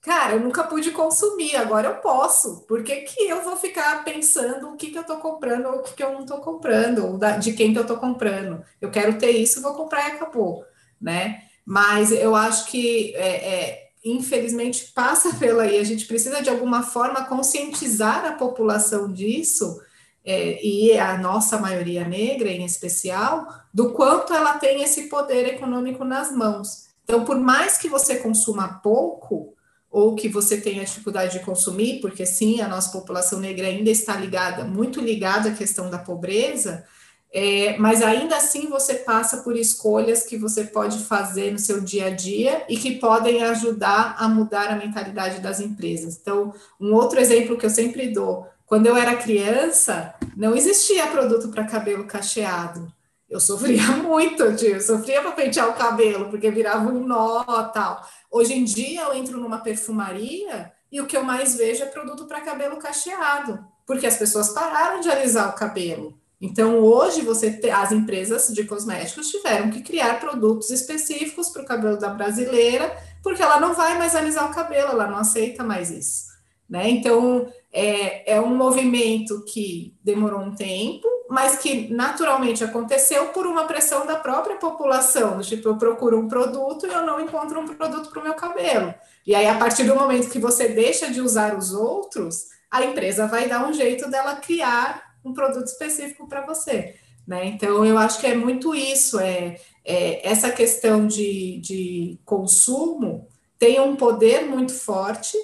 Cara, 0.09 0.37
eu 0.37 0.41
nunca 0.41 0.65
pude 0.65 0.91
consumir, 0.91 1.55
agora 1.55 1.87
eu 1.87 1.95
posso. 1.97 2.63
Por 2.67 2.83
que, 2.83 3.03
que 3.03 3.29
eu 3.29 3.43
vou 3.43 3.59
ficar 3.59 4.03
pensando 4.05 4.71
o 4.71 4.75
que, 4.75 4.91
que 4.91 4.97
eu 4.97 5.03
estou 5.03 5.19
comprando 5.19 5.67
ou 5.67 5.81
o 5.81 5.83
que, 5.83 5.93
que 5.93 6.03
eu 6.03 6.15
não 6.15 6.23
estou 6.23 6.39
comprando, 6.39 7.05
ou 7.05 7.19
de 7.39 7.53
quem 7.53 7.75
que 7.75 7.79
eu 7.79 7.83
estou 7.83 7.99
comprando? 7.99 8.65
Eu 8.81 8.91
quero 8.91 9.19
ter 9.19 9.33
isso, 9.33 9.61
vou 9.61 9.75
comprar 9.75 10.09
e 10.09 10.13
acabou, 10.13 10.65
né? 10.99 11.43
Mas 11.63 12.11
eu 12.11 12.35
acho 12.35 12.71
que, 12.71 13.15
é, 13.17 13.29
é, 13.29 13.89
infelizmente, 14.03 14.93
passa 14.95 15.35
pela 15.37 15.65
aí. 15.65 15.79
A 15.79 15.85
gente 15.85 16.07
precisa, 16.07 16.41
de 16.41 16.49
alguma 16.49 16.83
forma, 16.83 17.27
conscientizar 17.27 18.25
a 18.25 18.33
população 18.33 19.13
disso, 19.13 19.79
é, 20.25 20.59
e 20.65 20.99
a 20.99 21.19
nossa 21.19 21.59
maioria 21.59 22.09
negra 22.09 22.49
em 22.49 22.65
especial, 22.65 23.47
do 23.75 23.93
quanto 23.93 24.33
ela 24.33 24.57
tem 24.57 24.83
esse 24.83 25.11
poder 25.11 25.49
econômico 25.49 26.03
nas 26.03 26.33
mãos. 26.35 26.89
Então, 27.05 27.27
por 27.27 27.39
mais 27.39 27.77
que 27.77 27.91
você 27.91 28.17
consuma 28.17 28.81
pouco, 28.83 29.55
ou 29.99 30.15
que 30.15 30.29
você 30.29 30.61
tenha 30.61 30.85
dificuldade 30.85 31.37
de 31.37 31.45
consumir, 31.45 32.01
porque 32.01 32.25
sim, 32.25 32.61
a 32.61 32.69
nossa 32.69 32.93
população 32.93 33.41
negra 33.41 33.67
ainda 33.67 33.91
está 33.91 34.15
ligada, 34.15 34.63
muito 34.63 35.01
ligada 35.01 35.49
à 35.49 35.53
questão 35.53 35.91
da 35.91 35.99
pobreza, 35.99 36.85
é, 37.33 37.77
mas 37.79 38.01
ainda 38.01 38.37
assim 38.37 38.69
você 38.69 38.95
passa 38.95 39.39
por 39.39 39.57
escolhas 39.57 40.23
que 40.23 40.39
você 40.39 40.63
pode 40.63 41.01
fazer 41.01 41.51
no 41.51 41.59
seu 41.59 41.81
dia 41.81 42.07
a 42.07 42.11
dia 42.11 42.65
e 42.69 42.77
que 42.77 42.93
podem 42.93 43.43
ajudar 43.43 44.15
a 44.21 44.29
mudar 44.29 44.71
a 44.71 44.77
mentalidade 44.77 45.41
das 45.41 45.59
empresas. 45.59 46.17
Então, 46.17 46.55
um 46.81 46.95
outro 46.95 47.19
exemplo 47.19 47.59
que 47.59 47.67
eu 47.67 47.71
sempre 47.71 48.07
dou, 48.09 48.47
quando 48.67 48.87
eu 48.87 48.97
era 48.97 49.17
criança, 49.17 50.15
não 50.37 50.55
existia 50.55 51.09
produto 51.09 51.49
para 51.49 51.65
cabelo 51.65 52.05
cacheado. 52.05 52.87
Eu 53.29 53.41
sofria 53.41 53.83
muito. 54.03 54.43
Eu 54.45 54.81
sofria 54.81 55.21
para 55.21 55.33
pentear 55.33 55.69
o 55.69 55.75
cabelo, 55.75 56.31
porque 56.31 56.51
virava 56.51 56.89
um 56.89 57.05
nó 57.05 57.43
tal. 57.75 58.01
Hoje 58.31 58.55
em 58.55 58.65
dia 58.65 59.03
eu 59.03 59.15
entro 59.15 59.41
numa 59.41 59.59
perfumaria 59.59 60.73
e 60.91 61.01
o 61.01 61.07
que 61.07 61.17
eu 61.17 61.25
mais 61.25 61.57
vejo 61.57 61.83
é 61.83 61.87
produto 61.87 62.27
para 62.27 62.41
cabelo 62.41 62.79
cacheado, 62.79 63.65
porque 63.87 64.07
as 64.07 64.17
pessoas 64.17 64.51
pararam 64.51 65.01
de 65.01 65.11
alisar 65.11 65.51
o 65.51 65.59
cabelo. 65.59 66.19
Então, 66.41 66.79
hoje, 66.79 67.23
você 67.23 67.51
te, 67.51 67.69
as 67.69 67.91
empresas 67.91 68.49
de 68.55 68.65
cosméticos 68.65 69.29
tiveram 69.29 69.71
que 69.71 69.83
criar 69.83 70.21
produtos 70.21 70.71
específicos 70.71 71.49
para 71.49 71.63
o 71.63 71.67
cabelo 71.67 71.99
da 71.99 72.11
brasileira, 72.11 72.97
porque 73.23 73.43
ela 73.43 73.59
não 73.59 73.75
vai 73.75 73.99
mais 73.99 74.15
alisar 74.15 74.49
o 74.49 74.55
cabelo, 74.55 74.91
ela 74.91 75.09
não 75.09 75.17
aceita 75.17 75.65
mais 75.65 75.91
isso. 75.91 76.29
Né? 76.69 76.91
Então, 76.91 77.53
é, 77.73 78.35
é 78.35 78.41
um 78.41 78.55
movimento 78.55 79.45
que 79.47 79.97
demorou 80.05 80.41
um 80.41 80.55
tempo, 80.55 81.09
mas 81.29 81.59
que 81.59 81.93
naturalmente 81.93 82.65
aconteceu 82.65 83.29
por 83.29 83.47
uma 83.47 83.65
pressão 83.65 84.07
da 84.07 84.17
própria 84.17 84.57
população, 84.57 85.41
tipo, 85.41 85.69
eu 85.69 85.77
procuro 85.77 86.19
um 86.19 86.29
produto 86.29 86.87
e 86.87 86.91
eu 86.91 87.05
não 87.05 87.21
encontro 87.21 87.61
um 87.61 87.67
produto 87.67 88.11
para 88.11 88.21
o 88.21 88.25
meu 88.25 88.35
cabelo. 88.35 88.95
E 89.27 89.35
aí, 89.35 89.47
a 89.47 89.59
partir 89.59 89.85
do 89.85 89.95
momento 89.95 90.31
que 90.31 90.39
você 90.39 90.69
deixa 90.69 91.11
de 91.11 91.21
usar 91.21 91.57
os 91.57 91.75
outros, 91.75 92.47
a 92.71 92.85
empresa 92.85 93.27
vai 93.27 93.49
dar 93.49 93.69
um 93.69 93.73
jeito 93.73 94.11
dela 94.11 94.37
criar 94.37 95.15
um 95.25 95.35
produto 95.35 95.67
específico 95.67 96.27
para 96.27 96.47
você. 96.47 96.97
Né? 97.27 97.47
Então, 97.47 97.85
eu 97.85 97.99
acho 97.99 98.21
que 98.21 98.27
é 98.27 98.35
muito 98.35 98.75
isso, 98.75 99.21
é, 99.21 99.61
é 99.85 100.27
essa 100.27 100.51
questão 100.51 101.07
de, 101.07 101.61
de 101.61 102.19
consumo 102.25 103.29
tem 103.59 103.81
um 103.81 103.97
poder 103.97 104.47
muito 104.47 104.73
forte, 104.73 105.37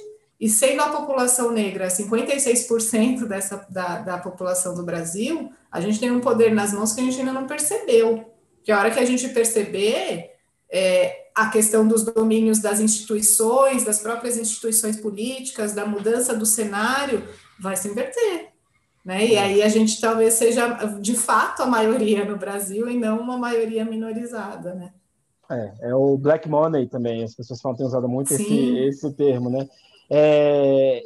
e 0.45 0.49
sendo 0.51 0.83
a 0.83 0.91
população 0.91 1.51
negra 1.51 1.89
56% 1.89 3.27
dessa, 3.27 3.67
da, 3.71 4.01
da 4.01 4.19
população 4.19 4.75
do 4.75 4.83
Brasil, 4.83 5.51
a 5.73 5.81
gente 5.81 5.99
tem 5.99 6.11
um 6.11 6.21
poder 6.21 6.55
nas 6.55 6.71
mãos 6.71 6.93
que 6.93 7.01
a 7.01 7.05
gente 7.05 7.19
ainda 7.19 7.33
não 7.33 7.47
percebeu. 7.47 8.31
Que 8.63 8.71
a 8.71 8.79
hora 8.79 8.91
que 8.91 9.01
a 9.01 9.07
gente 9.07 9.27
perceber, 9.31 10.33
é, 10.71 11.29
a 11.35 11.49
questão 11.49 11.89
dos 11.89 12.05
domínios 12.05 12.59
das 12.59 12.79
instituições, 12.79 13.85
das 13.85 14.01
próprias 14.01 14.37
instituições 14.37 15.01
políticas, 15.01 15.73
da 15.73 15.87
mudança 15.87 16.37
do 16.37 16.45
cenário, 16.45 17.27
vai 17.59 17.75
se 17.75 17.89
inverter. 17.89 18.51
Né? 19.03 19.29
E 19.29 19.39
aí 19.39 19.63
a 19.63 19.69
gente 19.71 19.99
talvez 19.99 20.35
seja, 20.35 20.69
de 21.01 21.15
fato, 21.15 21.63
a 21.63 21.67
maioria 21.67 22.23
no 22.27 22.37
Brasil 22.37 22.87
e 22.91 22.99
não 22.99 23.19
uma 23.19 23.39
maioria 23.39 23.83
minorizada, 23.83 24.75
né? 24.75 24.93
É, 25.51 25.89
é 25.89 25.95
o 25.95 26.19
black 26.19 26.47
money 26.47 26.87
também, 26.87 27.25
as 27.25 27.35
pessoas 27.35 27.63
falam, 27.63 27.79
têm 27.79 27.87
usado 27.87 28.07
muito 28.07 28.35
esse, 28.35 28.77
esse 28.77 29.11
termo, 29.15 29.49
né? 29.49 29.67
É, 30.17 31.03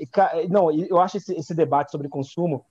não, 0.50 0.70
eu 0.70 1.00
acho 1.00 1.16
esse, 1.16 1.32
esse, 1.32 1.54
debate 1.54 1.90
sobre 1.90 2.10
consumo 2.10 2.62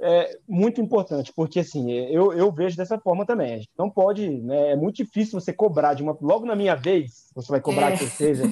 é 0.00 0.38
muito 0.48 0.80
importante, 0.80 1.30
porque 1.36 1.60
assim, 1.60 1.92
eu, 1.92 2.32
eu 2.32 2.50
vejo 2.50 2.74
dessa 2.74 2.98
forma 2.98 3.26
também. 3.26 3.52
A 3.52 3.56
gente 3.58 3.70
não 3.78 3.90
pode, 3.90 4.30
né, 4.30 4.70
é 4.70 4.76
muito 4.76 4.96
difícil 4.96 5.38
você 5.38 5.52
cobrar 5.52 5.92
de 5.92 6.02
uma. 6.02 6.16
Logo 6.22 6.46
na 6.46 6.56
minha 6.56 6.74
vez, 6.74 7.30
você 7.34 7.52
vai 7.52 7.60
cobrar 7.60 7.92
é. 7.92 7.96
que 7.98 8.06
seja 8.06 8.44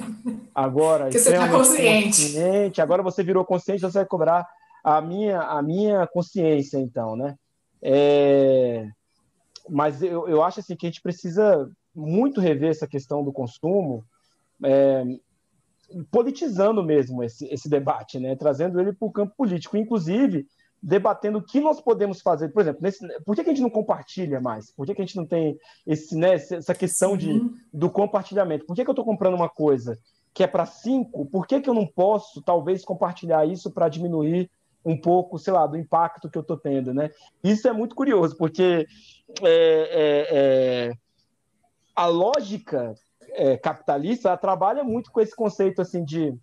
agora. 0.53 1.09
que 1.11 1.17
você 1.17 1.31
está 1.31 1.49
consciente. 1.49 2.21
consciente. 2.21 2.81
Agora 2.81 3.01
você 3.01 3.23
virou 3.23 3.43
consciente, 3.43 3.81
você 3.81 3.97
vai 3.99 4.05
cobrar 4.05 4.47
a 4.83 5.01
minha, 5.01 5.41
a 5.41 5.59
minha 5.63 6.05
consciência, 6.05 6.77
então, 6.77 7.15
né? 7.15 7.35
É, 7.81 8.87
mas 9.67 10.03
eu, 10.03 10.27
eu 10.27 10.43
acho 10.43 10.59
assim, 10.59 10.75
que 10.75 10.85
a 10.85 10.89
gente 10.89 11.01
precisa 11.01 11.67
muito 11.95 12.39
rever 12.39 12.69
essa 12.69 12.87
questão 12.87 13.23
do 13.23 13.33
consumo. 13.33 14.05
É, 14.63 15.03
politizando 16.11 16.83
mesmo 16.83 17.23
esse, 17.23 17.45
esse 17.47 17.69
debate, 17.69 18.19
né? 18.19 18.35
trazendo 18.35 18.79
ele 18.79 18.93
para 18.93 19.07
o 19.07 19.11
campo 19.11 19.33
político, 19.35 19.77
inclusive 19.77 20.47
debatendo 20.83 21.37
o 21.37 21.41
que 21.41 21.61
nós 21.61 21.79
podemos 21.79 22.21
fazer. 22.21 22.49
Por 22.49 22.61
exemplo, 22.61 22.81
nesse, 22.81 23.07
por 23.23 23.35
que, 23.35 23.43
que, 23.43 23.49
a 23.49 23.53
gente 23.53 23.63
não 23.63 23.69
compartilha 23.69 24.41
mais? 24.41 24.69
Por 24.71 24.85
que, 24.85 24.93
que 24.93 25.01
a 25.01 25.05
gente 25.05 25.15
não 25.15 25.25
tem 25.25 25.57
esse, 25.87 26.13
né, 26.17 26.33
essa 26.33 26.75
questão 26.75 27.15
de, 27.15 27.41
do 27.71 27.89
compartilhamento? 27.89 28.65
Por 28.65 28.75
que, 28.75 28.83
que 28.83 28.89
eu 28.89 28.93
estou 28.93 29.05
comprando 29.05 29.35
uma 29.35 29.47
coisa 29.47 29.97
que 30.33 30.43
é 30.43 30.47
para 30.47 30.65
cinco? 30.65 31.25
Por 31.27 31.47
que, 31.47 31.61
que 31.61 31.69
eu 31.69 31.73
não 31.73 31.87
posso, 31.87 32.41
talvez, 32.41 32.83
compartilhar 32.83 33.45
isso 33.45 33.71
para 33.71 33.87
diminuir 33.87 34.51
um 34.85 34.99
pouco, 34.99 35.39
sei 35.39 35.53
lá, 35.53 35.65
do 35.65 35.77
impacto 35.77 36.29
que 36.29 36.37
eu 36.37 36.41
estou 36.41 36.57
tendo, 36.57 36.93
né? 36.93 37.09
Isso 37.41 37.67
é 37.69 37.71
muito 37.71 37.95
curioso, 37.95 38.35
porque 38.35 38.85
é, 39.41 39.47
é, 39.47 40.27
é, 40.31 40.93
a 41.95 42.07
lógica 42.07 42.93
é, 43.33 43.57
capitalista 43.57 44.29
ela 44.29 44.37
trabalha 44.37 44.83
muito 44.83 45.11
com 45.11 45.21
esse 45.21 45.35
conceito 45.35 45.81
assim 45.81 46.03
de 46.03 46.33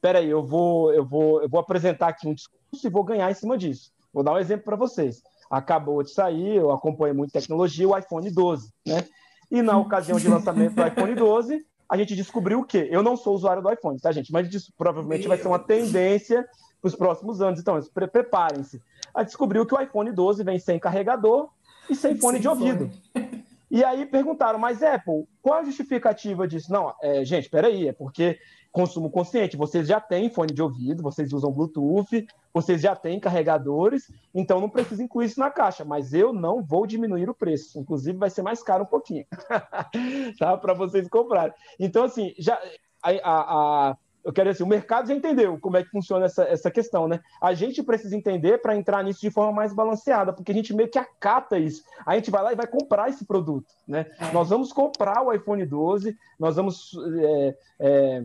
peraí, 0.00 0.28
eu 0.28 0.42
vou, 0.42 0.92
eu 0.92 1.04
vou, 1.04 1.42
eu 1.42 1.48
vou 1.48 1.60
apresentar 1.60 2.08
aqui 2.08 2.26
um 2.26 2.34
discurso 2.34 2.86
e 2.86 2.90
vou 2.90 3.04
ganhar 3.04 3.30
em 3.30 3.34
cima 3.34 3.56
disso. 3.56 3.92
Vou 4.12 4.24
dar 4.24 4.32
um 4.32 4.38
exemplo 4.38 4.64
para 4.64 4.76
vocês. 4.76 5.22
Acabou 5.50 6.02
de 6.02 6.10
sair, 6.10 6.56
eu 6.56 6.70
acompanho 6.70 7.14
muito 7.14 7.32
tecnologia, 7.32 7.88
o 7.88 7.96
iPhone 7.96 8.30
12, 8.30 8.72
né? 8.86 9.04
E 9.50 9.62
na 9.62 9.76
ocasião 9.76 10.18
de 10.18 10.28
lançamento 10.28 10.74
do 10.74 10.86
iPhone 10.86 11.14
12, 11.14 11.66
a 11.88 11.96
gente 11.96 12.14
descobriu 12.14 12.60
o 12.60 12.64
quê? 12.64 12.88
Eu 12.90 13.02
não 13.02 13.16
sou 13.16 13.34
usuário 13.34 13.62
do 13.62 13.70
iPhone, 13.70 13.98
tá, 13.98 14.12
gente? 14.12 14.32
Mas 14.32 14.52
isso 14.52 14.72
provavelmente 14.78 15.26
vai 15.26 15.36
ser 15.36 15.48
uma 15.48 15.58
tendência 15.58 16.48
para 16.80 16.88
os 16.88 16.94
próximos 16.94 17.42
anos. 17.42 17.58
Então, 17.58 17.80
pre 17.92 18.06
preparem-se. 18.06 18.80
A 19.12 19.24
descobriu 19.24 19.66
que 19.66 19.74
o 19.74 19.80
iPhone 19.80 20.12
12 20.12 20.44
vem 20.44 20.58
sem 20.58 20.78
carregador 20.78 21.48
e 21.88 21.96
sem 21.96 22.16
fone 22.16 22.34
sem 22.34 22.42
de 22.42 22.48
ouvido. 22.48 22.90
Fone. 23.12 23.44
E 23.70 23.84
aí 23.84 24.04
perguntaram, 24.04 24.58
mas 24.58 24.82
Apple, 24.82 25.28
qual 25.40 25.60
a 25.60 25.64
justificativa 25.64 26.48
disso? 26.48 26.72
Não, 26.72 26.92
é, 27.00 27.24
gente, 27.24 27.48
peraí, 27.48 27.88
é 27.88 27.92
porque 27.92 28.38
consumo 28.72 29.10
consciente, 29.10 29.56
vocês 29.56 29.86
já 29.88 30.00
têm 30.00 30.30
fone 30.30 30.52
de 30.52 30.62
ouvido, 30.62 31.02
vocês 31.02 31.32
usam 31.32 31.52
Bluetooth, 31.52 32.26
vocês 32.52 32.80
já 32.80 32.94
têm 32.94 33.18
carregadores, 33.18 34.10
então 34.34 34.60
não 34.60 34.68
precisa 34.68 35.02
incluir 35.02 35.26
isso 35.26 35.40
na 35.40 35.50
caixa, 35.50 35.84
mas 35.84 36.14
eu 36.14 36.32
não 36.32 36.62
vou 36.62 36.86
diminuir 36.86 37.28
o 37.28 37.34
preço, 37.34 37.78
inclusive 37.78 38.16
vai 38.16 38.30
ser 38.30 38.42
mais 38.42 38.62
caro 38.62 38.84
um 38.84 38.86
pouquinho, 38.86 39.26
tá? 40.38 40.56
Para 40.56 40.74
vocês 40.74 41.08
comprarem. 41.08 41.52
Então, 41.78 42.04
assim, 42.04 42.32
já 42.38 42.60
a, 43.02 43.10
a, 43.24 43.96
eu 44.24 44.32
quero 44.32 44.50
dizer, 44.50 44.62
o 44.62 44.66
mercado 44.66 45.08
já 45.08 45.14
entendeu 45.14 45.58
como 45.58 45.76
é 45.76 45.82
que 45.82 45.90
funciona 45.90 46.26
essa, 46.26 46.44
essa 46.44 46.70
questão, 46.70 47.08
né? 47.08 47.20
A 47.40 47.54
gente 47.54 47.82
precisa 47.82 48.16
entender 48.16 48.58
para 48.58 48.76
entrar 48.76 49.02
nisso 49.02 49.20
de 49.20 49.30
forma 49.30 49.52
mais 49.52 49.72
balanceada, 49.72 50.32
porque 50.32 50.52
a 50.52 50.54
gente 50.54 50.74
meio 50.74 50.90
que 50.90 50.98
acata 50.98 51.58
isso. 51.58 51.82
A 52.04 52.14
gente 52.14 52.30
vai 52.30 52.42
lá 52.42 52.52
e 52.52 52.56
vai 52.56 52.66
comprar 52.66 53.08
esse 53.08 53.24
produto, 53.24 53.66
né? 53.86 54.06
É. 54.18 54.32
Nós 54.32 54.50
vamos 54.50 54.72
comprar 54.72 55.22
o 55.22 55.32
iPhone 55.32 55.64
12, 55.64 56.16
nós 56.38 56.56
vamos 56.56 56.92
é, 57.18 57.56
é, 57.80 58.24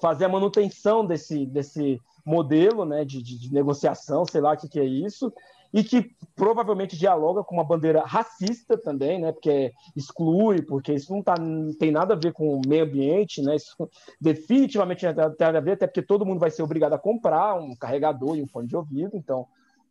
fazer 0.00 0.26
a 0.26 0.28
manutenção 0.28 1.04
desse, 1.04 1.46
desse 1.46 2.00
modelo 2.24 2.84
né, 2.84 3.04
de, 3.04 3.22
de, 3.22 3.38
de 3.38 3.52
negociação, 3.52 4.24
sei 4.24 4.40
lá 4.40 4.52
o 4.52 4.56
que, 4.56 4.68
que 4.68 4.80
é 4.80 4.84
isso, 4.84 5.32
e 5.72 5.82
que 5.82 6.10
provavelmente 6.36 6.98
dialoga 6.98 7.42
com 7.42 7.54
uma 7.54 7.64
bandeira 7.64 8.04
racista 8.04 8.76
também, 8.76 9.20
né? 9.20 9.32
Porque 9.32 9.72
exclui, 9.96 10.60
porque 10.62 10.92
isso 10.92 11.12
não, 11.12 11.22
tá, 11.22 11.34
não 11.38 11.72
tem 11.72 11.90
nada 11.90 12.14
a 12.14 12.18
ver 12.18 12.32
com 12.32 12.56
o 12.56 12.60
meio 12.66 12.84
ambiente, 12.84 13.40
né? 13.40 13.56
Isso 13.56 13.88
definitivamente 14.20 15.06
tem 15.38 15.46
a 15.46 15.60
ver, 15.60 15.72
até 15.72 15.86
porque 15.86 16.02
todo 16.02 16.26
mundo 16.26 16.40
vai 16.40 16.50
ser 16.50 16.62
obrigado 16.62 16.92
a 16.92 16.98
comprar 16.98 17.54
um 17.54 17.74
carregador 17.74 18.36
e 18.36 18.42
um 18.42 18.46
fone 18.46 18.68
de 18.68 18.76
ouvido, 18.76 19.16
então 19.16 19.46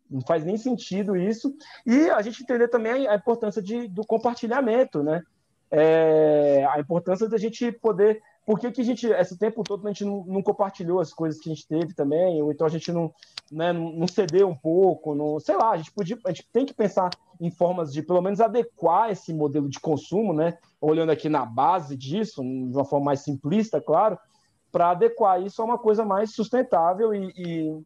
não 0.10 0.22
faz 0.22 0.44
nem 0.44 0.58
sentido 0.58 1.16
isso. 1.16 1.56
E 1.86 2.10
a 2.10 2.22
gente 2.22 2.44
entender 2.44 2.68
também 2.68 3.08
a 3.08 3.16
importância 3.16 3.62
de, 3.62 3.88
do 3.88 4.06
compartilhamento, 4.06 5.02
né? 5.02 5.24
É, 5.74 6.68
a 6.70 6.80
importância 6.80 7.30
da 7.30 7.38
gente 7.38 7.72
poder 7.72 8.22
por 8.46 8.60
que, 8.60 8.72
que 8.72 8.82
a 8.82 8.84
gente, 8.84 9.08
esse 9.08 9.38
tempo 9.38 9.64
todo, 9.64 9.86
a 9.88 9.92
gente 9.92 10.04
não, 10.04 10.24
não, 10.26 10.42
compartilhou 10.42 11.00
as 11.00 11.14
coisas 11.14 11.40
que 11.40 11.50
a 11.50 11.54
gente 11.54 11.68
teve 11.68 11.94
também, 11.94 12.42
ou 12.42 12.52
então 12.52 12.66
a 12.66 12.70
gente 12.70 12.92
não, 12.92 13.14
né, 13.52 13.72
não 13.72 14.08
cedeu 14.08 14.50
um 14.50 14.56
pouco, 14.56 15.14
não, 15.14 15.40
sei 15.40 15.56
lá, 15.56 15.72
a 15.72 15.78
gente, 15.78 15.92
podia, 15.92 16.18
a 16.26 16.30
gente 16.32 16.48
tem 16.52 16.66
que 16.66 16.74
pensar 16.74 17.12
em 17.40 17.52
formas 17.52 17.94
de, 17.94 18.02
pelo 18.02 18.22
menos, 18.22 18.42
adequar 18.42 19.12
esse 19.12 19.34
modelo 19.34 19.70
de 19.70 19.80
consumo, 19.80 20.34
né, 20.34 20.58
olhando 20.80 21.12
aqui 21.12 21.30
na 21.30 21.46
base 21.46 21.96
disso, 21.96 22.42
de 22.42 22.76
uma 22.76 22.86
forma 22.86 23.06
mais 23.06 23.22
simplista, 23.22 23.80
claro, 23.80 24.18
para 24.72 24.92
adequar 24.92 25.42
isso 25.42 25.62
a 25.62 25.66
uma 25.66 25.78
coisa 25.78 26.04
mais 26.04 26.34
sustentável 26.34 27.14
e, 27.14 27.32
e, 27.36 27.82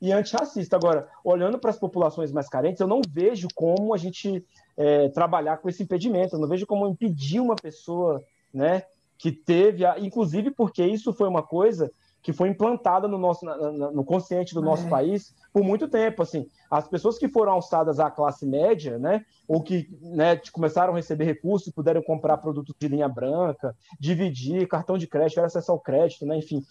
e 0.00 0.12
antirracista. 0.12 0.76
Agora, 0.76 1.08
olhando 1.22 1.58
para 1.58 1.70
as 1.70 1.78
populações 1.78 2.32
mais 2.32 2.48
carentes, 2.48 2.80
eu 2.80 2.86
não 2.86 3.02
vejo 3.06 3.48
como 3.54 3.92
a 3.92 3.98
gente 3.98 4.44
é, 4.76 5.08
trabalhar 5.08 5.58
com 5.58 5.68
esse 5.68 5.82
impedimento, 5.82 6.36
eu 6.36 6.40
não 6.40 6.48
vejo 6.48 6.66
como 6.66 6.86
impedir 6.86 7.40
uma 7.40 7.56
pessoa, 7.56 8.22
né, 8.54 8.84
que 9.18 9.32
teve, 9.32 9.84
a, 9.84 9.98
inclusive 9.98 10.50
porque 10.52 10.84
isso 10.84 11.12
foi 11.12 11.28
uma 11.28 11.42
coisa 11.42 11.90
que 12.22 12.32
foi 12.32 12.48
implantada 12.48 13.06
no 13.06 13.16
nosso 13.16 13.44
no 13.46 14.04
consciente 14.04 14.54
do 14.54 14.60
nosso 14.60 14.86
é. 14.86 14.90
país 14.90 15.34
por 15.52 15.62
muito 15.62 15.88
tempo 15.88 16.22
assim 16.22 16.46
as 16.70 16.86
pessoas 16.88 17.16
que 17.16 17.28
foram 17.28 17.52
alçadas 17.52 18.00
à 18.00 18.10
classe 18.10 18.44
média 18.44 18.98
né 18.98 19.24
ou 19.46 19.62
que 19.62 19.88
né, 20.02 20.38
começaram 20.52 20.92
a 20.92 20.96
receber 20.96 21.24
recursos 21.24 21.72
puderam 21.72 22.02
comprar 22.02 22.38
produtos 22.38 22.74
de 22.78 22.88
linha 22.88 23.08
branca 23.08 23.74
dividir 24.00 24.66
cartão 24.66 24.98
de 24.98 25.06
crédito 25.06 25.38
era 25.38 25.46
acesso 25.46 25.70
ao 25.70 25.80
crédito 25.80 26.26
né 26.26 26.36
enfim 26.36 26.62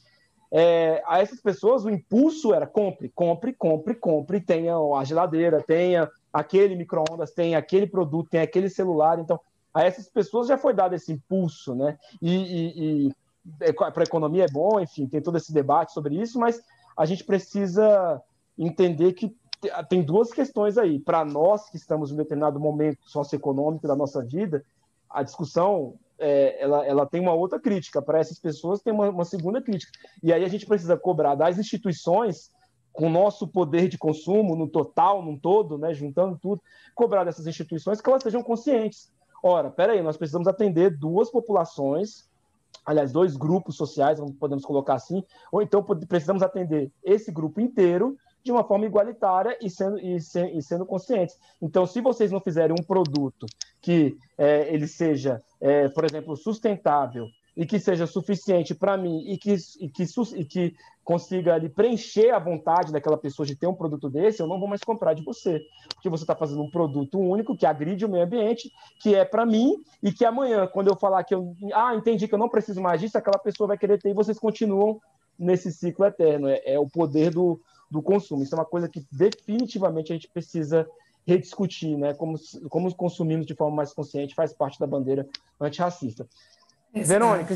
é, 0.51 1.01
a 1.05 1.19
essas 1.19 1.41
pessoas 1.41 1.85
o 1.85 1.89
impulso 1.89 2.53
era 2.53 2.67
compre 2.67 3.09
compre 3.15 3.53
compre 3.53 3.95
compre 3.95 4.41
tenha 4.41 4.75
a 4.75 5.03
geladeira 5.03 5.63
tenha 5.63 6.09
aquele 6.31 6.75
microondas 6.75 7.31
tenha 7.31 7.57
aquele 7.57 7.87
produto 7.87 8.29
tenha 8.29 8.43
aquele 8.43 8.69
celular 8.69 9.17
então 9.17 9.39
a 9.77 9.83
essas 9.83 10.09
pessoas 10.09 10.47
já 10.47 10.57
foi 10.57 10.73
dado 10.73 10.95
esse 10.95 11.13
impulso, 11.13 11.75
né? 11.75 11.99
E, 12.19 12.33
e, 12.33 13.07
e 13.07 13.15
é, 13.59 13.71
para 13.71 14.01
a 14.01 14.03
economia 14.03 14.45
é 14.45 14.51
bom, 14.51 14.79
enfim, 14.79 15.07
tem 15.07 15.21
todo 15.21 15.37
esse 15.37 15.53
debate 15.53 15.93
sobre 15.93 16.19
isso, 16.19 16.39
mas 16.39 16.59
a 16.97 17.05
gente 17.05 17.23
precisa 17.23 18.19
entender 18.57 19.13
que 19.13 19.35
tem 19.87 20.03
duas 20.03 20.31
questões 20.31 20.79
aí. 20.79 20.99
Para 20.99 21.23
nós 21.23 21.69
que 21.69 21.77
estamos 21.77 22.09
em 22.09 22.15
um 22.15 22.17
determinado 22.17 22.59
momento 22.59 23.07
socioeconômico 23.07 23.87
da 23.87 23.95
nossa 23.95 24.23
vida, 24.23 24.65
a 25.07 25.21
discussão 25.21 25.93
é, 26.17 26.59
ela, 26.59 26.85
ela 26.85 27.05
tem 27.05 27.21
uma 27.21 27.33
outra 27.33 27.59
crítica. 27.59 28.01
Para 28.01 28.19
essas 28.19 28.39
pessoas 28.39 28.81
tem 28.81 28.91
uma, 28.91 29.09
uma 29.09 29.25
segunda 29.25 29.61
crítica. 29.61 29.91
E 30.23 30.33
aí 30.33 30.43
a 30.43 30.47
gente 30.47 30.65
precisa 30.65 30.97
cobrar 30.97 31.35
das 31.35 31.59
instituições 31.59 32.51
com 32.91 33.05
o 33.05 33.11
nosso 33.11 33.47
poder 33.47 33.87
de 33.87 33.97
consumo 33.97 34.55
no 34.55 34.67
total, 34.67 35.23
no 35.23 35.39
todo, 35.39 35.77
né, 35.77 35.93
juntando 35.93 36.35
tudo, 36.41 36.63
cobrar 36.95 37.23
dessas 37.23 37.45
instituições 37.45 38.01
que 38.01 38.09
elas 38.09 38.23
sejam 38.23 38.41
conscientes 38.41 39.15
Ora, 39.41 39.69
peraí, 39.69 40.01
nós 40.01 40.17
precisamos 40.17 40.47
atender 40.47 40.97
duas 40.97 41.29
populações, 41.29 42.29
aliás, 42.85 43.11
dois 43.11 43.35
grupos 43.35 43.75
sociais, 43.75 44.19
podemos 44.39 44.65
colocar 44.65 44.95
assim, 44.95 45.23
ou 45.51 45.61
então 45.61 45.83
precisamos 45.83 46.41
atender 46.41 46.91
esse 47.03 47.31
grupo 47.31 47.61
inteiro 47.61 48.17
de 48.43 48.51
uma 48.51 48.63
forma 48.63 48.85
igualitária 48.85 49.57
e 49.61 49.69
sendo, 49.69 49.99
e, 49.99 50.19
se, 50.21 50.41
e 50.51 50.61
sendo 50.61 50.85
conscientes. 50.85 51.37
Então, 51.61 51.85
se 51.85 51.99
vocês 51.99 52.31
não 52.31 52.39
fizerem 52.39 52.75
um 52.79 52.83
produto 52.83 53.45
que 53.81 54.17
é, 54.37 54.73
ele 54.73 54.87
seja, 54.87 55.41
é, 55.59 55.89
por 55.89 56.05
exemplo, 56.05 56.35
sustentável 56.35 57.27
e 57.57 57.65
que 57.65 57.79
seja 57.79 58.05
suficiente 58.05 58.75
para 58.75 58.95
mim 58.95 59.23
e 59.27 59.35
que, 59.35 59.55
e 59.79 59.89
que, 59.89 60.05
e 60.35 60.45
que 60.45 60.75
consiga 61.03 61.55
ali, 61.55 61.67
preencher 61.67 62.29
a 62.29 62.37
vontade 62.37 62.91
daquela 62.91 63.17
pessoa 63.17 63.45
de 63.45 63.55
ter 63.55 63.65
um 63.65 63.73
produto 63.73 64.09
desse, 64.09 64.41
eu 64.41 64.47
não 64.47 64.59
vou 64.59 64.67
mais 64.67 64.83
comprar 64.83 65.15
de 65.15 65.23
você. 65.23 65.59
Porque 65.95 66.07
você 66.07 66.23
está 66.23 66.35
fazendo 66.35 66.61
um 66.61 66.69
produto 66.69 67.17
único 67.17 67.57
que 67.57 67.65
agride 67.65 68.05
o 68.05 68.09
meio 68.09 68.25
ambiente, 68.25 68.71
que 69.01 69.15
é 69.15 69.25
para 69.25 69.43
mim, 69.43 69.81
e 70.03 70.11
que 70.11 70.23
amanhã, 70.23 70.67
quando 70.67 70.89
eu 70.89 70.95
falar 70.95 71.23
que 71.23 71.33
eu 71.33 71.55
ah, 71.73 71.95
entendi 71.95 72.27
que 72.27 72.35
eu 72.35 72.39
não 72.39 72.49
preciso 72.49 72.79
mais 72.79 73.01
disso, 73.01 73.17
aquela 73.17 73.39
pessoa 73.39 73.69
vai 73.69 73.77
querer 73.77 73.99
ter 73.99 74.11
e 74.11 74.13
vocês 74.13 74.37
continuam 74.37 75.01
nesse 75.39 75.71
ciclo 75.71 76.05
eterno. 76.05 76.47
É, 76.47 76.61
é 76.63 76.79
o 76.79 76.87
poder 76.87 77.31
do, 77.31 77.59
do 77.89 78.03
consumo. 78.03 78.43
Isso 78.43 78.53
é 78.53 78.59
uma 78.59 78.65
coisa 78.65 78.87
que 78.87 79.03
definitivamente 79.11 80.11
a 80.11 80.15
gente 80.15 80.27
precisa 80.27 80.87
rediscutir, 81.25 81.97
né? 81.97 82.13
Como, 82.13 82.37
como 82.69 82.93
consumimos 82.95 83.47
de 83.47 83.55
forma 83.55 83.77
mais 83.77 83.93
consciente 83.93 84.35
faz 84.35 84.53
parte 84.53 84.79
da 84.79 84.85
bandeira 84.85 85.27
antirracista. 85.59 86.27
Verônica, 87.03 87.55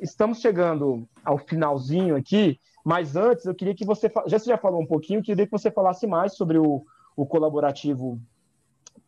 estamos 0.00 0.40
chegando 0.40 1.06
ao 1.24 1.38
finalzinho 1.38 2.16
aqui, 2.16 2.58
mas 2.84 3.16
antes 3.16 3.44
eu 3.44 3.54
queria 3.54 3.74
que 3.74 3.84
você. 3.84 4.10
Já 4.26 4.38
você 4.38 4.50
já 4.50 4.58
falou 4.58 4.80
um 4.80 4.86
pouquinho, 4.86 5.20
eu 5.20 5.24
queria 5.24 5.44
que 5.44 5.52
você 5.52 5.70
falasse 5.70 6.06
mais 6.06 6.34
sobre 6.34 6.58
o, 6.58 6.84
o 7.16 7.26
colaborativo 7.26 8.18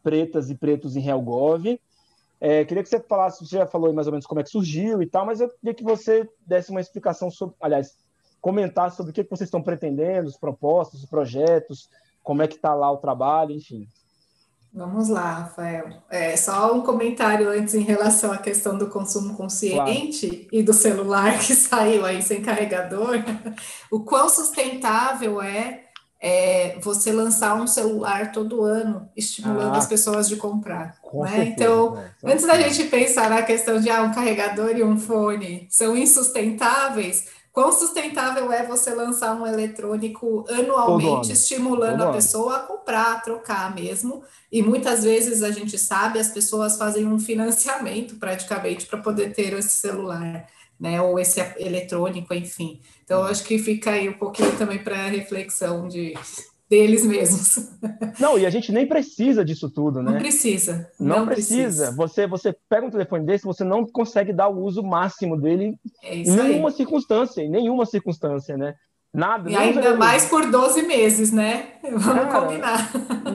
Pretas 0.02 0.50
e 0.50 0.54
Pretos 0.54 0.96
em 0.96 1.06
Helgov. 1.06 1.78
É, 2.40 2.64
queria 2.64 2.82
que 2.82 2.88
você 2.88 2.98
falasse, 2.98 3.46
você 3.46 3.56
já 3.58 3.66
falou 3.66 3.92
mais 3.92 4.08
ou 4.08 4.12
menos 4.12 4.26
como 4.26 4.40
é 4.40 4.42
que 4.42 4.50
surgiu 4.50 5.00
e 5.00 5.06
tal, 5.06 5.24
mas 5.24 5.40
eu 5.40 5.48
queria 5.48 5.74
que 5.74 5.84
você 5.84 6.28
desse 6.44 6.70
uma 6.70 6.80
explicação 6.80 7.30
sobre, 7.30 7.54
aliás, 7.60 7.96
comentar 8.40 8.90
sobre 8.90 9.12
o 9.12 9.14
que, 9.14 9.22
que 9.22 9.30
vocês 9.30 9.46
estão 9.46 9.62
pretendendo, 9.62 10.28
os 10.28 10.36
propostas, 10.36 11.00
os 11.00 11.06
projetos, 11.08 11.88
como 12.20 12.42
é 12.42 12.48
que 12.48 12.56
está 12.56 12.74
lá 12.74 12.90
o 12.90 12.96
trabalho, 12.96 13.52
enfim. 13.52 13.86
Vamos 14.74 15.10
lá, 15.10 15.40
Rafael. 15.40 16.02
É, 16.08 16.34
só 16.34 16.74
um 16.74 16.80
comentário 16.80 17.50
antes 17.50 17.74
em 17.74 17.82
relação 17.82 18.32
à 18.32 18.38
questão 18.38 18.78
do 18.78 18.88
consumo 18.88 19.34
consciente 19.34 20.28
claro. 20.28 20.48
e 20.50 20.62
do 20.62 20.72
celular 20.72 21.38
que 21.44 21.54
saiu 21.54 22.06
aí 22.06 22.22
sem 22.22 22.40
carregador. 22.40 23.16
O 23.90 24.00
quão 24.00 24.30
sustentável 24.30 25.42
é, 25.42 25.84
é 26.18 26.78
você 26.80 27.12
lançar 27.12 27.54
um 27.54 27.66
celular 27.66 28.32
todo 28.32 28.62
ano, 28.62 29.10
estimulando 29.14 29.74
ah, 29.74 29.78
as 29.78 29.86
pessoas 29.86 30.26
de 30.26 30.36
comprar. 30.36 30.94
Né? 31.12 31.52
Então, 31.54 31.96
né? 31.96 32.10
antes 32.24 32.46
da 32.46 32.58
gente 32.58 32.84
pensar 32.84 33.28
na 33.28 33.42
questão 33.42 33.78
de 33.78 33.90
ah, 33.90 34.02
um 34.02 34.12
carregador 34.12 34.70
e 34.74 34.82
um 34.82 34.98
fone 34.98 35.66
são 35.68 35.94
insustentáveis, 35.94 37.26
Quão 37.52 37.70
sustentável 37.70 38.50
é 38.50 38.66
você 38.66 38.94
lançar 38.94 39.34
um 39.34 39.46
eletrônico 39.46 40.42
anualmente, 40.48 41.32
estimulando 41.32 41.98
Todo 41.98 42.08
a 42.08 42.12
pessoa 42.12 42.56
a 42.56 42.60
comprar, 42.60 43.12
a 43.12 43.20
trocar 43.20 43.74
mesmo? 43.74 44.22
E 44.50 44.62
muitas 44.62 45.04
vezes 45.04 45.42
a 45.42 45.50
gente 45.50 45.76
sabe, 45.76 46.18
as 46.18 46.28
pessoas 46.28 46.78
fazem 46.78 47.06
um 47.06 47.18
financiamento 47.18 48.16
praticamente 48.16 48.86
para 48.86 48.98
poder 48.98 49.34
ter 49.34 49.52
esse 49.52 49.76
celular, 49.76 50.48
né? 50.80 51.02
Ou 51.02 51.18
esse 51.18 51.40
eletrônico, 51.58 52.32
enfim. 52.32 52.80
Então, 53.04 53.22
acho 53.24 53.44
que 53.44 53.58
fica 53.58 53.90
aí 53.90 54.08
um 54.08 54.14
pouquinho 54.14 54.56
também 54.56 54.82
para 54.82 55.08
reflexão 55.08 55.88
de 55.88 56.14
deles 56.72 57.04
mesmos. 57.04 57.70
Não, 58.18 58.38
e 58.38 58.46
a 58.46 58.50
gente 58.50 58.72
nem 58.72 58.86
precisa 58.86 59.44
disso 59.44 59.68
tudo, 59.68 60.02
né? 60.02 60.12
Não 60.12 60.18
precisa. 60.18 60.90
Não, 60.98 61.18
não 61.18 61.26
precisa. 61.26 61.56
precisa. 61.56 61.96
Você, 61.96 62.26
você 62.26 62.56
pega 62.66 62.86
um 62.86 62.90
telefone 62.90 63.26
desse, 63.26 63.44
você 63.44 63.62
não 63.62 63.84
consegue 63.84 64.32
dar 64.32 64.48
o 64.48 64.62
uso 64.62 64.82
máximo 64.82 65.38
dele 65.38 65.76
é 66.02 66.16
em 66.16 66.30
nenhuma 66.30 66.70
aí. 66.70 66.74
circunstância, 66.74 67.42
em 67.42 67.50
nenhuma 67.50 67.84
circunstância, 67.84 68.56
né? 68.56 68.74
Nada. 69.12 69.50
E 69.50 69.54
ainda 69.54 69.94
mais 69.96 70.24
por 70.24 70.50
12 70.50 70.82
meses, 70.82 71.30
né? 71.30 71.72
Vamos 71.84 72.04
Cara, 72.04 72.40
combinar. 72.40 72.90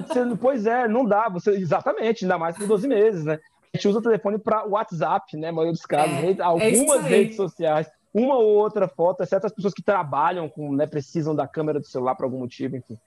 Você, 0.07 0.35
pois 0.41 0.65
é, 0.65 0.87
não 0.87 1.05
dá. 1.05 1.29
Você, 1.29 1.51
exatamente, 1.51 2.25
ainda 2.25 2.39
mais 2.39 2.57
por 2.57 2.65
12 2.65 2.87
meses, 2.87 3.23
né? 3.23 3.39
A 3.71 3.77
gente 3.77 3.87
usa 3.87 3.99
o 3.99 4.01
telefone 4.01 4.39
para 4.39 4.65
WhatsApp, 4.65 5.37
né? 5.37 5.49
A 5.49 5.51
maioria 5.51 5.73
dos 5.73 5.85
casos, 5.85 6.13
é, 6.13 6.21
rede, 6.21 6.41
é 6.41 6.43
algumas 6.43 7.05
é 7.05 7.09
redes 7.09 7.35
sociais, 7.35 7.87
uma 8.11 8.35
ou 8.35 8.55
outra 8.55 8.87
foto, 8.87 9.21
exceto 9.21 9.45
as 9.45 9.53
pessoas 9.53 9.75
que 9.75 9.83
trabalham 9.83 10.49
com, 10.49 10.73
né, 10.73 10.87
precisam 10.87 11.35
da 11.35 11.47
câmera 11.47 11.79
do 11.79 11.85
celular 11.85 12.15
por 12.15 12.23
algum 12.23 12.39
motivo, 12.39 12.75
enfim. 12.75 12.97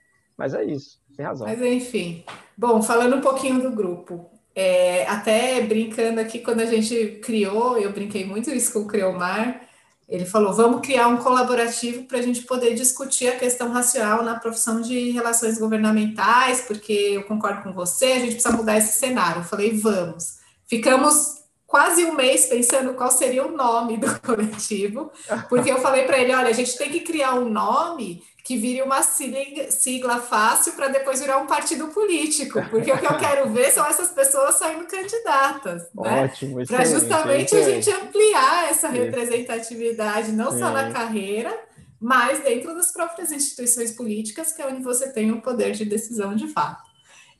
Mas 0.41 0.55
é 0.55 0.63
isso, 0.63 0.97
tem 1.15 1.23
razão. 1.23 1.45
Mas 1.45 1.61
enfim. 1.61 2.23
Bom, 2.57 2.81
falando 2.81 3.15
um 3.15 3.21
pouquinho 3.21 3.61
do 3.61 3.69
grupo. 3.69 4.27
É, 4.55 5.05
até 5.07 5.61
brincando 5.61 6.19
aqui, 6.19 6.39
quando 6.39 6.61
a 6.61 6.65
gente 6.65 7.19
criou, 7.23 7.77
eu 7.77 7.93
brinquei 7.93 8.25
muito 8.25 8.49
isso 8.49 8.73
com 8.73 8.79
o 8.79 8.87
Creomar, 8.87 9.61
ele 10.09 10.25
falou: 10.25 10.51
vamos 10.51 10.81
criar 10.81 11.07
um 11.09 11.17
colaborativo 11.17 12.05
para 12.05 12.17
a 12.17 12.21
gente 12.23 12.41
poder 12.41 12.73
discutir 12.73 13.27
a 13.27 13.37
questão 13.37 13.71
racial 13.71 14.23
na 14.23 14.39
profissão 14.39 14.81
de 14.81 15.11
relações 15.11 15.59
governamentais, 15.59 16.61
porque 16.61 16.91
eu 16.91 17.23
concordo 17.25 17.61
com 17.61 17.71
você, 17.71 18.05
a 18.05 18.19
gente 18.19 18.33
precisa 18.33 18.57
mudar 18.57 18.79
esse 18.79 18.97
cenário. 18.97 19.41
Eu 19.41 19.45
falei: 19.45 19.77
vamos. 19.77 20.39
Ficamos 20.67 21.43
quase 21.67 22.03
um 22.03 22.15
mês 22.15 22.47
pensando 22.47 22.95
qual 22.95 23.11
seria 23.11 23.45
o 23.45 23.55
nome 23.55 23.97
do 23.97 24.07
coletivo, 24.25 25.11
porque 25.47 25.71
eu 25.71 25.77
falei 25.77 26.05
para 26.05 26.17
ele: 26.17 26.33
olha, 26.33 26.49
a 26.49 26.53
gente 26.53 26.75
tem 26.77 26.89
que 26.89 27.01
criar 27.01 27.35
um 27.35 27.47
nome 27.47 28.23
que 28.51 28.57
vire 28.57 28.81
uma 28.81 29.01
sigla 29.01 30.19
fácil 30.19 30.73
para 30.73 30.89
depois 30.89 31.21
virar 31.21 31.37
um 31.37 31.47
partido 31.47 31.87
político, 31.87 32.61
porque 32.69 32.91
o 32.91 32.97
que 32.97 33.05
eu 33.05 33.17
quero 33.17 33.49
ver 33.49 33.71
são 33.71 33.85
essas 33.85 34.09
pessoas 34.09 34.55
saindo 34.55 34.85
candidatas, 34.85 35.83
né? 35.95 36.25
Ótimo, 36.25 36.65
para 36.67 36.83
justamente 36.83 37.55
a 37.55 37.63
gente 37.63 37.89
ampliar 37.89 38.69
essa 38.69 38.89
representatividade, 38.89 40.33
não 40.33 40.51
só 40.51 40.69
na 40.69 40.91
carreira, 40.91 41.57
mas 41.97 42.43
dentro 42.43 42.75
das 42.75 42.91
próprias 42.91 43.31
instituições 43.31 43.91
políticas, 43.91 44.51
que 44.51 44.61
é 44.61 44.67
onde 44.67 44.83
você 44.83 45.09
tem 45.13 45.31
o 45.31 45.41
poder 45.41 45.71
de 45.71 45.85
decisão 45.85 46.35
de 46.35 46.49
fato. 46.49 46.91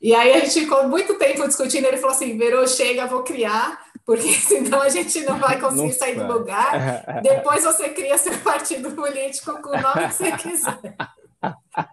E 0.01 0.15
aí 0.15 0.31
a 0.33 0.39
gente 0.39 0.61
ficou 0.61 0.88
muito 0.88 1.15
tempo 1.15 1.45
discutindo, 1.45 1.88
ele 1.88 1.97
falou 1.97 2.15
assim, 2.15 2.38
Verô, 2.38 2.65
chega, 2.65 3.05
vou 3.05 3.21
criar, 3.23 3.83
porque 4.06 4.28
senão 4.34 4.82
a 4.82 4.90
gente 4.90 5.22
não 5.22 5.38
vai 5.38 5.60
conseguir 5.60 5.82
não 5.82 5.94
sair 5.94 6.15
do 6.15 6.28
lugar. 6.28 7.03
Depois 7.22 7.64
você 7.64 7.90
cria 7.90 8.18
seu 8.18 8.38
partido 8.40 8.91
político 8.91 9.61
com 9.61 9.69
o 9.69 9.82
nome 9.82 10.07
que 10.07 10.14
você 10.14 10.32
quiser. 10.34 10.95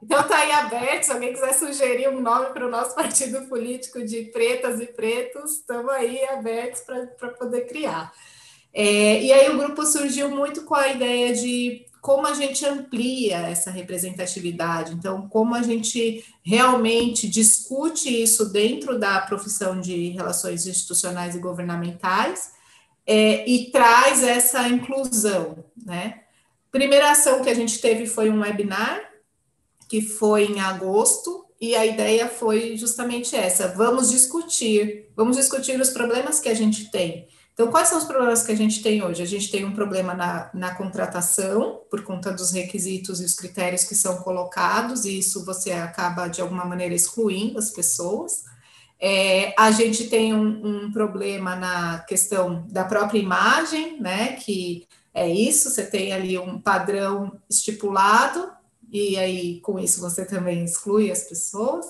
Então 0.03 0.23
tá 0.25 0.39
aí 0.39 0.53
aberto, 0.53 1.05
se 1.05 1.13
alguém 1.13 1.33
quiser 1.33 1.55
sugerir 1.55 2.09
um 2.09 2.21
nome 2.21 2.47
para 2.47 2.67
o 2.67 2.71
nosso 2.71 2.95
partido 2.95 3.49
político 3.49 4.05
de 4.05 4.25
pretas 4.25 4.79
e 4.79 4.87
pretos, 4.87 5.53
estamos 5.53 5.91
aí 5.91 6.23
abertos 6.25 6.83
para 7.19 7.31
poder 7.31 7.63
criar. 7.63 8.13
É, 8.75 9.23
e 9.23 9.33
aí 9.33 9.49
o 9.49 9.57
grupo 9.57 9.85
surgiu 9.87 10.31
muito 10.31 10.65
com 10.65 10.75
a 10.75 10.89
ideia 10.89 11.33
de 11.33 11.87
como 12.01 12.27
a 12.27 12.35
gente 12.35 12.65
amplia 12.65 13.39
essa 13.39 13.71
representatividade, 13.71 14.95
então, 14.95 15.29
como 15.29 15.55
a 15.55 15.63
gente 15.63 16.25
realmente 16.43 17.29
discute 17.29 18.09
isso 18.23 18.47
dentro 18.47 18.99
da 18.99 19.21
profissão 19.21 19.81
de 19.81 20.11
relações 20.11 20.67
institucionais 20.67 21.35
e 21.35 21.41
governamentais 21.41 22.53
é, 23.07 23.49
e 23.49 23.71
traz 23.71 24.23
essa 24.23 24.69
inclusão, 24.69 25.65
né? 25.85 26.23
Primeira 26.71 27.11
ação 27.11 27.43
que 27.43 27.51
a 27.51 27.55
gente 27.55 27.81
teve 27.81 28.07
foi 28.07 28.31
um 28.31 28.41
webinar, 28.41 29.01
que 29.89 30.03
foi 30.03 30.45
em 30.45 30.61
agosto, 30.61 31.47
e 31.61 31.75
a 31.75 31.85
ideia 31.85 32.29
foi 32.29 32.77
justamente 32.77 33.35
essa: 33.35 33.69
vamos 33.69 34.11
discutir, 34.11 35.11
vamos 35.17 35.37
discutir 35.37 35.81
os 35.81 35.91
problemas 35.91 36.39
que 36.39 36.49
a 36.49 36.55
gente 36.55 36.91
tem 36.91 37.27
então, 37.59 37.73
quais 37.73 37.89
são 37.89 37.99
os 37.99 38.05
problemas 38.05 38.45
que 38.45 38.53
a 38.53 38.57
gente 38.57 38.81
tem 38.81 39.03
hoje? 39.03 39.21
A 39.21 39.27
gente 39.27 39.51
tem 39.51 39.65
um 39.65 39.73
problema 39.73 40.15
na, 40.15 40.49
na 40.55 40.77
contratação, 40.77 41.81
por 41.91 42.05
conta 42.05 42.31
dos 42.31 42.53
requisitos 42.53 43.21
e 43.21 43.25
os 43.25 43.35
critérios 43.35 43.83
que 43.83 43.97
são 43.97 44.19
colocados, 44.19 45.05
e 45.05 45.19
isso 45.19 45.45
você 45.45 45.73
acaba, 45.73 46.29
de 46.29 46.41
alguma 46.41 46.65
maneira, 46.65 46.95
excluindo 46.95 47.59
as 47.59 47.71
pessoas. 47.71 48.45
É, 49.01 49.53
a 49.59 49.73
gente 49.73 50.07
tem 50.07 50.33
um, 50.33 50.85
um, 50.85 50.93
problema 50.93 51.57
na 51.57 51.99
questão 51.99 52.65
da 52.69 52.85
própria 52.85 53.19
imagem, 53.19 54.01
né? 54.01 54.35
Que 54.35 54.87
é 55.13 55.29
isso, 55.29 55.69
você 55.69 55.85
tem 55.85 56.13
ali 56.13 56.39
um 56.39 56.61
padrão 56.61 57.41
estipulado, 57.51 58.53
e 58.89 59.17
aí 59.17 59.61
com 59.63 59.81
isso 59.81 60.01
você 60.01 60.25
também 60.25 60.63
exclui 60.63 61.11
as 61.11 61.25
pessoas. 61.25 61.87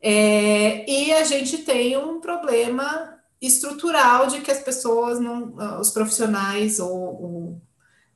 É, 0.00 0.90
e 0.90 1.12
a 1.12 1.24
gente 1.24 1.58
tem 1.58 1.94
um 1.94 2.22
problema 2.22 3.13
estrutural 3.46 4.26
de 4.26 4.40
que 4.40 4.50
as 4.50 4.60
pessoas, 4.60 5.20
não, 5.20 5.54
ah, 5.58 5.80
os 5.80 5.90
profissionais 5.90 6.78
ou, 6.78 6.92
ou, 6.92 7.62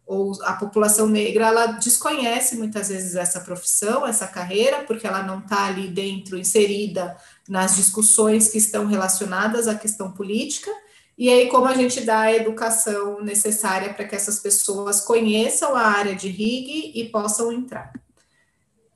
ou, 0.07 0.45
a 0.45 0.55
população 0.55 1.07
negra, 1.07 1.47
ela 1.47 1.67
desconhece 1.67 2.57
muitas 2.57 2.89
vezes 2.89 3.15
essa 3.15 3.41
profissão, 3.41 4.07
essa 4.07 4.27
carreira, 4.27 4.85
porque 4.85 5.07
ela 5.07 5.23
não 5.23 5.41
está 5.41 5.67
ali 5.67 5.89
dentro, 5.89 6.39
inserida 6.39 7.17
nas 7.49 7.77
discussões 7.77 8.49
que 8.49 8.59
estão 8.59 8.87
relacionadas 8.87 9.69
à 9.69 9.75
questão 9.75 10.13
política, 10.13 10.71
e 11.17 11.29
aí 11.29 11.49
como 11.49 11.67
a 11.67 11.75
gente 11.75 12.01
dá 12.03 12.21
a 12.21 12.35
educação 12.35 13.21
necessária 13.23 13.93
para 13.93 14.07
que 14.07 14.15
essas 14.15 14.39
pessoas 14.39 15.01
conheçam 15.01 15.75
a 15.75 15.83
área 15.83 16.15
de 16.15 16.29
RIG 16.29 16.93
e 16.95 17.09
possam 17.09 17.51
entrar. 17.51 17.93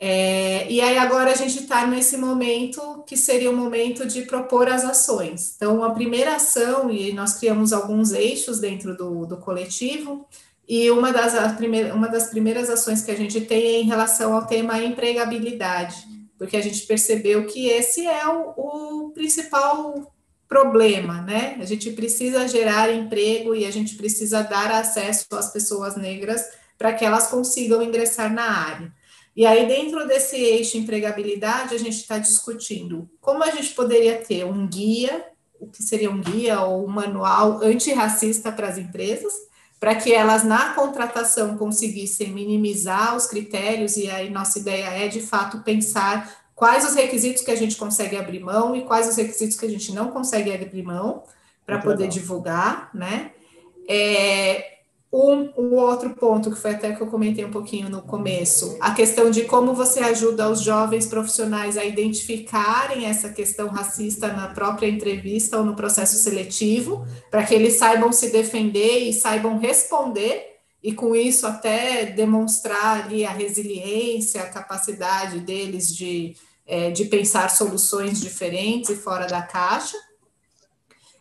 É, 0.04 0.68
e 0.68 0.80
aí 0.80 0.98
agora 0.98 1.30
a 1.30 1.34
gente 1.36 1.60
está 1.60 1.86
nesse 1.86 2.16
momento 2.16 3.04
que 3.06 3.16
seria 3.16 3.48
o 3.48 3.56
momento 3.56 4.04
de 4.04 4.22
propor 4.22 4.68
as 4.68 4.84
ações. 4.84 5.54
Então, 5.54 5.84
a 5.84 5.90
primeira 5.90 6.34
ação, 6.34 6.90
e 6.90 7.12
nós 7.12 7.34
criamos 7.34 7.72
alguns 7.72 8.10
eixos 8.10 8.58
dentro 8.58 8.96
do, 8.96 9.24
do 9.24 9.36
coletivo, 9.36 10.26
e 10.68 10.90
uma 10.90 11.12
das, 11.12 11.34
uma 11.94 12.08
das 12.08 12.30
primeiras 12.30 12.68
ações 12.68 13.04
que 13.04 13.12
a 13.12 13.16
gente 13.16 13.42
tem 13.42 13.62
é 13.62 13.80
em 13.80 13.86
relação 13.86 14.34
ao 14.34 14.44
tema 14.44 14.82
empregabilidade, 14.82 16.04
porque 16.36 16.56
a 16.56 16.60
gente 16.60 16.84
percebeu 16.84 17.46
que 17.46 17.68
esse 17.68 18.04
é 18.04 18.26
o, 18.26 18.54
o 18.56 19.10
principal 19.10 20.12
problema, 20.48 21.22
né? 21.22 21.56
A 21.60 21.64
gente 21.64 21.92
precisa 21.92 22.48
gerar 22.48 22.92
emprego 22.92 23.54
e 23.54 23.64
a 23.64 23.70
gente 23.70 23.94
precisa 23.94 24.42
dar 24.42 24.72
acesso 24.72 25.26
às 25.30 25.52
pessoas 25.52 25.94
negras 25.94 26.44
para 26.76 26.92
que 26.92 27.04
elas 27.04 27.28
consigam 27.28 27.80
ingressar 27.80 28.34
na 28.34 28.50
área. 28.50 29.01
E 29.34 29.46
aí, 29.46 29.66
dentro 29.66 30.06
desse 30.06 30.36
eixo 30.36 30.76
empregabilidade, 30.76 31.74
a 31.74 31.78
gente 31.78 31.96
está 31.96 32.18
discutindo 32.18 33.08
como 33.20 33.42
a 33.42 33.50
gente 33.50 33.70
poderia 33.70 34.18
ter 34.18 34.44
um 34.44 34.66
guia, 34.66 35.24
o 35.58 35.66
que 35.66 35.82
seria 35.82 36.10
um 36.10 36.20
guia 36.20 36.60
ou 36.60 36.84
um 36.84 36.90
manual 36.90 37.62
antirracista 37.62 38.52
para 38.52 38.68
as 38.68 38.76
empresas, 38.76 39.32
para 39.80 39.94
que 39.94 40.12
elas, 40.12 40.44
na 40.44 40.74
contratação, 40.74 41.56
conseguissem 41.56 42.30
minimizar 42.30 43.16
os 43.16 43.26
critérios, 43.26 43.96
e 43.96 44.08
aí 44.08 44.30
nossa 44.30 44.58
ideia 44.58 44.84
é, 44.84 45.08
de 45.08 45.20
fato, 45.20 45.62
pensar 45.62 46.42
quais 46.54 46.84
os 46.84 46.94
requisitos 46.94 47.42
que 47.42 47.50
a 47.50 47.56
gente 47.56 47.76
consegue 47.76 48.16
abrir 48.16 48.38
mão 48.38 48.76
e 48.76 48.82
quais 48.84 49.08
os 49.08 49.16
requisitos 49.16 49.56
que 49.56 49.66
a 49.66 49.68
gente 49.68 49.92
não 49.92 50.10
consegue 50.10 50.52
abrir 50.52 50.82
mão 50.82 51.24
para 51.66 51.78
poder 51.78 52.04
legal. 52.04 52.10
divulgar, 52.10 52.90
né? 52.94 53.32
É, 53.88 54.81
um, 55.12 55.74
outro 55.74 56.10
ponto, 56.10 56.50
que 56.50 56.58
foi 56.58 56.70
até 56.70 56.92
que 56.92 57.02
eu 57.02 57.06
comentei 57.06 57.44
um 57.44 57.50
pouquinho 57.50 57.90
no 57.90 58.00
começo, 58.00 58.78
a 58.80 58.92
questão 58.92 59.30
de 59.30 59.44
como 59.44 59.74
você 59.74 60.00
ajuda 60.00 60.48
os 60.48 60.62
jovens 60.62 61.04
profissionais 61.04 61.76
a 61.76 61.84
identificarem 61.84 63.04
essa 63.04 63.28
questão 63.28 63.68
racista 63.68 64.28
na 64.28 64.48
própria 64.48 64.88
entrevista 64.88 65.58
ou 65.58 65.64
no 65.64 65.76
processo 65.76 66.16
seletivo, 66.16 67.06
para 67.30 67.44
que 67.44 67.54
eles 67.54 67.74
saibam 67.74 68.10
se 68.10 68.30
defender 68.30 69.00
e 69.00 69.12
saibam 69.12 69.58
responder, 69.58 70.50
e 70.82 70.92
com 70.94 71.14
isso 71.14 71.46
até 71.46 72.06
demonstrar 72.06 73.04
ali 73.04 73.24
a 73.24 73.30
resiliência, 73.30 74.42
a 74.42 74.48
capacidade 74.48 75.40
deles 75.40 75.94
de, 75.94 76.34
é, 76.66 76.90
de 76.90 77.04
pensar 77.04 77.50
soluções 77.50 78.18
diferentes 78.18 78.90
e 78.90 78.96
fora 78.96 79.26
da 79.26 79.42
caixa. 79.42 79.96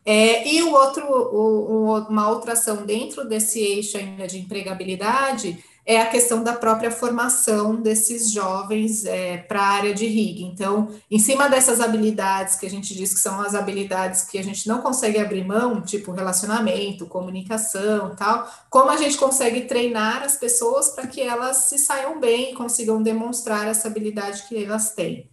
É, 0.06 0.48
e 0.48 0.64
o 0.64 0.72
outro, 0.72 1.06
o, 1.06 2.00
uma 2.10 2.30
outra 2.30 2.54
ação 2.54 2.86
dentro 2.86 3.24
desse 3.28 3.60
eixo 3.60 3.98
ainda 3.98 4.28
de 4.28 4.40
empregabilidade 4.40 5.64
é 5.86 6.00
a 6.00 6.08
questão 6.08 6.44
da 6.44 6.54
própria 6.54 6.92
formação 6.92 7.76
desses 7.76 8.32
jovens 8.32 9.04
é, 9.06 9.38
para 9.38 9.62
a 9.62 9.68
área 9.68 9.94
de 9.94 10.06
RIG. 10.06 10.44
Então, 10.44 10.90
em 11.10 11.18
cima 11.18 11.50
dessas 11.50 11.80
habilidades 11.80 12.56
que 12.56 12.66
a 12.66 12.70
gente 12.70 12.94
diz 12.94 13.14
que 13.14 13.20
são 13.20 13.42
as 13.42 13.56
habilidades 13.56 14.24
que 14.24 14.38
a 14.38 14.44
gente 14.44 14.68
não 14.68 14.82
consegue 14.82 15.18
abrir 15.18 15.44
mão, 15.44 15.82
tipo 15.82 16.12
relacionamento, 16.12 17.08
comunicação 17.08 18.16
tal, 18.16 18.48
como 18.70 18.92
a 18.92 18.98
gente 18.98 19.18
consegue 19.18 19.62
treinar 19.62 20.24
as 20.24 20.36
pessoas 20.36 20.90
para 20.90 21.08
que 21.08 21.20
elas 21.20 21.58
se 21.58 21.80
saiam 21.80 22.20
bem 22.20 22.52
e 22.52 22.56
consigam 22.56 23.02
demonstrar 23.02 23.68
essa 23.68 23.88
habilidade 23.88 24.44
que 24.48 24.64
elas 24.64 24.92
têm. 24.94 25.28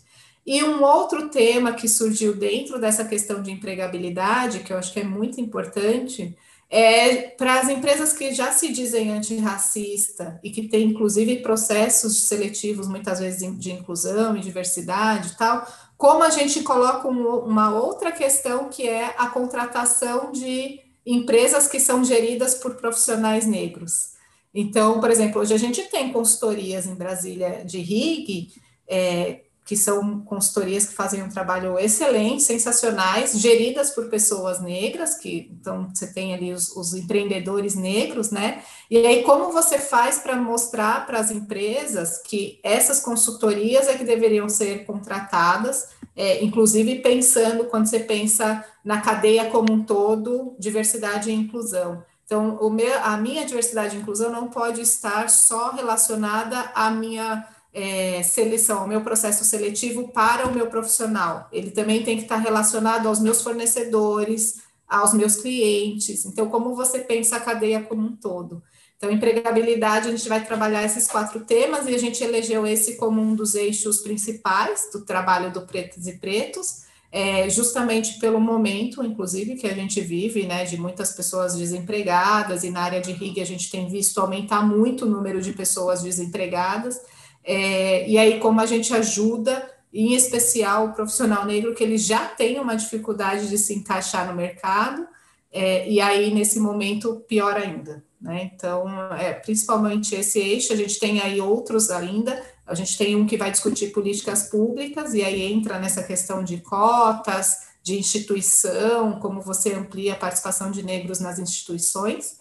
E 0.50 0.64
um 0.64 0.82
outro 0.82 1.28
tema 1.28 1.74
que 1.74 1.86
surgiu 1.86 2.34
dentro 2.34 2.80
dessa 2.80 3.04
questão 3.04 3.42
de 3.42 3.50
empregabilidade, 3.50 4.60
que 4.60 4.72
eu 4.72 4.78
acho 4.78 4.94
que 4.94 5.00
é 5.00 5.04
muito 5.04 5.38
importante, 5.38 6.34
é 6.70 7.16
para 7.36 7.60
as 7.60 7.68
empresas 7.68 8.14
que 8.14 8.32
já 8.32 8.50
se 8.50 8.72
dizem 8.72 9.10
antirracista 9.10 10.40
e 10.42 10.48
que 10.48 10.66
têm, 10.66 10.88
inclusive, 10.88 11.42
processos 11.42 12.28
seletivos, 12.28 12.88
muitas 12.88 13.20
vezes, 13.20 13.58
de 13.58 13.72
inclusão 13.72 14.38
e 14.38 14.40
diversidade 14.40 15.32
e 15.32 15.36
tal, 15.36 15.70
como 15.98 16.22
a 16.22 16.30
gente 16.30 16.62
coloca 16.62 17.06
uma 17.06 17.78
outra 17.78 18.10
questão 18.10 18.70
que 18.70 18.88
é 18.88 19.14
a 19.18 19.26
contratação 19.26 20.32
de 20.32 20.80
empresas 21.04 21.68
que 21.68 21.78
são 21.78 22.02
geridas 22.02 22.54
por 22.54 22.76
profissionais 22.76 23.46
negros. 23.46 24.14
Então, 24.54 24.98
por 24.98 25.10
exemplo, 25.10 25.42
hoje 25.42 25.52
a 25.52 25.58
gente 25.58 25.82
tem 25.90 26.10
consultorias 26.10 26.86
em 26.86 26.94
Brasília 26.94 27.62
de 27.66 27.80
RIG, 27.80 28.48
é, 28.88 29.42
que 29.68 29.76
são 29.76 30.20
consultorias 30.20 30.86
que 30.86 30.94
fazem 30.94 31.22
um 31.22 31.28
trabalho 31.28 31.78
excelente, 31.78 32.42
sensacionais, 32.42 33.38
geridas 33.38 33.90
por 33.90 34.08
pessoas 34.08 34.62
negras, 34.62 35.16
que 35.18 35.50
então 35.60 35.90
você 35.92 36.06
tem 36.10 36.32
ali 36.32 36.54
os, 36.54 36.74
os 36.74 36.94
empreendedores 36.94 37.74
negros, 37.74 38.30
né? 38.30 38.62
E 38.90 38.96
aí, 38.96 39.22
como 39.24 39.52
você 39.52 39.78
faz 39.78 40.20
para 40.20 40.36
mostrar 40.36 41.06
para 41.06 41.18
as 41.18 41.30
empresas 41.30 42.16
que 42.16 42.58
essas 42.62 43.00
consultorias 43.00 43.88
é 43.88 43.98
que 43.98 44.04
deveriam 44.04 44.48
ser 44.48 44.86
contratadas, 44.86 45.90
é, 46.16 46.42
inclusive 46.42 47.00
pensando, 47.00 47.66
quando 47.66 47.88
você 47.88 48.00
pensa 48.00 48.64
na 48.82 49.02
cadeia 49.02 49.50
como 49.50 49.70
um 49.70 49.84
todo, 49.84 50.56
diversidade 50.58 51.28
e 51.30 51.34
inclusão. 51.34 52.02
Então, 52.24 52.58
meu, 52.70 53.04
a 53.04 53.18
minha 53.18 53.44
diversidade 53.44 53.96
e 53.96 54.00
inclusão 54.00 54.30
não 54.30 54.48
pode 54.48 54.80
estar 54.80 55.28
só 55.28 55.72
relacionada 55.72 56.58
à 56.74 56.90
minha 56.90 57.46
é, 57.78 58.22
seleção, 58.24 58.84
o 58.84 58.88
meu 58.88 59.02
processo 59.02 59.44
seletivo 59.44 60.08
para 60.08 60.48
o 60.48 60.52
meu 60.52 60.66
profissional. 60.66 61.48
Ele 61.52 61.70
também 61.70 62.02
tem 62.02 62.16
que 62.16 62.24
estar 62.24 62.38
relacionado 62.38 63.06
aos 63.06 63.20
meus 63.20 63.40
fornecedores, 63.40 64.56
aos 64.88 65.12
meus 65.12 65.36
clientes. 65.36 66.24
Então, 66.24 66.48
como 66.48 66.74
você 66.74 66.98
pensa 66.98 67.36
a 67.36 67.40
cadeia 67.40 67.80
como 67.80 68.04
um 68.04 68.16
todo? 68.16 68.60
Então, 68.96 69.12
empregabilidade, 69.12 70.08
a 70.08 70.10
gente 70.10 70.28
vai 70.28 70.44
trabalhar 70.44 70.82
esses 70.82 71.06
quatro 71.06 71.44
temas 71.44 71.86
e 71.86 71.94
a 71.94 71.98
gente 71.98 72.22
elegeu 72.24 72.66
esse 72.66 72.96
como 72.96 73.22
um 73.22 73.36
dos 73.36 73.54
eixos 73.54 73.98
principais 73.98 74.88
do 74.92 75.04
trabalho 75.04 75.52
do 75.52 75.60
Pretos 75.60 76.08
e 76.08 76.18
Pretos, 76.18 76.88
é, 77.12 77.48
justamente 77.48 78.18
pelo 78.18 78.40
momento, 78.40 79.04
inclusive, 79.04 79.54
que 79.54 79.68
a 79.68 79.72
gente 79.72 80.00
vive, 80.00 80.46
né, 80.48 80.64
de 80.64 80.76
muitas 80.76 81.12
pessoas 81.12 81.54
desempregadas, 81.54 82.64
e 82.64 82.70
na 82.70 82.80
área 82.80 83.00
de 83.00 83.12
RIG 83.12 83.40
a 83.40 83.46
gente 83.46 83.70
tem 83.70 83.88
visto 83.88 84.20
aumentar 84.20 84.66
muito 84.66 85.04
o 85.04 85.08
número 85.08 85.40
de 85.40 85.52
pessoas 85.52 86.02
desempregadas, 86.02 87.00
é, 87.44 88.08
e 88.08 88.18
aí 88.18 88.38
como 88.38 88.60
a 88.60 88.66
gente 88.66 88.92
ajuda, 88.94 89.70
em 89.92 90.14
especial 90.14 90.86
o 90.86 90.92
profissional 90.92 91.46
negro, 91.46 91.74
que 91.74 91.82
ele 91.82 91.98
já 91.98 92.26
tem 92.26 92.58
uma 92.58 92.76
dificuldade 92.76 93.48
de 93.48 93.56
se 93.58 93.74
encaixar 93.74 94.28
no 94.28 94.36
mercado, 94.36 95.06
é, 95.50 95.88
e 95.88 96.00
aí 96.00 96.32
nesse 96.32 96.60
momento 96.60 97.24
pior 97.26 97.56
ainda. 97.56 98.04
Né? 98.20 98.50
Então, 98.52 98.86
é, 99.14 99.32
principalmente 99.32 100.14
esse 100.14 100.38
eixo, 100.38 100.72
a 100.72 100.76
gente 100.76 100.98
tem 100.98 101.20
aí 101.20 101.40
outros 101.40 101.90
ainda, 101.90 102.42
a 102.66 102.74
gente 102.74 102.98
tem 102.98 103.16
um 103.16 103.26
que 103.26 103.36
vai 103.36 103.50
discutir 103.50 103.92
políticas 103.92 104.50
públicas, 104.50 105.14
e 105.14 105.22
aí 105.22 105.50
entra 105.50 105.78
nessa 105.78 106.02
questão 106.02 106.44
de 106.44 106.58
cotas, 106.58 107.68
de 107.82 107.98
instituição, 107.98 109.18
como 109.20 109.40
você 109.40 109.72
amplia 109.72 110.12
a 110.12 110.16
participação 110.16 110.70
de 110.70 110.82
negros 110.82 111.20
nas 111.20 111.38
instituições. 111.38 112.38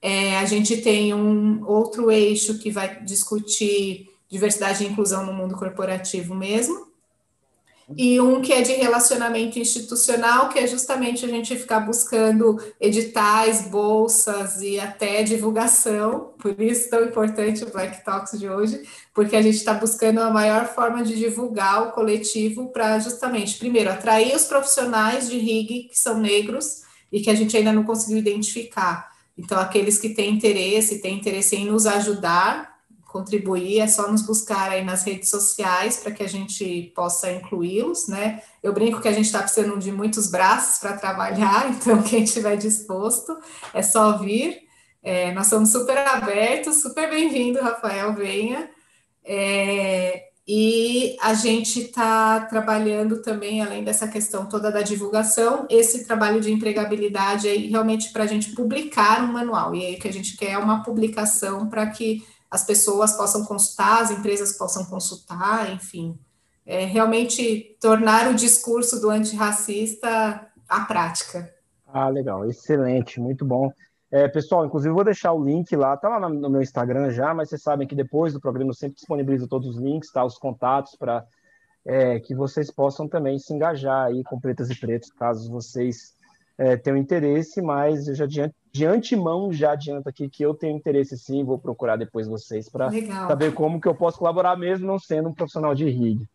É, 0.00 0.38
a 0.38 0.44
gente 0.44 0.78
tem 0.78 1.12
um 1.12 1.66
outro 1.66 2.10
eixo 2.10 2.58
que 2.58 2.70
vai 2.70 3.02
discutir 3.04 4.08
diversidade 4.28 4.84
e 4.84 4.88
inclusão 4.88 5.24
no 5.24 5.32
mundo 5.32 5.56
corporativo 5.56 6.34
mesmo, 6.34 6.86
e 7.94 8.20
um 8.20 8.42
que 8.42 8.52
é 8.52 8.62
de 8.62 8.72
relacionamento 8.72 9.60
institucional, 9.60 10.48
que 10.48 10.58
é 10.58 10.66
justamente 10.66 11.24
a 11.24 11.28
gente 11.28 11.54
ficar 11.54 11.78
buscando 11.80 12.60
editais, 12.80 13.68
bolsas 13.68 14.60
e 14.60 14.80
até 14.80 15.22
divulgação, 15.22 16.32
por 16.36 16.60
isso 16.60 16.90
tão 16.90 17.04
importante 17.04 17.62
o 17.62 17.70
Black 17.70 18.04
Talks 18.04 18.40
de 18.40 18.48
hoje, 18.48 18.82
porque 19.14 19.36
a 19.36 19.42
gente 19.42 19.58
está 19.58 19.72
buscando 19.72 20.18
a 20.18 20.30
maior 20.30 20.66
forma 20.66 21.04
de 21.04 21.14
divulgar 21.14 21.86
o 21.86 21.92
coletivo 21.92 22.72
para 22.72 22.98
justamente, 22.98 23.56
primeiro, 23.56 23.90
atrair 23.90 24.34
os 24.34 24.46
profissionais 24.46 25.30
de 25.30 25.38
RIG 25.38 25.84
que 25.88 25.96
são 25.96 26.18
negros 26.18 26.82
e 27.12 27.20
que 27.20 27.30
a 27.30 27.34
gente 27.34 27.56
ainda 27.56 27.72
não 27.72 27.84
conseguiu 27.84 28.18
identificar. 28.18 29.12
Então, 29.38 29.60
aqueles 29.60 29.96
que 29.96 30.08
têm 30.08 30.34
interesse, 30.34 31.00
têm 31.00 31.18
interesse 31.18 31.54
em 31.54 31.66
nos 31.66 31.86
ajudar 31.86 32.75
contribuir, 33.16 33.80
é 33.80 33.86
só 33.86 34.10
nos 34.10 34.22
buscar 34.22 34.70
aí 34.70 34.84
nas 34.84 35.02
redes 35.02 35.30
sociais 35.30 35.96
para 35.96 36.12
que 36.12 36.22
a 36.22 36.28
gente 36.28 36.92
possa 36.94 37.32
incluí-los, 37.32 38.08
né? 38.08 38.42
Eu 38.62 38.74
brinco 38.74 39.00
que 39.00 39.08
a 39.08 39.12
gente 39.12 39.24
está 39.24 39.40
precisando 39.40 39.78
de 39.78 39.90
muitos 39.90 40.30
braços 40.30 40.78
para 40.78 40.96
trabalhar, 40.96 41.70
então 41.72 42.02
quem 42.02 42.24
estiver 42.24 42.56
disposto 42.56 43.36
é 43.72 43.82
só 43.82 44.18
vir. 44.18 44.66
É, 45.02 45.32
nós 45.32 45.46
somos 45.46 45.70
super 45.70 45.96
abertos, 45.96 46.82
super 46.82 47.08
bem-vindo, 47.08 47.60
Rafael, 47.60 48.12
venha. 48.12 48.68
É, 49.24 50.24
e 50.46 51.16
a 51.20 51.32
gente 51.34 51.80
está 51.80 52.40
trabalhando 52.40 53.22
também, 53.22 53.62
além 53.62 53.82
dessa 53.82 54.06
questão 54.06 54.46
toda 54.46 54.70
da 54.70 54.82
divulgação, 54.82 55.66
esse 55.70 56.04
trabalho 56.06 56.40
de 56.40 56.52
empregabilidade 56.52 57.48
aí 57.48 57.68
realmente 57.68 58.12
para 58.12 58.24
a 58.24 58.26
gente 58.26 58.52
publicar 58.52 59.24
um 59.24 59.32
manual. 59.32 59.74
E 59.74 59.84
aí 59.84 59.96
que 59.96 60.06
a 60.06 60.12
gente 60.12 60.36
quer 60.36 60.58
uma 60.58 60.82
publicação 60.82 61.68
para 61.68 61.86
que 61.86 62.22
as 62.50 62.64
pessoas 62.64 63.12
possam 63.12 63.44
consultar, 63.44 64.02
as 64.02 64.10
empresas 64.10 64.52
possam 64.56 64.84
consultar, 64.84 65.72
enfim, 65.72 66.18
é, 66.64 66.84
realmente 66.84 67.76
tornar 67.80 68.28
o 68.30 68.34
discurso 68.34 69.00
do 69.00 69.10
antirracista 69.10 70.46
a 70.68 70.80
prática. 70.80 71.52
Ah, 71.86 72.08
legal, 72.08 72.48
excelente, 72.48 73.20
muito 73.20 73.44
bom. 73.44 73.70
É, 74.10 74.28
pessoal, 74.28 74.64
inclusive 74.64 74.94
vou 74.94 75.04
deixar 75.04 75.32
o 75.32 75.44
link 75.44 75.74
lá, 75.74 75.96
tá 75.96 76.08
lá 76.08 76.28
no 76.28 76.48
meu 76.48 76.62
Instagram 76.62 77.10
já, 77.10 77.34
mas 77.34 77.48
vocês 77.48 77.62
sabem 77.62 77.86
que 77.86 77.94
depois 77.94 78.32
do 78.32 78.40
programa 78.40 78.70
eu 78.70 78.74
sempre 78.74 78.96
disponibilizo 78.96 79.48
todos 79.48 79.68
os 79.68 79.76
links, 79.76 80.12
tá, 80.12 80.24
os 80.24 80.38
contatos 80.38 80.94
para 80.96 81.24
é, 81.84 82.18
que 82.20 82.34
vocês 82.34 82.70
possam 82.70 83.08
também 83.08 83.38
se 83.38 83.52
engajar 83.52 84.06
aí 84.06 84.22
com 84.24 84.40
pretas 84.40 84.70
e 84.70 84.74
pretos, 84.74 85.10
caso 85.10 85.50
vocês 85.50 86.15
é, 86.58 86.76
tenham 86.76 86.96
interesse, 86.96 87.60
mas 87.60 88.08
eu 88.08 88.14
já 88.14 88.26
de, 88.26 88.50
de 88.72 88.86
antemão 88.86 89.52
já 89.52 89.72
adianto 89.72 90.08
aqui 90.08 90.28
que 90.28 90.42
eu 90.42 90.54
tenho 90.54 90.76
interesse 90.76 91.16
sim, 91.18 91.44
vou 91.44 91.58
procurar 91.58 91.96
depois 91.96 92.26
vocês 92.26 92.68
para 92.68 92.90
saber 93.28 93.52
como 93.52 93.80
que 93.80 93.88
eu 93.88 93.94
posso 93.94 94.18
colaborar 94.18 94.56
mesmo 94.56 94.86
não 94.86 94.98
sendo 94.98 95.28
um 95.28 95.34
profissional 95.34 95.74
de 95.74 95.84
RIG. 95.84 96.26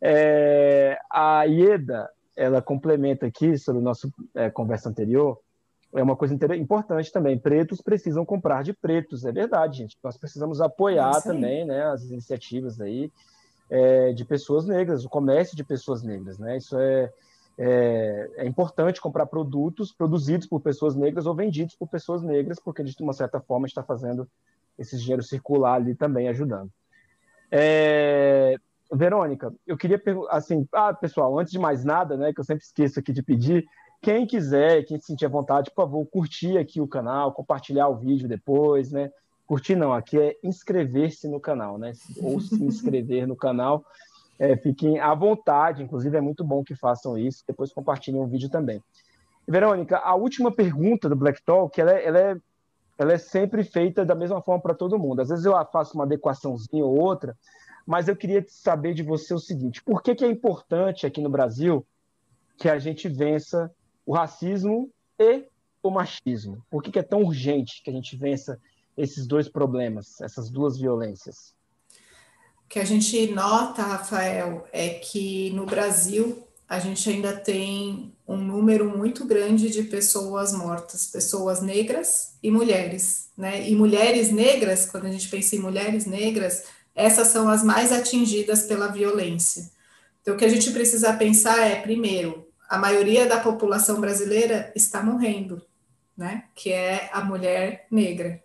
É, 0.00 0.98
a 1.10 1.44
Ieda, 1.44 2.10
ela 2.36 2.62
complementa 2.62 3.26
aqui 3.26 3.56
sobre 3.58 3.80
a 3.80 3.84
nossa 3.84 4.10
é, 4.34 4.50
conversa 4.50 4.88
anterior, 4.88 5.38
é 5.94 6.02
uma 6.02 6.16
coisa 6.16 6.34
importante 6.56 7.12
também. 7.12 7.38
Pretos 7.38 7.82
precisam 7.82 8.24
comprar 8.24 8.64
de 8.64 8.72
pretos, 8.72 9.26
é 9.26 9.32
verdade, 9.32 9.78
gente. 9.78 9.98
Nós 10.02 10.16
precisamos 10.16 10.60
apoiar 10.60 11.20
também 11.22 11.66
né, 11.66 11.84
as 11.84 12.04
iniciativas 12.04 12.80
aí 12.80 13.12
é, 13.68 14.12
de 14.12 14.24
pessoas 14.24 14.66
negras, 14.66 15.04
o 15.04 15.08
comércio 15.08 15.54
de 15.54 15.62
pessoas 15.62 16.02
negras, 16.02 16.38
né? 16.38 16.56
Isso 16.56 16.78
é, 16.78 17.12
é, 17.58 18.30
é, 18.36 18.46
importante 18.46 19.00
comprar 19.00 19.26
produtos 19.26 19.92
produzidos 19.92 20.46
por 20.46 20.60
pessoas 20.60 20.94
negras 20.96 21.26
ou 21.26 21.34
vendidos 21.34 21.74
por 21.74 21.88
pessoas 21.88 22.22
negras, 22.22 22.58
porque 22.58 22.82
de 22.82 22.94
uma 23.00 23.12
certa 23.12 23.40
forma 23.40 23.66
está 23.66 23.82
fazendo 23.82 24.28
esse 24.78 24.98
dinheiro 24.98 25.22
circular 25.22 25.74
ali 25.74 25.94
também 25.94 26.28
ajudando. 26.28 26.70
É, 27.50 28.56
Verônica, 28.92 29.52
eu 29.66 29.76
queria 29.76 29.98
perguntar 29.98 30.36
assim, 30.36 30.66
ah, 30.72 30.92
pessoal, 30.92 31.38
antes 31.38 31.52
de 31.52 31.58
mais 31.58 31.84
nada, 31.84 32.16
né, 32.16 32.32
que 32.32 32.40
eu 32.40 32.44
sempre 32.44 32.64
esqueço 32.64 32.98
aqui 32.98 33.12
de 33.12 33.22
pedir, 33.22 33.66
quem 34.02 34.26
quiser, 34.26 34.84
quem 34.84 34.98
se 34.98 35.06
sentir 35.06 35.26
à 35.26 35.28
vontade, 35.28 35.70
por 35.70 35.84
favor, 35.84 36.04
curtir 36.06 36.58
aqui 36.58 36.80
o 36.80 36.88
canal, 36.88 37.32
compartilhar 37.32 37.88
o 37.88 37.96
vídeo 37.96 38.28
depois, 38.28 38.90
né? 38.90 39.12
Curtir 39.46 39.76
não, 39.76 39.92
aqui 39.92 40.18
é 40.18 40.36
inscrever-se 40.42 41.28
no 41.28 41.38
canal, 41.38 41.78
né? 41.78 41.92
Ou 42.20 42.40
se 42.40 42.62
inscrever 42.64 43.28
no 43.28 43.36
canal 43.36 43.84
é, 44.42 44.56
fiquem 44.56 44.98
à 44.98 45.14
vontade, 45.14 45.84
inclusive 45.84 46.16
é 46.16 46.20
muito 46.20 46.42
bom 46.42 46.64
que 46.64 46.74
façam 46.74 47.16
isso, 47.16 47.44
depois 47.46 47.72
compartilhem 47.72 48.20
o 48.20 48.26
vídeo 48.26 48.50
também. 48.50 48.82
Verônica, 49.46 49.96
a 49.98 50.16
última 50.16 50.50
pergunta 50.50 51.08
do 51.08 51.14
Black 51.14 51.40
Talk, 51.44 51.80
ela 51.80 51.92
é, 51.92 52.04
ela 52.04 52.18
é, 52.18 52.36
ela 52.98 53.12
é 53.12 53.18
sempre 53.18 53.62
feita 53.62 54.04
da 54.04 54.16
mesma 54.16 54.42
forma 54.42 54.60
para 54.60 54.74
todo 54.74 54.98
mundo. 54.98 55.22
Às 55.22 55.28
vezes 55.28 55.44
eu 55.44 55.52
faço 55.66 55.94
uma 55.94 56.02
adequaçãozinha 56.02 56.84
ou 56.84 56.98
outra, 56.98 57.38
mas 57.86 58.08
eu 58.08 58.16
queria 58.16 58.44
saber 58.48 58.94
de 58.94 59.04
você 59.04 59.32
o 59.32 59.38
seguinte: 59.38 59.80
por 59.80 60.02
que, 60.02 60.12
que 60.12 60.24
é 60.24 60.28
importante 60.28 61.06
aqui 61.06 61.20
no 61.20 61.30
Brasil 61.30 61.86
que 62.58 62.68
a 62.68 62.80
gente 62.80 63.08
vença 63.08 63.72
o 64.04 64.12
racismo 64.12 64.90
e 65.20 65.46
o 65.80 65.88
machismo? 65.88 66.64
Por 66.68 66.82
que, 66.82 66.90
que 66.90 66.98
é 66.98 67.04
tão 67.04 67.22
urgente 67.22 67.80
que 67.80 67.90
a 67.90 67.92
gente 67.92 68.16
vença 68.16 68.60
esses 68.96 69.24
dois 69.24 69.48
problemas, 69.48 70.20
essas 70.20 70.50
duas 70.50 70.76
violências? 70.76 71.54
Que 72.72 72.78
a 72.78 72.86
gente 72.86 73.26
nota, 73.26 73.82
Rafael, 73.82 74.66
é 74.72 74.88
que 74.88 75.50
no 75.50 75.66
Brasil 75.66 76.42
a 76.66 76.78
gente 76.78 77.06
ainda 77.10 77.36
tem 77.36 78.14
um 78.26 78.38
número 78.38 78.96
muito 78.96 79.26
grande 79.26 79.68
de 79.68 79.82
pessoas 79.82 80.54
mortas, 80.54 81.04
pessoas 81.04 81.60
negras 81.60 82.38
e 82.42 82.50
mulheres, 82.50 83.28
né? 83.36 83.68
E 83.68 83.76
mulheres 83.76 84.32
negras, 84.32 84.86
quando 84.86 85.04
a 85.04 85.10
gente 85.10 85.28
pensa 85.28 85.54
em 85.54 85.58
mulheres 85.58 86.06
negras, 86.06 86.64
essas 86.94 87.28
são 87.28 87.46
as 87.46 87.62
mais 87.62 87.92
atingidas 87.92 88.62
pela 88.62 88.88
violência. 88.88 89.70
Então, 90.22 90.32
o 90.32 90.38
que 90.38 90.46
a 90.46 90.48
gente 90.48 90.70
precisa 90.70 91.12
pensar 91.12 91.58
é, 91.58 91.76
primeiro, 91.82 92.48
a 92.70 92.78
maioria 92.78 93.26
da 93.26 93.38
população 93.38 94.00
brasileira 94.00 94.72
está 94.74 95.02
morrendo, 95.02 95.60
né? 96.16 96.44
Que 96.54 96.72
é 96.72 97.10
a 97.12 97.22
mulher 97.22 97.86
negra. 97.90 98.42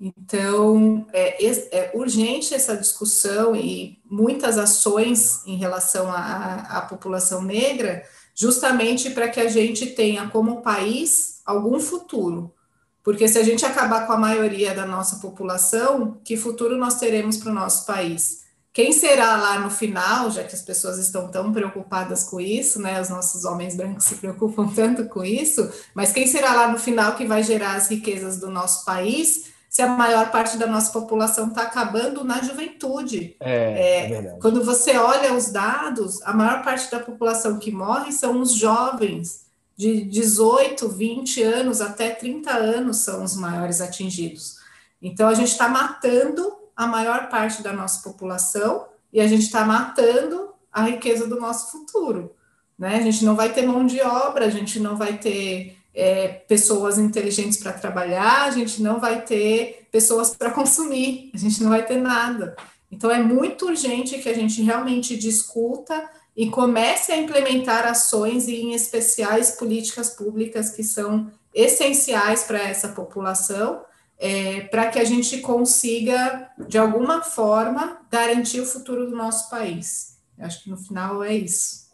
Então, 0.00 1.06
é, 1.12 1.44
é, 1.44 1.90
urgente 1.94 2.54
essa 2.54 2.76
discussão 2.76 3.56
e 3.56 3.98
muitas 4.04 4.56
ações 4.56 5.44
em 5.44 5.56
relação 5.56 6.10
à, 6.12 6.78
à 6.78 6.80
população 6.82 7.42
negra, 7.42 8.04
justamente 8.34 9.10
para 9.10 9.28
que 9.28 9.40
a 9.40 9.48
gente 9.48 9.86
tenha 9.86 10.28
como 10.28 10.62
país 10.62 11.42
algum 11.44 11.80
futuro. 11.80 12.54
Porque 13.02 13.26
se 13.26 13.38
a 13.38 13.42
gente 13.42 13.64
acabar 13.64 14.06
com 14.06 14.12
a 14.12 14.18
maioria 14.18 14.74
da 14.74 14.86
nossa 14.86 15.16
população, 15.16 16.20
que 16.22 16.36
futuro 16.36 16.76
nós 16.76 17.00
teremos 17.00 17.38
para 17.38 17.50
o 17.50 17.54
nosso 17.54 17.84
país? 17.84 18.46
Quem 18.72 18.92
será 18.92 19.36
lá 19.36 19.58
no 19.58 19.70
final, 19.70 20.30
já 20.30 20.44
que 20.44 20.54
as 20.54 20.62
pessoas 20.62 20.98
estão 20.98 21.28
tão 21.28 21.52
preocupadas 21.52 22.22
com 22.22 22.40
isso, 22.40 22.80
né? 22.80 23.00
Os 23.00 23.08
nossos 23.08 23.44
homens 23.44 23.74
brancos 23.74 24.04
se 24.04 24.16
preocupam 24.16 24.68
tanto 24.76 25.06
com 25.06 25.24
isso, 25.24 25.68
mas 25.94 26.12
quem 26.12 26.26
será 26.28 26.54
lá 26.54 26.70
no 26.70 26.78
final 26.78 27.16
que 27.16 27.24
vai 27.24 27.42
gerar 27.42 27.74
as 27.74 27.88
riquezas 27.88 28.38
do 28.38 28.50
nosso 28.50 28.84
país? 28.84 29.46
Se 29.78 29.82
a 29.82 29.86
maior 29.86 30.32
parte 30.32 30.56
da 30.56 30.66
nossa 30.66 30.90
população 30.90 31.46
está 31.46 31.62
acabando 31.62 32.24
na 32.24 32.42
juventude. 32.42 33.36
É, 33.38 33.52
é, 33.52 34.12
é 34.12 34.22
quando 34.40 34.64
você 34.64 34.98
olha 34.98 35.32
os 35.32 35.52
dados, 35.52 36.20
a 36.22 36.32
maior 36.32 36.64
parte 36.64 36.90
da 36.90 36.98
população 36.98 37.60
que 37.60 37.70
morre 37.70 38.10
são 38.10 38.40
os 38.40 38.54
jovens, 38.54 39.46
de 39.76 40.00
18, 40.02 40.88
20 40.88 41.42
anos 41.44 41.80
até 41.80 42.10
30 42.10 42.50
anos 42.50 42.96
são 42.96 43.22
os 43.22 43.36
maiores 43.36 43.80
atingidos. 43.80 44.56
Então, 45.00 45.28
a 45.28 45.34
gente 45.34 45.52
está 45.52 45.68
matando 45.68 46.52
a 46.74 46.84
maior 46.84 47.28
parte 47.28 47.62
da 47.62 47.72
nossa 47.72 48.02
população 48.02 48.84
e 49.12 49.20
a 49.20 49.28
gente 49.28 49.44
está 49.44 49.64
matando 49.64 50.54
a 50.72 50.82
riqueza 50.82 51.28
do 51.28 51.38
nosso 51.38 51.70
futuro. 51.70 52.34
Né? 52.76 52.96
A 52.96 53.02
gente 53.02 53.24
não 53.24 53.36
vai 53.36 53.52
ter 53.52 53.64
mão 53.64 53.86
de 53.86 54.00
obra, 54.00 54.46
a 54.46 54.50
gente 54.50 54.80
não 54.80 54.96
vai 54.96 55.18
ter 55.18 55.77
é, 55.98 56.28
pessoas 56.28 56.96
inteligentes 56.96 57.58
para 57.58 57.72
trabalhar, 57.72 58.44
a 58.44 58.50
gente 58.52 58.80
não 58.80 59.00
vai 59.00 59.20
ter 59.22 59.88
pessoas 59.90 60.30
para 60.30 60.52
consumir, 60.52 61.32
a 61.34 61.36
gente 61.36 61.60
não 61.60 61.70
vai 61.70 61.84
ter 61.84 61.96
nada. 61.96 62.54
Então, 62.90 63.10
é 63.10 63.20
muito 63.20 63.66
urgente 63.66 64.18
que 64.18 64.28
a 64.28 64.34
gente 64.34 64.62
realmente 64.62 65.16
discuta 65.16 66.08
e 66.36 66.48
comece 66.48 67.10
a 67.10 67.16
implementar 67.16 67.84
ações, 67.84 68.46
e 68.46 68.54
em 68.54 68.74
especiais 68.74 69.50
políticas 69.50 70.10
públicas 70.10 70.70
que 70.70 70.84
são 70.84 71.32
essenciais 71.52 72.44
para 72.44 72.60
essa 72.60 72.90
população, 72.90 73.82
é, 74.16 74.60
para 74.60 74.86
que 74.86 75.00
a 75.00 75.04
gente 75.04 75.38
consiga, 75.38 76.48
de 76.68 76.78
alguma 76.78 77.22
forma, 77.22 77.98
garantir 78.08 78.60
o 78.60 78.66
futuro 78.66 79.10
do 79.10 79.16
nosso 79.16 79.50
país. 79.50 80.16
Eu 80.38 80.46
acho 80.46 80.62
que 80.62 80.70
no 80.70 80.76
final 80.76 81.24
é 81.24 81.34
isso. 81.34 81.87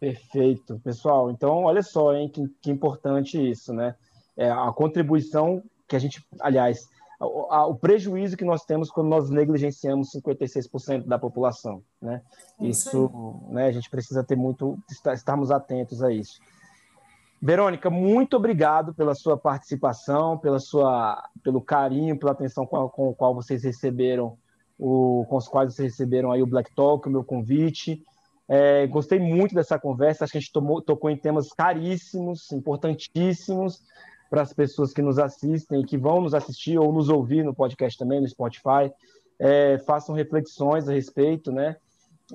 Perfeito, 0.00 0.80
pessoal. 0.82 1.30
Então, 1.30 1.64
olha 1.64 1.82
só, 1.82 2.14
hein, 2.14 2.26
que, 2.30 2.48
que 2.62 2.70
importante 2.70 3.38
isso, 3.38 3.74
né? 3.74 3.94
É, 4.34 4.50
a 4.50 4.72
contribuição 4.72 5.62
que 5.86 5.94
a 5.94 5.98
gente, 5.98 6.24
aliás, 6.40 6.88
o, 7.20 7.52
a, 7.52 7.66
o 7.66 7.74
prejuízo 7.74 8.34
que 8.34 8.44
nós 8.44 8.64
temos 8.64 8.90
quando 8.90 9.08
nós 9.08 9.28
negligenciamos 9.28 10.08
56% 10.12 11.04
da 11.04 11.18
população, 11.18 11.82
né? 12.00 12.22
Isso, 12.58 12.88
isso 12.88 13.42
né, 13.50 13.66
a 13.66 13.72
gente 13.72 13.90
precisa 13.90 14.24
ter 14.24 14.36
muito, 14.36 14.78
estarmos 14.88 15.50
atentos 15.50 16.02
a 16.02 16.10
isso. 16.10 16.40
Verônica, 17.42 17.90
muito 17.90 18.36
obrigado 18.36 18.94
pela 18.94 19.14
sua 19.14 19.36
participação, 19.36 20.38
pela 20.38 20.58
sua, 20.58 21.22
pelo 21.42 21.60
carinho, 21.60 22.18
pela 22.18 22.32
atenção 22.32 22.66
com, 22.66 22.84
a, 22.84 22.88
com 22.88 23.08
o 23.10 23.14
qual 23.14 23.34
vocês 23.34 23.64
receberam, 23.64 24.38
o, 24.78 25.26
com 25.28 25.36
os 25.36 25.46
quais 25.46 25.74
vocês 25.74 25.92
receberam 25.92 26.32
aí 26.32 26.42
o 26.42 26.46
Black 26.46 26.74
Talk, 26.74 27.06
o 27.06 27.12
meu 27.12 27.24
convite. 27.24 28.02
É, 28.52 28.84
gostei 28.88 29.20
muito 29.20 29.54
dessa 29.54 29.78
conversa, 29.78 30.24
acho 30.24 30.32
que 30.32 30.38
a 30.38 30.40
gente 30.40 30.52
tomou, 30.52 30.82
tocou 30.82 31.08
em 31.08 31.16
temas 31.16 31.52
caríssimos, 31.52 32.50
importantíssimos 32.50 33.80
para 34.28 34.42
as 34.42 34.52
pessoas 34.52 34.92
que 34.92 35.00
nos 35.00 35.20
assistem, 35.20 35.84
que 35.84 35.96
vão 35.96 36.20
nos 36.20 36.34
assistir 36.34 36.76
ou 36.76 36.92
nos 36.92 37.08
ouvir 37.08 37.44
no 37.44 37.54
podcast 37.54 37.96
também, 37.96 38.20
no 38.20 38.28
Spotify. 38.28 38.92
É, 39.38 39.78
façam 39.86 40.14
reflexões 40.14 40.88
a 40.88 40.92
respeito, 40.92 41.52
né? 41.52 41.76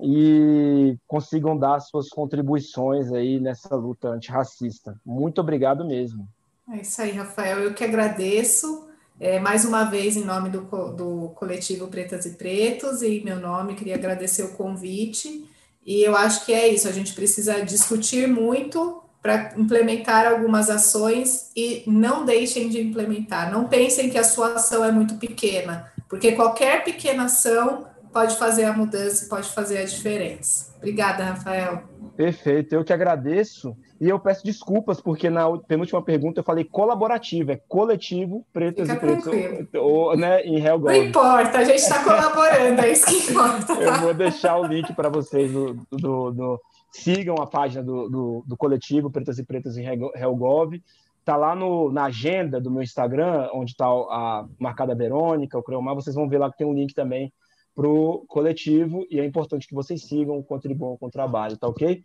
e 0.02 0.98
consigam 1.08 1.58
dar 1.58 1.80
suas 1.80 2.10
contribuições 2.10 3.12
aí 3.12 3.40
nessa 3.40 3.76
luta 3.76 4.10
antirracista. 4.10 5.00
Muito 5.06 5.40
obrigado 5.42 5.86
mesmo. 5.86 6.28
É 6.72 6.82
isso 6.82 7.02
aí, 7.02 7.12
Rafael. 7.12 7.60
Eu 7.60 7.74
que 7.74 7.84
agradeço. 7.84 8.88
É, 9.20 9.40
mais 9.40 9.64
uma 9.64 9.86
vez, 9.86 10.18
em 10.18 10.26
nome 10.26 10.50
do, 10.50 10.62
do 10.92 11.30
coletivo 11.36 11.88
Pretas 11.88 12.26
e 12.26 12.32
Pretos, 12.32 13.02
e 13.02 13.22
meu 13.24 13.40
nome, 13.40 13.76
queria 13.76 13.96
agradecer 13.96 14.44
o 14.44 14.54
convite. 14.54 15.48
E 15.86 16.02
eu 16.02 16.16
acho 16.16 16.46
que 16.46 16.54
é 16.54 16.68
isso, 16.68 16.88
a 16.88 16.92
gente 16.92 17.14
precisa 17.14 17.64
discutir 17.64 18.28
muito 18.28 19.04
para 19.22 19.54
implementar 19.58 20.28
algumas 20.28 20.70
ações 20.70 21.52
e 21.56 21.84
não 21.88 22.26
deixem 22.26 22.70
de 22.70 22.82
implementar. 22.82 23.52
Não 23.52 23.68
pensem 23.68 24.10
que 24.10 24.18
a 24.18 24.24
sua 24.24 24.54
ação 24.54 24.84
é 24.84 24.92
muito 24.92 25.16
pequena, 25.16 25.92
porque 26.10 26.32
qualquer 26.32 26.84
pequena 26.84 27.26
ação 27.26 27.88
pode 28.12 28.38
fazer 28.38 28.64
a 28.66 28.74
mudança, 28.74 29.28
pode 29.28 29.50
fazer 29.50 29.80
a 29.80 29.84
diferença. 29.84 30.74
Obrigada, 30.78 31.24
Rafael. 31.24 31.84
Perfeito, 32.16 32.74
eu 32.74 32.84
que 32.84 32.94
agradeço 32.94 33.76
e 34.00 34.10
eu 34.10 34.20
peço 34.20 34.44
desculpas 34.44 35.00
porque 35.00 35.30
na 35.30 35.58
penúltima 35.58 36.02
pergunta 36.02 36.40
eu 36.40 36.44
falei 36.44 36.66
colaborativo, 36.66 37.52
é 37.52 37.56
coletivo 37.56 38.46
pretas 38.52 38.90
Fica 38.90 39.06
e 39.06 39.22
pretos, 39.22 39.68
ou, 39.76 40.18
né, 40.18 40.42
em 40.42 40.60
Real 40.60 40.78
Não 40.80 40.94
importa, 40.94 41.60
a 41.60 41.64
gente 41.64 41.80
está 41.80 42.04
colaborando, 42.04 42.82
é 42.82 42.92
isso 42.92 43.06
que 43.06 43.32
importa. 43.32 43.74
eu 43.82 43.94
vou 44.02 44.14
deixar 44.14 44.58
o 44.58 44.66
link 44.66 44.94
para 44.94 45.08
vocês 45.08 45.52
do, 45.52 45.76
do, 45.92 46.32
do, 46.32 46.62
sigam 46.92 47.36
a 47.36 47.48
página 47.48 47.84
do, 47.84 48.10
do, 48.10 48.44
do 48.46 48.58
coletivo 48.58 49.10
Pretas 49.10 49.40
e 49.40 49.46
Pretos 49.46 49.78
em 49.78 49.86
Helgov. 49.86 50.74
Está 51.20 51.38
lá 51.38 51.56
no, 51.56 51.92
na 51.92 52.06
agenda 52.06 52.62
do 52.62 52.70
meu 52.70 52.84
Instagram, 52.84 53.50
onde 53.54 53.72
está 53.72 53.86
a 53.86 54.46
marcada 54.60 54.94
Verônica, 54.94 55.58
o 55.58 55.64
Creomar, 55.64 55.96
vocês 55.96 56.16
vão 56.16 56.30
ver 56.30 56.38
lá 56.38 56.52
que 56.52 56.58
tem 56.58 56.68
um 56.68 56.74
link 56.74 56.94
também 56.94 57.34
para 57.74 57.88
o 57.88 58.26
coletivo 58.28 59.06
e 59.10 59.20
é 59.20 59.26
importante 59.26 59.68
que 59.68 59.76
vocês 59.76 60.08
sigam, 60.08 60.42
contribuam 60.44 60.98
com 60.98 61.08
o 61.08 61.12
trabalho, 61.12 61.58
tá 61.58 61.68
ok? 61.68 62.04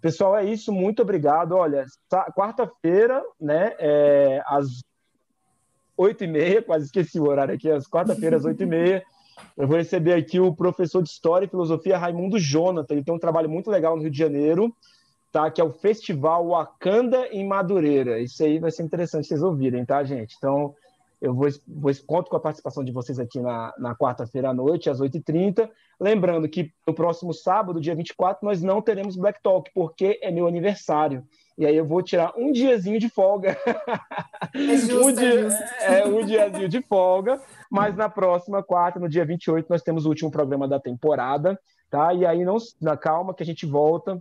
Pessoal, 0.00 0.36
é 0.36 0.44
isso, 0.44 0.72
muito 0.72 1.02
obrigado. 1.02 1.52
Olha, 1.52 1.84
quarta-feira, 2.34 3.22
né, 3.40 3.74
é, 3.78 4.42
às 4.46 4.82
oito 5.96 6.24
e 6.24 6.26
meia, 6.26 6.62
quase 6.62 6.86
esqueci 6.86 7.20
o 7.20 7.28
horário 7.28 7.54
aqui, 7.54 7.70
às 7.70 7.86
quarta-feiras, 7.86 8.44
oito 8.46 8.62
e 8.62 8.66
meia, 8.66 9.04
eu 9.56 9.66
vou 9.66 9.76
receber 9.76 10.14
aqui 10.14 10.40
o 10.40 10.54
professor 10.54 11.02
de 11.02 11.10
História 11.10 11.46
e 11.46 11.48
Filosofia, 11.48 11.98
Raimundo 11.98 12.38
Jonathan. 12.38 12.94
Ele 12.94 13.04
tem 13.04 13.14
um 13.14 13.18
trabalho 13.18 13.48
muito 13.48 13.70
legal 13.70 13.96
no 13.96 14.02
Rio 14.02 14.10
de 14.10 14.18
Janeiro, 14.18 14.74
tá? 15.30 15.50
que 15.50 15.60
é 15.60 15.64
o 15.64 15.72
Festival 15.72 16.48
Wakanda 16.48 17.26
em 17.28 17.46
Madureira. 17.46 18.18
Isso 18.20 18.42
aí 18.42 18.58
vai 18.58 18.70
ser 18.70 18.82
interessante 18.82 19.26
vocês 19.26 19.42
ouvirem, 19.42 19.84
tá, 19.84 20.02
gente? 20.04 20.34
Então, 20.38 20.74
eu 21.20 21.34
vou, 21.34 21.48
vou 21.68 21.92
conto 22.06 22.30
com 22.30 22.36
a 22.36 22.40
participação 22.40 22.82
de 22.82 22.92
vocês 22.92 23.18
aqui 23.18 23.40
na, 23.40 23.74
na 23.78 23.94
quarta-feira 23.94 24.48
à 24.48 24.54
noite, 24.54 24.88
às 24.88 25.00
8h30. 25.00 25.68
Lembrando 26.00 26.48
que 26.48 26.72
no 26.86 26.94
próximo 26.94 27.34
sábado, 27.34 27.80
dia 27.80 27.94
24, 27.94 28.44
nós 28.44 28.62
não 28.62 28.80
teremos 28.80 29.16
Black 29.16 29.42
Talk, 29.42 29.70
porque 29.74 30.18
é 30.22 30.30
meu 30.30 30.46
aniversário. 30.46 31.22
E 31.58 31.66
aí 31.66 31.76
eu 31.76 31.84
vou 31.84 32.02
tirar 32.02 32.32
um 32.38 32.50
diazinho 32.50 32.98
de 32.98 33.08
folga. 33.08 33.56
É 34.52 34.76
justo, 34.76 35.06
um 35.06 35.12
dia, 35.12 35.28
é 35.28 35.42
justo. 35.42 35.64
É, 35.80 36.06
um 36.06 36.24
diazinho 36.24 36.68
de 36.68 36.82
folga. 36.82 37.40
Mas 37.70 37.94
na 37.94 38.08
próxima 38.08 38.62
quarta, 38.62 38.98
no 38.98 39.08
dia 39.08 39.24
28, 39.24 39.66
nós 39.68 39.82
temos 39.82 40.06
o 40.06 40.08
último 40.08 40.30
programa 40.30 40.66
da 40.66 40.80
temporada. 40.80 41.60
Tá? 41.88 42.12
E 42.14 42.26
aí, 42.26 42.44
não, 42.44 42.56
na 42.80 42.96
calma, 42.96 43.34
que 43.34 43.42
a 43.42 43.46
gente 43.46 43.66
volta 43.66 44.20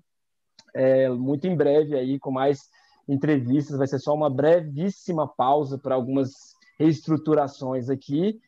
é, 0.76 1.10
muito 1.10 1.48
em 1.48 1.56
breve 1.56 1.96
aí 1.96 2.20
com 2.20 2.30
mais 2.30 2.70
entrevistas. 3.08 3.78
Vai 3.78 3.88
ser 3.88 4.00
só 4.00 4.14
uma 4.14 4.30
brevíssima 4.30 5.28
pausa 5.28 5.78
para 5.78 5.96
algumas 5.96 6.59
reestruturações 6.80 7.90
aqui. 7.90 8.40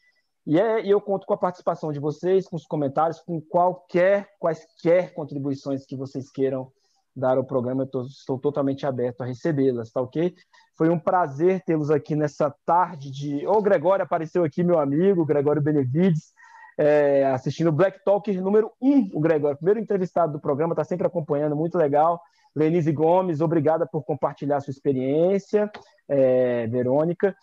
E, 0.46 0.60
é, 0.60 0.84
e 0.84 0.90
eu 0.90 1.00
conto 1.00 1.28
com 1.28 1.34
a 1.34 1.38
participação 1.38 1.92
de 1.92 2.00
vocês, 2.00 2.48
com 2.48 2.56
os 2.56 2.66
comentários, 2.66 3.20
com 3.20 3.40
qualquer, 3.40 4.30
quaisquer 4.40 5.14
contribuições 5.14 5.86
que 5.86 5.96
vocês 5.96 6.32
queiram 6.32 6.72
dar 7.16 7.38
ao 7.38 7.44
programa. 7.44 7.84
Eu 7.84 7.88
tô, 7.88 8.02
estou 8.04 8.40
totalmente 8.40 8.86
aberto 8.86 9.22
a 9.22 9.26
recebê-las, 9.26 9.92
tá 9.92 10.02
ok? 10.02 10.34
Foi 10.76 10.90
um 10.90 10.98
prazer 10.98 11.62
tê-los 11.62 11.92
aqui 11.92 12.16
nessa 12.16 12.54
tarde 12.66 13.12
de. 13.12 13.46
Ô, 13.46 13.58
oh, 13.58 13.62
Gregório, 13.62 14.04
apareceu 14.04 14.44
aqui, 14.44 14.64
meu 14.64 14.80
amigo, 14.80 15.26
Gregório 15.26 15.62
Benevides, 15.62 16.34
é, 16.78 17.26
assistindo 17.26 17.72
Black 17.72 18.04
Talk 18.04 18.32
número 18.38 18.72
1, 18.82 18.90
um, 18.90 19.10
o 19.14 19.20
Gregório, 19.20 19.58
primeiro 19.58 19.80
entrevistado 19.80 20.34
do 20.34 20.40
programa, 20.40 20.74
está 20.74 20.84
sempre 20.84 21.06
acompanhando, 21.06 21.56
muito 21.56 21.78
legal. 21.78 22.20
Lenise 22.56 22.92
Gomes, 22.92 23.40
obrigada 23.42 23.86
por 23.86 24.04
compartilhar 24.04 24.60
sua 24.60 24.72
experiência, 24.72 25.72
é, 26.08 26.68
Verônica. 26.68 27.36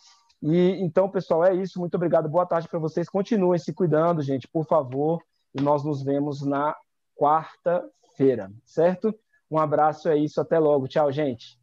E 0.42 0.76
então, 0.80 1.08
pessoal, 1.08 1.44
é 1.44 1.54
isso. 1.54 1.80
Muito 1.80 1.94
obrigado. 1.96 2.28
Boa 2.28 2.46
tarde 2.46 2.68
para 2.68 2.78
vocês. 2.78 3.08
Continuem 3.08 3.58
se 3.58 3.72
cuidando, 3.72 4.22
gente, 4.22 4.46
por 4.48 4.64
favor. 4.66 5.22
E 5.54 5.60
nós 5.60 5.82
nos 5.84 6.02
vemos 6.02 6.42
na 6.42 6.76
quarta-feira, 7.16 8.50
certo? 8.64 9.14
Um 9.50 9.58
abraço, 9.58 10.08
é 10.08 10.16
isso. 10.16 10.40
Até 10.40 10.58
logo. 10.58 10.86
Tchau, 10.86 11.10
gente. 11.10 11.58